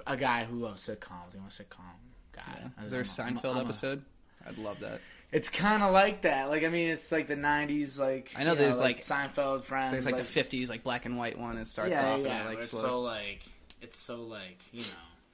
a 0.07 0.17
guy 0.17 0.45
who 0.45 0.57
loves 0.57 0.87
sitcoms. 0.87 1.35
I'm 1.35 1.45
a 1.45 1.49
sitcom 1.49 1.85
guy. 2.33 2.43
Yeah. 2.79 2.85
Is 2.85 2.91
there 2.91 3.01
a 3.01 3.05
I'm 3.05 3.37
Seinfeld 3.37 3.57
I'm 3.57 3.65
episode? 3.65 4.03
I'd 4.47 4.59
love 4.59 4.81
that. 4.81 5.01
it's 5.31 5.49
kind 5.49 5.83
of 5.83 5.93
like 5.93 6.23
that. 6.23 6.51
Like 6.51 6.65
I 6.65 6.69
mean, 6.69 6.89
it's 6.89 7.13
like 7.13 7.27
the 7.27 7.37
'90s. 7.37 7.99
Like 7.99 8.33
I 8.37 8.45
know 8.45 8.55
there's, 8.55 8.81
like- 8.81 9.03
Seinfeld, 9.03 9.65
Friends. 9.65 9.93
There's 9.93 10.07
like, 10.07 10.17
the 10.17 10.23
'50s 10.23 10.69
like 10.69 10.83
black 10.83 11.07
and 11.07 11.17
white 11.17 11.39
one. 11.39 11.57
It 11.59 11.69
starts 11.69 11.93
yeah, 11.93 12.13
off 12.13 12.21
yeah. 12.21 12.41
and 12.41 12.47
it, 12.47 12.51
like 12.51 12.59
it's 12.59 12.71
slow, 12.71 12.83
so 12.83 13.01
like 13.01 13.41
it's 13.81 13.99
so 13.99 14.23
like 14.23 14.59
you 14.73 14.83
know 14.83 14.89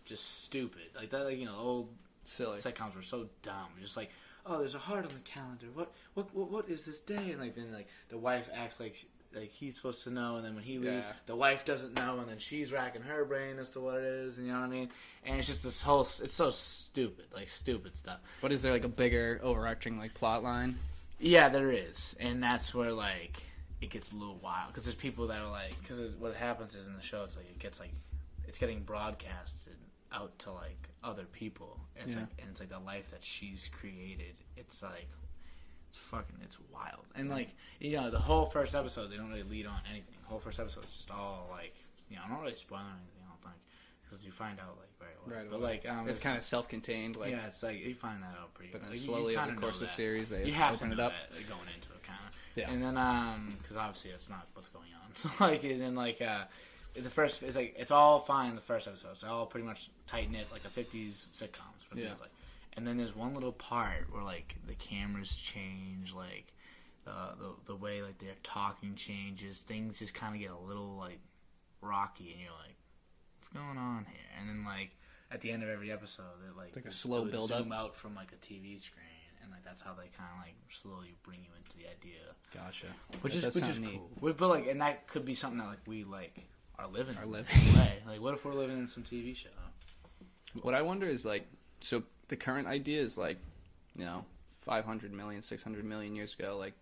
just 0.04 0.44
stupid. 0.44 0.90
Like 0.96 1.10
that. 1.10 1.24
Like 1.24 1.38
you 1.38 1.46
know 1.46 1.56
old 1.56 1.88
silly. 2.22 2.58
sitcoms 2.58 2.94
were 2.94 3.02
so 3.02 3.28
dumb. 3.42 3.68
Just 3.80 3.96
like, 3.96 4.10
oh, 4.46 4.58
there's 4.58 4.74
a 4.74 4.78
heart 4.78 5.04
on 5.04 5.10
the 5.10 5.20
calendar. 5.20 5.66
What, 5.74 5.92
what, 6.14 6.34
what, 6.34 6.50
what 6.50 6.68
is 6.68 6.84
this 6.84 7.00
day? 7.00 7.30
And 7.30 7.40
like 7.40 7.54
then 7.54 7.72
like 7.72 7.88
the 8.08 8.18
wife 8.18 8.48
acts 8.54 8.80
like 8.80 9.04
like 9.34 9.50
he's 9.50 9.76
supposed 9.76 10.02
to 10.04 10.10
know, 10.10 10.36
and 10.36 10.44
then 10.44 10.54
when 10.54 10.64
he 10.64 10.78
leaves, 10.78 11.04
Yeah. 11.04 11.12
the 11.26 11.36
wife 11.36 11.64
doesn't 11.64 11.94
know, 11.96 12.18
and 12.20 12.28
then 12.28 12.38
she's 12.38 12.72
racking 12.72 13.02
her 13.02 13.24
brain 13.24 13.58
as 13.58 13.70
to 13.70 13.80
what 13.80 13.96
it 13.98 14.04
is, 14.04 14.38
and 14.38 14.46
you 14.46 14.52
know 14.52 14.60
what 14.60 14.66
I 14.66 14.70
mean? 14.70 14.90
And 15.24 15.38
it's 15.38 15.46
just 15.48 15.62
this 15.62 15.82
whole, 15.82 16.00
it's 16.02 16.34
so 16.34 16.50
stupid, 16.50 17.26
like 17.34 17.50
stupid 17.50 17.96
stuff. 17.96 18.20
But 18.40 18.52
is 18.52 18.62
there 18.62 18.72
like 18.72 18.84
a 18.84 18.88
bigger 18.88 19.38
overarching 19.42 19.98
like 19.98 20.14
plot 20.14 20.42
line? 20.42 20.78
Yeah, 21.18 21.48
there 21.48 21.70
is, 21.72 22.14
and 22.20 22.42
that's 22.42 22.74
where 22.74 22.92
like 22.92 23.42
it 23.80 23.90
gets 23.90 24.12
a 24.12 24.14
little 24.16 24.36
wild 24.42 24.68
because 24.68 24.84
there's 24.84 24.96
people 24.96 25.26
that 25.28 25.40
are 25.40 25.50
like, 25.50 25.78
because 25.80 26.00
what 26.18 26.34
happens 26.34 26.74
is 26.74 26.86
in 26.86 26.94
the 26.94 27.02
show, 27.02 27.24
it's 27.24 27.36
like 27.36 27.48
it 27.50 27.58
gets 27.58 27.78
like 27.80 27.92
it's 28.46 28.58
getting 28.58 28.82
broadcasted 28.82 29.76
out 30.10 30.36
to 30.38 30.52
like 30.52 30.88
other 31.04 31.24
people. 31.32 31.78
And 31.96 32.06
it's 32.06 32.14
Yeah. 32.14 32.22
like 32.22 32.30
and 32.40 32.50
it's 32.50 32.60
like 32.60 32.70
the 32.70 32.78
life 32.78 33.10
that 33.10 33.22
she's 33.24 33.68
created. 33.70 34.36
It's 34.56 34.82
like 34.82 35.06
it's 35.88 35.98
fucking 35.98 36.36
it's 36.42 36.56
wild. 36.72 37.04
And 37.14 37.30
like 37.30 37.50
you 37.80 37.96
know 37.96 38.10
the 38.10 38.18
whole 38.18 38.46
first 38.46 38.74
episode, 38.74 39.10
they 39.10 39.16
don't 39.16 39.30
really 39.30 39.42
lead 39.42 39.66
on 39.66 39.80
anything. 39.90 40.14
The 40.22 40.28
whole 40.28 40.40
first 40.40 40.60
episode 40.60 40.84
is 40.84 40.90
just 40.92 41.10
all 41.10 41.48
like 41.50 41.74
you 42.08 42.16
know 42.16 42.22
I'm 42.24 42.30
not 42.30 42.42
really 42.42 42.54
spoiling 42.54 42.86
anything. 42.86 43.22
I 43.24 43.28
don't 43.30 43.42
think 43.52 43.62
because 44.04 44.24
you 44.24 44.32
find 44.32 44.58
out 44.60 44.76
like 44.78 44.88
very 44.98 45.10
well. 45.26 45.36
Right 45.38 45.50
but 45.50 45.56
away. 45.56 45.80
like 45.84 45.88
um, 45.88 46.08
It's 46.08 46.18
kind 46.18 46.36
of 46.36 46.42
self-contained, 46.42 47.16
like, 47.16 47.30
yeah, 47.30 47.46
it's 47.46 47.62
like 47.62 47.84
you 47.84 47.94
find 47.94 48.22
that 48.22 48.34
out 48.40 48.54
pretty. 48.54 48.72
but 48.72 48.80
then 48.82 48.90
like, 48.90 48.98
slowly 49.00 49.36
over 49.36 49.50
the 49.50 49.56
course 49.56 49.76
of 49.82 49.88
the 49.88 49.92
series 49.92 50.30
they 50.30 50.44
you 50.44 50.52
have 50.52 50.74
open 50.74 50.88
to 50.90 50.94
it 50.94 51.00
up. 51.00 51.12
that 51.30 51.48
going 51.48 51.60
into 51.74 51.88
it, 51.92 52.02
kind 52.02 52.18
of. 52.26 52.34
Yeah. 52.56 52.70
And 52.70 52.82
then, 52.82 52.96
um, 52.96 53.54
because 53.62 53.76
obviously 53.76 54.10
that's 54.10 54.28
not 54.30 54.48
what's 54.54 54.68
going 54.70 54.86
on. 54.94 55.10
So 55.14 55.28
like, 55.40 55.62
and 55.64 55.80
then 55.80 55.94
like, 55.94 56.20
uh, 56.22 56.44
the 56.94 57.10
first 57.10 57.42
it's 57.42 57.56
like 57.56 57.74
it's 57.78 57.90
all 57.90 58.20
fine. 58.20 58.54
The 58.54 58.60
first 58.60 58.88
episode, 58.88 59.10
it's 59.12 59.24
all 59.24 59.46
pretty 59.46 59.66
much 59.66 59.90
tight 60.06 60.30
knit, 60.30 60.46
like 60.50 60.62
a 60.64 60.68
'50s 60.68 61.28
sitcoms. 61.28 61.84
What 61.90 61.96
Yeah. 62.02 62.10
like. 62.20 62.30
And 62.74 62.86
then 62.86 62.96
there's 62.96 63.14
one 63.14 63.34
little 63.34 63.52
part 63.52 64.12
where 64.12 64.22
like 64.22 64.54
the 64.66 64.74
cameras 64.74 65.36
change, 65.36 66.12
like 66.14 66.52
the 67.04 67.10
the, 67.38 67.50
the 67.66 67.76
way 67.76 68.02
like 68.02 68.18
their 68.18 68.34
talking 68.42 68.94
changes. 68.94 69.58
Things 69.60 69.98
just 69.98 70.14
kind 70.14 70.34
of 70.34 70.40
get 70.40 70.50
a 70.50 70.58
little 70.58 70.96
like 70.96 71.18
rocky, 71.80 72.30
and 72.32 72.40
you're 72.40 72.50
like, 72.52 72.76
what's 73.38 73.48
going 73.48 73.78
on 73.78 74.04
here? 74.08 74.20
And 74.38 74.48
then 74.48 74.64
like 74.64 74.90
at 75.30 75.40
the 75.40 75.50
end 75.50 75.62
of 75.62 75.68
every 75.68 75.90
episode, 75.92 76.22
it 76.48 76.56
like 76.56 76.76
like 76.76 76.86
a 76.86 76.92
slow 76.92 77.24
build-up. 77.24 77.58
zoom 77.62 77.72
out 77.72 77.96
from 77.96 78.14
like 78.14 78.32
a 78.32 78.36
TV 78.36 78.80
screen, 78.80 79.04
and 79.42 79.50
like 79.50 79.64
that's 79.64 79.82
how 79.82 79.92
they 79.92 80.08
kind 80.16 80.30
of 80.36 80.44
like 80.46 80.54
slowly 80.70 81.16
bring 81.24 81.40
you 81.42 81.50
into 81.56 81.76
the 81.76 81.84
idea, 81.90 82.20
Gotcha. 82.54 82.86
which 83.22 83.34
That 83.34 83.48
is 83.48 83.54
which 83.56 83.68
is 83.68 83.78
neat. 83.80 84.00
cool. 84.20 84.32
But, 84.32 84.48
like, 84.48 84.68
and 84.68 84.80
that 84.80 85.06
could 85.08 85.24
be 85.24 85.34
something 85.34 85.58
that 85.58 85.66
like 85.68 85.86
we 85.86 86.04
like 86.04 86.46
are 86.78 86.86
living 86.86 87.16
Are 87.18 87.26
living. 87.26 87.46
way. 87.74 87.98
Like, 88.06 88.20
what 88.20 88.34
if 88.34 88.44
we're 88.44 88.54
living 88.54 88.78
in 88.78 88.86
some 88.86 89.02
TV 89.02 89.34
show? 89.36 89.48
What 90.62 90.74
I 90.74 90.82
wonder 90.82 91.06
is 91.06 91.24
like, 91.24 91.46
so 91.80 92.02
the 92.28 92.36
current 92.36 92.66
idea 92.68 93.00
is 93.00 93.18
like, 93.18 93.38
you 93.96 94.04
know, 94.04 94.24
500 94.62 95.12
million, 95.12 95.42
600 95.42 95.84
million 95.84 96.14
years 96.14 96.34
ago, 96.38 96.56
like 96.58 96.74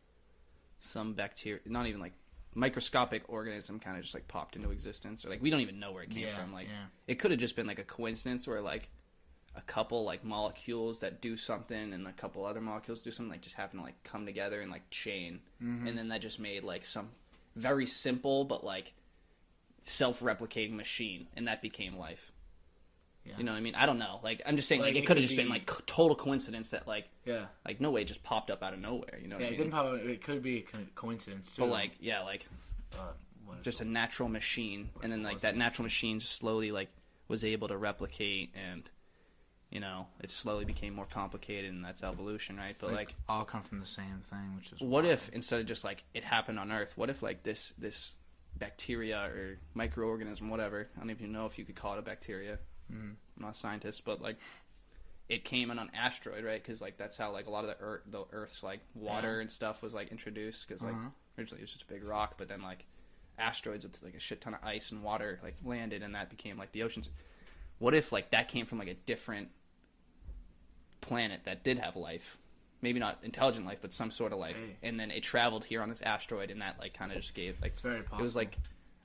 some 0.78 1.14
bacteria, 1.14 1.60
not 1.66 1.86
even 1.86 2.00
like 2.00 2.12
microscopic 2.54 3.22
organism 3.28 3.78
kind 3.78 3.96
of 3.98 4.02
just 4.02 4.14
like 4.14 4.26
popped 4.28 4.56
into 4.56 4.70
existence 4.70 5.24
or 5.26 5.28
like 5.28 5.42
we 5.42 5.50
don't 5.50 5.60
even 5.60 5.78
know 5.78 5.92
where 5.92 6.02
it 6.02 6.10
came 6.10 6.22
Yeah, 6.24 6.34
from 6.36 6.52
like 6.54 6.66
yeah. 6.68 6.86
it 7.06 7.16
could 7.18 7.30
have 7.30 7.38
just 7.40 7.54
been 7.54 7.66
like 7.66 7.78
a 7.78 7.84
coincidence 7.84 8.48
where 8.48 8.62
like 8.62 8.88
a 9.54 9.60
couple 9.62 10.04
like 10.04 10.24
molecules 10.24 11.00
that 11.00 11.20
do 11.20 11.36
something 11.36 11.92
and 11.92 12.06
a 12.06 12.12
couple 12.12 12.46
other 12.46 12.62
molecules 12.62 13.02
do 13.02 13.10
something 13.10 13.30
like 13.30 13.42
just 13.42 13.56
happen 13.56 13.78
to 13.78 13.84
like 13.84 14.02
come 14.04 14.24
together 14.24 14.60
and 14.62 14.70
like 14.70 14.88
chain 14.90 15.40
Mm-hmm. 15.62 15.86
and 15.86 15.98
then 15.98 16.08
that 16.08 16.22
just 16.22 16.40
made 16.40 16.64
like 16.64 16.84
some 16.86 17.08
very 17.56 17.86
simple 17.86 18.44
but 18.44 18.64
like 18.64 18.94
self-replicating 19.82 20.72
machine, 20.72 21.28
and 21.36 21.46
that 21.48 21.62
became 21.62 21.96
life. 21.96 22.32
Yeah. 23.26 23.34
You 23.38 23.44
know 23.44 23.52
what 23.52 23.58
I 23.58 23.60
mean? 23.60 23.74
I 23.74 23.86
don't 23.86 23.98
know. 23.98 24.20
Like 24.22 24.42
I'm 24.46 24.56
just 24.56 24.68
saying, 24.68 24.80
like, 24.80 24.94
Like, 24.94 25.02
it 25.02 25.06
could 25.06 25.16
have 25.16 25.24
just 25.24 25.36
been 25.36 25.48
like 25.48 25.66
total 25.86 26.14
coincidence 26.16 26.70
that 26.70 26.86
like 26.86 27.08
Yeah. 27.24 27.46
like 27.66 27.80
no 27.80 27.90
way 27.90 28.02
it 28.02 28.06
just 28.06 28.22
popped 28.22 28.50
up 28.50 28.62
out 28.62 28.72
of 28.72 28.78
nowhere. 28.80 29.18
You 29.20 29.28
know 29.28 29.38
Yeah, 29.38 29.46
it 29.46 29.50
mean? 29.50 29.58
didn't 29.58 29.72
probably. 29.72 30.00
It 30.12 30.22
could 30.22 30.42
be 30.42 30.58
a 30.58 30.78
coincidence 30.94 31.50
too. 31.52 31.62
but 31.62 31.68
like 31.70 31.92
yeah, 32.00 32.20
like 32.22 32.46
uh, 32.94 33.12
is 33.58 33.64
just 33.64 33.80
a 33.80 33.84
natural 33.84 34.28
machine, 34.28 34.90
and 35.02 35.10
then 35.12 35.22
like 35.22 35.40
that 35.40 35.56
natural 35.56 35.84
machine 35.84 36.20
just 36.20 36.32
slowly 36.34 36.70
like 36.72 36.88
was 37.28 37.42
able 37.44 37.68
to 37.68 37.76
replicate, 37.76 38.54
and 38.70 38.88
you 39.70 39.80
know 39.80 40.06
it 40.22 40.30
slowly 40.30 40.64
became 40.64 40.94
more 40.94 41.06
complicated, 41.06 41.72
and 41.72 41.84
that's 41.84 42.02
evolution, 42.04 42.56
right? 42.56 42.76
But 42.78 42.92
like 42.92 43.14
all 43.28 43.44
come 43.44 43.62
from 43.62 43.80
the 43.80 43.86
same 43.86 44.20
thing, 44.24 44.54
which 44.56 44.72
is 44.72 44.80
what 44.80 45.02
wild. 45.04 45.06
if 45.06 45.28
instead 45.30 45.60
of 45.60 45.66
just 45.66 45.82
like 45.84 46.04
it 46.14 46.22
happened 46.24 46.58
on 46.58 46.70
earth 46.70 46.92
what 46.96 47.10
if 47.10 47.22
like 47.22 47.42
this 47.42 47.72
this 47.78 48.14
bacteria 48.58 49.18
or 49.34 49.58
microorganism 49.76 50.48
whatever 50.48 50.88
i 50.96 51.00
don't 51.00 51.10
even 51.10 51.30
know 51.30 51.44
if 51.44 51.58
you 51.58 51.64
could 51.66 51.74
call 51.74 51.92
it 51.92 51.98
a 51.98 52.02
bacteria 52.02 52.58
Mhm. 52.92 53.10
i'm 53.36 53.42
not 53.42 53.50
a 53.50 53.54
scientist 53.54 54.04
but 54.04 54.20
like 54.20 54.36
it 55.28 55.44
came 55.44 55.70
in 55.70 55.78
an 55.78 55.90
asteroid 55.94 56.44
right 56.44 56.62
because 56.62 56.80
like 56.80 56.96
that's 56.96 57.16
how 57.16 57.32
like 57.32 57.46
a 57.46 57.50
lot 57.50 57.64
of 57.64 57.70
the 57.70 57.84
earth 57.84 58.02
the 58.10 58.24
earth's 58.32 58.62
like 58.62 58.80
water 58.94 59.36
Yeah. 59.36 59.40
and 59.42 59.50
stuff 59.50 59.82
was 59.82 59.92
like 59.94 60.08
introduced 60.12 60.66
because 60.68 60.82
like 60.82 60.94
Uh-huh. 60.94 61.08
originally 61.38 61.60
it 61.60 61.64
was 61.64 61.72
just 61.72 61.82
a 61.82 61.92
big 61.92 62.04
rock 62.04 62.34
but 62.38 62.46
then 62.48 62.62
like 62.62 62.86
asteroids 63.38 63.84
with 63.84 64.00
like 64.02 64.14
a 64.14 64.20
shit 64.20 64.40
ton 64.40 64.54
of 64.54 64.60
ice 64.64 64.92
and 64.92 65.02
water 65.02 65.40
like 65.42 65.56
landed 65.64 66.02
and 66.02 66.14
that 66.14 66.30
became 66.30 66.56
like 66.56 66.72
the 66.72 66.82
oceans 66.82 67.10
what 67.78 67.92
if 67.94 68.12
like 68.12 68.30
that 68.30 68.48
came 68.48 68.64
from 68.66 68.78
like 68.78 68.88
a 68.88 68.94
different 68.94 69.48
planet 71.00 71.40
that 71.44 71.62
did 71.62 71.78
have 71.78 71.96
life 71.96 72.38
maybe 72.82 72.98
not 72.98 73.18
intelligent 73.22 73.66
life 73.66 73.78
but 73.82 73.92
some 73.92 74.10
sort 74.10 74.32
of 74.32 74.38
life 74.38 74.56
Hey. 74.58 74.76
and 74.88 74.98
then 74.98 75.10
it 75.10 75.22
traveled 75.22 75.64
here 75.64 75.82
on 75.82 75.88
this 75.88 76.02
asteroid 76.02 76.50
and 76.50 76.62
that 76.62 76.78
like 76.78 76.94
kind 76.94 77.10
of 77.12 77.18
just 77.18 77.34
gave 77.34 77.60
like 77.60 77.72
It's 77.72 77.80
very 77.80 78.02
possible. 78.02 78.20
it 78.20 78.22
was 78.22 78.36
like 78.36 78.58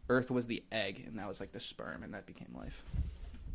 earth 0.09 0.31
was 0.31 0.47
the 0.47 0.63
egg 0.71 1.03
and 1.07 1.17
that 1.19 1.27
was 1.27 1.39
like 1.39 1.51
the 1.51 1.59
sperm 1.59 2.03
and 2.03 2.13
that 2.13 2.25
became 2.25 2.53
life 2.55 2.83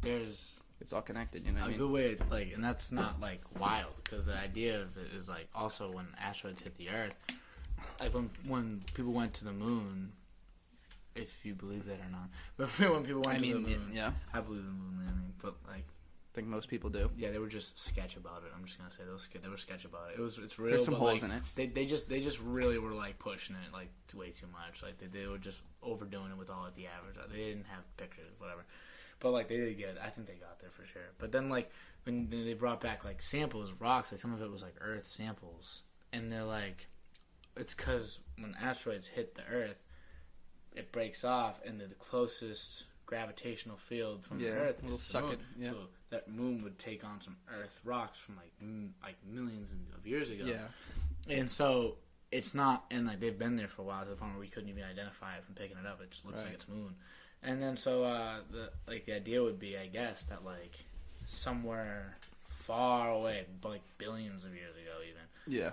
there's 0.03 0.61
it's 0.81 0.93
all 0.93 1.03
connected 1.03 1.45
you 1.47 1.53
know 1.53 1.63
a 1.63 1.65
i 1.65 1.69
mean 1.69 1.79
good 1.79 1.91
way, 1.91 2.17
like, 2.31 2.53
and 2.55 2.63
that's 2.63 2.93
not 2.93 3.21
like 3.21 3.41
wild 3.59 3.93
because 4.05 4.27
the 4.27 4.37
idea 4.37 4.81
of 4.83 4.97
it 4.97 5.09
is 5.17 5.29
like 5.29 5.49
also 5.55 5.91
when 5.91 6.07
asteroids 6.21 6.61
hit 6.63 6.77
the 6.77 6.89
Earth, 6.91 7.15
like 8.01 8.13
when 8.15 8.31
when 8.47 8.83
people 8.95 9.13
went 9.13 9.33
to 9.35 9.45
the 9.45 9.53
moon, 9.53 10.13
if 11.15 11.45
you 11.45 11.55
believe 11.55 11.87
that 11.87 11.99
or 12.01 12.11
not, 12.11 12.29
but 12.57 12.69
when 12.93 13.05
people 13.05 13.23
went 13.23 13.37
i 13.37 13.39
to 13.39 13.43
mean 13.43 13.63
the 13.63 13.69
moon, 13.71 13.91
yeah 13.95 14.11
I 14.35 14.41
believe 14.41 14.61
in 14.61 14.67
the 14.67 14.73
moon 14.73 14.99
landing, 15.07 15.33
but 15.41 15.55
like. 15.67 15.85
i 15.87 16.35
think 16.35 16.49
most 16.49 16.69
people 16.69 16.91
do 16.91 17.11
Yeah, 17.17 17.31
they 17.31 17.39
were 17.39 17.49
just 17.49 17.79
sketch 17.83 18.17
about 18.17 18.43
it. 18.45 18.53
I'm 18.55 18.67
just 18.67 18.77
gonna 18.77 18.91
say 18.91 19.03
they 19.07 19.11
were, 19.13 19.41
they 19.43 19.49
were 19.49 19.57
sketch 19.57 19.87
about 19.87 20.11
it. 20.11 20.19
It 20.19 20.23
was 20.23 20.37
it's 20.39 20.59
real. 20.59 20.71
there's 20.71 20.85
some 20.85 20.95
holes 20.95 21.23
like, 21.23 21.31
in 21.31 21.37
it 21.39 21.43
They 21.55 21.67
they 21.67 21.87
just 21.87 22.09
they 22.11 22.21
just 22.21 22.39
really 22.41 22.79
were 22.79 22.93
like 22.93 23.19
pushing 23.19 23.57
it 23.57 23.73
like 23.73 23.89
way 24.15 24.31
too 24.31 24.47
much. 24.53 24.83
Like 24.83 24.99
they, 24.99 25.07
they 25.07 25.27
were 25.27 25.39
just 25.39 25.61
overdoing 25.83 26.31
it 26.33 26.37
with 26.37 26.51
all 26.51 26.67
of 26.67 26.75
the 26.75 26.87
average. 26.87 27.17
They 27.33 27.39
didn't 27.39 27.67
have 27.67 27.85
pictures, 27.97 28.29
whatever. 28.39 28.67
But 29.21 29.31
like 29.31 29.49
they 29.49 29.57
did 29.57 29.79
good. 29.79 29.97
I 30.03 30.11
think 30.11 30.27
they 30.27 30.35
got 30.35 30.61
there 30.61 30.71
for 30.71 30.85
sure. 30.87 31.03
But 31.19 31.33
then 31.33 31.49
like 31.49 31.71
when 32.05 32.29
they 32.31 32.55
brought 32.55 32.81
back 32.81 33.05
like 33.05 33.23
samples 33.23 33.73
rocks, 33.81 34.13
like 34.13 34.21
some 34.21 34.33
of 34.33 34.43
it 34.43 34.51
was 34.51 34.63
like 34.63 34.75
Earth 34.81 35.07
samples, 35.09 35.83
and 36.13 36.31
they're 36.31 36.45
like, 36.45 36.87
it's 37.57 37.75
because 37.75 38.19
when 38.39 38.55
asteroids 38.61 39.07
hit 39.07 39.35
the 39.35 39.43
Earth, 39.51 39.83
it 40.75 40.93
breaks 40.93 41.25
off, 41.25 41.61
and 41.65 41.81
the, 41.81 41.87
the 41.87 41.95
closest 41.95 42.85
gravitational 43.07 43.77
field 43.79 44.25
from 44.25 44.39
Yeah, 44.41 44.51
the 44.51 44.57
Earth 44.57 44.81
it'll 44.85 44.99
suck 44.99 45.25
moon. 45.25 45.33
it, 45.33 45.39
yeah. 45.59 45.71
So 45.71 45.77
that 46.11 46.29
moon 46.29 46.63
would 46.65 46.79
take 46.79 47.05
on 47.05 47.21
some 47.21 47.37
Earth 47.61 47.81
rocks 47.85 48.19
from 48.19 48.37
like 48.37 48.53
m- 48.61 48.95
like 49.03 49.17
millions 49.27 49.73
of 49.97 50.07
years 50.07 50.29
ago. 50.31 50.45
yeah 50.45 50.67
And 51.35 51.51
so 51.51 51.97
it's 52.33 52.53
not, 52.55 52.85
and 52.91 53.07
like 53.07 53.21
they've 53.21 53.39
been 53.39 53.57
there 53.57 53.69
for 53.69 53.83
a 53.83 53.85
while 53.85 54.05
to 54.05 54.11
the 54.11 54.17
point 54.17 54.33
where 54.33 54.41
we 54.41 54.49
couldn't 54.49 54.69
even 54.69 54.83
identify 54.85 55.37
it 55.37 55.45
from 55.45 55.55
picking 55.55 55.77
it 55.79 55.87
up. 55.87 56.01
It 56.03 56.11
just 56.11 56.25
looks 56.27 56.39
Right. 56.39 56.47
like 56.47 56.55
it's 56.55 56.69
moon. 56.69 56.95
And 57.47 57.63
then 57.63 57.77
so 57.77 58.05
uh, 58.05 58.35
the 58.51 58.71
like 58.89 59.07
the 59.07 59.15
idea 59.15 59.43
would 59.43 59.59
be, 59.61 59.79
I 59.79 59.87
guess, 59.87 60.25
that 60.25 60.45
like 60.45 60.85
somewhere 61.27 62.17
far 62.49 63.11
away, 63.11 63.47
like 63.65 63.83
billions 63.99 64.45
of 64.45 64.53
years 64.55 64.75
ago, 64.75 64.93
even 65.09 65.23
yeah. 65.61 65.71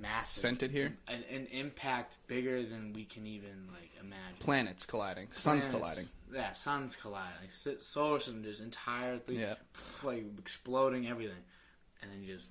massive, 0.00 0.40
sent 0.40 0.62
it 0.62 0.70
here? 0.70 0.94
an, 1.08 1.22
an 1.30 1.46
impact 1.52 2.16
bigger 2.26 2.62
than 2.62 2.92
we 2.94 3.04
can 3.04 3.26
even 3.26 3.68
like 3.70 3.90
imagine. 4.00 4.36
planets 4.40 4.86
colliding. 4.86 5.28
Suns 5.32 5.66
Planets- 5.66 5.66
colliding. 5.66 6.08
Yeah, 6.32 6.52
suns 6.54 6.96
colliding. 6.96 7.34
Like, 7.42 7.80
solar 7.82 8.18
system 8.18 8.42
just 8.42 8.62
entirely 8.62 9.20
Yeah. 9.28 9.54
like 10.02 10.24
exploding 10.38 11.06
everything, 11.08 11.42
and 12.00 12.10
then 12.10 12.22
you 12.22 12.34
just 12.34 12.46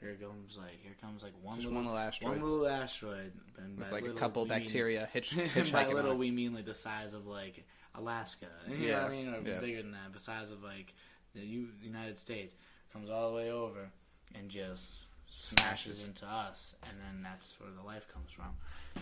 here 0.00 0.10
it 0.10 0.20
comes 0.22 0.56
like 0.56 0.80
here 0.82 0.94
comes 1.02 1.22
like 1.22 1.32
one 1.42 1.56
little 1.58 1.72
one 1.72 1.84
little 1.84 1.98
asteroid. 1.98 2.40
one 2.40 2.42
little 2.50 2.66
asteroid 2.68 3.32
and 3.58 3.76
with 3.78 3.90
by 3.90 4.00
like 4.00 4.06
a 4.06 4.12
couple 4.14 4.44
mean- 4.46 4.58
bacteria 4.58 5.06
hitch, 5.12 5.36
by 5.36 5.42
hitchhiking 5.42 5.92
little, 5.94 6.12
on 6.12 6.18
we 6.18 6.30
mean 6.30 6.54
like 6.54 6.64
the 6.64 6.72
size 6.74 7.12
of 7.12 7.26
like 7.26 7.62
Alaska. 7.96 8.46
You 8.68 8.76
know 8.78 8.84
Yeah, 8.86 9.02
what 9.02 9.12
I 9.12 9.14
mean? 9.14 9.28
Or 9.34 9.40
yeah. 9.40 9.60
bigger 9.60 9.82
than 9.82 9.92
that. 9.92 10.12
The 10.12 10.20
size 10.20 10.50
of 10.52 10.62
like 10.62 10.94
the 11.34 11.40
U- 11.42 11.68
United 11.82 12.18
States 12.18 12.54
comes 12.92 13.10
all 13.10 13.30
the 13.30 13.36
way 13.36 13.50
over 13.50 13.88
and 14.34 14.48
just 14.48 15.04
smashes 15.28 16.02
into 16.04 16.26
us, 16.26 16.74
and 16.88 16.92
then 17.00 17.22
that's 17.22 17.58
where 17.60 17.70
the 17.70 17.82
life 17.82 18.06
comes 18.12 18.30
from. 18.30 18.46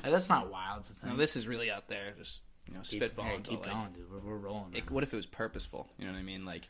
That's 0.02 0.28
not 0.28 0.50
wild 0.50 0.84
to 0.84 0.92
think. 0.94 1.12
Now, 1.12 1.16
this 1.16 1.36
is 1.36 1.46
really 1.46 1.70
out 1.70 1.86
there 1.88 2.12
just 2.18 2.42
you 2.66 2.74
know 2.74 2.80
keep, 2.82 3.02
spitballing 3.02 3.36
but, 3.42 3.44
keep 3.44 3.60
like, 3.60 3.70
going, 3.70 3.92
dude. 3.92 4.10
We're, 4.10 4.18
we're 4.30 4.36
rolling. 4.38 4.74
it, 4.74 4.90
what 4.90 5.02
if 5.04 5.12
it 5.12 5.16
was 5.16 5.26
purposeful? 5.26 5.88
You 5.98 6.06
know 6.06 6.12
what 6.12 6.18
I 6.18 6.22
mean? 6.22 6.44
Like, 6.44 6.68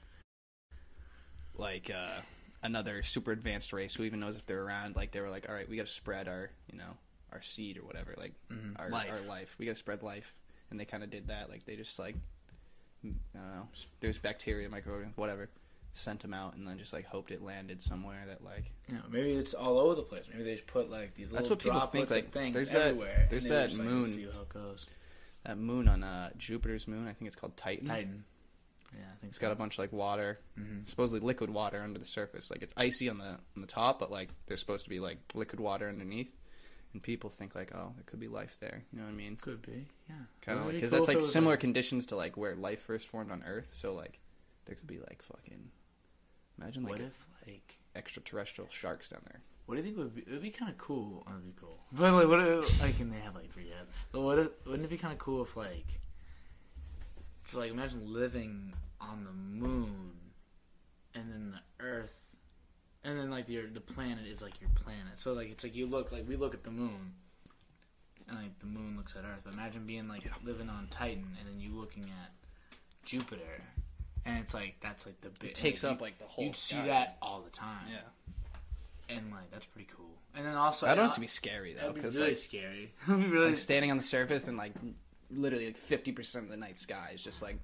like 1.57 1.91
uh, 1.95 2.21
another 2.63 3.03
super 3.03 3.33
advanced 3.33 3.73
race 3.73 3.95
who 3.95 4.05
even 4.05 4.21
knows 4.21 4.37
if 4.37 4.45
they're 4.47 4.63
around. 4.63 4.97
Like 4.97 5.13
they 5.13 5.21
were 5.21 5.31
like, 5.31 5.49
all 5.49 5.55
right, 5.55 5.69
we 5.69 5.77
got 5.77 5.87
to 5.87 5.93
spread 5.93 6.29
our, 6.29 6.51
you 6.71 6.79
know, 6.79 6.97
our 7.33 7.43
seed 7.43 7.79
or 7.79 7.83
whatever, 7.85 8.15
like 8.19 8.33
Mhm. 8.53 8.79
our 8.79 8.91
Life. 8.91 9.11
our 9.11 9.21
life. 9.21 9.55
We 9.59 9.67
got 9.67 9.73
to 9.73 9.79
spread 9.79 10.03
life, 10.03 10.35
and 10.75 10.81
they 10.81 10.85
kind 10.85 11.05
of 11.05 11.11
did 11.11 11.29
that. 11.29 11.49
Like 11.49 11.65
they 11.65 11.77
just 11.77 11.99
like, 12.01 12.17
I 13.05 13.09
don't 13.39 13.55
know, 13.55 13.69
there's 14.01 14.19
bacteria, 14.19 14.69
microorganisms, 14.69 15.17
whatever. 15.17 15.49
Sent 15.93 16.19
them 16.19 16.35
out 16.35 16.57
and 16.57 16.67
then 16.67 16.77
just 16.77 16.93
like 16.93 17.07
hoped 17.07 17.31
it 17.31 17.41
landed 17.41 17.81
somewhere 17.81 18.25
that 18.27 18.43
like 18.43 18.65
You 18.89 18.97
know, 18.97 19.03
maybe 19.09 19.31
it's 19.35 19.55
all 19.55 19.79
over 19.79 19.95
the 19.95 20.03
place. 20.03 20.25
Maybe 20.29 20.43
they 20.43 20.55
just 20.55 20.67
put 20.67 20.91
like 20.91 21.15
these 21.15 21.31
little 21.31 21.39
That's 21.39 21.51
what 21.51 21.59
people 21.61 21.81
think, 21.87 22.11
like, 22.11 22.25
of 22.27 22.33
things 22.33 22.53
there's 22.53 22.71
that- 22.71 22.87
everywhere. 22.89 23.29
there's 23.31 23.45
and 23.45 23.55
that 23.55 23.69
just 23.69 23.81
moon. 23.81 24.03
"Let's 24.03 24.15
see 24.15 24.25
how 24.35 24.41
it 24.43 24.49
goes. 24.49 24.87
that 25.45 25.57
moon 25.59 25.87
on 25.89 26.03
uh, 26.03 26.31
Jupiter's 26.37 26.89
moon. 26.89 27.07
I 27.07 27.13
think 27.13 27.29
it's 27.29 27.37
called 27.37 27.57
Titan. 27.57 27.87
Titan. 27.87 28.25
Yeah, 28.93 29.01
I 29.03 29.17
think 29.21 29.31
It's 29.31 29.39
got 29.39 29.53
a 29.53 29.55
bunch 29.55 29.75
of 29.75 29.79
like 29.81 29.93
water, 29.93 30.41
Mhm. 30.59 30.89
supposedly 30.89 31.21
liquid 31.21 31.51
water 31.51 31.81
under 31.83 31.99
the 32.01 32.07
surface. 32.07 32.51
Like 32.51 32.63
it's 32.63 32.73
icy 32.77 33.09
on 33.09 33.19
the 33.19 33.39
on 33.55 33.61
the 33.61 33.67
top, 33.69 34.01
but 34.01 34.11
like 34.11 34.31
there's 34.47 34.59
supposed 34.61 34.85
to 34.85 34.91
be 34.91 34.99
like 34.99 35.19
liquid 35.35 35.61
water 35.61 35.89
underneath. 35.89 36.33
And 36.95 37.03
people 37.03 37.29
think 37.29 37.55
like, 37.55 37.73
oh, 37.75 37.93
there 37.97 38.05
could 38.07 38.21
be 38.21 38.29
life 38.29 38.57
there. 38.61 38.85
You 38.93 39.01
know 39.01 39.05
what 39.05 39.11
I 39.11 39.17
mean? 39.17 39.37
Could 39.37 39.61
be, 39.63 39.89
yeah. 40.09 40.15
Kind 40.41 40.59
of 40.59 40.65
It'd 40.65 40.67
like 40.67 40.75
because 40.77 40.91
that's 40.93 41.09
like 41.09 41.21
similar 41.21 41.57
conditions 41.57 42.07
to 42.07 42.17
like 42.17 42.37
where 42.37 42.55
life 42.55 42.81
first 42.81 43.09
formed 43.09 43.31
on 43.33 43.43
Earth. 43.45 43.67
So 43.67 43.93
like 43.95 44.21
there 44.65 44.77
could 44.77 44.87
be 44.87 44.99
like 45.01 45.21
fucking 45.21 45.71
imagine 46.59 46.85
like 46.85 46.93
What 46.93 47.01
if 47.01 47.27
like? 47.47 47.79
extraterrestrial 47.97 48.71
sharks 48.71 49.09
down 49.09 49.23
there. 49.31 49.43
What 49.67 49.77
do 49.77 49.81
you 49.81 49.87
think 49.87 49.99
would 49.99 50.15
be? 50.15 50.23
It 50.23 50.31
would 50.31 50.43
be 50.43 50.51
kind 50.51 50.71
of 50.71 50.79
cool. 50.79 51.25
That'd 51.27 51.45
be 51.45 51.53
cool. 51.61 51.79
But 51.93 52.13
like, 52.13 52.29
what 52.29 52.41
if 52.47 52.81
like, 52.81 53.01
and 53.01 53.13
they 53.13 53.19
have 53.19 53.35
like 53.35 53.51
three 53.51 53.69
heads. 53.69 53.91
But 54.13 54.21
what 54.21 54.39
if? 54.39 54.49
Wouldn't 54.67 54.85
it 54.85 54.91
be 54.91 54.99
kind 54.99 55.13
of 55.13 55.19
cool 55.19 55.43
if 55.43 55.57
like, 55.57 55.87
just 57.45 57.57
like 57.57 57.71
imagine 57.71 58.03
living 58.13 58.73
on 59.01 59.25
the 59.25 59.33
moon, 59.33 60.13
and 61.15 61.33
then 61.33 61.53
the 61.53 61.85
Earth, 61.85 62.15
and 63.05 63.19
then 63.19 63.31
like 63.31 63.49
your 63.49 63.69
the 63.69 63.81
planet 63.81 64.27
is 64.27 64.43
like 64.43 64.61
your 64.61 64.71
planet. 64.75 65.15
So 65.17 65.33
like 65.33 65.51
it's 65.51 65.65
like 65.65 65.75
you 65.75 65.87
look 65.87 66.13
like 66.13 66.27
we 66.29 66.37
look 66.37 66.55
at 66.55 66.65
the 66.65 66.71
moon, 66.71 67.13
and 68.29 68.39
like 68.39 68.59
the 68.61 68.67
moon 68.67 68.97
looks 68.97 69.15
at 69.17 69.25
Earth. 69.25 69.41
But 69.45 69.55
imagine 69.55 69.87
being 69.87 70.09
like 70.09 70.25
living 70.45 70.69
on 70.69 70.89
Titan, 70.91 71.37
and 71.39 71.49
then 71.49 71.61
you 71.61 71.79
looking 71.79 72.05
at 72.05 72.33
Jupiter, 73.05 73.63
and 74.25 74.39
it's 74.39 74.55
like 74.55 74.77
that's 74.81 75.07
like 75.07 75.21
the 75.21 75.31
big. 75.41 75.51
It 75.51 75.55
takes 75.55 75.85
up 75.85 76.01
like 76.01 76.19
the 76.19 76.25
whole. 76.25 76.47
You, 76.47 76.55
see 76.55 76.77
sky. 76.77 76.87
that 76.87 77.19
all 77.21 77.43
the 77.43 77.51
time 77.51 77.87
Yeah, 77.91 79.17
and 79.17 79.31
like 79.31 79.51
that's 79.51 79.67
pretty 79.67 79.89
cool. 79.97 80.07
And 80.37 80.45
then 80.45 80.55
also, 80.57 80.87
that'd 80.87 80.99
I- 80.99 81.03
honestly 81.03 81.23
be 81.23 81.29
scary 81.29 81.75
though, 81.75 81.93
because 81.93 82.19
really 82.19 82.31
like, 82.31 82.39
scary. 82.39 82.93
Really 83.09 83.49
like 83.49 83.57
standing 83.57 83.91
on 83.91 83.97
the 83.99 84.03
surface 84.03 84.49
and 84.49 84.57
like 84.57 84.73
literally 85.31 85.67
like 85.67 85.77
fifty 85.77 86.11
percent 86.11 86.47
of 86.47 86.51
the 86.51 86.57
night 86.57 86.79
sky 86.79 87.13
is 87.15 87.23
just 87.23 87.43
like 87.43 87.59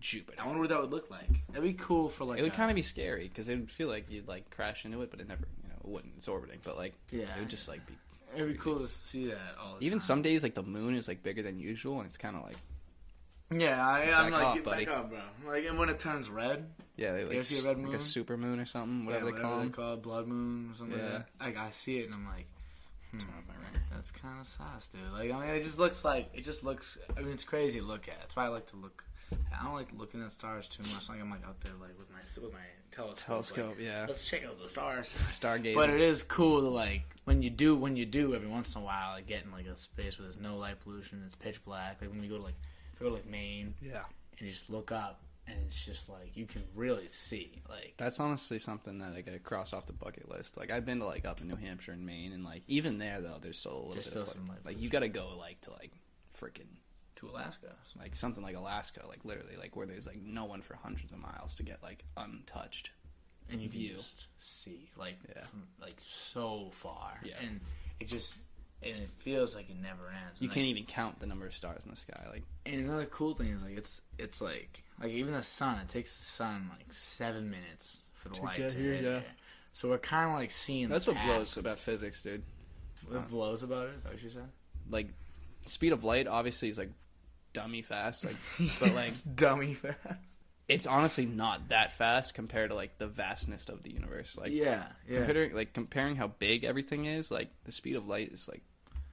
Jupiter. 0.00 0.38
I 0.40 0.46
wonder 0.46 0.60
what 0.60 0.68
that 0.70 0.80
would 0.80 0.90
look 0.90 1.10
like. 1.10 1.28
That'd 1.48 1.62
be 1.62 1.72
cool 1.74 2.08
for 2.08 2.24
like. 2.24 2.38
It 2.38 2.42
would 2.42 2.52
kind 2.54 2.70
of 2.70 2.74
be 2.76 2.82
scary 2.82 3.28
because 3.28 3.48
it 3.48 3.56
would 3.58 3.70
feel 3.70 3.88
like 3.88 4.10
you'd 4.10 4.28
like 4.28 4.50
crash 4.50 4.84
into 4.84 5.02
it, 5.02 5.10
but 5.10 5.20
it 5.20 5.28
never, 5.28 5.46
you 5.62 5.68
know, 5.68 5.74
it 5.82 5.88
wouldn't. 5.88 6.14
It's 6.16 6.28
orbiting, 6.28 6.60
but 6.64 6.76
like 6.76 6.94
Yeah, 7.10 7.22
it 7.36 7.40
would 7.40 7.48
just 7.50 7.68
like 7.68 7.84
be. 7.86 7.94
It'd 8.34 8.52
be 8.52 8.58
cool 8.58 8.80
to 8.80 8.88
see 8.88 9.28
that 9.28 9.38
all 9.60 9.76
the 9.78 9.86
Even 9.86 9.98
time. 9.98 10.04
some 10.06 10.22
days, 10.22 10.42
like 10.42 10.54
the 10.54 10.62
moon 10.62 10.94
is 10.94 11.08
like 11.08 11.22
bigger 11.22 11.42
than 11.42 11.58
usual, 11.58 11.98
and 11.98 12.06
it's 12.08 12.18
kind 12.18 12.36
of 12.36 12.42
like 12.42 12.56
Yeah, 13.50 13.86
I, 13.86 14.12
I'm 14.24 14.30
like, 14.32 14.42
off, 14.44 14.54
get 14.56 14.64
buddy. 14.64 14.84
back 14.84 14.94
up, 14.94 15.10
bro. 15.10 15.20
Like, 15.52 15.64
and 15.64 15.78
when 15.78 15.88
it 15.88 15.98
turns 15.98 16.28
red, 16.28 16.66
yeah, 16.96 17.12
they, 17.12 17.24
like, 17.24 17.42
see 17.44 17.64
a 17.64 17.68
red 17.68 17.82
like 17.82 17.94
a 17.96 18.00
super 18.00 18.36
moon 18.36 18.58
or 18.60 18.66
something, 18.66 19.06
whatever 19.06 19.26
yeah, 19.26 19.32
they 19.32 19.40
call 19.40 19.50
they're 19.52 19.60
them. 19.64 19.72
called 19.72 20.02
blood 20.02 20.26
moon 20.26 20.70
or 20.72 20.76
something. 20.76 20.98
Yeah. 20.98 21.12
Like, 21.40 21.56
like 21.56 21.56
I 21.56 21.70
see 21.70 21.98
it 21.98 22.06
and 22.06 22.14
I'm 22.14 22.26
like, 22.26 22.46
hmm, 23.12 23.18
that's 23.94 24.10
kind 24.10 24.38
of 24.40 24.46
sauce, 24.46 24.88
dude. 24.88 25.00
Like 25.12 25.30
I 25.32 25.40
mean, 25.46 25.56
it 25.56 25.62
just 25.62 25.78
looks 25.78 26.04
like 26.04 26.28
it 26.34 26.44
just 26.44 26.64
looks. 26.64 26.98
I 27.16 27.20
mean, 27.20 27.32
it's 27.32 27.44
crazy 27.44 27.80
to 27.80 27.86
look 27.86 28.08
at. 28.08 28.18
That's 28.20 28.36
why 28.36 28.44
I 28.44 28.48
like 28.48 28.66
to 28.66 28.76
look. 28.76 29.04
I 29.32 29.64
don't 29.64 29.74
like 29.74 29.88
looking 29.96 30.22
at 30.22 30.32
stars 30.32 30.68
too 30.68 30.82
much. 30.92 31.08
Like 31.08 31.20
I'm 31.20 31.30
like 31.30 31.44
out 31.46 31.60
there 31.60 31.72
like 31.80 31.98
with 31.98 32.10
my 32.10 32.18
with 32.42 32.52
my 32.52 32.58
telescope. 32.92 33.26
Telescope, 33.26 33.68
like, 33.76 33.84
yeah, 33.84 34.04
Let's 34.06 34.28
check 34.28 34.44
out 34.44 34.60
the 34.62 34.68
stars. 34.68 35.08
stargazing. 35.28 35.74
But 35.74 35.90
it 35.90 36.00
is 36.00 36.22
cool 36.22 36.60
to 36.60 36.68
like 36.68 37.02
when 37.24 37.42
you 37.42 37.50
do 37.50 37.74
when 37.76 37.96
you 37.96 38.06
do 38.06 38.34
every 38.34 38.48
once 38.48 38.74
in 38.74 38.82
a 38.82 38.84
while 38.84 39.14
like 39.14 39.26
get 39.26 39.44
in 39.44 39.50
like 39.52 39.66
a 39.66 39.76
space 39.76 40.18
where 40.18 40.28
there's 40.28 40.40
no 40.40 40.56
light 40.56 40.80
pollution, 40.82 41.22
it's 41.26 41.34
pitch 41.34 41.64
black. 41.64 41.98
Like 42.00 42.10
when 42.10 42.22
you 42.22 42.28
go 42.28 42.36
to 42.36 42.42
like 42.42 42.54
if 42.94 43.00
you 43.00 43.06
go 43.06 43.10
to 43.10 43.14
like 43.16 43.26
Maine 43.26 43.74
Yeah. 43.80 44.02
and 44.38 44.46
you 44.46 44.52
just 44.52 44.70
look 44.70 44.92
up 44.92 45.20
and 45.48 45.56
it's 45.66 45.84
just 45.84 46.08
like 46.08 46.36
you 46.36 46.44
can 46.46 46.62
really 46.74 47.06
see 47.06 47.62
like 47.68 47.94
That's 47.96 48.20
honestly 48.20 48.58
something 48.58 48.98
that 48.98 49.14
I 49.16 49.20
gotta 49.22 49.38
cross 49.38 49.72
off 49.72 49.86
the 49.86 49.92
bucket 49.92 50.28
list. 50.28 50.56
Like 50.56 50.70
I've 50.70 50.84
been 50.84 50.98
to 51.00 51.06
like 51.06 51.24
up 51.24 51.40
in 51.40 51.48
New 51.48 51.56
Hampshire 51.56 51.92
and 51.92 52.04
Maine, 52.04 52.32
and 52.32 52.44
like 52.44 52.62
even 52.68 52.98
there 52.98 53.20
though, 53.20 53.38
there's 53.40 53.58
still 53.58 53.72
a 53.72 53.78
little 53.88 53.94
bit 53.94 54.06
of 54.06 54.28
like, 54.28 54.36
like, 54.48 54.64
like 54.64 54.80
you 54.80 54.88
gotta 54.88 55.08
go 55.08 55.36
like 55.38 55.60
to 55.62 55.70
like 55.72 55.90
freaking 56.38 56.66
to 57.16 57.28
Alaska. 57.28 57.74
like 57.98 58.14
something 58.14 58.42
like 58.42 58.56
Alaska, 58.56 59.06
like 59.08 59.24
literally 59.24 59.56
like 59.56 59.74
where 59.76 59.86
there's 59.86 60.06
like 60.06 60.20
no 60.22 60.44
one 60.44 60.60
for 60.62 60.74
hundreds 60.74 61.12
of 61.12 61.18
miles 61.18 61.54
to 61.56 61.62
get 61.62 61.82
like 61.82 62.04
untouched. 62.16 62.90
and 63.50 63.60
you 63.60 63.68
view. 63.68 63.88
can 63.90 63.96
just 63.98 64.26
see 64.38 64.90
like 64.96 65.16
Yeah. 65.28 65.44
from, 65.46 65.62
like 65.80 65.96
so 66.06 66.70
far 66.72 67.18
Yeah. 67.24 67.34
and 67.40 67.60
it 68.00 68.08
just 68.08 68.34
and 68.82 68.94
it 69.02 69.08
feels 69.20 69.54
like 69.54 69.70
it 69.70 69.76
never 69.80 70.08
ends 70.26 70.40
You 70.42 70.48
And, 70.48 70.54
can't 70.54 70.66
like, 70.66 70.70
even 70.76 70.84
count 70.84 71.18
the 71.20 71.26
number 71.26 71.46
of 71.46 71.54
stars 71.54 71.84
in 71.84 71.90
the 71.90 71.96
sky. 71.96 72.26
Like 72.30 72.42
and 72.66 72.80
another 72.80 73.06
cool 73.06 73.34
thing 73.34 73.48
is 73.48 73.62
like 73.62 73.78
it's 73.78 74.02
it's 74.18 74.40
like 74.42 74.82
like 75.00 75.10
even 75.12 75.32
the 75.32 75.42
sun 75.42 75.78
it 75.78 75.88
takes 75.88 76.18
the 76.18 76.24
sun 76.24 76.68
like 76.70 76.92
seven 76.92 77.48
minutes 77.50 78.00
for 78.14 78.28
the 78.28 78.34
light 78.34 78.40
To 78.40 78.46
light 78.46 78.56
get 78.58 78.70
to 78.72 78.78
here, 78.78 78.92
hit 78.92 79.04
yeah. 79.04 79.10
there. 79.10 79.24
so 79.72 79.88
we're 79.88 79.98
kind 79.98 80.28
of 80.30 80.36
like 80.36 80.50
seeing 80.50 80.88
that's 80.90 81.06
the 81.06 81.12
what 81.12 81.18
path. 81.20 81.26
blows 81.36 81.56
about 81.56 81.78
physics, 81.78 82.20
dude. 82.22 82.42
what 83.08 83.18
uh, 83.20 83.22
blows 83.28 83.62
about 83.62 83.86
it 83.88 83.94
is 83.96 84.02
that 84.02 84.12
what 84.12 84.22
you 84.22 84.28
said 84.30 84.48
Like 84.90 85.08
speed 85.66 85.92
of 85.92 86.04
light 86.04 86.26
obviously 86.28 86.68
is 86.68 86.76
like 86.78 86.90
dummy 87.56 87.82
fast, 87.82 88.24
like 88.24 88.36
but 88.80 88.94
like 88.94 89.08
It's 89.08 89.22
dummy 89.22 89.74
fast 89.74 90.40
it's 90.68 90.86
honestly 90.86 91.26
not 91.26 91.68
that 91.68 91.92
fast 91.92 92.34
compared 92.34 92.70
to 92.70 92.74
like 92.76 92.98
the 92.98 93.06
vastness 93.06 93.68
of 93.68 93.82
the 93.84 93.90
universe. 93.92 94.36
Like 94.36 94.52
yeah 94.52 94.86
yeah 95.08 95.18
comparing 95.18 95.54
like 95.54 95.72
comparing 95.72 96.16
how 96.16 96.26
big 96.28 96.64
everything 96.64 97.04
is, 97.06 97.30
like 97.30 97.50
the 97.64 97.72
speed 97.72 97.94
of 97.96 98.06
light 98.08 98.32
is 98.32 98.48
like 98.48 98.62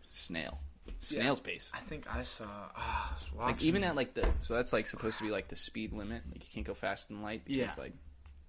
snail, 0.08 0.60
snail's 1.00 1.40
pace. 1.40 1.72
I 1.74 1.80
think 1.82 2.06
I 2.14 2.24
saw 2.24 2.46
ah, 2.76 3.12
I 3.12 3.16
was 3.20 3.32
watching 3.34 3.56
Like 3.56 3.64
even 3.64 3.84
at 3.84 3.96
like 3.96 4.14
the 4.16 4.28
so 4.40 4.56
that's 4.56 4.74
like 4.74 4.88
supposed 4.88 5.20
to 5.20 5.24
be 5.24 5.30
like 5.30 5.48
the 5.48 5.56
speed 5.56 5.94
limit. 5.94 6.24
Like 6.32 6.44
you 6.44 6.50
can't 6.52 6.66
go 6.66 6.74
faster 6.74 7.14
than 7.14 7.22
light 7.22 7.46
because 7.46 7.78
Yeah. 7.78 7.84
like 7.84 7.94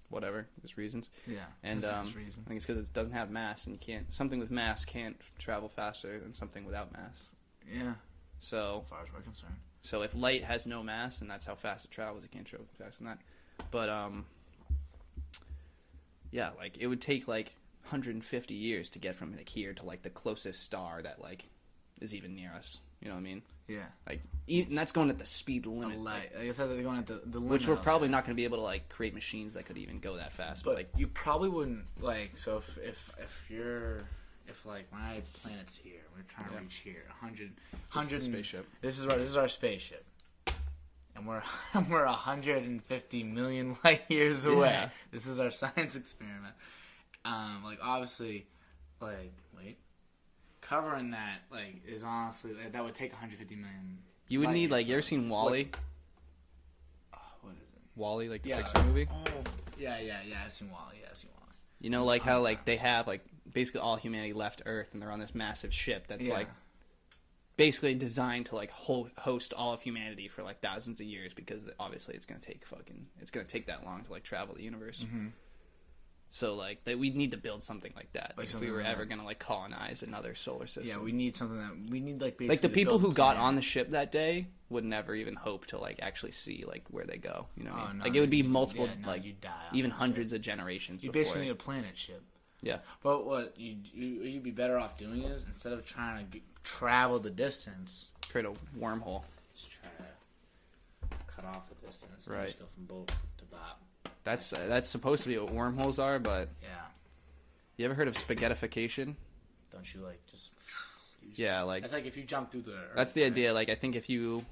whatever 0.09 0.47
there's 0.61 0.75
reasons. 0.77 1.11
yeah 1.27 1.45
And 1.63 1.83
um, 1.85 2.11
reasons. 2.15 2.43
I 2.45 2.47
think 2.47 2.57
it's 2.57 2.65
because 2.65 2.87
it 2.87 2.93
doesn't 2.93 3.13
have 3.13 3.29
mass 3.29 3.65
and 3.67 3.73
you 3.73 3.79
can't 3.79 4.11
something 4.11 4.39
with 4.39 4.49
mass 4.49 4.83
can't 4.85 5.15
travel 5.37 5.69
faster 5.69 6.19
than 6.19 6.33
something 6.33 6.65
without 6.65 6.91
mass. 6.91 7.29
yeah 7.71 7.93
So 8.39 8.81
as 8.83 8.89
far 8.89 9.03
as 9.03 9.13
we're 9.13 9.21
concerned 9.21 9.57
so 9.85 10.01
if 10.01 10.15
light 10.15 10.43
has 10.43 10.65
no 10.65 10.83
mass 10.83 11.21
and 11.21 11.29
that's 11.29 11.45
how 11.45 11.55
fast 11.55 11.85
it 11.85 11.91
travels, 11.91 12.23
it 12.23 12.31
can't 12.31 12.45
travel 12.45 12.67
faster 12.77 13.03
than 13.03 13.07
that. 13.07 13.19
But 13.71 13.89
um, 13.89 14.25
yeah, 16.31 16.49
like 16.57 16.77
it 16.79 16.87
would 16.87 17.01
take 17.01 17.27
like 17.27 17.55
150 17.83 18.53
years 18.53 18.89
to 18.91 18.99
get 18.99 19.15
from 19.15 19.35
like 19.35 19.49
here 19.49 19.73
to 19.73 19.85
like 19.85 20.01
the 20.01 20.09
closest 20.09 20.63
star 20.63 21.01
that 21.01 21.21
like 21.21 21.47
is 22.01 22.15
even 22.15 22.35
near 22.35 22.51
us. 22.51 22.79
You 23.01 23.09
know 23.09 23.15
what 23.15 23.21
I 23.21 23.23
mean? 23.23 23.41
yeah 23.67 23.85
Like, 24.07 24.21
and 24.47 24.77
that's 24.77 24.91
going 24.91 25.09
at 25.09 25.17
the 25.17 25.25
speed 25.25 25.63
the 25.63 25.69
limit, 25.69 25.99
light 25.99 26.31
like 26.37 26.49
I 26.49 26.51
said 26.51 26.69
they're 26.69 26.83
going 26.83 26.99
at 26.99 27.07
the, 27.07 27.21
the 27.25 27.39
limit 27.39 27.51
which 27.51 27.67
we're 27.67 27.75
probably 27.75 28.07
not 28.07 28.23
going 28.23 28.35
to 28.35 28.39
be 28.39 28.43
able 28.43 28.57
to 28.57 28.63
like 28.63 28.89
create 28.89 29.13
machines 29.13 29.55
that 29.55 29.65
could 29.65 29.77
even 29.77 29.99
go 29.99 30.17
that 30.17 30.31
fast. 30.33 30.63
But, 30.63 30.71
But 30.71 30.77
like, 30.77 30.89
you 30.97 31.07
probably 31.07 31.49
wouldn't 31.49 31.85
like 31.99 32.37
so 32.37 32.57
if 32.57 32.77
if 32.77 33.11
if 33.19 33.45
you're 33.49 34.07
if 34.47 34.65
like 34.65 34.91
my 34.91 35.21
planet's 35.41 35.75
here, 35.75 36.01
we're 36.15 36.23
trying 36.23 36.51
Yeah. 36.51 36.57
to 36.59 36.63
reach 36.63 36.75
here, 36.83 37.03
100, 37.19 37.51
the 37.71 37.77
100 37.91 38.23
spaceship. 38.23 38.65
This 38.81 38.99
is 38.99 39.05
our 39.07 39.17
this 39.17 39.29
is 39.29 39.37
our 39.37 39.47
spaceship, 39.47 40.05
and 41.15 41.27
we're 41.27 41.41
we're 41.89 42.05
hundred 42.05 42.63
and 42.63 42.83
fifty 42.83 43.23
million 43.23 43.77
light 43.83 44.03
years 44.09 44.45
away. 44.45 44.69
Yeah. 44.69 44.89
This 45.11 45.25
is 45.27 45.39
our 45.39 45.51
science 45.61 45.95
experiment. 45.95 46.53
Um, 47.23 47.61
like 47.63 47.79
obviously, 47.81 48.45
like 49.01 49.33
wait, 49.57 49.77
covering 50.61 51.11
that 51.11 51.39
like 51.51 51.81
is 51.87 52.03
honestly 52.03 52.53
like, 52.53 52.71
that 52.73 52.83
would 52.83 52.95
take 52.95 53.11
one 53.13 53.21
hundred 53.21 53.39
fifty 53.39 53.55
million. 53.55 53.97
you 54.27 54.39
would 54.41 54.49
need 54.49 54.69
like 54.71 54.85
you 54.87 54.93
ever 54.93 55.01
seen 55.01 55.27
WALL-E? 55.29 55.69
Oh, 57.13 57.17
what 57.41 57.53
is 57.53 57.57
it? 57.61 57.81
WALL-E, 57.95 58.29
like 58.29 58.43
the 58.43 58.49
Yeah. 58.49 58.61
Pixar 58.61 58.85
movie. 58.85 59.07
Oh, 59.11 59.23
yeah, 59.77 59.97
yeah, 59.99 60.19
yeah. 60.27 60.43
I've 60.45 60.53
seen 60.53 60.69
WALL-E. 60.69 60.97
Yeah, 61.01 61.07
I've 61.09 61.17
seen 61.17 61.29
WALL-E. 61.33 61.53
You 61.81 61.89
know, 61.89 62.05
like 62.05 62.21
how 62.21 62.41
like 62.41 62.63
they 62.65 62.75
have 62.77 63.07
like 63.07 63.25
basically 63.55 63.81
all 63.81 63.95
humanity 63.95 64.33
left 64.33 64.61
Earth 64.67 64.89
and 64.93 65.01
they're 65.01 65.09
on 65.11 65.19
this 65.19 65.33
massive 65.33 65.73
ship 65.73 66.05
that's 66.07 66.27
Yeah. 66.27 66.33
like 66.35 66.49
basically 67.57 67.95
designed 67.95 68.45
to 68.47 68.55
like 68.55 68.69
host 68.69 69.53
all 69.53 69.73
of 69.73 69.81
humanity 69.81 70.27
for 70.27 70.43
like 70.43 70.59
thousands 70.61 70.99
of 70.99 71.07
years 71.07 71.33
because 71.33 71.69
obviously 71.79 72.13
it's 72.13 72.25
gonna 72.25 72.39
take 72.39 72.65
fucking 72.65 73.07
it's 73.21 73.31
gonna 73.31 73.45
take 73.45 73.65
that 73.67 73.83
long 73.85 74.03
to 74.03 74.11
like 74.11 74.23
travel 74.23 74.53
the 74.53 74.61
universe. 74.63 75.05
Mhm. 75.05 75.31
So 76.29 76.55
like 76.55 76.83
that 76.83 76.99
we 76.99 77.11
need 77.11 77.31
to 77.31 77.37
build 77.37 77.63
something 77.63 77.93
like 77.95 78.11
that 78.11 78.33
Like 78.37 78.47
if 78.47 78.59
we 78.59 78.69
were 78.71 78.79
like 78.79 78.87
ever 78.87 79.03
that. 79.05 79.09
gonna 79.09 79.23
like 79.23 79.39
colonize 79.39 80.03
another 80.03 80.35
solar 80.35 80.67
system. 80.67 80.85
Yeah, 80.99 81.03
we 81.03 81.13
need 81.13 81.37
something 81.37 81.57
that 81.57 81.89
we 81.89 82.01
need 82.01 82.19
like 82.21 82.37
basically 82.37 82.47
like 82.49 82.61
the 82.61 82.69
people 82.69 82.99
who 82.99 83.13
got 83.13 83.37
on 83.37 83.55
the 83.55 83.61
ship 83.61 83.91
that 83.91 84.11
day 84.11 84.47
would 84.67 84.83
never 84.83 85.15
even 85.15 85.35
hope 85.35 85.65
to 85.67 85.77
like 85.77 85.99
actually 86.01 86.31
see 86.33 86.65
like 86.67 86.83
where 86.89 87.05
they 87.05 87.17
go. 87.17 87.47
You 87.55 87.63
know, 87.63 87.71
what 87.71 87.79
I 87.79 87.83
Oh, 87.83 87.87
mean? 87.87 87.97
no, 87.99 88.03
like 88.03 88.15
it 88.15 88.19
would 88.19 88.29
be 88.29 88.43
multiple 88.43 88.87
yeah, 88.87 88.95
no, 88.99 89.07
like 89.07 89.39
die 89.39 89.69
even 89.71 89.91
hundreds 89.91 90.33
of 90.33 90.41
generations. 90.41 91.05
You 91.05 91.11
basically 91.13 91.43
need 91.43 91.51
a 91.51 91.55
planet 91.55 91.97
ship. 91.97 92.21
Yeah. 92.65 92.79
But 93.03 93.25
what 93.25 93.57
you, 93.57 93.77
you 93.93 94.05
you'd 94.23 94.43
be 94.43 94.51
better 94.51 94.77
off 94.79 94.97
doing 94.97 95.21
is 95.23 95.45
instead 95.47 95.71
of 95.71 95.85
trying 95.85 96.25
to 96.25 96.31
g 96.33 96.43
travel 96.63 97.19
the 97.19 97.29
distance, 97.29 98.09
create 98.31 98.45
a 98.45 98.53
wormhole. 98.77 99.21
just 99.55 99.69
try 99.71 99.89
to 99.99 101.15
cut 101.27 101.45
off 101.45 101.69
the 101.69 101.75
distance. 101.87 102.25
And 102.27 102.35
Right. 102.35 102.47
just 102.47 102.59
go 102.59 102.65
from 102.73 102.85
boat 102.85 103.07
to 103.37 103.43
bob. 103.51 103.77
That's 104.23 104.51
uh, 104.51 104.65
that's 104.67 104.89
supposed 104.89 105.21
to 105.23 105.29
be 105.29 105.37
what 105.37 105.51
wormholes 105.51 105.99
are, 105.99 106.17
but 106.19 106.49
Yeah. 106.63 106.69
you 107.77 107.85
ever 107.85 107.93
heard 107.93 108.07
of 108.07 108.15
spaghettification? 108.15 109.15
Don't 109.71 109.93
you 109.93 110.01
like 110.01 110.19
just? 110.25 110.49
use- 111.21 111.37
Yeah, 111.37 111.61
like 111.61 111.83
That's 111.83 111.93
like 111.93 112.05
if 112.07 112.17
you 112.17 112.23
jump 112.23 112.51
through 112.51 112.63
the. 112.63 112.71
Earth, 112.73 112.91
that's 112.95 113.13
the 113.13 113.21
right? 113.21 113.31
idea. 113.31 113.53
Like 113.53 113.69
I 113.69 113.75
think 113.75 113.95
if 113.95 114.09
you 114.09 114.43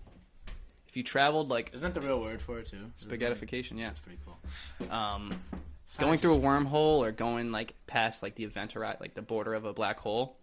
if 0.87 0.95
you 0.95 1.01
traveled 1.01 1.49
like 1.49 1.71
Isn't 1.73 1.81
that 1.81 1.99
the 1.99 2.05
real 2.07 2.21
word 2.21 2.43
for 2.43 2.59
it 2.59 2.67
too? 2.67 2.91
spaghettification, 2.95 3.79
yeah, 3.79 3.87
That's 3.87 3.99
pretty 4.01 4.19
cool. 4.23 4.91
um, 4.91 5.31
going 5.97 6.17
through 6.17 6.35
a 6.35 6.39
wormhole 6.39 6.99
or 6.99 7.11
going 7.11 7.51
like 7.51 7.75
past 7.87 8.23
like 8.23 8.35
the 8.35 8.43
event 8.43 8.73
horizon, 8.73 8.97
like 8.99 9.13
the 9.13 9.21
border 9.21 9.53
of 9.53 9.65
a 9.65 9.73
black 9.73 9.99
hole, 9.99 10.37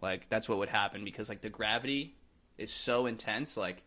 like 0.00 0.28
that's 0.28 0.48
what 0.48 0.58
would 0.58 0.68
happen 0.68 1.04
because 1.04 1.28
like 1.28 1.40
the 1.40 1.50
gravity 1.50 2.14
is 2.58 2.72
so 2.72 3.06
intense. 3.06 3.56
Like 3.56 3.82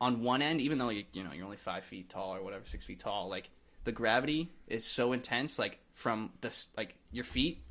on 0.00 0.22
one 0.22 0.42
end, 0.42 0.60
even 0.60 0.78
though 0.78 0.90
you 0.90 1.04
you 1.12 1.24
know 1.24 1.32
you're 1.32 1.44
only 1.44 1.56
five 1.56 1.84
feet 1.84 2.08
tall 2.08 2.34
or 2.34 2.42
whatever, 2.42 2.64
six 2.64 2.84
feet 2.84 3.00
tall, 3.00 3.28
like 3.28 3.50
the 3.84 3.92
gravity 3.92 4.50
is 4.66 4.84
so 4.84 5.12
intense. 5.12 5.58
Like 5.58 5.78
from 5.94 6.30
this 6.40 6.68
like 6.76 6.94
your 7.12 7.24
feet 7.24 7.62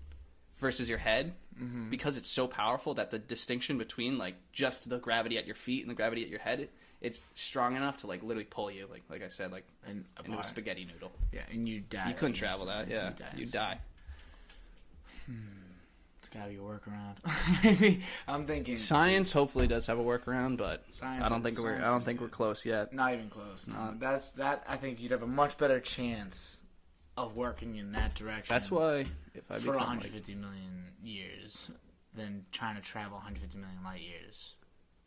versus 0.58 0.90
your 0.90 1.00
head 1.00 1.34
Mm-hmm. 1.60 1.90
because 1.90 2.18
it's 2.18 2.30
so 2.30 2.46
powerful 2.46 2.94
that 2.94 3.10
the 3.10 3.18
distinction 3.18 3.80
between 3.80 4.20
like 4.20 4.36
just 4.52 4.88
the 4.92 5.00
gravity 5.00 5.40
at 5.40 5.48
your 5.48 5.56
feet 5.56 5.82
and 5.82 5.90
the 5.90 5.96
gravity 5.96 6.22
at 6.22 6.30
your 6.30 6.40
head 6.40 6.70
it's 7.02 7.22
strong 7.36 7.76
enough 7.76 7.98
to 7.98 8.08
like 8.08 8.24
literally 8.24 8.46
pull 8.50 8.72
you 8.72 8.88
like 8.92 9.04
like 9.10 9.24
I 9.24 9.28
said 9.30 9.52
like 9.52 9.66
And 9.88 10.04
into 10.26 10.38
a 10.40 10.44
spaghetti 10.44 10.86
noodle. 10.86 11.12
Yeah, 11.32 11.42
and 11.52 11.68
you 11.70 11.82
die. 11.82 12.10
You 12.10 12.14
couldn't 12.16 12.34
travel 12.34 12.66
that, 12.68 12.88
yeah. 12.88 13.12
You 13.36 13.42
You 13.42 13.52
die. 13.52 13.76
die. 13.76 13.80
It's 16.20 16.30
gotta 16.30 16.50
be 16.50 16.56
a 16.56 16.60
workaround. 16.60 17.16
Maybe 17.64 18.04
I'm 18.28 18.46
thinking. 18.46 18.76
Science 18.78 19.32
hopefully 19.32 19.68
does 19.68 19.86
have 19.88 19.98
a 20.00 20.04
workaround, 20.04 20.58
but 20.58 20.84
Science 20.92 21.24
I 21.24 21.30
don't 21.30 21.42
think 21.42 21.58
we're 21.60 21.76
I 21.76 21.78
science 21.78 21.92
don't 21.92 22.04
think 22.06 22.22
we're 22.22 22.28
close 22.30 22.66
yet. 22.66 22.92
Not 22.94 23.14
even 23.14 23.30
close. 23.30 23.66
No, 23.68 23.74
No. 23.92 23.94
that's 23.98 24.32
that. 24.32 24.64
I 24.68 24.76
think 24.78 25.02
you'd 25.02 25.12
have 25.12 25.24
a 25.24 25.28
much 25.28 25.58
better 25.58 25.80
chance 25.80 26.60
of 27.16 27.38
working 27.38 27.78
in 27.78 27.94
that 27.94 28.14
direction. 28.16 28.54
That's 28.54 28.70
why 28.72 29.06
if 29.34 29.50
I 29.50 29.56
for 29.56 29.72
become 29.72 29.76
150 29.78 30.36
million 30.36 30.86
years 31.04 31.72
than 32.14 32.46
trying 32.52 32.76
to 32.76 32.82
travel 32.82 33.14
150 33.18 33.58
million 33.58 33.78
light 33.84 34.02
years 34.02 34.56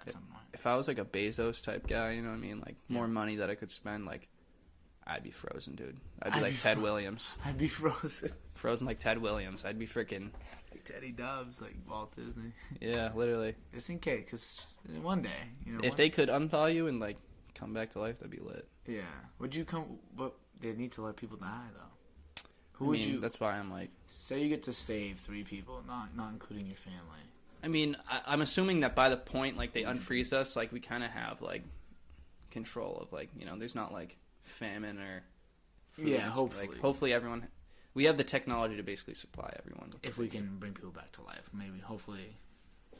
at 0.01 0.13
some 0.13 0.23
point. 0.23 0.35
like 0.35 0.41
if 0.61 0.67
I 0.67 0.77
was 0.77 0.89
like 0.89 0.99
a 0.99 1.07
Bezos 1.07 1.65
type 1.65 1.87
guy, 1.87 2.13
you 2.13 2.21
know 2.21 2.29
what 2.29 2.35
I 2.35 2.39
mean, 2.41 2.61
like 2.61 2.77
more 2.89 3.09
money 3.09 3.37
that 3.37 3.49
I 3.49 3.55
could 3.55 3.71
spend, 3.71 4.05
like 4.05 4.29
I'd 5.07 5.23
be 5.23 5.31
frozen, 5.31 5.75
dude. 5.75 5.97
I'd 6.23 6.33
be 6.33 6.37
I'd 6.37 6.43
like 6.43 6.53
be 6.53 6.59
Ted 6.59 6.77
fro- 6.77 6.85
Williams, 6.85 7.35
I'd 7.47 7.57
be 7.57 7.67
frozen 7.67 8.29
frozen 8.55 8.87
like 8.87 8.99
Ted 8.99 9.17
Williams. 9.17 9.65
I'd 9.65 9.79
be 9.79 9.87
freaking 9.87 10.29
like 10.71 10.85
Teddy 10.85 11.13
Dubs, 11.13 11.63
like 11.63 11.75
Walt 11.89 12.15
Disney. 12.15 12.53
yeah, 12.81 13.11
literally. 13.15 13.55
Just 13.73 13.89
in 13.89 13.99
case, 13.99 14.21
because 14.25 14.67
one 15.03 15.23
day, 15.23 15.31
you 15.65 15.73
know. 15.73 15.81
If 15.83 15.97
they 15.97 16.11
could 16.11 16.29
unthaw 16.29 16.73
you 16.73 16.89
and 16.89 17.01
like 17.01 17.17
come 17.55 17.73
back 17.73 17.89
to 17.93 17.99
life, 17.99 18.19
that'd 18.19 18.31
be 18.31 18.43
lit. 18.45 18.69
yeah, 18.87 19.01
would 19.39 19.55
you 19.55 19.65
come? 19.65 19.99
But 20.15 20.35
they 20.61 20.73
need 20.73 20.93
to 20.93 21.03
let 21.03 21.17
people 21.17 21.39
die 21.39 21.69
though. 21.73 22.45
Who 22.73 22.85
I 22.85 22.89
would 22.89 22.99
mean, 22.99 23.09
you 23.09 23.21
That's 23.21 23.41
why 23.41 23.53
I'm 23.53 23.71
like. 23.71 23.89
say 24.09 24.43
you 24.43 24.51
get 24.51 24.63
to 24.65 24.75
save 24.75 25.21
three 25.21 25.43
people, 25.43 25.83
not 25.87 26.15
not 26.15 26.33
including 26.35 26.67
your 26.67 26.77
family? 26.77 27.25
I 27.63 27.69
mean, 27.69 27.97
I, 28.09 28.21
I'm 28.27 28.41
assuming 28.43 28.81
that 28.81 28.95
by 28.95 29.09
the 29.09 29.17
point 29.17 29.57
like 29.57 29.73
they 29.73 29.83
unfreeze 29.83 30.33
us, 30.33 30.57
like 30.57 30.73
we 30.73 30.81
kind 30.81 31.05
of 31.05 31.11
have 31.11 31.43
like 31.43 31.63
control 32.51 32.99
of 33.03 33.13
like 33.13 33.29
you 33.39 33.47
know, 33.47 33.57
there's 33.59 33.75
not 33.75 33.93
like 33.93 34.17
famine 34.43 34.99
or 34.99 35.23
food 35.93 36.09
Yeah, 36.09 36.31
hopefully. 36.31 36.69
Like, 36.69 36.79
hopefully 36.79 37.13
everyone, 37.13 37.47
we 37.95 38.05
have 38.05 38.17
the 38.17 38.25
technology 38.25 38.77
to 38.77 38.83
basically 38.83 39.15
supply 39.15 39.53
everyone. 39.59 39.93
If 40.03 40.17
we 40.19 40.29
can 40.29 40.57
bring 40.59 40.73
people 40.75 40.91
back 40.91 41.13
to 41.13 41.23
life, 41.23 41.49
maybe, 41.53 41.79
hopefully, 41.81 42.37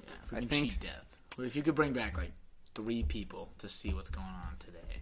yeah. 0.05 0.11
If 0.25 0.31
we 0.31 0.37
I 0.37 0.41
can 0.41 0.49
think- 0.49 0.71
cheat 0.73 0.81
death. 0.81 1.17
Well, 1.39 1.47
if 1.47 1.55
you 1.57 1.63
could 1.63 1.75
bring 1.77 1.93
back 1.93 2.17
like 2.19 2.33
three 2.75 3.03
people 3.05 3.51
to 3.59 3.69
see 3.69 3.95
what's 3.95 4.11
going 4.11 4.27
on 4.27 4.57
today 4.59 5.01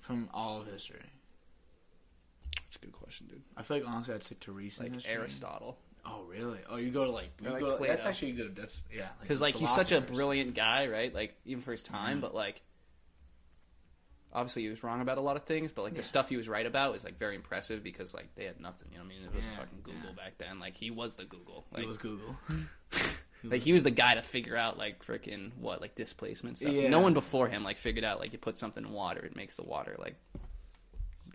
from 0.00 0.28
all 0.34 0.60
of 0.60 0.66
history, 0.66 0.98
That's 2.56 2.76
a 2.76 2.78
good 2.80 2.92
question, 2.92 3.26
dude. 3.28 3.42
I 3.56 3.62
feel 3.62 3.78
like 3.78 3.86
honestly 3.88 4.14
I'd 4.14 4.24
stick 4.24 4.40
to 4.40 4.52
recent 4.52 4.88
Like 4.88 4.94
history. 4.96 5.12
Aristotle, 5.12 5.78
Oh, 6.06 6.22
really? 6.28 6.58
Oh, 6.68 6.76
you 6.76 6.90
go 6.90 7.04
to 7.04 7.10
like, 7.10 7.30
you 7.40 7.48
Or, 7.48 7.52
like, 7.52 7.60
go 7.60 7.78
to- 7.78 7.84
that's 7.86 8.04
actually 8.04 8.32
good. 8.32 8.54
That's 8.56 8.82
yeah. 8.92 9.08
because 9.20 9.38
the 9.38 9.44
like 9.46 9.56
he's 9.56 9.70
such 9.74 9.86
a 9.92 9.96
philosophers. 9.96 10.16
brilliant 10.16 10.54
guy, 10.54 10.86
right? 10.88 11.14
Like 11.14 11.34
even 11.44 11.62
for 11.62 11.72
his 11.72 11.82
time, 11.82 12.18
Mhm. 12.18 12.22
but 12.22 12.34
like 12.34 12.60
obviously 14.32 14.62
he 14.62 14.68
was 14.68 14.82
wrong 14.82 15.00
about 15.00 15.16
a 15.18 15.20
lot 15.20 15.36
of 15.36 15.42
things, 15.44 15.70
but 15.72 15.82
like 15.82 15.94
the 15.94 16.02
stuff 16.02 16.28
he 16.28 16.36
was 16.36 16.48
right 16.48 16.66
about 16.66 16.92
was 16.92 17.04
like 17.04 17.18
very 17.18 17.36
impressive 17.36 17.82
because 17.82 18.12
like 18.14 18.34
they 18.34 18.44
had 18.44 18.60
nothing. 18.60 18.88
You 18.90 18.98
know, 18.98 19.04
what 19.04 19.12
I 19.12 19.16
mean, 19.16 19.24
it 19.28 19.34
was 19.34 19.44
Yeah, 19.44 19.56
fucking 19.58 19.78
Google 19.82 20.10
yeah. 20.10 20.16
back 20.24 20.38
then. 20.38 20.58
Like 20.58 20.76
he 20.76 20.90
was 20.90 21.14
the 21.14 21.24
Google. 21.24 21.64
Like 21.72 21.84
it 21.84 21.88
was 21.88 21.98
Google. 21.98 22.34
like 23.44 23.62
he 23.62 23.72
was 23.72 23.82
the 23.84 23.90
guy 23.92 24.14
to 24.16 24.22
figure 24.22 24.56
out 24.56 24.76
like 24.76 25.04
freaking 25.04 25.52
what 25.58 25.80
like 25.80 25.94
displacement 25.94 26.58
stuff. 26.58 26.72
Yeah. 26.72 26.88
No 26.88 27.00
one 27.00 27.14
before 27.14 27.48
him 27.48 27.62
like 27.62 27.78
figured 27.78 28.04
out 28.04 28.18
like 28.18 28.32
you 28.32 28.38
put 28.38 28.56
something 28.56 28.84
in 28.84 28.90
water, 28.92 29.24
it 29.24 29.36
makes 29.36 29.56
the 29.56 29.64
water 29.64 29.94
like 29.98 30.16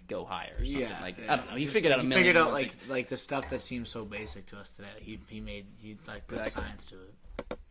go 0.10 0.26
higher 0.26 0.54
or 0.60 0.66
something. 0.66 0.82
yeah, 0.82 1.02
like 1.02 1.18
yeah. 1.18 1.34
I 1.34 1.36
don't 1.38 1.50
know. 1.50 1.56
He 1.56 1.64
Just- 1.64 1.74
figured 1.74 1.94
out 1.94 2.00
a 2.00 2.02
he 2.02 2.08
million. 2.10 2.26
figured 2.28 2.38
out 2.44 2.52
like 2.52 2.74
things. 2.74 2.90
like 2.90 3.08
the 3.08 3.16
stuff 3.18 3.50
that 3.52 3.62
seems 3.62 3.88
so 3.90 4.04
basic 4.04 4.46
to 4.48 4.58
us 4.58 4.70
today. 4.72 4.90
He 5.00 5.20
he 5.30 5.40
made 5.40 5.66
he 5.78 5.98
like 6.08 6.28
put 6.28 6.40
Exactly. 6.40 6.64
science 6.64 6.86
to 6.88 6.96
it. 6.96 7.14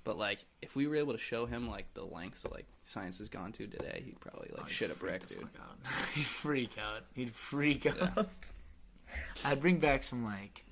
But 0.05 0.17
like 0.17 0.45
if 0.63 0.75
we 0.75 0.87
were 0.87 0.97
able 0.97 1.13
to 1.13 1.19
show 1.19 1.45
him 1.45 1.69
like 1.69 1.93
the 1.93 2.05
lengths 2.05 2.47
like 2.51 2.65
science 2.83 3.19
has 3.19 3.29
gone 3.29 3.53
to 3.53 3.67
today, 3.67 4.03
he'd 4.07 4.19
probably 4.21 4.49
like 4.53 4.65
Oh, 4.65 4.69
shit 4.69 4.91
a 4.91 4.95
brick, 4.95 5.27
dude. 5.27 5.43
out. 5.61 5.77
He'd 6.15 6.25
freak 6.25 6.79
out. 6.79 7.03
He'd 7.15 7.35
freak 7.35 7.85
Yeah. 7.85 8.11
out. 8.17 8.31
I'd 9.45 9.61
bring 9.61 9.79
back 9.79 10.03
some 10.03 10.25
like. 10.25 10.65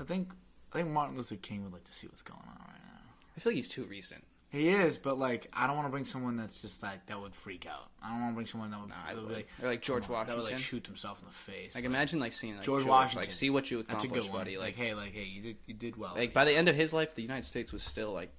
I 0.00 0.04
think 0.04 0.30
I 0.72 0.78
think 0.78 0.90
Martin 0.90 1.16
Luther 1.16 1.36
King 1.36 1.64
would 1.64 1.72
like 1.72 1.84
to 1.84 1.92
see 1.94 2.06
what's 2.06 2.22
going 2.22 2.40
on 2.40 2.58
right 2.60 2.80
now. 2.84 3.00
I 3.36 3.40
feel 3.40 3.50
like 3.50 3.56
he's 3.56 3.68
too 3.68 3.84
recent. 3.84 4.24
He 4.56 4.68
is, 4.70 4.98
but 4.98 5.18
like 5.18 5.48
I 5.52 5.66
don't 5.66 5.76
want 5.76 5.86
to 5.86 5.90
bring 5.90 6.04
someone 6.04 6.36
that's 6.36 6.60
just 6.62 6.82
like 6.82 7.06
that 7.06 7.20
would 7.20 7.34
freak 7.34 7.66
out. 7.66 7.90
I 8.02 8.10
don't 8.10 8.20
want 8.20 8.32
to 8.32 8.34
bring 8.34 8.46
someone 8.46 8.70
that 8.70 8.80
would, 8.80 8.88
Nah, 8.88 8.96
would 9.14 9.22
would. 9.22 9.28
be 9.28 9.34
like 9.34 9.48
Or 9.62 9.68
like 9.68 9.82
George 9.82 10.06
come 10.06 10.16
on, 10.16 10.26
that 10.26 10.36
would 10.36 10.42
like 10.44 10.52
Washington. 10.54 10.78
shoot 10.78 10.86
himself 10.86 11.20
in 11.20 11.26
the 11.26 11.32
face. 11.34 11.74
Like 11.74 11.84
imagine 11.84 12.20
like 12.20 12.32
seeing 12.32 12.56
like 12.56 12.64
George 12.64 12.80
George, 12.82 12.88
Washington. 12.90 13.22
like 13.22 13.32
see 13.32 13.50
what 13.50 13.70
you 13.70 13.78
that's 13.82 13.90
a 13.90 13.96
accomplished, 14.06 14.26
good 14.28 14.32
one. 14.32 14.40
buddy. 14.40 14.56
Like, 14.58 14.76
Like, 14.78 14.86
hey, 14.86 14.94
like 14.94 15.12
hey, 15.12 15.24
you 15.24 15.42
did 15.42 15.56
you 15.66 15.74
did 15.74 15.96
well. 15.96 16.14
like 16.16 16.32
by 16.32 16.44
the 16.44 16.52
end 16.52 16.68
of 16.68 16.76
his 16.76 16.92
life, 16.92 17.14
the 17.14 17.22
United 17.22 17.44
States 17.44 17.72
was 17.72 17.82
still 17.82 18.12
like 18.12 18.30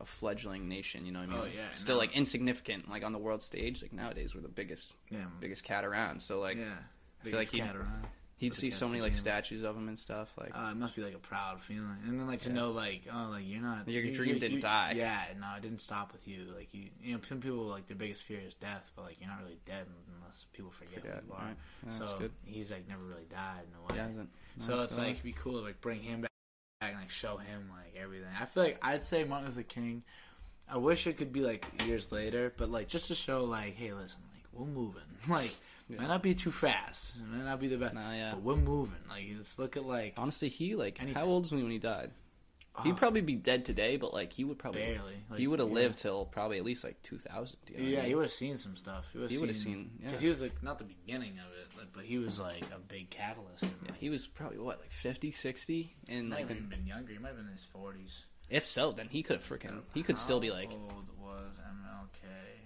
a 0.00 0.04
fledgling 0.04 0.68
nation. 0.68 1.06
You 1.06 1.12
know 1.12 1.20
what 1.20 1.28
I 1.30 1.32
oh, 1.32 1.34
mean? 1.34 1.40
Oh, 1.40 1.44
Like, 1.44 1.54
yeah, 1.56 1.72
still 1.72 1.96
no. 1.96 2.00
like 2.00 2.16
insignificant, 2.16 2.88
like 2.90 3.04
on 3.04 3.12
the 3.12 3.18
world 3.18 3.42
stage. 3.42 3.82
Like 3.82 3.92
nowadays, 3.92 4.34
we're 4.34 4.42
the 4.42 4.48
biggest 4.48 4.94
yeah, 5.10 5.24
biggest 5.40 5.64
cat 5.64 5.84
around. 5.84 6.20
So 6.20 6.40
like 6.40 6.56
yeah. 6.56 6.64
I 7.22 7.28
feel 7.28 7.38
like 7.38 7.50
Biggest 7.50 7.52
he'd, 8.36 8.50
cat 8.52 8.52
around. 8.52 8.52
he'd 8.52 8.54
for 8.54 8.54
the 8.54 8.60
see 8.60 8.70
so 8.70 8.88
many 8.88 9.00
like 9.00 9.14
statues 9.14 9.62
of 9.64 9.76
him 9.76 9.88
and 9.88 9.98
stuff. 9.98 10.32
Like 10.38 10.52
Uh, 10.56 10.70
it 10.70 10.76
must 10.76 10.94
be 10.96 11.02
like 11.02 11.14
a 11.14 11.18
proud 11.18 11.60
feeling, 11.62 11.96
and 12.06 12.20
then 12.20 12.26
like 12.26 12.40
to 12.42 12.48
Yeah. 12.48 12.54
know 12.54 12.70
like 12.72 13.02
oh 13.12 13.28
like 13.30 13.46
you're 13.46 13.60
not 13.62 13.88
Your 13.88 14.02
you- 14.04 14.14
dream 14.14 14.34
you- 14.34 14.40
didn't 14.40 14.56
you- 14.56 14.60
die. 14.62 14.92
Yeah, 14.96 15.24
no, 15.40 15.54
it 15.56 15.62
didn't 15.62 15.80
stop 15.80 16.12
with 16.12 16.26
you. 16.28 16.44
Like 16.54 16.72
you, 16.72 16.90
you 17.02 17.14
know, 17.14 17.20
some 17.28 17.40
people 17.40 17.64
like 17.66 17.86
their 17.86 17.96
biggest 17.96 18.24
fear 18.24 18.40
is 18.40 18.54
death, 18.54 18.90
but 18.94 19.02
like 19.02 19.20
you're 19.20 19.28
not 19.28 19.40
really 19.42 19.58
dead 19.66 19.86
unless 20.18 20.46
people 20.52 20.70
forget, 20.70 21.00
forget. 21.00 21.20
who 21.22 21.28
you 21.28 21.32
are. 21.34 21.44
Right? 21.46 21.56
Yeah, 21.84 21.90
so 21.90 21.98
that's 22.00 22.12
good. 22.14 22.32
he's 22.44 22.70
like 22.70 22.86
never 22.88 23.04
really 23.04 23.26
died 23.30 23.64
in 23.68 23.74
a 23.78 23.82
way. 23.82 23.94
He 23.94 23.98
hasn't. 23.98 24.30
so 24.58 24.76
it's 24.78 24.92
still 24.92 24.98
like 25.04 25.12
it'd 25.12 25.22
be 25.24 25.32
cool 25.32 25.52
to 25.52 25.60
like 25.60 25.80
bring 25.80 26.00
him 26.02 26.20
back 26.22 26.30
and 26.80 26.94
like 26.96 27.10
show 27.10 27.36
him 27.38 27.68
like 27.70 27.94
everything. 28.00 28.28
I 28.40 28.46
feel 28.46 28.62
like 28.64 28.78
I'd 28.82 29.04
say 29.04 29.24
Martin 29.24 29.48
Luther 29.48 29.62
King. 29.62 30.02
I 30.68 30.78
wish 30.78 31.06
it 31.06 31.16
could 31.16 31.32
be 31.32 31.40
like 31.40 31.64
years 31.86 32.10
later, 32.10 32.52
but 32.56 32.68
like 32.70 32.88
just 32.88 33.06
to 33.06 33.14
show 33.14 33.44
like, 33.44 33.76
hey, 33.76 33.92
listen, 33.92 34.20
like 34.34 34.44
we're 34.52 34.66
moving. 34.66 35.02
Like 35.28 35.54
Yeah. 35.88 35.98
might 36.00 36.08
not 36.08 36.22
be 36.22 36.34
too 36.34 36.50
fast, 36.52 37.14
it 37.16 37.26
might 37.28 37.44
not 37.44 37.60
be 37.60 37.68
the 37.68 37.76
best, 37.76 37.94
Nah, 37.94 38.12
yeah. 38.12 38.32
but 38.32 38.42
we're 38.42 38.56
moving. 38.56 38.96
Like 39.08 39.26
let's 39.36 39.58
look 39.58 39.76
at 39.76 39.84
like 39.84 40.14
Honestly, 40.16 40.48
he 40.48 40.74
like 40.74 41.00
Anything. 41.00 41.14
how 41.20 41.26
old 41.26 41.44
was 41.44 41.50
he 41.52 41.62
when 41.62 41.70
he 41.70 41.78
died? 41.78 42.10
oh, 42.78 42.82
He'd 42.82 42.96
probably 42.96 43.20
be 43.20 43.34
dead 43.36 43.64
today, 43.64 43.96
but 43.96 44.12
like 44.12 44.32
he 44.32 44.42
would 44.44 44.58
probably 44.58 44.82
barely. 44.82 45.14
Like, 45.30 45.38
he 45.38 45.46
would 45.46 45.60
have 45.60 45.68
yeah. 45.68 45.74
lived 45.74 45.98
till 45.98 46.24
probably 46.24 46.58
at 46.58 46.64
least 46.64 46.82
like 46.84 47.00
two 47.02 47.18
thousand. 47.18 47.58
You 47.68 47.76
know 47.76 47.82
what 47.82 47.86
I 47.88 47.90
Yeah, 47.92 47.98
mean? 48.00 48.08
he 48.08 48.14
would 48.16 48.22
have 48.24 48.32
seen 48.32 48.58
some 48.58 48.76
stuff. 48.76 49.04
He 49.12 49.18
would 49.18 49.30
have 49.30 49.38
seen 49.40 49.54
seen- 49.54 49.90
yeah. 50.00 50.06
because 50.06 50.20
he 50.20 50.28
was 50.28 50.40
like 50.40 50.62
not 50.62 50.78
the 50.78 50.84
beginning 50.84 51.34
of 51.38 51.46
it, 51.58 51.78
like, 51.78 51.92
but 51.92 52.04
he 52.04 52.18
was 52.18 52.40
like 52.40 52.64
a 52.74 52.78
big 52.80 53.08
catalyst. 53.10 53.62
In, 53.62 53.70
Yeah, 53.86 53.92
he 53.98 54.10
was 54.10 54.26
probably 54.26 54.58
what 54.58 54.80
like 54.80 54.90
50, 54.92 55.30
60? 55.30 55.82
he 55.82 55.94
and 56.14 56.30
might 56.30 56.40
like 56.40 56.48
have 56.48 56.56
the, 56.58 56.62
been 56.76 56.86
younger. 56.86 57.12
He 57.12 57.18
might 57.18 57.28
have 57.28 57.36
been 57.36 57.46
in 57.46 57.52
his 57.52 57.64
forties. 57.64 58.24
if 58.50 58.66
so, 58.66 58.90
then 58.92 59.06
he 59.08 59.22
could 59.22 59.36
have 59.36 59.48
freaking 59.48 59.82
he 59.94 60.02
could 60.02 60.18
still 60.18 60.40
be 60.40 60.50
like. 60.50 60.72
How 60.72 60.78
old 60.78 61.06
was 61.22 61.52
MLK 61.54 62.22
when 62.22 62.22
he 62.22 62.26
died? 62.26 62.65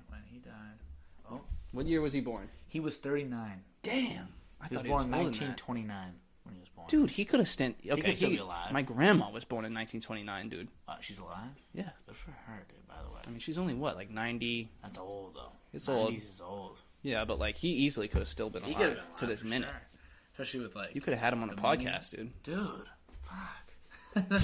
What 1.72 1.86
year 1.86 2.01
was 2.01 2.12
he 2.12 2.20
born? 2.20 2.48
He 2.66 2.80
was 2.80 2.98
thirty 2.98 3.24
nine. 3.24 3.62
Damn, 3.82 4.28
I 4.60 4.68
He 4.68 4.74
was 4.74 4.82
thought 4.82 4.86
born 4.86 4.86
he 4.86 4.86
in 4.86 4.88
was 4.88 4.98
older 4.98 5.06
than 5.09 5.22
nineteen 5.24 5.48
that. 5.48 5.56
twenty 5.56 5.82
nine 5.82 6.12
when 6.44 6.55
he 6.55 6.60
was 6.60 6.68
born. 6.70 6.86
Dude, 6.88 7.10
he 7.10 7.24
could 7.24 7.40
have 7.40 7.48
stint. 7.48 7.76
Okay, 7.88 8.01
could 8.01 8.16
still 8.16 8.30
be 8.30 8.38
alive. 8.38 8.72
My 8.72 8.82
grandma 8.82 9.30
was 9.30 9.44
born 9.44 9.64
in 9.64 9.72
1929, 9.74 10.48
dude. 10.48 10.68
Uh, 10.88 10.97
she's 11.01 11.18
alive. 11.18 11.48
Yeah, 11.74 11.90
Good 12.06 12.16
for 12.16 12.30
her, 12.32 12.62
dude. 12.68 12.86
By 12.88 12.94
the 13.05 13.10
way, 13.10 13.20
I 13.26 13.30
mean 13.30 13.38
she's 13.38 13.59
only 13.59 13.74
what 13.74 13.97
like 13.97 14.10
90. 14.10 14.70
that's 14.82 14.98
old 14.98 15.34
though. 15.34 15.52
It's 15.72 15.88
old. 15.88 16.12
90s 16.14 16.34
is 16.34 16.40
old. 16.40 16.78
Yeah, 17.02 17.24
but 17.24 17.38
like 17.38 17.56
he 17.56 17.68
easily 17.68 18.09
could 18.09 18.18
have 18.18 18.28
still 18.28 18.51
been 18.51 18.62
He 18.64 18.72
alive 18.72 18.80
been 18.88 18.97
alive 18.98 19.16
to 19.16 19.26
this 19.26 19.44
minute. 19.44 19.68
sure. 19.68 19.82
especially 20.32 20.60
with 20.60 20.74
like 20.76 20.94
You 20.94 21.01
could 21.01 21.12
have 21.14 21.22
had 21.22 21.32
him 21.32 21.42
on 21.42 21.51
a 21.51 21.55
The 21.55 21.60
podcast, 21.62 22.10
dude. 22.10 22.30
Dude, 22.42 22.86
fuck. 23.22 24.26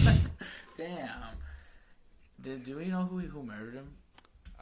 Damn. 0.79 1.11
Did, 2.41 2.65
do 2.65 2.77
we 2.77 2.87
know 2.87 3.05
who 3.05 3.19
who 3.19 3.43
murdered 3.43 3.75
him? 3.75 3.89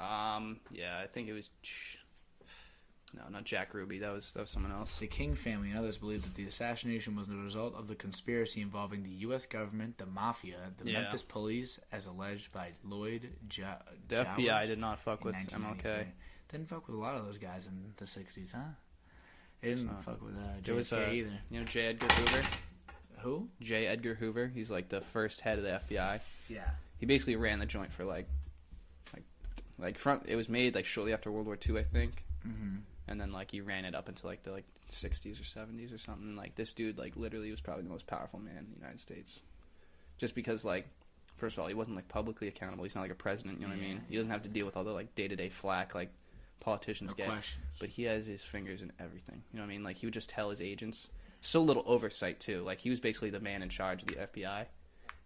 Um, 0.02 0.60
yeah, 0.72 0.98
I 1.02 1.06
think 1.06 1.28
it 1.28 1.32
was. 1.34 1.50
Ch- 1.62 1.98
No, 3.16 3.22
not 3.30 3.44
Jack 3.44 3.74
Ruby. 3.74 3.98
That 4.00 4.12
was 4.12 4.32
that 4.32 4.40
was 4.40 4.50
someone 4.50 4.72
else. 4.72 4.98
The 4.98 5.06
King 5.06 5.34
family 5.36 5.70
and 5.70 5.78
others 5.78 5.98
believe 5.98 6.22
that 6.22 6.34
the 6.34 6.46
assassination 6.46 7.14
was 7.14 7.28
the 7.28 7.36
result 7.36 7.74
of 7.76 7.86
the 7.86 7.94
conspiracy 7.94 8.60
involving 8.60 9.02
the 9.04 9.10
U.S. 9.10 9.46
government, 9.46 9.98
the 9.98 10.06
mafia, 10.06 10.56
the 10.82 10.90
Yeah. 10.90 11.02
Memphis 11.02 11.22
police, 11.22 11.78
as 11.92 12.06
alleged 12.06 12.50
by 12.52 12.72
Lloyd 12.82 13.30
jo- 13.48 13.66
The 14.08 14.24
Jowers 14.24 14.38
FBI 14.38 14.66
did 14.66 14.78
not 14.78 14.98
fuck 15.00 15.24
with 15.24 15.36
MLK. 15.36 16.06
Didn't 16.50 16.68
fuck 16.68 16.86
with 16.88 16.96
a 16.96 17.00
lot 17.00 17.14
of 17.14 17.24
those 17.24 17.38
guys 17.38 17.66
in 17.68 17.92
the 17.96 18.04
'60s, 18.04 18.52
huh? 18.52 18.58
They 19.60 19.70
didn't 19.70 19.86
not. 19.86 20.04
fuck 20.04 20.20
with 20.22 20.36
uh, 20.36 20.48
There 20.62 20.74
was 20.74 20.90
JFK 20.90 21.08
uh, 21.08 21.12
either. 21.12 21.38
you 21.50 21.60
know 21.60 21.66
J. 21.66 21.86
Edgar 21.86 22.06
Hoover. 22.14 22.42
Who? 23.20 23.48
J. 23.60 23.86
Edgar 23.86 24.14
Hoover. 24.14 24.50
He's 24.52 24.70
like 24.70 24.88
the 24.90 25.00
first 25.00 25.40
head 25.40 25.58
of 25.58 25.64
the 25.64 25.70
FBI. 25.70 26.20
Yeah. 26.48 26.68
He 26.98 27.06
basically 27.06 27.36
ran 27.36 27.58
the 27.60 27.66
joint 27.66 27.92
for 27.92 28.04
like, 28.04 28.28
like, 29.14 29.22
like 29.78 29.98
from. 29.98 30.20
It 30.26 30.36
was 30.36 30.48
made 30.48 30.74
like 30.74 30.84
shortly 30.84 31.12
after 31.14 31.30
World 31.32 31.46
War 31.46 31.56
II, 31.66 31.78
I 31.78 31.82
think. 31.84 32.24
Mm-hmm. 32.46 32.76
And 33.08 33.20
then 33.20 33.32
like 33.32 33.50
he 33.50 33.60
ran 33.60 33.84
it 33.84 33.94
up 33.94 34.08
into 34.08 34.26
like 34.26 34.42
the 34.42 34.52
like 34.52 34.64
60s 34.90 35.40
or 35.40 35.44
70s 35.44 35.94
or 35.94 35.98
something. 35.98 36.36
Like 36.36 36.54
this 36.54 36.72
dude 36.72 36.98
like 36.98 37.16
literally 37.16 37.50
was 37.50 37.60
probably 37.60 37.82
the 37.84 37.90
most 37.90 38.06
powerful 38.06 38.38
man 38.40 38.56
in 38.58 38.66
the 38.70 38.78
united 38.78 39.00
states. 39.00 39.40
Just 40.18 40.34
because 40.34 40.64
like 40.64 40.86
first 41.36 41.56
of 41.56 41.62
all 41.62 41.68
he 41.68 41.74
wasn't 41.74 41.96
like 41.96 42.08
publicly 42.08 42.48
accountable. 42.48 42.84
He's 42.84 42.94
not 42.94 43.02
like 43.02 43.10
a 43.10 43.14
president 43.16 43.60
you 43.60 43.66
know 43.66 43.72
what 43.74 43.78
i 43.82 43.86
mean? 43.86 44.00
He 44.08 44.16
doesn't 44.16 44.30
have 44.30 44.42
to 44.42 44.48
deal 44.48 44.64
with 44.66 44.76
all 44.76 44.84
the 44.84 44.92
like 44.92 45.14
day-to-day 45.14 45.48
flack 45.50 45.94
like 45.94 46.10
politicians 46.60 47.10
No 47.10 47.16
get. 47.16 47.26
question. 47.28 47.60
but 47.78 47.90
he 47.90 48.04
has 48.04 48.24
his 48.26 48.42
fingers 48.42 48.80
in 48.80 48.90
everything 48.98 49.42
you 49.52 49.58
know 49.58 49.64
what 49.64 49.70
i 49.70 49.74
mean? 49.74 49.82
Like 49.84 49.96
he 49.96 50.06
would 50.06 50.14
just 50.14 50.28
tell 50.30 50.50
his 50.50 50.60
agents. 50.62 51.10
So 51.40 51.60
little 51.62 51.82
oversight 51.86 52.40
too. 52.40 52.62
Like 52.62 52.80
he 52.80 52.88
was 52.90 53.00
basically 53.00 53.30
the 53.30 53.40
man 53.40 53.62
in 53.62 53.68
charge 53.68 54.02
of 54.02 54.08
the 54.08 54.14
fbi 54.14 54.64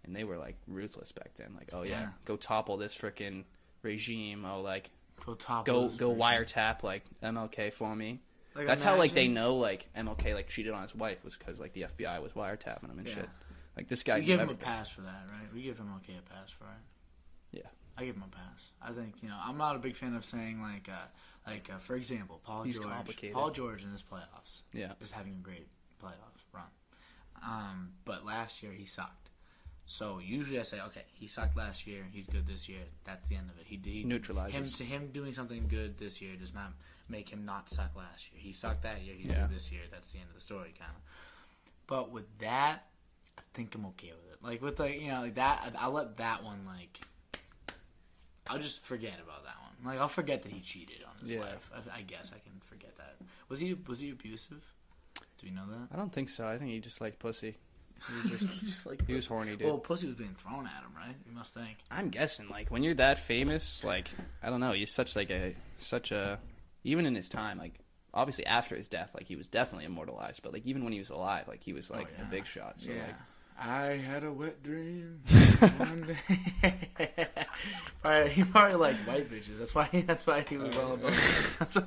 and 0.05 0.17
they 0.17 0.25
were 0.25 0.39
like 0.39 0.57
ruthless 0.67 1.13
back 1.13 1.31
then. 1.37 1.55
Like 1.57 1.71
oh 1.73 1.83
yeah, 1.83 2.01
Yeah. 2.01 2.09
go 2.25 2.37
topple 2.37 2.77
this 2.77 2.95
freaking 2.97 3.45
regime. 3.83 4.45
Oh 4.45 4.61
like 4.63 4.91
Go 5.25 5.35
top. 5.35 5.65
go 5.67 5.89
go 5.89 6.15
wiretap 6.15 6.83
like 6.83 7.05
MLK 7.23 7.73
for 7.73 7.95
me. 7.95 8.21
Like, 8.55 8.67
That's 8.67 8.83
how 8.83 8.97
like 8.97 9.15
they 9.15 9.29
know 9.29 9.57
like 9.57 9.89
MLK 9.97 10.35
like 10.35 10.49
cheated 10.49 10.73
on 10.73 10.83
his 10.83 10.95
wife 10.95 11.23
was 11.25 11.37
because 11.37 11.61
like 11.61 11.73
the 11.75 11.83
FBI 11.83 12.21
was 12.23 12.33
wiretapping 12.33 12.91
him 12.91 12.99
and 12.99 13.07
Yeah. 13.07 13.15
shit. 13.15 13.29
Like 13.77 13.89
this 13.89 14.03
guy 14.03 14.19
We 14.19 14.25
give 14.25 14.41
him 14.41 14.49
a 14.49 14.55
pass 14.55 14.89
for 14.89 15.03
that, 15.03 15.27
right? 15.31 15.53
We 15.55 15.63
give 15.63 15.79
him 15.79 15.93
okay 15.99 16.15
a 16.19 16.23
pass 16.35 16.51
for 16.51 16.65
it. 16.65 17.59
Yeah. 17.59 17.69
I 17.97 18.05
give 18.05 18.17
him 18.17 18.25
a 18.27 18.35
pass. 18.35 18.71
I 18.83 18.93
think 18.93 19.23
you 19.23 19.29
know 19.29 19.37
I'm 19.41 19.59
not 19.59 19.77
a 19.77 19.79
big 19.79 19.95
fan 19.97 20.15
of 20.15 20.25
saying 20.25 20.61
like 20.61 20.89
uh, 20.89 21.07
like 21.47 21.69
uh, 21.73 21.79
for 21.79 21.95
example 21.95 22.41
Paul 22.43 22.63
He's 22.65 22.79
George. 22.79 23.33
Paul 23.33 23.51
George 23.51 23.85
in 23.85 23.93
his 23.93 24.03
playoffs 24.03 24.63
Yeah, 24.73 24.93
is 25.01 25.11
having 25.13 25.35
a 25.35 25.43
great 25.43 25.69
playoff 26.03 26.43
run. 26.53 26.65
Um, 27.45 27.91
but 28.05 28.25
last 28.25 28.63
year 28.63 28.73
he 28.73 28.85
sucked. 28.87 29.28
So 29.91 30.19
usually 30.19 30.61
I 30.61 30.65
say 30.65 30.81
okay 30.83 31.05
he 31.15 31.27
sucked 31.27 31.57
last 31.57 31.87
year 31.87 32.05
he's 32.13 32.27
good 32.27 32.47
this 32.47 32.69
year 32.69 32.81
that's 33.05 33.27
the 33.29 33.37
end 33.37 33.49
of 33.51 33.59
it. 33.59 33.67
He 33.67 33.77
did 33.77 33.91
He 33.93 34.05
neutralizes. 34.05 34.57
him 34.57 34.77
to 34.79 34.85
him 34.85 35.11
doing 35.13 35.33
something 35.33 35.67
good 35.67 35.97
this 35.99 36.21
year 36.21 36.37
does 36.37 36.53
not 36.55 36.73
make 37.09 37.29
him 37.31 37.45
not 37.47 37.71
suck 37.71 37.97
last 37.97 38.31
year. 38.31 38.41
He 38.43 38.53
sucked 38.53 38.83
that 38.83 39.01
year. 39.03 39.15
He's 39.17 39.27
Yeah. 39.31 39.47
good 39.47 39.57
this 39.57 39.73
year. 39.73 39.83
That's 39.91 40.09
the 40.13 40.19
end 40.19 40.29
of 40.29 40.35
the 40.35 40.43
story, 40.43 40.75
kind 40.79 40.91
of. 40.95 41.03
But 41.87 42.11
with 42.11 42.27
that, 42.41 42.87
I 43.39 43.43
think 43.55 43.75
I'm 43.75 43.87
okay 43.87 44.13
with 44.13 44.31
it. 44.33 44.43
Like 44.43 44.61
with 44.61 44.79
like 44.79 45.01
you 45.01 45.09
know 45.09 45.21
like 45.23 45.37
that, 45.37 45.75
I- 45.75 45.85
I'll 45.85 45.93
let 45.93 46.19
that 46.19 46.45
one 46.45 46.67
like. 46.67 47.01
I'll 48.47 48.59
just 48.59 48.83
forget 48.85 49.15
about 49.23 49.45
that 49.45 49.57
one. 49.61 49.93
Like 49.93 50.01
I'll 50.01 50.09
forget 50.09 50.43
that 50.43 50.53
he 50.53 50.61
cheated 50.61 51.03
on 51.05 51.17
his 51.21 51.31
Yeah. 51.31 51.41
wife. 51.41 51.71
I, 51.75 51.99
I 51.99 52.03
guess 52.03 52.31
I 52.35 52.39
can 52.39 52.61
forget 52.61 52.97
that. 52.99 53.17
Was 53.49 53.61
he 53.61 53.73
was 53.75 54.01
he 54.01 54.11
abusive? 54.11 54.63
Do 55.15 55.47
we 55.47 55.51
know 55.51 55.67
that? 55.67 55.89
I 55.93 55.97
don't 55.97 56.13
think 56.13 56.29
so. 56.29 56.47
I 56.47 56.59
think 56.59 56.71
he 56.71 56.81
just 56.81 57.01
liked 57.01 57.19
pussy. 57.19 57.57
He 58.07 58.15
was 58.31 58.41
just 58.41 58.59
just 58.65 58.87
like 58.87 59.07
he 59.07 59.15
was 59.15 59.27
horny, 59.27 59.57
dude. 59.57 59.67
well, 59.67 59.79
pussy 59.79 60.07
was 60.07 60.17
being 60.17 60.35
thrown 60.39 60.67
at 60.67 60.83
him, 60.83 60.93
right? 60.97 61.15
You 61.27 61.33
must 61.35 61.55
think. 61.55 61.79
I'm 61.91 62.09
guessing 62.11 62.49
like 62.49 62.71
when 62.71 62.83
you're 62.83 62.95
that 62.95 63.19
famous, 63.19 63.83
like 63.85 64.09
I 64.43 64.51
don't 64.51 64.61
know, 64.61 64.73
he's 64.73 64.93
such 64.93 65.17
like 65.17 65.31
a 65.31 65.55
such 65.77 66.13
a 66.13 66.39
even 66.85 67.07
in 67.07 67.15
his 67.15 67.29
time, 67.29 67.59
like 67.59 67.75
obviously 68.15 68.47
after 68.47 68.77
his 68.77 68.89
death, 68.89 69.15
like 69.15 69.27
he 69.27 69.37
was 69.37 69.49
definitely 69.49 69.85
immortalized, 69.87 70.43
but 70.43 70.53
like 70.53 70.65
even 70.67 70.85
when 70.85 70.93
he 70.93 70.99
was 70.99 71.11
alive, 71.11 71.49
like 71.49 71.63
he 71.63 71.73
was 71.73 71.91
oh, 71.91 71.95
like 71.95 72.07
Oh, 72.09 72.15
yeah. 72.19 72.29
a 72.29 72.31
big 72.31 72.47
shot. 72.47 72.79
So 72.79 72.91
yeah. 72.91 73.03
like 73.07 73.15
I 73.61 73.97
had 73.97 74.23
a 74.23 74.33
wet 74.33 74.63
dream 74.63 75.21
one 75.79 76.17
day. 76.63 76.89
probably, 78.03 78.31
he 78.31 78.45
probably 78.45 78.77
liked 78.77 79.01
white 79.01 79.29
bitches. 79.31 79.59
That's 79.59 79.75
why. 79.75 79.89
That's 80.07 80.25
why 80.27 80.45
he 80.49 80.57
was 80.57 80.77
all 80.77 80.93
about. 80.93 81.13
That's 81.59 81.75
why- 81.75 81.83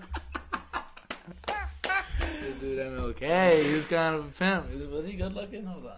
this 2.42 2.56
dude 2.60 2.70
MLK, 2.82 3.64
he 3.64 3.74
was 3.74 3.86
kind 3.88 4.16
of 4.16 4.26
a 4.26 4.30
pimp. 4.30 4.72
Was, 4.74 4.86
was 4.88 5.06
he 5.06 5.14
good 5.14 5.34
looking? 5.34 5.66
Hold 5.66 5.86
on. 5.86 5.98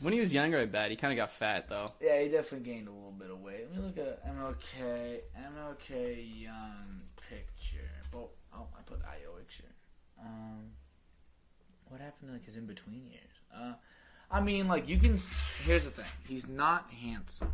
when 0.00 0.12
he 0.12 0.20
was 0.20 0.32
younger, 0.32 0.58
I 0.58 0.66
bet 0.66 0.90
he 0.90 0.96
kind 0.96 1.12
of 1.12 1.16
got 1.16 1.30
fat 1.30 1.68
though. 1.68 1.92
Yeah, 2.00 2.20
he 2.22 2.28
definitely 2.28 2.70
gained 2.70 2.88
a 2.88 2.92
little 2.92 3.12
bit 3.12 3.30
of 3.30 3.40
weight. 3.40 3.66
Let 3.72 3.80
me 3.80 3.86
look 3.86 3.98
at 3.98 4.26
MLK. 4.26 5.20
MLK 5.38 6.42
young 6.42 7.00
picture 7.28 7.88
Oh, 8.14 8.28
oh, 8.54 8.66
I 8.76 8.82
put 8.82 9.00
Iowick 9.00 9.50
here. 9.50 9.70
Um, 10.20 10.70
what 11.88 12.00
happened 12.00 12.30
to 12.30 12.32
like 12.32 12.44
his 12.44 12.56
in 12.56 12.66
between 12.66 13.06
years? 13.06 13.22
Uh, 13.54 13.74
I 14.30 14.40
mean, 14.40 14.68
like 14.68 14.88
you 14.88 14.98
can. 14.98 15.18
Here's 15.64 15.84
the 15.84 15.90
thing: 15.90 16.04
he's 16.26 16.48
not 16.48 16.90
handsome, 16.90 17.52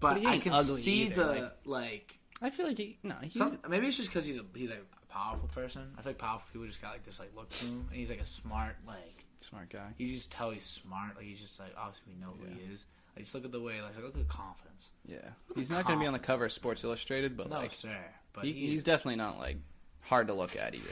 but, 0.00 0.22
But 0.22 0.26
I 0.26 0.38
can 0.38 0.64
see 0.64 1.02
either, 1.04 1.14
the 1.14 1.26
like- 1.26 1.52
like. 1.64 2.18
I 2.42 2.50
feel 2.50 2.66
like 2.66 2.76
he 2.76 2.98
no, 3.02 3.14
he's 3.22 3.32
some, 3.32 3.58
maybe 3.66 3.86
it's 3.86 3.96
just 3.96 4.10
because 4.10 4.26
he's 4.26 4.36
a 4.36 4.44
he's 4.54 4.70
a 4.70 4.76
powerful 5.16 5.48
person. 5.48 5.82
I 5.98 6.02
feel 6.02 6.10
like 6.10 6.18
powerful 6.18 6.46
people 6.52 6.66
just 6.66 6.82
got 6.82 6.92
like 6.92 7.04
this 7.04 7.18
like 7.18 7.30
look 7.36 7.48
to 7.50 7.64
him, 7.64 7.86
and 7.90 7.98
he's 7.98 8.10
like 8.10 8.20
a 8.20 8.24
smart 8.24 8.76
like. 8.86 9.24
smart 9.40 9.68
guy. 9.70 9.88
You 9.98 10.14
just 10.14 10.30
tell 10.32 10.50
he's 10.50 10.64
smart. 10.66 11.16
Like 11.16 11.24
he's 11.26 11.40
just 11.40 11.58
like 11.58 11.72
obviously 11.78 12.12
we 12.14 12.20
know 12.20 12.32
who 12.38 12.46
Yeah. 12.48 12.66
he 12.66 12.72
is. 12.72 12.86
Like 13.16 13.24
just 13.24 13.34
look 13.34 13.44
at 13.44 13.52
the 13.52 13.60
way 13.60 13.80
like 13.82 13.96
look 13.96 14.14
at 14.14 14.18
the 14.18 14.24
confidence. 14.24 14.90
Yeah, 15.06 15.18
Look 15.48 15.56
he's 15.58 15.70
not 15.70 15.86
going 15.86 15.98
to 15.98 16.02
be 16.02 16.06
on 16.06 16.12
the 16.12 16.18
cover 16.18 16.44
of 16.46 16.52
Sports 16.52 16.84
Illustrated, 16.84 17.36
but 17.36 17.48
no, 17.48 17.56
like 17.56 17.72
sir. 17.72 17.96
But 18.34 18.44
he, 18.44 18.52
he 18.52 18.66
he's 18.68 18.82
definitely 18.84 19.16
not 19.16 19.38
like 19.38 19.56
hard 20.02 20.26
to 20.28 20.34
look 20.34 20.54
at 20.56 20.74
either. 20.74 20.84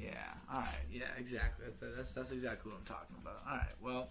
Yeah. 0.00 0.14
All 0.52 0.60
right. 0.60 0.68
Yeah. 0.90 1.04
Exactly. 1.18 1.66
That's 1.66 1.80
that's 1.96 2.12
that's 2.14 2.30
exactly 2.30 2.70
what 2.72 2.78
I'm 2.78 2.86
talking 2.86 3.16
about. 3.20 3.42
All 3.46 3.56
right. 3.56 3.74
Well, 3.82 4.08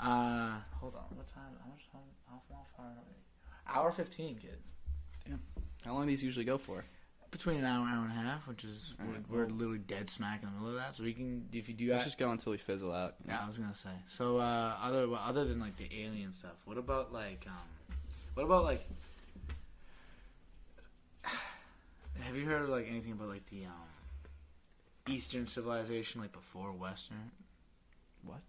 uh, 0.00 0.58
hold 0.80 0.94
on. 0.96 1.16
What 1.16 1.26
time? 1.28 1.52
How 1.62 1.70
much 1.70 1.86
time? 1.92 2.00
How 2.28 2.40
far 2.48 2.86
are 2.86 2.92
we? 3.06 3.72
Hour 3.72 3.92
fifteen, 3.92 4.36
kid. 4.36 4.58
Damn. 5.26 5.40
How 5.84 5.92
long 5.94 6.02
do 6.02 6.08
these 6.08 6.22
usually 6.24 6.44
go 6.44 6.58
for? 6.58 6.84
Between 7.30 7.58
an 7.58 7.64
hour, 7.66 7.86
hour 7.86 8.04
and 8.04 8.12
a 8.12 8.14
half, 8.14 8.46
which 8.48 8.64
is 8.64 8.94
All 9.00 9.06
right, 9.06 9.16
we're, 9.28 9.36
we're 9.40 9.44
well- 9.46 9.54
literally 9.56 9.78
dead 9.80 10.08
smack 10.08 10.42
in 10.42 10.48
the 10.48 10.54
middle 10.54 10.68
of 10.70 10.74
that. 10.76 10.96
So 10.96 11.04
we 11.04 11.12
can, 11.12 11.46
if 11.52 11.68
you 11.68 11.74
do 11.74 11.90
Let's 11.90 12.04
just 12.04 12.18
go 12.18 12.30
until 12.30 12.52
we 12.52 12.58
fizzle 12.58 12.92
out. 12.92 13.16
yeah, 13.26 13.40
I 13.44 13.46
was 13.46 13.58
gonna 13.58 13.74
say. 13.74 13.90
So 14.06 14.38
uh, 14.38 14.74
other 14.82 15.08
well, 15.08 15.20
other 15.24 15.44
than 15.44 15.60
like 15.60 15.76
the 15.76 15.88
alien 15.92 16.32
stuff, 16.32 16.54
what 16.64 16.78
about 16.78 17.12
like 17.12 17.44
um, 17.46 17.96
what 18.34 18.44
about 18.44 18.64
like? 18.64 18.86
Have 22.20 22.34
you 22.36 22.46
heard 22.46 22.62
of 22.62 22.68
like 22.70 22.86
anything 22.88 23.12
about 23.12 23.28
like 23.28 23.44
the 23.50 23.64
um, 23.66 25.12
Eastern 25.14 25.46
civilization 25.46 26.20
like 26.20 26.32
before 26.32 26.72
Western? 26.72 27.30
What? 28.24 28.40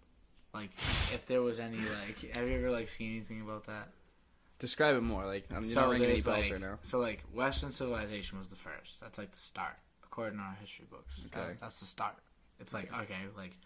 Like, 0.52 0.70
if 1.12 1.26
there 1.28 1.42
was 1.42 1.60
any 1.60 1.76
like, 1.76 2.32
have 2.32 2.48
you 2.48 2.56
ever 2.56 2.70
like 2.72 2.88
seen 2.88 3.12
anything 3.16 3.40
about 3.40 3.66
that? 3.66 3.88
Describe 4.60 4.94
it 4.96 5.00
more. 5.02 5.26
Like 5.26 5.46
I'm 5.54 5.68
not 5.74 5.88
ringing 5.88 6.10
any 6.10 6.20
bells 6.20 6.26
like, 6.44 6.52
right 6.52 6.60
now. 6.60 6.78
So 6.82 6.98
like, 7.00 7.24
Western 7.34 7.72
civilization 7.72 8.38
was 8.38 8.46
the 8.48 8.56
first. 8.56 9.00
That's 9.00 9.18
like 9.18 9.34
the 9.34 9.40
start, 9.40 9.74
according 10.04 10.38
to 10.38 10.44
our 10.44 10.56
history 10.60 10.86
books. 10.88 11.14
Okay. 11.26 11.40
That's, 11.46 11.56
that's 11.56 11.80
the 11.80 11.86
start. 11.86 12.14
It's 12.60 12.72
like 12.74 12.92
okay, 13.02 13.16
like 13.36 13.56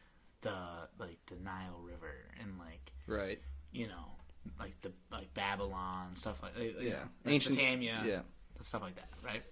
the 0.40 0.54
like 0.98 1.18
the 1.26 1.36
Nile 1.44 1.80
River 1.82 2.14
and 2.40 2.58
like 2.58 2.92
Right. 3.06 3.40
you 3.72 3.88
know 3.88 4.12
like 4.60 4.80
the 4.82 4.92
like 5.10 5.32
Babylon 5.34 6.14
stuff 6.16 6.42
like, 6.42 6.56
like 6.56 6.76
Yeah. 6.80 7.04
Ancient. 7.26 7.56
Mesopotamia, 7.56 8.02
Yeah. 8.06 8.20
stuff 8.60 8.82
like 8.82 8.94
that, 8.96 9.08
right? 9.24 9.42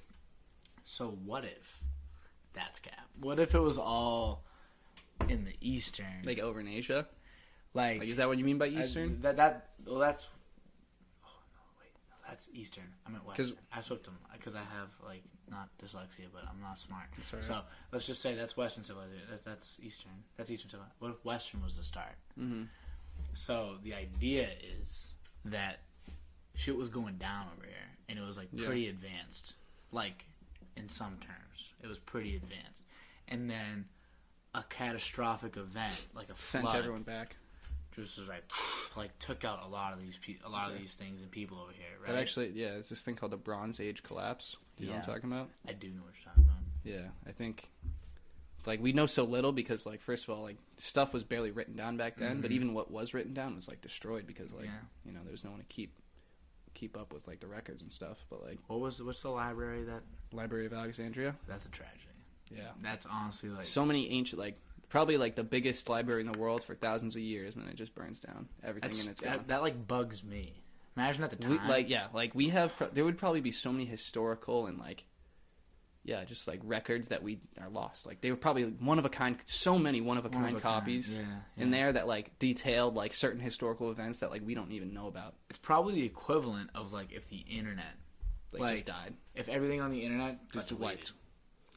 So 0.85 1.09
what 1.25 1.45
if 1.45 1.83
that's 2.53 2.79
cap? 2.79 3.09
What 3.21 3.41
if 3.41 3.55
it 3.55 3.61
was 3.61 3.79
all 3.79 4.45
in 5.29 5.45
the 5.45 5.55
Eastern, 5.61 6.23
Like 6.25 6.39
over 6.39 6.61
in 6.61 6.69
Asia. 6.69 7.09
like, 7.75 7.99
Like 7.99 8.09
is 8.09 8.19
that 8.19 8.29
what 8.29 8.39
you 8.39 8.45
mean 8.45 8.59
by 8.59 8.67
I- 8.67 8.81
Eastern? 8.81 9.21
that 9.23 9.37
that 9.39 9.71
well, 9.87 9.99
that's. 9.99 10.27
Oh 11.25 11.29
no! 11.55 11.61
Wait, 11.81 11.91
no, 12.11 12.17
that's 12.33 12.49
Eastern. 12.53 12.85
I 13.07 13.11
meant 13.11 13.25
'Cause- 13.27 13.39
Western. 13.39 13.59
I 13.73 13.81
switched 13.83 14.05
them 14.05 14.19
because 14.33 14.55
I 14.55 14.61
have 14.65 14.89
like 15.05 15.23
not 15.51 15.69
dyslexia, 15.79 16.29
but 16.33 16.45
I'm 16.49 16.61
not 16.61 16.79
smart. 16.79 17.09
So 17.41 17.63
let's 17.93 18.07
just 18.07 18.23
say 18.23 18.35
that's 18.35 18.57
Western 18.57 18.85
civilization. 18.85 19.27
That, 19.31 19.45
that's 19.45 19.79
Eastern. 19.83 20.13
That's 20.37 20.51
Eastern 20.51 20.71
civilization. 20.71 20.97
What 20.99 21.11
if 21.13 21.25
Western 21.25 21.63
was 21.63 21.77
the 21.77 21.85
start? 21.85 22.15
mm-hmm. 22.39 22.65
So 23.35 23.77
the 23.83 23.95
idea 23.95 24.49
is 24.87 25.13
that 25.45 25.81
shit 26.55 26.77
was 26.77 26.89
going 26.89 27.17
down 27.19 27.49
over 27.57 27.67
here, 27.67 27.89
and 28.09 28.19
it 28.19 28.23
was 28.23 28.37
like 28.39 28.49
Yeah. 28.53 28.67
pretty 28.67 28.89
advanced. 28.89 29.55
Like 29.91 30.25
in 30.77 30.89
some 30.89 31.19
terms, 31.19 31.73
it 31.83 31.87
was 31.87 31.99
pretty 31.99 32.37
advanced, 32.37 32.83
and 33.29 33.49
then 33.51 33.89
a 34.55 34.63
catastrophic 34.65 35.57
event 35.57 36.09
like 36.15 36.29
a 36.31 36.37
Sent 36.41 36.65
flood 36.65 36.77
everyone 36.77 37.03
back. 37.03 37.37
Just 37.95 38.19
was 38.19 38.29
like 38.29 38.45
like 38.97 39.19
took 39.19 39.45
out 39.45 39.63
a 39.65 39.69
lot 39.69 39.93
of 39.93 40.01
these 40.01 40.19
pe- 40.19 40.39
a 40.45 40.49
lot 40.49 40.71
of 40.71 40.79
these 40.79 40.95
things 40.95 41.21
and 41.23 41.31
people 41.31 41.59
over 41.61 41.73
here, 41.73 41.87
right? 42.01 42.09
But 42.09 42.17
actually, 42.17 42.51
yeah, 42.55 42.69
it's 42.77 42.89
this 42.89 43.03
thing 43.03 43.15
called 43.17 43.33
the 43.33 43.37
Bronze 43.37 43.81
Age 43.81 44.03
collapse. 44.03 44.57
Do 44.77 44.85
you 44.85 44.91
know 44.91 44.97
what 44.97 45.05
I'm 45.05 45.09
Yeah. 45.09 45.15
talking 45.15 45.33
about? 45.33 45.51
I 45.69 45.73
do 45.73 45.89
know 45.89 46.03
what 46.03 46.13
you're 46.15 46.25
talking 46.33 46.45
about. 46.45 46.63
Yeah, 46.85 47.09
I 47.27 47.33
think 47.33 47.71
like 48.67 48.81
we 48.81 48.93
know 48.93 49.07
so 49.07 49.25
little 49.25 49.53
because 49.53 49.85
like 49.87 50.01
first 50.01 50.25
of 50.25 50.31
all, 50.35 50.43
like 50.43 50.57
stuff 50.77 51.13
was 51.13 51.25
barely 51.25 51.51
written 51.51 51.77
down 51.77 51.97
back 51.97 52.17
then, 52.17 52.41
but 52.41 52.51
Mhm. 52.51 52.55
even 52.55 52.75
what 52.75 52.91
was 52.91 53.13
written 53.15 53.35
down 53.35 53.55
was 53.55 53.69
like 53.69 53.81
destroyed 53.81 54.27
because 54.27 54.53
like 54.53 54.67
Yeah. 54.67 54.81
you 55.05 55.13
know 55.13 55.21
there 55.23 55.33
was 55.33 55.45
no 55.45 55.51
one 55.51 55.61
to 55.61 55.67
keep 55.67 55.93
keep 56.75 56.97
up 56.97 57.13
with 57.13 57.27
like 57.29 57.41
the 57.41 57.47
records 57.47 57.83
and 57.83 57.93
stuff. 57.93 58.25
But 58.31 58.43
like 58.43 58.59
What 58.69 58.81
was 58.81 59.03
what's 59.03 59.21
the 59.23 59.29
library 59.31 59.85
that? 59.85 60.03
Library 60.33 60.65
of 60.67 60.73
Alexandria, 60.73 61.37
That's 61.47 61.67
a 61.67 61.69
tragedy. 61.69 62.07
yeah, 62.51 62.71
That's 62.81 63.05
honestly 63.05 63.51
like 63.51 63.65
so 63.65 63.85
many 63.85 64.09
ancient 64.11 64.39
like 64.41 64.59
probably 64.93 65.17
like 65.17 65.35
the 65.35 65.43
biggest 65.43 65.89
library 65.89 66.21
in 66.21 66.31
the 66.31 66.39
world 66.39 66.63
for 66.63 66.75
thousands 66.75 67.17
of 67.17 67.23
years, 67.23 67.57
and 67.57 67.65
then 67.65 67.71
it 67.73 67.77
just 67.77 67.95
burns 67.95 68.21
down 68.21 68.47
everything 68.63 68.91
that's, 68.91 69.01
and 69.01 69.11
it's 69.11 69.21
that, 69.23 69.37
gone. 69.39 69.45
that 69.49 69.63
like 69.63 69.89
bugs 69.89 70.23
me. 70.23 70.53
Imagine 70.99 71.25
at 71.25 71.31
the 71.31 71.49
We, 71.49 71.57
time, 71.57 71.69
like 71.69 71.89
yeah, 71.89 72.09
like 72.13 72.35
we 72.35 72.51
have 72.51 72.77
pro- 72.77 72.89
there 72.89 73.05
would 73.07 73.17
probably 73.17 73.41
be 73.41 73.53
so 73.53 73.73
many 73.73 73.87
historical 73.87 74.67
and 74.67 74.79
like 74.79 75.07
yeah, 76.05 76.25
just 76.25 76.47
like 76.49 76.61
records 76.65 77.09
that 77.09 77.23
we 77.23 77.39
are 77.61 77.71
lost. 77.71 78.07
Like 78.07 78.21
they 78.21 78.31
were 78.31 78.37
probably 78.37 78.65
one 78.65 78.99
of 78.99 79.05
a 79.07 79.09
kind, 79.09 79.37
so 79.47 79.79
many 79.79 80.01
one 80.01 80.19
of 80.19 80.27
a 80.27 80.29
kind 80.31 80.61
copies 80.61 81.15
Yeah, 81.15 81.23
in 81.57 81.71
there 81.71 81.93
that 81.93 82.07
like 82.09 82.39
detailed 82.39 82.95
like 82.95 83.15
certain 83.15 83.41
historical 83.41 83.91
events 83.91 84.19
that 84.21 84.31
like 84.31 84.43
we 84.45 84.55
don't 84.55 84.73
even 84.73 84.93
know 84.93 85.07
about. 85.07 85.35
It's 85.49 85.59
probably 85.61 85.95
the 85.95 86.05
equivalent 86.05 86.71
of 86.75 86.93
like 86.93 87.13
if 87.13 87.29
the 87.31 87.39
internet, 87.39 87.95
Like, 88.53 88.63
Like, 88.63 88.71
just 88.73 88.85
died. 88.87 89.15
if 89.35 89.49
everything 89.49 89.81
on 89.81 89.91
the 89.93 90.03
internet 90.05 90.41
Just 90.53 90.73
wiped. 90.73 91.13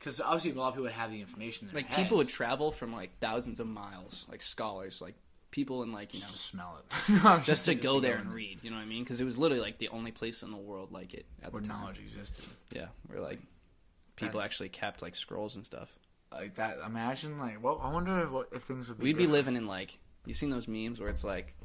Because 0.06 0.22
obviously 0.22 0.52
a 0.52 0.54
lot 0.54 0.68
of 0.68 0.74
people 0.76 0.84
would 0.84 0.92
have 0.92 1.10
the 1.10 1.20
information. 1.20 1.68
In 1.68 1.74
Like 1.74 1.92
people 1.96 2.18
would 2.18 2.30
travel 2.30 2.70
from 2.72 2.94
like 2.94 3.14
thousands 3.18 3.60
of 3.60 3.66
miles, 3.66 4.28
like 4.30 4.44
scholars, 4.44 5.02
like 5.02 5.16
people 5.50 5.82
in 5.82 5.92
like 5.92 6.14
you 6.14 6.20
know 6.20 6.26
just 6.28 6.38
to 6.38 6.42
smell 6.44 6.78
it, 6.80 7.10
No, 7.24 7.30
I'm 7.30 7.44
just 7.44 7.66
to 7.66 7.74
just 7.74 7.84
go 7.84 8.00
there 8.00 8.18
and 8.18 8.32
read. 8.32 8.60
You 8.62 8.70
know 8.70 8.78
what 8.78 8.84
I 8.84 8.86
mean? 8.86 9.04
Because 9.04 9.20
it 9.20 9.24
was 9.26 9.36
literally 9.36 9.64
like 9.64 9.80
the 9.80 9.88
only 9.90 10.12
place 10.12 10.44
in 10.44 10.52
the 10.52 10.58
world 10.58 10.92
like 10.92 11.16
it 11.16 11.26
at 11.42 11.52
where 11.52 11.62
the 11.64 11.70
time. 11.70 11.82
knowledge 11.82 11.98
existed. 12.00 12.46
Yeah, 12.72 12.86
where 13.08 13.20
like 13.20 13.40
people 14.16 14.40
That's- 14.40 14.46
actually 14.52 14.70
kept 14.70 15.02
like 15.02 15.16
scrolls 15.16 15.56
and 15.56 15.66
stuff. 15.66 15.90
Like 16.32 16.56
that. 16.56 16.78
Imagine 16.86 17.40
like 17.40 17.64
well, 17.64 17.82
I 17.84 17.90
wonder 17.92 18.20
if, 18.22 18.30
what 18.30 18.50
if 18.54 18.62
things 18.64 18.88
would 18.90 19.00
be. 19.00 19.06
We'd 19.06 19.18
be 19.18 19.26
living 19.28 19.56
in 19.56 19.66
like 19.66 19.98
you 20.26 20.36
seen 20.36 20.52
those 20.52 20.68
memes 20.68 21.00
where 21.00 21.10
it's 21.10 21.24
like 21.24 21.56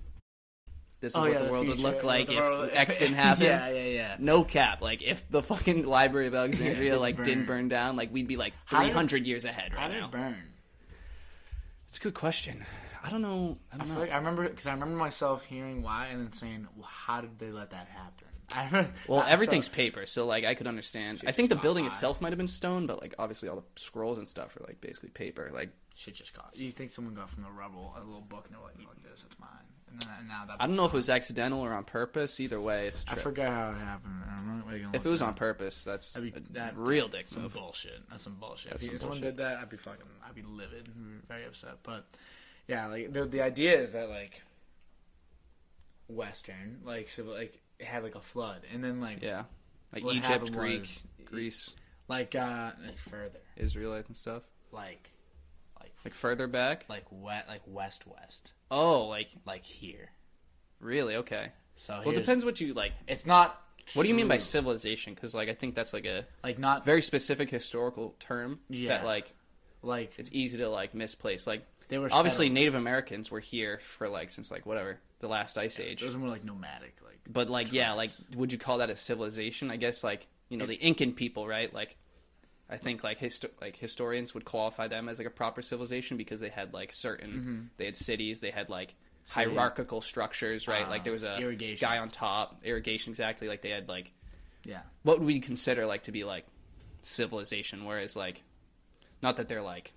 this 1.01 1.13
is 1.13 1.17
Oh, 1.17 1.21
what 1.23 1.33
yeah, 1.33 1.39
the 1.43 1.51
world 1.51 1.69
would 1.69 1.81
look 1.81 2.05
like 2.05 2.31
if 2.31 2.39
world- 2.39 2.71
X 2.73 2.99
didn't 2.99 3.15
happen. 3.27 3.45
yeah, 3.45 3.69
yeah, 3.71 3.85
yeah. 3.85 4.17
No 4.19 4.45
cap. 4.45 4.83
Like 4.83 5.03
if 5.03 5.29
the 5.31 5.43
fucking 5.43 5.87
Library 5.87 6.27
of 6.27 6.35
Alexandria 6.43 6.91
didn't 6.91 7.01
like 7.01 7.17
didn't 7.25 7.47
burn. 7.47 7.57
burn 7.59 7.69
down, 7.69 7.97
like 7.97 8.13
we'd 8.13 8.27
be 8.29 8.37
like 8.37 8.53
three 8.69 8.91
hundred 8.91 9.27
years 9.27 9.45
ahead 9.45 9.73
right 9.73 9.81
How 9.81 9.89
did 9.89 10.01
now. 10.01 10.07
it 10.07 10.11
burn? 10.13 10.37
It's 11.89 11.99
a 11.99 12.01
good 12.01 12.15
question. 12.15 12.65
I 13.03 13.11
don't 13.11 13.23
know. 13.23 13.59
I 13.73 13.77
I 13.77 13.79
don't 13.79 13.87
feel 13.87 13.95
know. 13.97 14.01
like 14.03 14.13
I 14.13 14.17
remember 14.19 14.49
because 14.49 14.67
I 14.67 14.73
remember 14.73 14.97
myself 14.97 15.45
hearing 15.45 15.83
why 15.83 16.09
and 16.09 16.21
then 16.21 16.33
saying, 16.33 16.67
well, 16.77 16.87
"How 16.87 17.21
did 17.21 17.39
they 17.39 17.51
let 17.51 17.71
that 17.71 17.89
happen?" 17.89 18.27
I 18.55 18.67
remember, 18.67 18.91
well, 19.09 19.21
uh, 19.21 19.25
so- 19.25 19.29
everything's 19.31 19.69
paper, 19.69 20.07
so 20.07 20.27
like 20.27 20.45
I 20.45 20.55
could 20.55 20.67
understand. 20.67 21.23
I 21.27 21.33
think 21.33 21.49
the 21.49 21.57
building 21.57 21.85
fire. 21.85 21.93
itself 21.93 22.21
might 22.21 22.29
have 22.31 22.37
been 22.39 22.47
stone, 22.47 22.87
but 22.87 23.01
like 23.01 23.15
obviously 23.19 23.49
all 23.49 23.57
the 23.57 23.63
scrolls 23.81 24.19
and 24.19 24.29
stuff 24.29 24.57
are 24.57 24.65
like 24.67 24.81
basically 24.81 25.09
paper. 25.11 25.51
Like 25.53 25.71
shit 25.95 26.15
just 26.15 26.35
caught. 26.35 26.55
You 26.55 26.71
think 26.73 26.91
someone 26.91 27.15
got 27.15 27.31
from 27.31 27.43
the 27.43 27.51
rubble 27.51 27.95
a 27.97 28.05
little 28.05 28.21
book 28.21 28.45
and 28.47 28.55
they're 28.55 28.63
like, 28.63 28.79
"Look, 28.79 29.03
this, 29.03 29.25
it's 29.27 29.39
mine," 29.41 29.49
and 29.91 30.01
then 30.03 30.11
and 30.21 30.29
now 30.29 30.45
that 30.47 30.57
I 30.61 30.67
don't 30.67 30.77
know 30.77 30.85
if 30.85 30.93
it 30.93 30.97
was 30.97 31.11
accidental 31.11 31.61
or 31.61 31.73
on 31.73 31.85
purpose. 31.85 32.39
Either 32.41 32.61
way, 32.61 32.87
it's 32.89 33.05
true. 33.05 33.19
I 33.19 33.21
forgot 33.23 33.53
how 33.53 33.71
it 33.71 33.77
happened. 33.85 34.15
I'm 34.29 34.47
not 34.59 34.67
gonna 34.69 34.91
if 34.95 35.05
it 35.05 35.09
was 35.09 35.23
on 35.23 35.35
purpose, 35.35 35.85
that's 35.85 36.13
That'd 36.13 36.33
be- 36.35 36.39
a 36.41 36.53
that- 36.55 36.77
real 36.77 37.09
dick 37.09 37.29
some 37.29 37.43
move. 37.43 37.55
bullshit. 37.55 38.01
That's 38.11 38.23
some 38.23 38.35
bullshit. 38.37 38.71
That's 38.73 38.85
if 38.85 38.91
some 38.91 38.99
someone 39.01 39.19
bullshit. 39.21 39.37
did 39.37 39.45
that, 39.45 39.59
I'd 39.59 39.69
be 39.69 39.77
fucking, 39.77 40.07
I'd 40.27 40.35
be 40.35 40.43
livid, 40.43 40.89
and 40.95 41.23
very 41.29 41.45
upset. 41.45 41.79
But 41.83 42.07
yeah, 42.69 42.87
like 42.87 43.13
the 43.13 43.25
the 43.27 43.43
idea 43.43 43.79
is 43.81 43.93
that 43.95 44.09
like 44.09 44.43
Western, 46.09 46.81
like 46.85 47.09
civil, 47.09 47.33
like 47.35 47.61
it 47.79 47.87
had 47.87 48.03
like 48.03 48.15
a 48.15 48.21
flood, 48.21 48.63
and 48.73 48.83
then 48.83 49.01
like 49.01 49.23
Yeah, 49.23 49.45
like 49.93 50.05
What 50.05 50.15
Egypt, 50.17 50.27
happened 50.29 50.53
Greek, 50.57 50.81
was- 50.81 51.03
Greece, 51.25 51.75
like 52.09 52.35
uh 52.35 52.73
like 52.85 52.99
further, 52.99 53.39
Israelites 53.57 54.09
and 54.09 54.17
stuff. 54.17 54.43
like 54.73 55.11
like 55.81 55.93
Like 56.05 56.15
further 56.15 56.47
back. 56.47 56.87
like 56.89 57.05
wet, 57.11 57.47
like 57.49 57.63
west 57.67 58.07
west, 58.07 58.53
Oh, 58.71 59.07
like 59.07 59.29
like 59.47 59.65
here. 59.65 60.11
really? 60.81 61.17
Okay. 61.17 61.53
So 61.77 61.95
Well, 61.95 62.01
it 62.01 62.05
here's- 62.07 62.19
depends 62.19 62.45
what 62.45 62.61
you 62.61 62.75
like. 62.75 62.93
It's 63.09 63.27
not. 63.27 63.61
What 63.95 64.03
do 64.05 64.09
you 64.09 64.15
mean 64.15 64.29
by 64.29 64.37
true. 64.37 64.41
civilization? 64.43 65.15
Because 65.15 65.35
like 65.35 65.49
I 65.49 65.55
think 65.55 65.75
that's 65.75 65.93
like 65.93 66.05
a 66.07 66.27
like 66.45 66.59
not 66.59 66.85
very 66.85 67.03
specific 67.03 67.51
historical 67.51 68.15
term 68.21 68.61
Yeah. 68.69 68.89
that 68.91 69.05
like 69.05 69.35
like 69.83 70.13
it's 70.19 70.31
easy 70.33 70.59
to 70.59 70.69
like 70.69 70.95
misplace. 70.95 71.47
Like 71.47 71.67
they 71.89 71.99
were 71.99 72.09
obviously 72.13 72.47
settled. 72.47 72.55
Native 72.55 72.75
Americans 72.77 73.31
were 73.31 73.41
here 73.41 73.79
for 73.81 74.09
like 74.09 74.31
since 74.31 74.51
like 74.51 74.65
whatever 74.67 75.01
the 75.21 75.29
last 75.29 75.59
ice 75.59 75.81
age. 75.81 76.03
Those 76.03 76.15
are 76.15 76.19
more 76.19 76.29
like 76.29 76.45
nomadic, 76.45 76.97
like 77.05 77.19
But 77.29 77.49
like 77.51 77.73
yeah, 77.73 77.93
like 77.95 78.11
would 78.37 78.53
you 78.53 78.59
call 78.59 78.79
that 78.79 78.91
a 78.91 78.97
civilization? 78.97 79.71
I 79.71 79.77
guess 79.77 80.05
like 80.05 80.29
you 80.51 80.57
know 80.57 80.67
the 80.67 80.77
Incan 80.77 81.13
people, 81.15 81.49
right? 81.49 81.73
Like 81.73 81.97
I 82.71 82.77
think 82.77 83.03
like 83.03 83.19
histo- 83.19 83.51
like 83.61 83.77
historians 83.77 84.33
would 84.33 84.45
qualify 84.45 84.87
them 84.87 85.09
as 85.09 85.19
like 85.19 85.27
a 85.27 85.31
proper 85.31 85.61
civilization 85.61 86.17
because 86.17 86.39
they 86.39 86.49
had 86.49 86.73
like 86.73 86.93
certain 86.93 87.71
they 87.77 87.85
had 87.85 87.97
cities, 87.97 88.41
they 88.41 88.53
had 88.53 88.71
like 88.71 88.95
hierarchical 89.29 90.01
structures, 90.01 90.69
right? 90.69 90.87
Uh, 90.87 90.91
like 90.91 91.03
there 91.03 91.13
was 91.13 91.25
a 91.25 91.39
irrigation. 91.39 91.87
guy 91.87 91.99
on 91.99 92.11
top, 92.11 92.61
irrigation 92.63 93.11
exactly. 93.11 93.49
Like 93.49 93.63
they 93.63 93.71
had 93.71 93.89
like 93.89 94.13
yeah. 94.65 94.81
what 95.03 95.19
would 95.19 95.27
we 95.27 95.41
consider 95.41 95.85
like 95.85 96.05
to 96.05 96.13
be 96.13 96.23
like 96.23 96.47
civilization? 97.03 97.85
Whereas 97.85 98.15
like 98.15 98.43
not 99.21 99.37
that 99.39 99.49
they're 99.49 99.63
like 99.63 99.93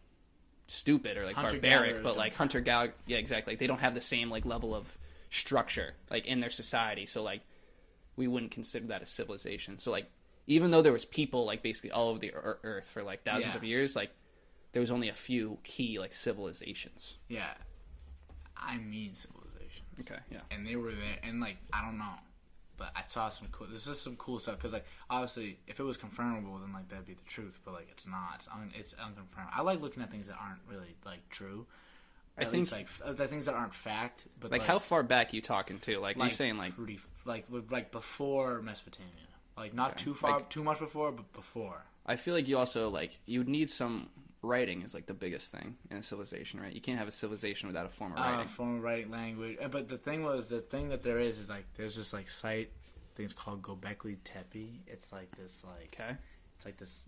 stupid 0.67 1.17
or 1.17 1.25
like 1.25 1.35
Hunter-gatherers 1.35 1.79
barbaric, 1.79 2.03
but 2.03 2.17
like 2.17 2.33
hunter 2.33 2.59
gatherer. 2.59 2.95
Yeah, 3.05 3.17
exactly. 3.17 3.53
Like, 3.53 3.59
they 3.59 3.67
don't 3.67 3.81
have 3.81 3.93
the 3.93 4.01
same 4.01 4.31
like 4.31 4.45
level 4.45 4.73
of 4.73 4.97
structure 5.29 5.93
like 6.09 6.25
in 6.25 6.39
their 6.39 6.49
society. 6.49 7.05
So 7.05 7.21
like 7.21 7.41
we 8.15 8.27
wouldn't 8.27 8.51
consider 8.51 8.87
that 8.87 9.03
a 9.03 9.05
civilization. 9.05 9.77
So 9.77 9.91
like 9.91 10.09
even 10.48 10.72
though 10.72 10.82
there 10.82 10.94
was 10.94 11.06
people 11.06 11.45
like 11.45 11.64
basically 11.64 11.91
all 11.91 12.10
over 12.10 12.20
the 12.20 12.34
earth 12.34 12.88
for 12.90 13.03
like 13.03 13.22
thousands 13.24 13.53
Yeah. 13.53 13.57
of 13.57 13.64
years, 13.64 13.95
like 13.95 14.11
there 14.72 14.82
was 14.82 14.91
only 14.91 15.10
a 15.10 15.14
few 15.14 15.57
key 15.64 15.99
like 15.99 16.14
civilizations. 16.14 17.18
Yeah, 17.30 17.53
I 18.57 18.78
mean 18.78 19.14
civilization, 19.15 19.84
Okay, 19.99 20.20
yeah. 20.32 20.40
and 20.52 20.65
they 20.65 20.76
were 20.76 20.91
there, 20.91 21.18
and 21.24 21.40
like 21.41 21.57
I 21.72 21.84
don't 21.84 21.98
know, 21.98 22.14
but 22.78 22.91
I 22.95 23.03
saw 23.07 23.30
some 23.30 23.48
cool. 23.52 23.68
This 23.68 23.88
is 23.88 23.99
some 23.99 24.15
cool 24.15 24.40
stuff 24.40 24.57
because 24.57 24.74
like 24.74 24.86
obviously 25.10 25.60
if 25.68 25.80
it 25.80 25.84
was 25.84 25.98
confirmable, 25.98 26.60
then 26.61 26.74
like 26.74 26.90
that'd 26.90 27.06
be 27.06 27.14
the 27.14 27.24
truth. 27.28 27.60
But 27.64 27.74
like 27.74 27.88
it's 27.91 28.07
not. 28.07 28.36
It's 28.36 28.48
un, 28.48 28.72
it's 28.76 28.94
unconfirmed. 28.95 29.49
I 29.53 29.61
like 29.61 29.82
looking 29.82 30.02
at 30.03 30.11
things 30.11 30.28
that 30.28 30.38
aren't 30.41 30.61
really 30.70 30.95
like 31.06 31.28
true. 31.30 31.65
I 32.38 32.41
At 32.41 32.52
think- 32.52 32.61
least, 32.61 32.72
like 32.72 32.86
f- 32.88 33.15
the 33.15 33.28
things 33.28 33.45
that 33.45 33.53
aren't 33.53 33.76
fact, 33.76 34.26
but 34.40 34.49
Like, 34.52 34.64
how 34.64 34.80
far 34.80 35.03
back 35.03 35.34
you 35.36 35.41
talking 35.41 35.78
to? 35.82 35.99
Like, 35.99 36.18
are 36.18 36.26
you 36.26 36.32
saying 36.32 36.57
like 36.57 36.76
pretty 36.76 36.99
like 37.26 37.45
like 37.70 37.91
before 37.91 38.60
Mesopotamia, 38.64 39.11
like 39.57 39.73
not 39.73 39.91
Okay. 39.91 40.03
too 40.05 40.13
far, 40.15 40.31
Like- 40.38 40.49
too 40.49 40.63
much 40.63 40.80
before, 40.80 41.11
but 41.11 41.31
before. 41.34 41.84
I 42.05 42.15
feel 42.17 42.34
like 42.34 42.47
you 42.47 42.57
also 42.57 42.89
like 42.89 43.19
you 43.25 43.39
would 43.39 43.47
need 43.49 43.69
some 43.69 44.09
writing 44.41 44.81
is 44.81 44.93
like 44.93 45.05
the 45.05 45.13
biggest 45.13 45.51
thing 45.53 45.77
in 45.89 45.97
a 45.97 46.03
civilization, 46.03 46.59
right? 46.59 46.73
You 46.73 46.81
can't 46.81 46.97
have 46.99 47.07
a 47.07 47.11
civilization 47.13 47.67
without 47.67 47.85
a 47.85 47.89
form 47.89 48.11
of 48.13 48.19
Uh, 48.19 48.21
writing. 48.23 48.47
form 48.47 48.77
of 48.77 48.84
writing 48.84 49.09
language, 49.09 49.57
Uh, 49.61 49.69
but 49.69 49.88
the 49.88 49.97
thing 49.97 50.23
was 50.23 50.49
the 50.49 50.59
thing 50.61 50.89
that 50.89 51.01
there 51.03 51.19
is 51.19 51.38
is 51.38 51.49
like 51.49 51.65
there's 51.75 51.95
this 51.95 52.11
like 52.11 52.30
site, 52.30 52.71
things 53.15 53.31
called 53.31 53.61
Gobekli 53.61 54.17
Tepe. 54.25 54.81
It's 54.88 55.11
like 55.13 55.34
this 55.38 55.63
like 55.63 55.95
okay. 55.97 56.17
it's 56.57 56.65
like 56.65 56.77
this 56.77 57.07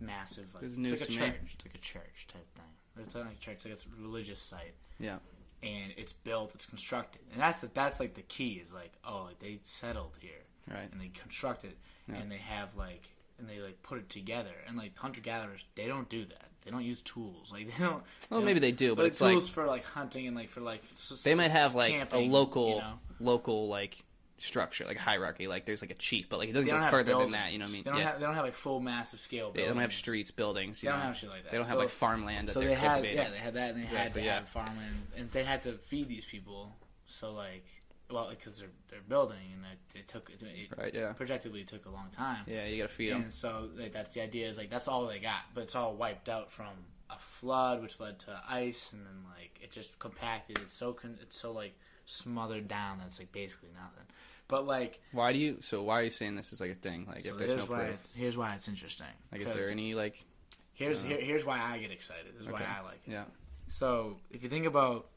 massive 0.00 0.54
like 0.54 0.62
is 0.64 0.76
it's 0.76 0.82
like 0.82 1.00
a 1.00 1.04
to 1.04 1.10
me. 1.10 1.16
church. 1.18 1.40
It's 1.54 1.64
like 1.66 1.74
a 1.74 1.78
church 1.78 2.26
type 2.28 2.54
thing. 2.54 3.02
It's 3.04 3.14
not 3.14 3.26
like 3.26 3.36
a 3.36 3.40
church. 3.40 3.54
It's 3.56 3.64
like 3.64 3.74
it's 3.74 3.86
a 3.86 4.00
religious 4.02 4.40
site. 4.40 4.74
Yeah. 4.98 5.18
and 5.62 5.92
it's 5.96 6.12
built, 6.12 6.54
it's 6.54 6.66
constructed, 6.66 7.22
and 7.32 7.40
that's 7.40 7.60
the, 7.60 7.66
that's 7.74 7.98
like 7.98 8.14
the 8.14 8.22
key 8.22 8.54
is 8.54 8.72
like 8.72 8.92
oh 9.04 9.24
like 9.24 9.38
they 9.40 9.58
settled 9.64 10.16
here 10.20 10.44
Right. 10.70 10.90
and 10.90 11.00
they 11.00 11.08
construct 11.08 11.64
it 11.64 11.76
Yeah. 12.08 12.16
and 12.16 12.30
they 12.30 12.38
have 12.38 12.76
like 12.76 13.08
and 13.38 13.48
they 13.48 13.60
like 13.60 13.82
put 13.82 13.98
it 13.98 14.08
together 14.10 14.50
and 14.66 14.76
like 14.76 14.96
hunter 14.96 15.20
gatherers 15.20 15.64
they 15.74 15.86
don't 15.86 16.08
do 16.08 16.24
that 16.24 16.48
they 16.64 16.70
don't 16.70 16.82
use 16.84 17.00
tools 17.02 17.52
like 17.52 17.66
they 17.76 17.84
don't 17.84 18.02
Well, 18.30 18.40
they 18.40 18.46
maybe 18.46 18.60
don't- 18.60 18.62
they 18.62 18.72
do, 18.72 18.94
but 18.96 19.02
like 19.02 19.08
it's 19.12 19.20
like 19.20 19.32
tools 19.34 19.48
for 19.48 19.66
like 19.66 19.84
hunting 19.84 20.26
and 20.26 20.34
like 20.34 20.48
for 20.50 20.60
like 20.60 20.82
they 21.22 21.34
might 21.34 21.50
have 21.52 21.74
like 21.74 21.94
camping, 21.94 22.28
a 22.28 22.32
local 22.32 22.68
you 22.70 22.76
know? 22.80 22.98
local 23.20 23.68
like 23.68 23.98
structure, 24.38 24.84
like 24.84 24.96
hierarchy. 24.98 25.46
Like 25.46 25.64
there's 25.64 25.80
like 25.80 25.90
a 25.92 25.94
chief, 25.94 26.28
but 26.28 26.38
like 26.40 26.48
it 26.50 26.52
doesn't 26.52 26.66
They 26.68 26.72
go 26.74 26.80
further 26.90 27.16
than 27.16 27.30
that. 27.30 27.52
You 27.52 27.58
know 27.58 27.64
what 27.64 27.70
I 27.70 27.72
mean? 27.72 27.82
They 27.84 27.90
don't 27.90 27.98
yeah. 28.00 28.10
have 28.10 28.20
they 28.20 28.26
don't 28.26 28.34
have 28.34 28.44
like 28.44 28.52
full 28.54 28.80
massive 28.80 29.20
scale. 29.20 29.46
Buildings. 29.46 29.62
they 29.64 29.68
don't 29.74 29.80
have 29.80 29.92
streets, 29.94 30.30
buildings. 30.32 30.82
You 30.82 30.88
They 30.88 30.92
don't 30.92 31.00
know? 31.00 31.06
have 31.06 31.16
shit 31.16 31.30
like 31.30 31.44
that. 31.44 31.52
They 31.52 31.56
don't 31.58 31.66
have 31.68 31.78
like 31.78 31.88
farmland 31.88 32.48
that 32.48 32.52
so 32.52 32.60
they're 32.60 32.68
they 32.70 32.74
had 32.74 32.92
cultivating. 32.92 33.16
yeah 33.18 33.30
they 33.30 33.38
had 33.38 33.54
that 33.54 33.70
and 33.70 33.78
they 33.78 33.82
Exactly, 33.84 34.02
had 34.02 34.12
to 34.14 34.20
yeah. 34.22 34.34
have 34.40 34.48
farmland 34.48 34.96
and 35.16 35.30
they 35.30 35.44
had 35.44 35.62
to 35.62 35.72
feed 35.74 36.08
these 36.08 36.24
people 36.24 36.74
so 37.06 37.32
like 37.32 37.64
well 38.10 38.28
because 38.30 38.58
they're 38.58 38.68
they're 38.88 39.00
building 39.08 39.38
and 39.54 39.64
it, 39.94 39.98
it 40.00 40.08
took 40.08 40.30
it, 40.30 40.40
it 40.44 40.78
Right, 40.78 40.94
yeah. 40.94 41.12
projectively 41.12 41.64
took 41.64 41.86
a 41.86 41.90
long 41.90 42.08
time 42.12 42.44
Yeah, 42.46 42.66
you 42.66 42.76
gotta 42.82 42.92
feed 42.92 43.10
them. 43.12 43.22
and 43.22 43.32
so 43.32 43.68
like, 43.76 43.92
that's 43.92 44.12
the 44.14 44.20
idea 44.22 44.48
is 44.48 44.58
like 44.58 44.70
that's 44.70 44.88
all 44.88 45.06
they 45.06 45.18
got 45.18 45.40
but 45.54 45.62
it's 45.64 45.74
all 45.74 45.94
wiped 45.94 46.28
out 46.28 46.50
from 46.52 46.68
a 47.10 47.18
flood 47.18 47.82
which 47.82 47.98
led 48.00 48.18
to 48.20 48.40
ice 48.48 48.92
and 48.92 49.04
then 49.04 49.24
like 49.36 49.58
it 49.62 49.70
just 49.70 49.98
compacted 49.98 50.58
it's 50.58 50.76
so 50.76 50.92
con- 50.92 51.18
it's 51.22 51.38
so 51.40 51.52
like 51.52 51.74
smothered 52.04 52.68
down 52.68 52.98
that 52.98 53.06
it's 53.08 53.18
like 53.18 53.32
basically 53.32 53.70
nothing 53.74 54.04
but 54.48 54.64
like 54.66 55.00
Why 55.10 55.32
do 55.32 55.40
you? 55.40 55.56
So 55.60 55.82
why 55.82 56.00
are 56.00 56.04
you 56.04 56.10
saying 56.10 56.36
this 56.36 56.52
is 56.52 56.60
like 56.60 56.70
a 56.70 56.74
thing? 56.74 57.04
Like 57.08 57.24
so 57.24 57.30
if 57.32 57.38
there's 57.38 57.56
no 57.56 57.66
proof, 57.66 58.08
here's 58.14 58.36
why 58.36 58.54
it's 58.54 58.68
interesting 58.68 59.06
like 59.32 59.40
is 59.40 59.52
there 59.52 59.68
any 59.70 59.94
like? 59.94 60.24
here's 60.72 61.02
uh, 61.02 61.06
here, 61.06 61.20
here's 61.20 61.44
why 61.44 61.58
I 61.60 61.78
get 61.78 61.90
excited 61.90 62.26
this 62.34 62.42
is 62.46 62.52
why 62.52 62.60
I 62.62 62.82
like 62.84 63.00
it 63.06 63.10
Yeah. 63.10 63.24
So 63.68 64.16
if 64.30 64.44
you 64.44 64.48
think 64.48 64.66
about 64.66 65.08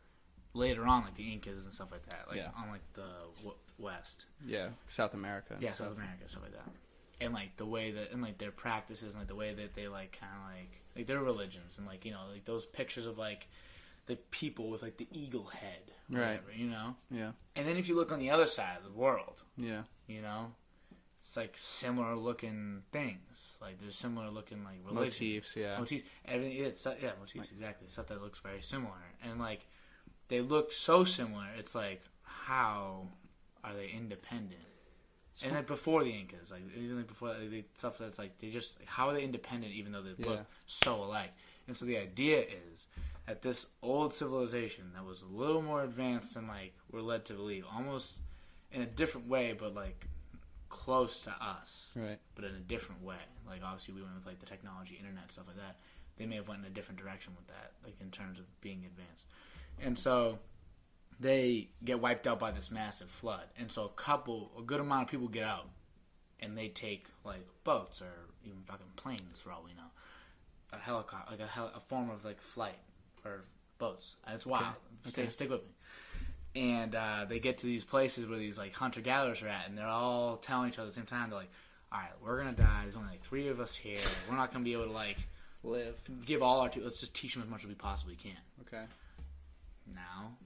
later 0.54 0.86
on, 0.86 1.04
like 1.04 1.16
the 1.16 1.32
Incas 1.32 1.64
and 1.66 1.74
stuff 1.74 1.92
like 1.92 2.06
that, 2.08 2.26
like 2.28 2.38
Yeah. 2.38 2.52
on 2.58 2.70
like 2.70 2.82
the 2.94 3.08
w- 3.38 3.56
west, 3.78 4.26
Yeah, 4.46 4.70
South 4.88 5.14
America. 5.14 5.54
and 5.54 5.62
yeah, 5.64 5.72
stuff. 5.72 5.88
South 5.90 5.98
America, 5.98 6.28
stuff 6.28 6.44
like 6.44 6.54
that, 6.54 6.70
and 7.22 7.34
like 7.34 7.56
the 7.58 7.66
way 7.66 7.92
that 7.92 8.12
and 8.12 8.22
like 8.22 8.38
their 8.38 8.52
practices 8.52 9.10
and 9.14 9.20
like 9.20 9.28
the 9.28 9.36
way 9.36 9.54
that 9.54 9.74
they 9.76 9.88
like 9.88 10.18
kind 10.20 10.32
of 10.36 10.52
like 10.52 10.82
like 10.96 11.08
their 11.08 11.22
religions 11.22 11.78
and 11.78 11.86
like 11.86 12.04
you 12.06 12.12
know 12.12 12.22
like 12.32 12.46
those 12.46 12.66
pictures 12.66 13.06
of 13.06 13.18
like 13.18 13.48
the 14.08 14.16
people 14.32 14.70
with 14.72 14.82
like 14.82 14.98
the 14.98 15.08
eagle 15.12 15.46
head, 15.46 15.92
or 16.12 16.18
Right. 16.20 16.28
whatever, 16.42 16.52
you 16.54 16.68
know. 16.68 16.96
Yeah. 17.12 17.34
And 17.56 17.68
then 17.68 17.78
if 17.78 17.88
you 17.88 17.96
look 17.96 18.12
on 18.12 18.18
the 18.18 18.32
other 18.32 18.48
side 18.48 18.78
of 18.78 18.84
the 18.84 18.92
world, 18.98 19.44
Yeah. 19.58 19.84
you 20.08 20.24
know, 20.24 20.56
it's 21.20 21.38
like 21.38 21.56
similar 21.56 22.16
looking 22.16 22.82
things. 22.92 23.58
Like 23.62 23.80
there's 23.80 23.96
similar 23.96 24.32
looking 24.32 24.64
like. 24.64 24.84
Motifs. 24.84 25.56
Yeah. 25.56 25.78
motifs. 25.78 26.04
Everything, 26.26 26.58
yeah, 26.58 26.66
it's, 26.70 26.84
yeah, 26.88 27.12
motifs 27.20 27.52
exactly. 27.52 27.88
Stuff 27.90 28.08
that 28.08 28.20
looks 28.20 28.40
very 28.40 28.64
similar, 28.64 28.98
and 29.22 29.40
like 29.40 29.68
they 30.30 30.42
look 30.42 30.72
so 30.72 31.04
similar. 31.04 31.46
It's 31.58 31.76
like 31.76 32.02
how 32.24 33.10
are 33.64 33.74
they 33.76 33.90
independent? 33.90 34.62
And 35.44 35.54
like 35.54 35.68
before 35.68 36.04
the 36.04 36.10
Incas, 36.12 36.52
like 36.52 36.62
even 36.76 36.98
like 36.98 37.08
before 37.08 37.30
like, 37.30 37.50
the 37.50 37.64
stuff 37.78 37.98
that's 37.98 38.18
like 38.20 38.38
they 38.40 38.50
just 38.50 38.78
how 38.86 39.10
are 39.10 39.14
they 39.14 39.24
independent 39.24 39.74
even 39.74 39.92
though 39.92 40.02
they 40.02 40.14
Yeah. 40.18 40.30
look 40.30 40.46
so 40.66 41.04
alike? 41.04 41.32
And 41.68 41.78
so 41.78 41.86
the 41.86 41.98
idea 41.98 42.40
is 42.42 42.88
that 43.28 43.42
this 43.42 43.68
old 43.82 44.14
civilization 44.14 44.92
that 44.96 45.06
was 45.06 45.22
a 45.22 45.26
little 45.28 45.62
more 45.62 45.84
advanced 45.84 46.34
than 46.34 46.48
like 46.48 46.74
we're 46.92 47.02
led 47.02 47.26
to 47.26 47.34
believe, 47.34 47.64
almost 47.74 48.18
in 48.72 48.82
a 48.82 48.86
different 48.86 49.28
way, 49.28 49.54
but 49.58 49.74
like 49.76 50.08
close 50.68 51.22
to 51.22 51.32
us 51.42 51.92
Right. 51.96 52.20
but 52.36 52.44
in 52.46 52.52
a 52.56 52.60
different 52.60 53.02
way. 53.04 53.18
Like 53.48 53.62
obviously 53.64 53.94
we 53.96 54.02
went 54.02 54.16
with 54.16 54.26
like 54.26 54.40
the 54.40 54.46
technology, 54.46 54.96
internet, 55.00 55.32
stuff 55.32 55.48
like 55.48 55.58
that. 55.58 55.78
They 56.18 56.26
may 56.26 56.36
have 56.36 56.48
went 56.50 56.62
in 56.62 56.68
a 56.68 56.74
different 56.74 57.00
direction 57.00 57.34
with 57.38 57.48
that, 57.48 57.72
like 57.84 57.96
in 58.02 58.12
terms 58.12 58.40
of 58.40 58.46
being 58.62 58.84
advanced. 58.86 59.26
And 59.82 59.98
so 59.98 60.40
they 61.20 61.70
get 61.84 62.00
wiped 62.02 62.28
out 62.28 62.40
by 62.40 62.52
this 62.52 62.72
massive 62.72 63.10
flood. 63.10 63.44
And 63.58 63.72
so 63.72 63.86
a 63.86 63.90
couple, 64.02 64.52
a 64.58 64.62
good 64.62 64.80
amount 64.80 65.04
of 65.04 65.12
people 65.12 65.28
get 65.28 65.44
out, 65.44 65.68
and 66.40 66.58
they 66.58 66.70
take 66.70 67.06
like 67.26 67.46
boats 67.64 68.02
or 68.02 68.12
even 68.46 68.60
fucking 68.66 68.86
planes 68.96 69.42
for 69.42 69.52
all 69.52 69.64
we 69.66 69.72
know, 69.74 69.90
a 70.74 70.78
helicopter, 70.78 71.32
like 71.32 71.42
a, 71.42 71.48
hel- 71.48 71.72
a 71.76 71.80
form 71.82 72.10
of 72.10 72.24
like 72.24 72.42
flight 72.42 72.78
or 73.26 73.44
boats. 73.78 74.16
And 74.26 74.36
it's 74.36 74.46
wild. 74.46 74.76
Stay, 75.06 75.22
Okay. 75.24 75.30
stick 75.32 75.50
with 75.50 75.62
me 75.62 75.68
and 76.56 76.96
uh, 76.96 77.26
they 77.30 77.40
get 77.40 77.60
to 77.60 77.68
these 77.68 77.84
places 77.84 78.26
where 78.26 78.40
these 78.40 78.58
like 78.58 78.74
hunter 78.76 79.02
gatherers 79.02 79.42
are 79.44 79.48
at, 79.48 79.68
and 79.70 79.78
they're 79.78 79.86
all 79.86 80.38
telling 80.38 80.68
each 80.70 80.80
other 80.80 80.88
at 80.88 80.94
the 80.94 81.00
same 81.00 81.06
time. 81.06 81.30
They're 81.30 81.38
like, 81.40 81.52
"All 81.92 82.00
right, 82.00 82.10
we're 82.24 82.40
gonna 82.40 82.54
die. 82.54 82.80
There's 82.84 82.96
only 82.96 83.10
like 83.12 83.22
three 83.22 83.50
of 83.50 83.60
us 83.60 83.76
here. 83.76 84.00
We're 84.28 84.36
not 84.36 84.52
gonna 84.52 84.66
be 84.66 84.74
able 84.74 84.86
to 84.86 84.92
like 84.92 85.18
Live. 85.64 85.96
give 86.26 86.42
all 86.42 86.62
our. 86.62 86.70
T- 86.70 86.82
let's 86.82 87.00
just 87.02 87.14
teach 87.14 87.36
them 87.36 87.44
as 87.44 87.50
much 87.50 87.62
as 87.64 87.68
we 87.68 87.76
possibly 87.76 88.16
can." 88.16 88.36
Okay. 88.62 88.84
Now, 89.96 90.38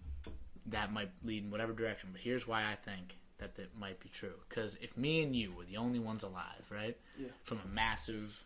that 0.68 0.91
might 0.91 1.10
lead 1.24 1.44
in 1.44 1.52
whatever 1.52 1.74
direction, 1.74 2.10
but 2.11 2.22
here's 2.22 2.48
why 2.48 2.61
I 2.64 2.76
think 2.76 3.15
that 3.40 3.56
that 3.56 3.78
might 3.78 3.99
be 3.99 4.10
true. 4.10 4.34
Because 4.48 4.76
if 4.82 4.95
me 4.98 5.22
and 5.24 5.36
you 5.36 5.52
were 5.52 5.65
the 5.65 5.78
only 5.78 5.99
ones 5.99 6.24
alive, 6.24 6.65
right, 6.70 6.98
Yeah. 7.18 7.28
from 7.44 7.60
a 7.64 7.68
massive 7.68 8.44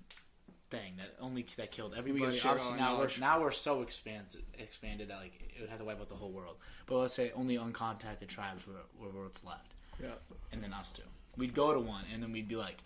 thing 0.69 0.93
that 0.97 1.15
only 1.21 1.45
that 1.55 1.71
killed 1.71 1.93
everybody. 1.95 2.35
share 2.35 2.51
Obviously, 2.51 2.73
all 2.73 2.77
now 2.79 2.97
we're, 2.97 3.09
now 3.19 3.39
we're 3.41 3.51
so 3.51 3.81
expanded, 3.83 4.43
expanded 4.57 5.09
that 5.09 5.17
like 5.19 5.33
it 5.55 5.61
would 5.61 5.69
have 5.69 5.79
to 5.79 5.85
wipe 5.85 6.01
out 6.01 6.09
the 6.09 6.15
whole 6.15 6.31
world. 6.31 6.57
But 6.87 6.97
let's 6.97 7.13
say 7.13 7.31
only 7.35 7.57
uncontacted 7.57 8.27
tribes 8.27 8.65
were, 8.67 8.73
were 8.99 9.23
what's 9.23 9.43
left 9.45 9.73
Yeah. 10.01 10.09
and 10.51 10.61
then 10.61 10.73
us 10.73 10.91
two. 10.91 11.03
We'd 11.37 11.53
go 11.53 11.73
to 11.73 11.79
one, 11.79 12.03
and 12.11 12.21
then 12.23 12.31
we'd 12.31 12.47
be 12.47 12.55
like, 12.55 12.83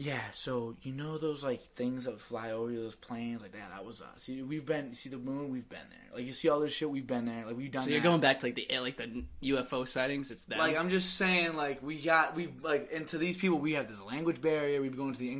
"Yeah, 0.00 0.30
so 0.30 0.76
you 0.80 0.92
know 0.92 1.18
those 1.18 1.44
like 1.44 1.60
things 1.74 2.06
that 2.06 2.18
fly 2.18 2.52
over 2.52 2.72
those 2.72 2.94
planes, 2.94 3.42
like 3.42 3.52
that. 3.52 3.70
That 3.70 3.84
was 3.84 4.00
us. 4.00 4.22
See, 4.22 4.40
we've 4.42 4.64
been 4.64 4.94
see 4.94 5.10
the 5.10 5.18
moon. 5.18 5.50
We've 5.50 5.68
been 5.68 5.78
there. 5.90 6.16
Like 6.16 6.24
you 6.24 6.32
see 6.32 6.48
all 6.48 6.58
this 6.58 6.72
shit. 6.72 6.90
We've 6.90 7.06
been 7.06 7.26
there. 7.26 7.44
Like 7.44 7.54
we've 7.54 7.70
done. 7.70 7.82
So 7.82 7.90
you're 7.90 8.00
that. 8.00 8.04
going 8.04 8.20
back 8.22 8.40
to 8.40 8.46
like 8.46 8.54
the 8.54 8.70
eh, 8.70 8.80
like 8.80 8.96
the 8.96 9.24
UFO 9.42 9.86
sightings. 9.86 10.30
It's 10.30 10.44
that. 10.46 10.58
Like 10.58 10.78
I'm 10.78 10.88
just 10.88 11.16
saying, 11.16 11.54
like 11.54 11.82
we 11.82 12.00
got 12.00 12.34
we 12.34 12.48
like, 12.62 12.88
and 12.94 13.06
to 13.08 13.18
these 13.18 13.36
people, 13.36 13.58
we 13.58 13.74
have 13.74 13.90
this 13.90 14.00
language 14.00 14.40
barrier. 14.40 14.80
We've 14.80 14.96
going 14.96 15.12
to 15.12 15.18
the 15.18 15.30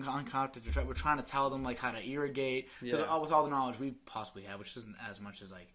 tribe. 0.70 0.87
We're 0.87 0.93
trying 0.93 1.16
to 1.16 1.24
tell 1.24 1.49
them 1.49 1.62
like 1.62 1.78
how 1.78 1.93
to 1.93 2.07
irrigate 2.07 2.69
because 2.82 3.01
Yeah. 3.01 3.07
Uh, 3.07 3.19
with 3.19 3.32
all 3.32 3.45
the 3.45 3.51
knowledge 3.51 3.78
we 3.78 3.93
possibly 4.05 4.43
have, 4.43 4.59
which 4.59 4.77
isn't 4.77 4.97
as 5.09 5.20
much 5.20 5.41
as 5.41 5.51
like. 5.51 5.69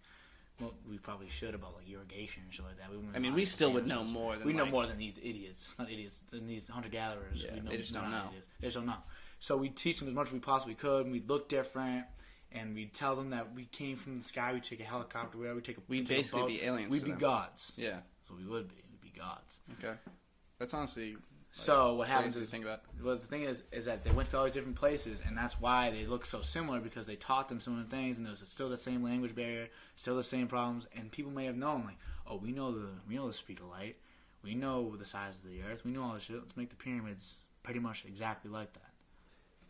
Well, 0.60 0.74
we 0.90 0.98
probably 0.98 1.30
should 1.30 1.54
about 1.54 1.76
like 1.76 1.90
irrigation 1.90 2.44
and 2.46 2.54
shit 2.54 2.66
like 2.66 2.78
that. 2.78 2.90
We 2.90 2.98
I 3.14 3.20
mean, 3.20 3.34
we 3.34 3.44
still 3.44 3.74
would 3.74 3.86
know 3.88 4.04
more 4.04 4.38
than 4.38 4.48
we 4.48 4.54
know 4.54 4.66
more 4.66 4.86
than 4.88 4.98
these 4.98 5.18
idiots, 5.22 5.76
not 5.78 5.92
idiots, 5.92 6.20
than 6.32 6.48
these 6.48 6.68
hunter 6.68 6.90
gatherers. 6.90 7.44
Yeah, 7.44 7.56
we 7.56 7.60
know, 7.60 7.72
they 7.72 7.78
just 7.78 7.94
don't 7.94 8.10
know. 8.10 8.28
idiots. 8.30 8.48
They 8.62 8.68
just 8.68 8.78
don't 8.78 8.86
know. 8.86 9.04
So 9.40 9.58
we 9.58 9.70
teach 9.70 10.00
them 10.00 10.08
as 10.08 10.14
much 10.14 10.28
as 10.28 10.34
we 10.34 10.40
possibly 10.40 10.76
could, 10.76 11.04
and 11.04 11.12
we'd 11.12 11.28
look 11.30 11.50
different, 11.50 12.06
and 12.54 12.74
we'd 12.74 12.94
tell 12.94 13.18
them 13.18 13.32
that 13.32 13.54
we 13.54 13.66
came 13.66 13.98
from 13.98 14.18
the 14.18 14.24
sky. 14.24 14.54
We 14.54 14.62
take 14.62 14.80
a 14.80 14.84
helicopter, 14.84 15.38
we 15.38 15.62
take 15.62 15.78
a. 15.78 15.82
We'd 15.90 16.08
take 16.08 16.18
a 16.18 16.20
basically 16.20 16.42
boat. 16.42 16.48
be 16.48 16.64
aliens 16.64 16.92
We'd 16.94 17.04
be 17.04 17.12
them. 17.12 17.20
gods. 17.20 17.74
yeah. 17.76 18.00
So 18.28 18.36
we 18.38 18.46
would 18.46 18.70
be. 18.70 18.76
We'd 18.92 19.14
be 19.14 19.20
gods. 19.20 19.60
Okay. 19.78 19.96
That's 20.58 20.74
honestly. 20.74 21.18
So 21.58 21.96
what 21.96 22.10
happens 22.10 22.36
is 22.36 22.50
think 22.50 22.66
about. 22.66 22.82
well, 23.02 23.16
the 23.16 23.26
thing 23.26 23.44
is, 23.44 23.64
is 23.72 23.86
that 23.86 24.04
they 24.04 24.12
went 24.12 24.30
to 24.32 24.38
all 24.38 24.44
these 24.44 24.54
different 24.54 24.76
places, 24.76 25.22
and 25.26 25.38
that's 25.38 25.60
why 25.60 25.90
they 25.90 26.06
look 26.06 26.26
so 26.26 26.42
similar 26.42 26.82
because 26.82 27.08
they 27.08 27.16
taught 27.16 27.48
them 27.48 27.62
similar 27.62 27.86
things, 27.86 28.18
and 28.18 28.26
there's 28.26 28.46
still 28.48 28.70
the 28.70 28.78
same 28.78 29.02
language 29.02 29.34
barrier, 29.34 29.70
still 29.96 30.18
the 30.18 30.24
same 30.24 30.48
problems, 30.48 30.86
and 30.98 31.10
people 31.12 31.32
may 31.32 31.46
have 31.46 31.56
known 31.56 31.86
like, 31.86 31.98
oh, 32.28 32.36
we 32.36 32.52
know 32.52 32.74
the 32.74 32.88
we 33.08 33.16
know 33.16 33.28
the 33.30 33.34
speed 33.34 33.60
of 33.60 33.68
light, 33.70 33.96
we 34.44 34.54
know 34.54 34.98
the 34.98 35.06
size 35.06 35.38
of 35.38 35.50
the 35.50 35.62
earth, 35.64 35.86
we 35.86 35.92
know 35.92 36.04
all 36.04 36.14
this 36.16 36.24
shit. 36.24 36.36
Let's 36.36 36.58
make 36.58 36.70
the 36.72 36.76
pyramids 36.76 37.36
pretty 37.64 37.80
much 37.80 38.04
exactly 38.06 38.52
like 38.52 38.74
that. 38.74 38.90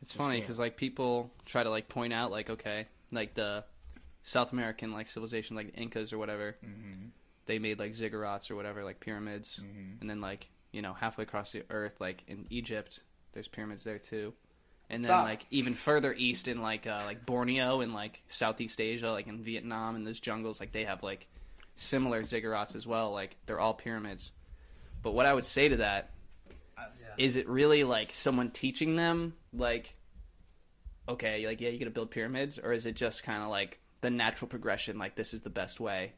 It's 0.02 0.12
funny 0.14 0.40
because 0.42 0.58
like 0.58 0.78
people 0.78 1.30
try 1.46 1.62
to 1.64 1.70
like 1.70 1.88
point 1.88 2.14
out 2.14 2.32
like 2.32 2.50
okay, 2.50 2.88
like 3.12 3.36
the 3.36 3.64
South 4.24 4.52
American 4.54 4.92
like 4.92 5.08
civilization, 5.08 5.56
like 5.56 5.72
the 5.72 5.80
Incas 5.80 6.12
or 6.12 6.18
whatever, 6.18 6.58
Mhm. 6.66 7.12
they 7.46 7.60
made 7.60 7.78
like 7.78 7.92
ziggurats 7.92 8.50
or 8.50 8.56
whatever, 8.56 8.84
like 8.84 9.00
pyramids, 9.00 9.60
Mhm. 9.64 10.02
and 10.02 10.10
then 10.10 10.20
like 10.20 10.50
you 10.76 10.82
know 10.82 10.94
halfway 10.94 11.24
across 11.24 11.52
the 11.54 11.64
earth, 11.70 11.96
like 12.00 12.24
in 12.28 12.46
Egypt, 12.50 13.02
there's 13.32 13.48
pyramids 13.48 13.84
there 13.84 13.98
too. 14.00 14.34
And 14.90 15.04
then 15.04 15.10
Stop. 15.10 15.26
like 15.26 15.46
even 15.50 15.74
further 15.74 16.14
east 16.16 16.48
in 16.48 16.62
like 16.62 16.86
uh, 16.86 17.02
like 17.08 17.26
Borneo 17.26 17.82
and 17.82 17.94
like 17.94 18.22
Southeast 18.28 18.80
Asia, 18.82 19.10
like 19.12 19.28
in 19.28 19.42
Vietnam 19.42 19.96
and 19.96 20.06
those 20.06 20.20
jungles, 20.20 20.60
like 20.60 20.72
they 20.74 20.84
have 20.84 21.02
like 21.02 21.28
similar 21.76 22.22
ziggurats 22.22 22.76
as 22.76 22.86
well. 22.86 23.12
Like 23.12 23.36
they're 23.46 23.60
all 23.60 23.74
pyramids. 23.74 24.32
But 25.02 25.14
what 25.14 25.26
I 25.26 25.34
would 25.34 25.46
say 25.46 25.70
to 25.70 25.78
that 25.78 26.12
Uh, 26.78 26.84
yeah. 27.02 27.26
is 27.26 27.36
it 27.38 27.48
really 27.48 27.84
like 27.84 28.12
someone 28.12 28.50
teaching 28.52 28.96
them 28.96 29.34
like 29.54 29.96
okay 31.08 31.46
like 31.48 31.62
yeah 31.62 31.70
you 31.70 31.80
gotta 31.80 31.92
build 31.92 32.12
pyramids 32.12 32.60
or 32.60 32.74
is 32.74 32.86
it 32.86 32.96
just 32.96 33.24
kind 33.24 33.42
of 33.44 33.50
like 33.50 33.80
the 34.02 34.10
natural 34.10 34.48
progression 34.50 34.98
like 34.98 35.16
this 35.16 35.34
is 35.34 35.42
the 35.42 35.50
best 35.50 35.80
way 35.80 36.12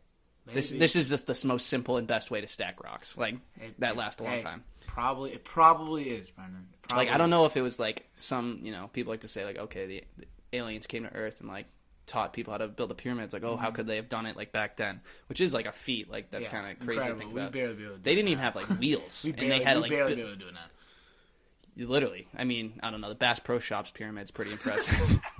Maybe. 0.55 0.79
this 0.79 0.95
is 0.95 1.09
just 1.09 1.27
the 1.27 1.47
most 1.47 1.67
simple 1.67 1.97
and 1.97 2.07
best 2.07 2.31
way 2.31 2.41
to 2.41 2.47
stack 2.47 2.83
rocks 2.83 3.17
like 3.17 3.35
It- 3.61 3.79
that 3.79 3.91
it- 3.93 3.97
lasts 3.97 4.21
a 4.21 4.23
long 4.23 4.39
time 4.41 4.63
Probably, 4.87 5.31
it 5.31 5.43
probably 5.45 6.09
is, 6.09 6.29
Brendan. 6.31 6.67
Probably 6.87 7.05
like 7.05 7.13
i 7.13 7.17
don't 7.19 7.29
know 7.29 7.45
if 7.45 7.55
it 7.55 7.61
was 7.61 7.77
like 7.79 8.07
some 8.15 8.59
you 8.63 8.71
know 8.71 8.89
people 8.93 9.11
like 9.11 9.21
to 9.21 9.27
say 9.27 9.45
like 9.45 9.57
okay 9.59 9.85
the, 9.85 10.03
the 10.17 10.25
aliens 10.53 10.87
came 10.87 11.03
to 11.03 11.13
earth 11.13 11.39
and 11.41 11.49
like 11.49 11.65
taught 12.07 12.31
people 12.31 12.53
how 12.53 12.57
to 12.57 12.67
build 12.69 12.89
the 12.89 12.95
pyramids 12.95 13.33
like 13.33 13.43
oh 13.43 13.57
how 13.57 13.69
could 13.69 13.85
they 13.85 13.97
have 13.97 14.07
done 14.09 14.25
it 14.25 14.37
like 14.37 14.51
back 14.53 14.77
then 14.77 15.01
which 15.27 15.41
is 15.41 15.53
like 15.53 15.67
a 15.67 15.71
feat 15.73 16.09
like 16.09 16.31
that's 16.31 16.47
Mm-hmm. 16.47 16.55
Yeah, 16.55 16.61
kind 16.61 16.77
of 16.79 16.85
crazy 16.87 17.07
to 17.09 17.15
think 17.15 17.33
We 17.33 17.39
about 17.41 17.51
barely 17.51 17.73
be 17.75 17.83
able 17.85 17.97
they 18.01 18.15
didn't 18.15 18.29
even 18.29 18.41
have 18.41 18.55
like 18.55 18.67
wheels 18.79 19.23
We 19.25 19.31
and 19.31 19.39
barely, 19.39 19.57
they 19.59 19.63
had 19.65 19.75
we 19.75 19.81
like 19.81 19.91
barely 19.91 20.11
bu- 20.11 20.15
be 20.15 20.21
able 20.21 20.31
to 20.31 20.37
do 20.39 20.51
that. 20.51 21.87
Literally, 21.87 22.27
I 22.35 22.43
mean, 22.43 22.79
I 22.81 22.89
don't 22.89 23.01
know. 23.01 23.09
The 23.09 23.13
Bass 23.15 23.39
Pro 23.39 23.59
Shops 23.59 23.91
pyramid's 23.91 24.31
pretty 24.31 24.51
impressive. 24.51 24.95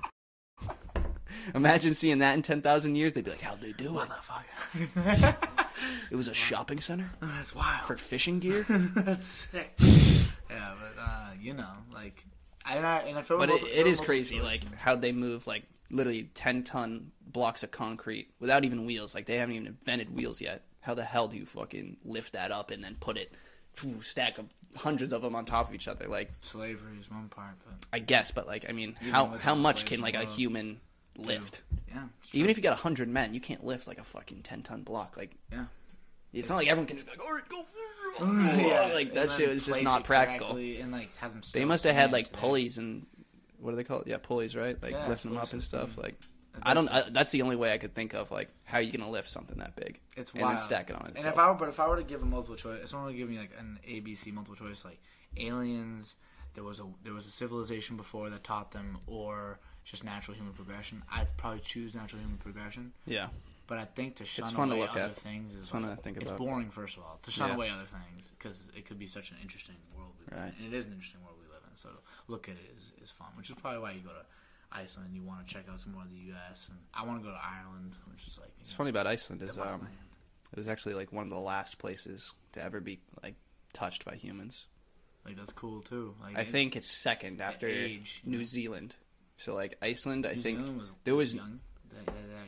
Imagine 1.54 1.94
seeing 1.94 2.18
that 2.18 2.34
in 2.34 2.42
ten 2.42 2.62
thousand 2.62 2.96
years. 2.96 3.12
They'd 3.12 3.24
be 3.24 3.30
like, 3.30 3.40
"How'd 3.40 3.60
they 3.60 3.72
do 3.72 4.00
it? 4.00 4.08
Motherfucker. 4.08 5.36
It 6.10 6.16
was 6.16 6.26
a 6.26 6.34
shopping 6.34 6.80
center 6.80 7.08
That's 7.20 7.54
wild. 7.54 7.84
for 7.86 7.96
fishing 7.96 8.40
gear." 8.40 8.64
That's 8.68 9.26
sick. 9.26 9.74
Yeah, 9.78 10.74
but 10.80 11.00
uh, 11.00 11.30
you 11.40 11.54
know, 11.54 11.70
like, 11.94 12.24
and 12.66 12.84
I 12.86 12.98
and 13.00 13.18
I 13.18 13.22
feel. 13.22 13.38
But 13.38 13.50
it, 13.50 13.62
it 13.62 13.86
is 13.86 14.00
crazy, 14.00 14.40
like 14.40 14.74
how'd 14.74 15.00
they 15.00 15.12
move 15.12 15.46
like 15.46 15.62
literally 15.90 16.30
ten 16.34 16.64
ton 16.64 17.12
blocks 17.26 17.62
of 17.62 17.70
concrete 17.70 18.30
without 18.40 18.64
even 18.64 18.86
wheels. 18.86 19.14
Like 19.14 19.26
they 19.26 19.36
haven't 19.36 19.54
even 19.54 19.66
invented 19.68 20.14
wheels 20.14 20.40
yet. 20.40 20.64
How 20.80 20.94
the 20.94 21.04
hell 21.04 21.28
do 21.28 21.36
you 21.36 21.44
fucking 21.44 21.98
lift 22.04 22.32
that 22.32 22.50
up 22.50 22.70
and 22.70 22.82
then 22.82 22.96
put 22.98 23.18
it, 23.18 23.32
stack 24.00 24.38
of 24.38 24.46
hundreds 24.74 25.12
of 25.12 25.22
them 25.22 25.34
on 25.36 25.44
top 25.44 25.68
of 25.68 25.74
each 25.74 25.86
other? 25.86 26.08
Like 26.08 26.32
slavery 26.40 26.98
is 26.98 27.10
one 27.10 27.28
part, 27.28 27.54
but 27.64 27.74
I 27.92 27.98
guess, 28.00 28.30
but 28.30 28.46
like 28.46 28.66
I 28.68 28.72
mean, 28.72 28.94
how 29.12 29.26
how 29.26 29.54
much 29.54 29.84
can 29.86 30.00
like 30.00 30.16
a 30.16 30.24
human 30.24 30.80
lift? 31.18 31.62
yeah, 31.88 32.04
it's 32.22 32.34
Even 32.34 32.50
if 32.50 32.56
you 32.56 32.62
got 32.62 32.74
a 32.78 32.82
hundred 32.82 33.08
men, 33.08 33.34
you 33.34 33.40
can't 33.40 33.64
lift 33.64 33.86
like 33.86 33.98
a 33.98 34.04
fucking 34.04 34.42
ten 34.42 34.62
ton 34.62 34.82
block. 34.82 35.16
Like 35.16 35.32
yeah. 35.52 35.64
it's, 36.32 36.48
not 36.48 36.56
like 36.56 36.68
everyone 36.68 36.86
can 36.86 36.96
just 36.96 37.06
be 37.06 37.12
like, 37.12 37.24
all 37.24 37.34
right, 37.34 37.48
go. 37.48 37.64
Yeah, 38.68 38.90
like 38.94 39.14
that 39.14 39.30
shit 39.30 39.48
was 39.48 39.66
just 39.66 39.82
not 39.82 40.04
practical. 40.04 40.56
And 40.56 40.92
like 40.92 41.14
have 41.18 41.32
them. 41.32 41.42
They 41.52 41.64
must 41.64 41.84
have 41.84 41.94
had 41.94 42.12
like 42.12 42.26
today. 42.28 42.38
pulleys 42.40 42.78
and 42.78 43.06
what 43.60 43.70
do 43.72 43.76
they 43.76 43.84
call 43.84 44.00
it? 44.00 44.06
Yeah, 44.06 44.18
pulleys, 44.22 44.56
right? 44.56 44.80
Like 44.82 44.92
Yeah, 44.92 45.08
lifting 45.08 45.32
them 45.32 45.40
up 45.40 45.52
and 45.52 45.62
system. 45.62 45.88
stuff. 45.90 45.98
Like 45.98 46.14
I 46.62 46.74
don't. 46.74 46.88
I, 46.88 47.08
that's 47.10 47.30
the 47.30 47.42
only 47.42 47.56
way 47.56 47.72
I 47.72 47.78
could 47.78 47.94
think 47.94 48.14
of. 48.14 48.30
Like 48.30 48.50
how 48.64 48.78
are 48.78 48.82
you 48.82 48.92
gonna 48.92 49.10
lift 49.10 49.28
something 49.28 49.58
that 49.58 49.76
big 49.76 50.00
It's 50.16 50.32
and 50.32 50.42
wild. 50.42 50.52
then 50.52 50.58
stack 50.58 50.90
it 50.90 50.96
on 50.96 51.06
And 51.06 51.16
if 51.18 51.38
I 51.38 51.48
were, 51.50 51.56
but 51.56 51.68
if 51.68 51.80
I 51.80 51.88
were 51.88 51.96
to 51.96 52.02
give 52.02 52.22
a 52.22 52.26
multiple 52.26 52.56
choice, 52.56 52.80
if 52.82 52.90
someone 52.90 53.06
would 53.08 53.16
give 53.16 53.28
me 53.28 53.38
like 53.38 53.50
an 53.58 53.78
ABC 53.88 54.32
multiple 54.32 54.56
choice, 54.56 54.84
like 54.84 55.00
aliens, 55.36 56.16
there 56.54 56.64
was 56.64 56.80
a 56.80 56.84
there 57.02 57.12
was 57.12 57.26
a 57.26 57.30
civilization 57.30 57.96
before 57.96 58.30
that 58.30 58.44
taught 58.44 58.72
them, 58.72 58.98
or 59.06 59.58
just 59.90 60.04
natural 60.04 60.36
human 60.36 60.52
progression. 60.52 61.02
I'd 61.10 61.34
probably 61.36 61.60
choose 61.60 61.94
natural 61.94 62.20
human 62.20 62.36
progression. 62.38 62.92
yeah, 63.06 63.28
But 63.66 63.78
I 63.78 63.84
think 63.86 64.16
to 64.16 64.24
shun 64.26 64.46
fun 64.52 64.68
to 64.68 64.74
away 64.74 64.82
look 64.82 64.90
other 64.90 65.00
at. 65.00 65.16
things 65.16 65.52
is 65.54 65.60
It's 65.60 65.68
fun 65.70 65.82
like- 65.82 65.96
to 65.96 66.02
think 66.02 66.16
about. 66.18 66.30
It's 66.30 66.38
boring, 66.38 66.70
first 66.70 66.96
of 66.98 67.02
all, 67.04 67.18
to 67.22 67.30
shun 67.30 67.48
Yeah. 67.48 67.54
away 67.56 67.70
other 67.70 67.86
things 67.86 68.30
because 68.38 68.60
it 68.76 68.84
could 68.86 68.98
be 68.98 69.06
such 69.06 69.30
an 69.30 69.38
interesting 69.42 69.76
world 69.96 70.12
we 70.20 70.26
live 70.26 70.44
Right. 70.44 70.52
in, 70.58 70.64
and 70.66 70.74
it 70.74 70.76
is 70.76 70.86
an 70.86 70.92
interesting 70.92 71.22
world 71.24 71.36
we 71.40 71.46
live 71.52 71.62
in. 71.70 71.74
So 71.76 71.88
look 72.28 72.48
at 72.48 72.56
it 72.56 72.74
is, 72.78 72.92
is 73.02 73.10
fun, 73.10 73.28
which 73.36 73.48
is 73.50 73.56
probably 73.56 73.80
why 73.80 73.92
you 73.92 74.00
go 74.00 74.10
to 74.12 74.26
Iceland. 74.70 75.14
You 75.14 75.22
want 75.22 75.46
to 75.46 75.52
check 75.54 75.68
out 75.70 75.80
some 75.80 75.92
more 75.92 76.02
of 76.02 76.10
the 76.10 76.16
U.S. 76.32 76.68
and 76.68 76.78
I 76.92 77.02
want 77.04 77.20
to 77.22 77.24
go 77.26 77.30
to 77.32 77.40
Ireland, 77.42 77.94
which 78.12 78.26
is 78.26 78.36
like 78.38 78.50
it's 78.60 78.72
know, 78.72 78.76
funny 78.76 78.90
about 78.90 79.06
Iceland 79.06 79.42
is 79.42 79.56
um, 79.56 79.88
it 80.52 80.56
was 80.58 80.68
actually 80.68 80.94
like 80.94 81.12
one 81.12 81.24
of 81.24 81.30
the 81.30 81.38
last 81.40 81.78
places 81.78 82.34
to 82.52 82.62
ever 82.62 82.80
be 82.80 83.00
like 83.22 83.36
touched 83.72 84.04
by 84.04 84.16
humans. 84.16 84.66
Like 85.24 85.36
that's 85.36 85.52
cool 85.52 85.80
too. 85.82 86.14
Like 86.20 86.36
I 86.36 86.42
it- 86.42 86.48
think 86.48 86.76
it's 86.76 86.90
second 86.90 87.40
after 87.40 87.66
age, 87.66 88.20
New 88.24 88.38
know. 88.38 88.44
Zealand. 88.44 88.96
So 89.38 89.54
like 89.54 89.78
Iceland, 89.80 90.26
I 90.26 90.32
New 90.34 90.42
think. 90.42 90.58
Zealand 90.60 90.80
was, 90.82 90.92
there 91.04 91.14
was- 91.14 91.34
young. 91.34 91.60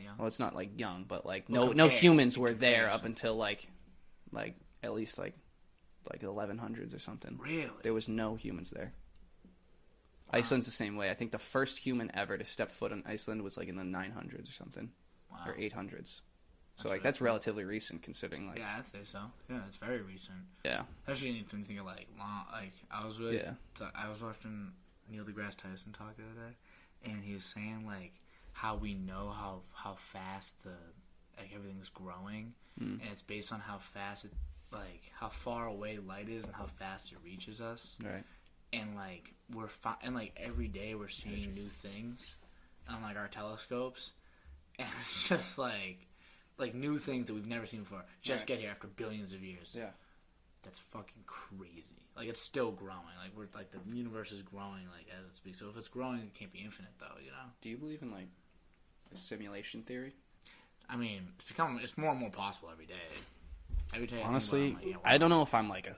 Young. 0.03 0.17
Well, 0.17 0.27
it's 0.27 0.39
not 0.39 0.53
like 0.53 0.79
young, 0.79 1.05
but 1.07 1.25
like 1.25 1.45
Well, 1.49 1.67
no 1.67 1.71
no 1.73 1.87
humans 1.87 2.37
were 2.37 2.53
there 2.53 2.89
up 2.89 3.05
until 3.05 3.35
like 3.35 3.67
like 4.31 4.55
at 4.83 4.93
least 4.93 5.17
like 5.17 5.33
like 6.11 6.19
the 6.19 6.27
1100s 6.27 6.93
or 6.95 6.99
something. 6.99 7.39
Really? 7.41 7.69
There 7.81 7.93
was 7.93 8.07
no 8.07 8.35
humans 8.35 8.69
there. 8.71 8.93
Iceland's 10.31 10.65
the 10.65 10.71
same 10.71 10.95
way. 10.95 11.09
I 11.09 11.13
think 11.13 11.31
the 11.31 11.39
first 11.39 11.77
human 11.79 12.11
ever 12.13 12.37
to 12.37 12.45
step 12.45 12.71
foot 12.71 12.91
on 12.91 13.03
Iceland 13.05 13.41
was 13.41 13.57
like 13.57 13.67
in 13.67 13.75
the 13.75 13.83
900s 13.83 14.47
or 14.49 14.53
something 14.53 14.89
Wow. 15.31 15.39
or 15.47 15.53
800s. 15.57 16.21
So 16.77 16.87
like 16.89 16.97
really 16.97 17.03
that's 17.03 17.21
relatively 17.21 17.63
recent 17.63 18.01
considering 18.01 18.47
like 18.47 18.57
yeah, 18.59 18.75
I'd 18.79 18.87
say 18.87 18.99
so. 19.03 19.19
Yeah, 19.49 19.61
it's 19.67 19.77
very 19.77 20.01
recent. 20.01 20.37
yeah. 20.65 20.83
Especially 21.07 21.29
when 21.29 21.37
you 21.37 21.43
think 21.65 21.79
of 21.79 21.85
like 21.85 22.07
long. 22.17 22.45
Like 22.51 22.73
I 22.91 23.05
was 23.05 23.19
with. 23.19 23.33
Yeah. 23.33 23.53
I 23.95 24.09
was 24.09 24.21
watching 24.21 24.71
Neil 25.09 25.23
deGrasse 25.23 25.57
Tyson 25.57 25.93
talk 25.93 26.15
the 26.17 26.23
other 26.23 26.49
day, 26.49 26.55
and 27.05 27.23
he 27.23 27.33
was 27.33 27.45
saying 27.45 27.85
like 27.85 28.13
how 28.53 28.75
we 28.75 28.93
know 28.93 29.29
how 29.35 29.61
how 29.73 29.95
fast 29.95 30.61
the 30.63 30.73
like 31.37 31.51
everything's 31.55 31.89
growing, 31.89 32.53
Mm. 32.79 33.01
and 33.01 33.09
it's 33.11 33.21
based 33.21 33.51
on 33.51 33.59
how 33.59 33.77
fast 33.79 34.25
it 34.25 34.31
like 34.71 35.01
how 35.19 35.27
far 35.29 35.67
away 35.67 35.97
light 35.97 36.29
is 36.29 36.45
and 36.45 36.55
how 36.55 36.65
fast 36.65 37.11
it 37.11 37.17
reaches 37.23 37.59
us. 37.61 37.95
Right. 38.03 38.23
and 38.73 38.95
like 38.95 39.33
we're 39.53 39.67
fi- 39.67 39.97
and 40.01 40.15
like 40.15 40.31
every 40.37 40.69
day 40.69 40.95
we're 40.95 41.09
seeing 41.09 41.53
new 41.53 41.67
things 41.67 42.37
on 42.89 43.01
like 43.01 43.17
our 43.17 43.27
telescopes 43.27 44.11
and 44.79 44.87
it's 45.01 45.27
just 45.33 45.57
like 45.57 46.07
like 46.57 46.73
new 46.73 46.97
things 46.97 47.27
that 47.27 47.33
we've 47.33 47.45
never 47.47 47.65
seen 47.67 47.81
before 47.81 48.05
just 48.21 48.41
Right. 48.43 48.47
get 48.47 48.59
here 48.59 48.69
after 48.69 48.87
billions 48.87 49.33
of 49.33 49.43
years 49.43 49.75
Yeah. 49.77 49.89
That's 50.63 50.79
fucking 50.79 51.23
crazy 51.25 51.95
like 52.15 52.27
it's 52.27 52.41
still 52.41 52.71
growing 52.71 53.15
like 53.21 53.31
we're 53.35 53.47
like 53.55 53.71
the 53.71 53.79
universe 53.95 54.31
is 54.31 54.41
growing 54.41 54.85
like 54.95 55.07
as 55.17 55.25
it 55.25 55.35
speaks 55.35 55.59
so 55.59 55.69
if 55.69 55.77
it's 55.77 55.87
growing 55.87 56.19
it 56.19 56.33
can't 56.33 56.53
be 56.53 56.59
infinite 56.59 56.91
though 56.99 57.17
you 57.23 57.31
know 57.31 57.49
Do 57.61 57.69
you 57.69 57.77
believe 57.77 58.01
in 58.01 58.11
like 58.11 58.27
the 59.11 59.17
simulation 59.17 59.81
theory? 59.83 60.13
i 60.89 60.95
mean 60.95 61.21
it's 61.39 61.47
becoming 61.47 61.79
it's 61.83 61.97
more 61.97 62.11
and 62.11 62.19
more 62.19 62.29
possible 62.29 62.69
every 62.71 62.85
day 62.85 62.93
every 63.93 64.07
day 64.07 64.17
I 64.17 64.19
it, 64.19 64.25
Honestly, 64.25 64.67
I'm 64.67 64.73
like, 64.75 64.85
yeah, 64.85 64.95
I 65.03 65.17
don't 65.17 65.29
know 65.29 65.41
if 65.41 65.53
I'm 65.53 65.67
like 65.69 65.87
a 65.87 65.95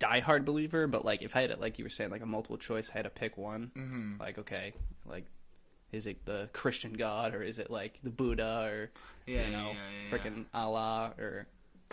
diehard 0.00 0.44
believer, 0.44 0.86
but 0.86 1.04
like 1.04 1.22
if 1.22 1.36
I 1.36 1.42
had 1.42 1.50
to, 1.50 1.56
like 1.56 1.78
you 1.78 1.84
were 1.84 1.90
saying, 1.90 2.10
like 2.10 2.22
a 2.22 2.26
multiple 2.26 2.56
choice, 2.56 2.90
I 2.90 2.94
had 2.94 3.04
to 3.04 3.10
pick 3.10 3.36
one. 3.36 3.70
Mhm. 3.76 4.18
Like 4.20 4.38
okay, 4.38 4.72
like 5.06 5.26
is 5.92 6.06
it 6.06 6.24
the 6.24 6.48
Christian 6.52 6.92
God 6.92 7.34
or 7.34 7.42
is 7.42 7.58
it 7.58 7.70
like 7.70 7.98
the 8.02 8.10
Buddha 8.10 8.68
or 8.70 8.90
yeah, 9.26 9.46
you 9.46 9.52
know 9.52 9.68
yeah, 9.68 9.74
yeah. 10.10 10.16
freaking 10.18 10.44
Allah 10.54 11.14
or 11.18 11.46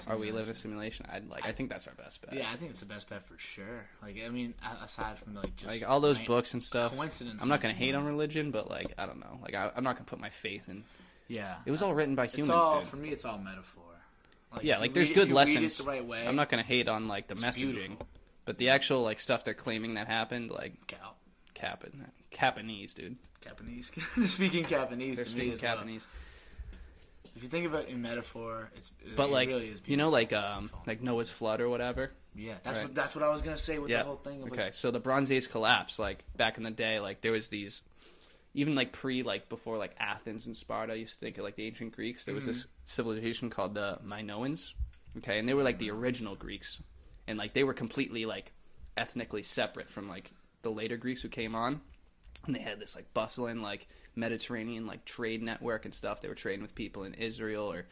are 0.05 0.17
we 0.17 0.31
living 0.31 0.53
Simulation. 0.53 1.05
a 1.05 1.05
simulation? 1.05 1.05
I'd 1.11 1.29
like 1.29 1.45
I 1.47 1.51
think 1.51 1.69
that's 1.71 1.87
our 1.87 1.93
best 1.95 2.21
bet. 2.21 2.33
yeah 2.35 2.49
i 2.53 2.55
think 2.55 2.69
it's 2.71 2.81
the 2.81 2.85
best 2.85 3.09
bet 3.09 3.25
for 3.25 3.37
sure 3.39 3.85
like 4.03 4.17
i 4.23 4.29
mean 4.29 4.53
aside 4.83 5.17
from 5.17 5.33
like 5.33 5.55
just 5.55 5.67
Like 5.67 5.87
all 5.89 5.99
those 5.99 6.19
books 6.19 6.53
and 6.53 6.63
stuff. 6.63 6.95
coincidence 6.95 7.41
I'm 7.41 7.49
not 7.49 7.61
gonna 7.61 7.73
hate 7.73 7.95
on 7.95 8.05
religion, 8.05 8.51
but 8.51 8.69
like 8.69 8.93
I 8.97 9.05
don't 9.05 9.19
know. 9.19 9.39
Like 9.41 9.55
I, 9.55 9.71
I'm 9.75 9.83
not 9.83 9.95
gonna 9.95 10.05
put 10.05 10.19
my 10.19 10.29
faith 10.29 10.69
in. 10.69 10.83
Yeah, 11.27 11.55
It 11.65 11.71
was 11.71 11.81
all 11.81 11.93
written 11.93 12.15
by 12.15 12.25
It's 12.25 12.35
humans, 12.35 12.51
all 12.63 12.79
dude. 12.79 12.87
for 12.89 12.95
me. 12.97 13.09
It's 13.09 13.25
all 13.25 13.37
metaphor. 13.37 13.83
Like, 14.53 14.63
Yeah, 14.63 14.77
like 14.77 14.93
there's 14.93 15.09
read- 15.09 15.15
good 15.15 15.23
if 15.23 15.29
you 15.29 15.35
read 15.35 15.47
it 15.47 15.53
lessons. 15.61 15.77
the 15.79 15.83
right 15.85 16.05
way. 16.05 16.25
I'm 16.27 16.35
not 16.37 16.49
gonna 16.49 16.63
hate 16.63 16.87
on 16.87 17.07
like 17.07 17.27
the 17.27 17.35
messaging, 17.35 17.73
beautiful. 17.73 18.07
but 18.45 18.57
the 18.59 18.69
actual 18.69 19.01
like 19.03 19.19
stuff 19.19 19.43
they're 19.43 19.53
claiming 19.53 19.95
that 19.95 20.07
happened, 20.07 20.51
like 20.51 20.87
Cal. 20.87 21.15
Capon, 21.53 22.05
Capanese, 22.31 22.93
dude. 22.93 23.17
Japanese. 23.43 23.91
speaking 24.27 24.65
Japanese 24.67 25.15
They're 25.15 25.25
to 25.25 25.31
speaking 25.31 25.47
me 25.49 25.53
as 25.55 25.61
well. 25.61 25.71
If 27.38 27.43
you 27.43 27.49
think 27.49 27.68
of 27.68 27.76
it 27.76 27.88
in 27.88 28.01
metaphor, 28.01 28.72
it's 28.76 28.91
But 29.15 29.27
it 29.27 29.31
like 29.31 29.47
really 29.49 29.68
is 29.69 29.80
you 29.85 29.95
know, 29.95 30.09
like 30.09 30.34
um, 30.34 30.72
like 30.88 31.03
Noah's 31.03 31.30
flood 31.30 31.61
or 31.61 31.69
whatever. 31.69 32.11
yeah, 32.35 32.55
that's 32.64 32.77
right. 32.77 32.85
what 32.85 32.95
that's 32.95 33.14
what 33.14 33.23
I 33.23 33.30
was 33.30 33.43
gonna 33.43 33.57
say 33.57 33.77
with 33.77 33.91
Yeah. 33.91 33.99
the 33.99 34.05
whole 34.05 34.15
thing. 34.15 34.41
Of 34.41 34.47
Okay, 34.47 34.64
like, 34.65 34.73
so 34.73 34.89
the 34.89 34.99
Bronze 34.99 35.31
Age 35.31 35.47
collapse, 35.47 35.99
like 35.99 36.23
back 36.35 36.57
in 36.57 36.64
the 36.64 36.72
day, 36.72 36.99
like 36.99 37.22
there 37.22 37.31
was 37.31 37.49
these, 37.49 37.84
even 38.55 38.73
like 38.73 38.91
pre, 38.91 39.22
like 39.22 39.49
before, 39.49 39.77
like 39.77 39.93
Athens 39.99 40.47
and 40.47 40.57
Sparta. 40.57 40.93
I 40.93 40.95
used 40.95 41.19
to 41.19 41.26
think 41.26 41.38
of 41.38 41.43
like 41.43 41.55
the 41.55 41.68
ancient 41.68 41.95
Greeks. 41.95 42.26
There 42.26 42.34
was 42.34 42.47
this 42.47 42.65
civilization 42.85 43.51
called 43.51 43.76
the 43.76 43.99
Minoans. 44.03 44.73
Okay, 45.18 45.38
and 45.38 45.47
they 45.47 45.53
were 45.53 45.64
like 45.64 45.77
the 45.77 45.91
original 45.91 46.34
Greeks, 46.35 46.80
and 47.27 47.38
like 47.38 47.53
they 47.53 47.64
were 47.64 47.73
completely 47.76 48.26
like 48.26 48.51
ethnically 48.97 49.43
separate 49.43 49.91
from 49.91 50.09
like 50.09 50.31
the 50.64 50.72
later 50.72 50.97
Greeks 50.97 51.22
who 51.22 51.30
came 51.30 51.53
on, 51.53 51.81
and 52.45 52.55
they 52.55 52.59
had 52.59 52.80
this 52.80 52.95
like 52.95 53.14
bustling 53.14 53.61
like 53.61 53.88
Mediterranean 54.15 54.88
like 54.88 55.05
trade 55.05 55.41
network 55.41 55.85
and 55.85 55.93
stuff. 55.93 56.22
They 56.22 56.27
were 56.27 56.35
trading 56.35 56.61
with 56.61 56.76
people 56.76 57.03
in 57.03 57.14
Israel 57.15 57.72
or 57.72 57.85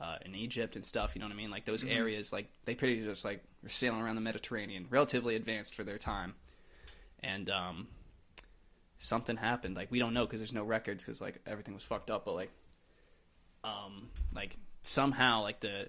uh, 0.00 0.16
in 0.24 0.34
Egypt 0.34 0.76
and 0.76 0.84
stuff. 0.84 1.14
You 1.14 1.20
know 1.20 1.26
what 1.26 1.32
I 1.32 1.36
mean? 1.36 1.50
Like 1.50 1.64
those 1.64 1.84
areas, 1.84 2.32
like 2.32 2.50
they 2.64 2.74
pretty 2.74 3.04
just 3.04 3.24
like 3.24 3.42
were 3.62 3.68
sailing 3.68 4.00
around 4.00 4.14
the 4.14 4.20
Mediterranean, 4.20 4.86
relatively 4.90 5.36
advanced 5.36 5.74
for 5.74 5.84
their 5.84 5.98
time. 5.98 6.34
And 7.20 7.50
um, 7.50 7.88
something 8.98 9.36
happened. 9.36 9.76
Like 9.76 9.90
we 9.90 9.98
don't 9.98 10.14
know 10.14 10.24
because 10.24 10.40
there's 10.40 10.52
no 10.54 10.64
records 10.64 11.04
because 11.04 11.20
like 11.20 11.40
everything 11.46 11.74
was 11.74 11.82
fucked 11.82 12.10
up. 12.10 12.24
But 12.24 12.34
like, 12.34 12.50
um, 13.64 14.08
like 14.32 14.56
somehow 14.82 15.42
like 15.42 15.60
the 15.60 15.88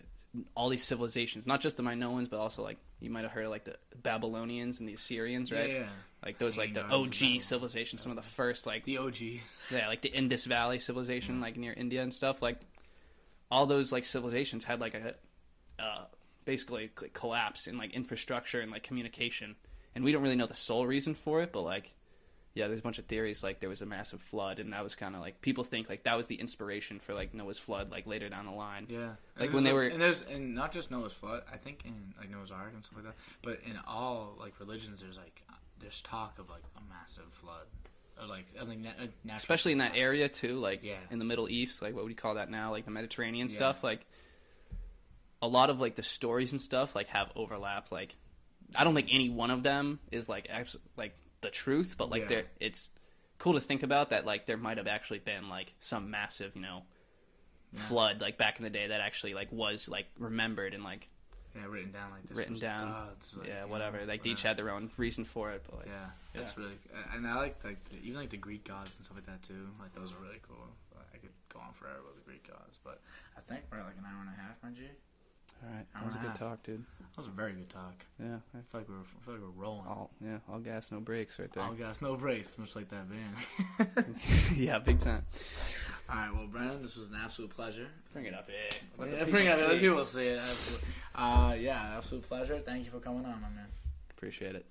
all 0.55 0.69
these 0.69 0.83
civilizations, 0.83 1.47
not 1.47 1.59
just 1.61 1.77
the 1.77 1.83
Minoans, 1.83 2.29
but 2.29 2.39
also 2.39 2.61
like 2.63 2.77
you 2.99 3.09
might 3.09 3.23
have 3.23 3.31
heard 3.31 3.45
of 3.45 3.51
like 3.51 3.63
the 3.63 3.75
Babylonians 4.03 4.79
and 4.79 4.87
the 4.87 4.93
Assyrians, 4.93 5.51
right? 5.51 5.69
Yeah, 5.69 5.79
yeah. 5.79 5.89
Like 6.23 6.37
those 6.37 6.57
like 6.57 6.73
the 6.73 6.81
Hanging 6.81 6.95
on 7.05 7.09
to 7.09 7.35
OG 7.35 7.41
civilizations, 7.41 8.01
some 8.01 8.11
of 8.11 8.15
the 8.15 8.21
first 8.23 8.67
like 8.67 8.83
The 8.83 8.97
OGs. 8.99 9.71
yeah, 9.71 9.87
like 9.87 10.01
the 10.01 10.11
Indus 10.13 10.45
Valley 10.45 10.79
civilization, 10.79 11.41
like 11.41 11.57
near 11.57 11.73
India 11.73 12.01
and 12.03 12.13
stuff. 12.13 12.41
Like 12.41 12.59
all 13.49 13.65
those 13.65 13.91
like 13.91 14.05
civilizations 14.05 14.63
had 14.63 14.79
like 14.79 14.93
a 14.95 15.15
uh, 15.79 16.05
basically 16.45 16.91
c- 16.99 17.07
collapse 17.13 17.67
in 17.67 17.77
like 17.77 17.93
infrastructure 17.93 18.59
and 18.61 18.71
like 18.71 18.83
communication, 18.83 19.55
and 19.95 20.03
we 20.03 20.11
don't 20.11 20.21
really 20.21 20.35
know 20.35 20.45
the 20.47 20.53
sole 20.53 20.85
reason 20.85 21.15
for 21.15 21.41
it, 21.41 21.51
but 21.51 21.61
like 21.61 21.93
yeah, 22.55 22.67
there's 22.67 22.79
a 22.79 22.83
bunch 22.83 22.97
of 22.99 23.05
theories 23.05 23.43
like 23.43 23.59
there 23.59 23.69
was 23.69 23.81
a 23.81 23.85
massive 23.85 24.21
flood, 24.21 24.59
and 24.59 24.73
that 24.73 24.83
was 24.83 24.95
kind 24.95 25.15
of 25.15 25.21
like 25.21 25.39
people 25.41 25.63
think 25.63 25.87
like 25.89 26.03
that 26.03 26.17
was 26.17 26.27
the 26.27 26.35
inspiration 26.35 26.99
for 26.99 27.13
like 27.13 27.33
Noah's 27.33 27.59
flood, 27.59 27.91
like 27.91 28.07
later 28.07 28.27
down 28.29 28.45
the 28.45 28.51
line. 28.51 28.87
Yeah, 28.89 29.15
Like, 29.39 29.53
when 29.53 29.63
they 29.63 29.71
were- 29.73 29.83
and 29.87 30.01
there's 30.01 30.23
and 30.23 30.55
not 30.55 30.71
just 30.73 30.89
Noah's 30.91 31.13
flood. 31.13 31.43
I 31.51 31.57
think 31.57 31.83
in 31.85 32.13
like 32.19 32.29
Noah's 32.29 32.51
Ark 32.51 32.71
and 32.73 32.83
stuff 32.83 32.97
like 32.97 33.05
that. 33.05 33.15
But 33.43 33.59
in 33.65 33.77
all 33.87 34.35
like 34.39 34.59
religions, 34.59 34.99
there's 35.01 35.17
like 35.17 35.41
there's 35.79 36.01
talk 36.01 36.39
of 36.39 36.49
like 36.49 36.63
a 36.75 36.81
massive 36.89 37.31
flood, 37.41 37.67
or 38.19 38.25
like 38.27 38.45
I 38.59 38.65
think 38.65 38.81
na- 39.23 39.35
especially 39.35 39.71
in 39.73 39.77
that 39.77 39.93
disaster. 39.93 40.03
area 40.07 40.27
too, 40.29 40.59
like 40.59 40.83
Yeah. 40.83 40.97
in 41.11 41.19
the 41.19 41.25
Middle 41.25 41.47
East, 41.49 41.81
like 41.81 41.93
what 41.93 42.03
would 42.03 42.09
you 42.09 42.15
call 42.15 42.33
that 42.35 42.49
now, 42.49 42.71
like 42.71 42.83
the 42.85 42.91
Mediterranean 42.91 43.47
Yeah. 43.47 43.53
stuff. 43.53 43.83
Like 43.83 44.05
a 45.41 45.47
lot 45.47 45.69
of 45.69 45.79
like 45.79 45.95
the 45.95 46.03
stories 46.03 46.51
and 46.51 46.59
stuff 46.59 46.95
like 46.95 47.07
have 47.07 47.31
overlap. 47.35 47.91
Like 47.91 48.17
I 48.75 48.83
don't 48.83 48.93
think 48.95 49.07
any 49.11 49.29
one 49.29 49.51
of 49.51 49.63
them 49.63 49.99
is 50.11 50.27
like 50.27 50.47
abs- 50.49 50.75
like 50.97 51.15
the 51.41 51.49
truth, 51.49 51.95
but 51.97 52.09
like 52.09 52.23
Yeah. 52.23 52.27
there 52.27 52.43
it's 52.59 52.89
cool 53.37 53.53
to 53.53 53.61
think 53.61 53.83
about 53.83 54.09
that 54.09 54.25
like 54.25 54.45
there 54.45 54.57
might 54.57 54.77
have 54.77 54.87
actually 54.87 55.19
been 55.19 55.47
like 55.47 55.73
some 55.79 56.11
massive 56.11 56.55
you 56.55 56.61
know 56.61 56.83
Yeah. 57.71 57.79
flood 57.81 58.19
like 58.21 58.37
back 58.37 58.57
in 58.59 58.63
the 58.63 58.69
day 58.69 58.87
that 58.87 58.99
actually 59.01 59.33
like 59.33 59.51
was 59.51 59.87
like 59.87 60.07
remembered 60.17 60.73
and 60.73 60.83
like 60.83 61.07
Yeah, 61.55 61.65
written 61.65 61.91
down 61.91 62.11
like 62.11 62.23
this. 62.27 62.37
Written 62.37 62.59
down. 62.59 62.91
God's, 62.91 63.37
like, 63.37 63.47
yeah 63.47 63.65
whatever 63.65 63.99
know, 63.99 64.05
like 64.05 64.23
they 64.23 64.31
each 64.31 64.43
had 64.43 64.57
their 64.57 64.69
own 64.69 64.91
reason 64.97 65.23
for 65.23 65.51
it, 65.51 65.63
but 65.69 65.77
like 65.79 65.87
Yeah, 65.87 66.09
that's 66.33 66.57
really 66.57 66.75
and 67.13 67.25
I 67.25 67.35
like 67.35 67.63
like 67.63 67.83
the, 67.85 67.95
even 68.03 68.15
like 68.19 68.29
the 68.29 68.37
Greek 68.37 68.65
gods 68.67 68.95
and 68.97 69.05
stuff 69.05 69.17
like 69.17 69.25
that 69.27 69.41
too. 69.43 69.69
Like 69.79 69.93
those 69.93 70.11
are 70.11 70.21
really 70.21 70.41
cool. 70.47 70.67
I 71.13 71.17
could 71.17 71.31
go 71.51 71.59
on 71.59 71.73
forever 71.73 71.99
with 72.05 72.17
the 72.23 72.29
Greek 72.29 72.47
gods, 72.47 72.77
but 72.83 73.01
I 73.37 73.41
think 73.41 73.63
we're 73.71 73.79
at 73.79 73.85
like 73.85 73.97
an 73.97 74.05
hour 74.05 74.19
and 74.21 74.29
a 74.29 74.39
half, 74.41 74.57
my 74.61 74.69
G. 74.71 74.83
all 75.63 75.69
right, 75.75 75.85
Hour 75.95 76.01
that 76.01 76.05
was 76.05 76.15
a 76.15 76.17
and 76.19 76.27
good 76.27 76.35
talk, 76.35 76.63
dude. 76.63 76.83
That 76.99 77.17
was 77.17 77.27
a 77.27 77.31
very 77.31 77.51
good 77.53 77.69
talk. 77.69 77.93
Yeah, 78.19 78.35
I 78.53 78.57
feel 78.71 78.81
like 78.81 78.89
we're 78.89 78.95
I 78.95 79.25
feel 79.25 79.33
like 79.35 79.43
we're 79.43 79.61
rolling. 79.63 79.85
all 79.87 80.09
yeah, 80.23 80.37
all 80.51 80.59
gas, 80.59 80.91
no 80.91 80.99
brakes, 80.99 81.37
right 81.39 81.51
there. 81.51 81.63
All 81.63 81.73
gas, 81.73 82.01
no 82.01 82.15
brakes, 82.15 82.57
much 82.57 82.75
like 82.75 82.87
that 82.89 83.05
band. 83.09 84.05
yeah, 84.55 84.79
big 84.79 84.99
time. 84.99 85.25
All 86.09 86.15
right, 86.15 86.33
well, 86.33 86.47
Brendan, 86.47 86.81
this 86.81 86.95
was 86.95 87.09
an 87.09 87.15
absolute 87.23 87.51
pleasure. 87.51 87.87
Bring 88.13 88.25
it 88.25 88.33
up, 88.33 88.47
eh? 88.49 88.75
Yeah, 88.97 89.23
bring 89.25 89.45
it. 89.45 89.51
Up. 89.51 89.69
Let 89.69 89.79
people 89.79 90.05
see 90.05 90.27
it. 90.27 90.39
Absolute- 90.39 90.83
Uh, 91.13 91.55
yeah, 91.59 91.97
absolute 91.97 92.23
pleasure. 92.23 92.59
Thank 92.59 92.85
you 92.85 92.91
for 92.91 92.99
coming 92.99 93.25
on, 93.25 93.41
my 93.41 93.49
man. 93.49 93.67
Appreciate 94.11 94.55
it. 94.55 94.65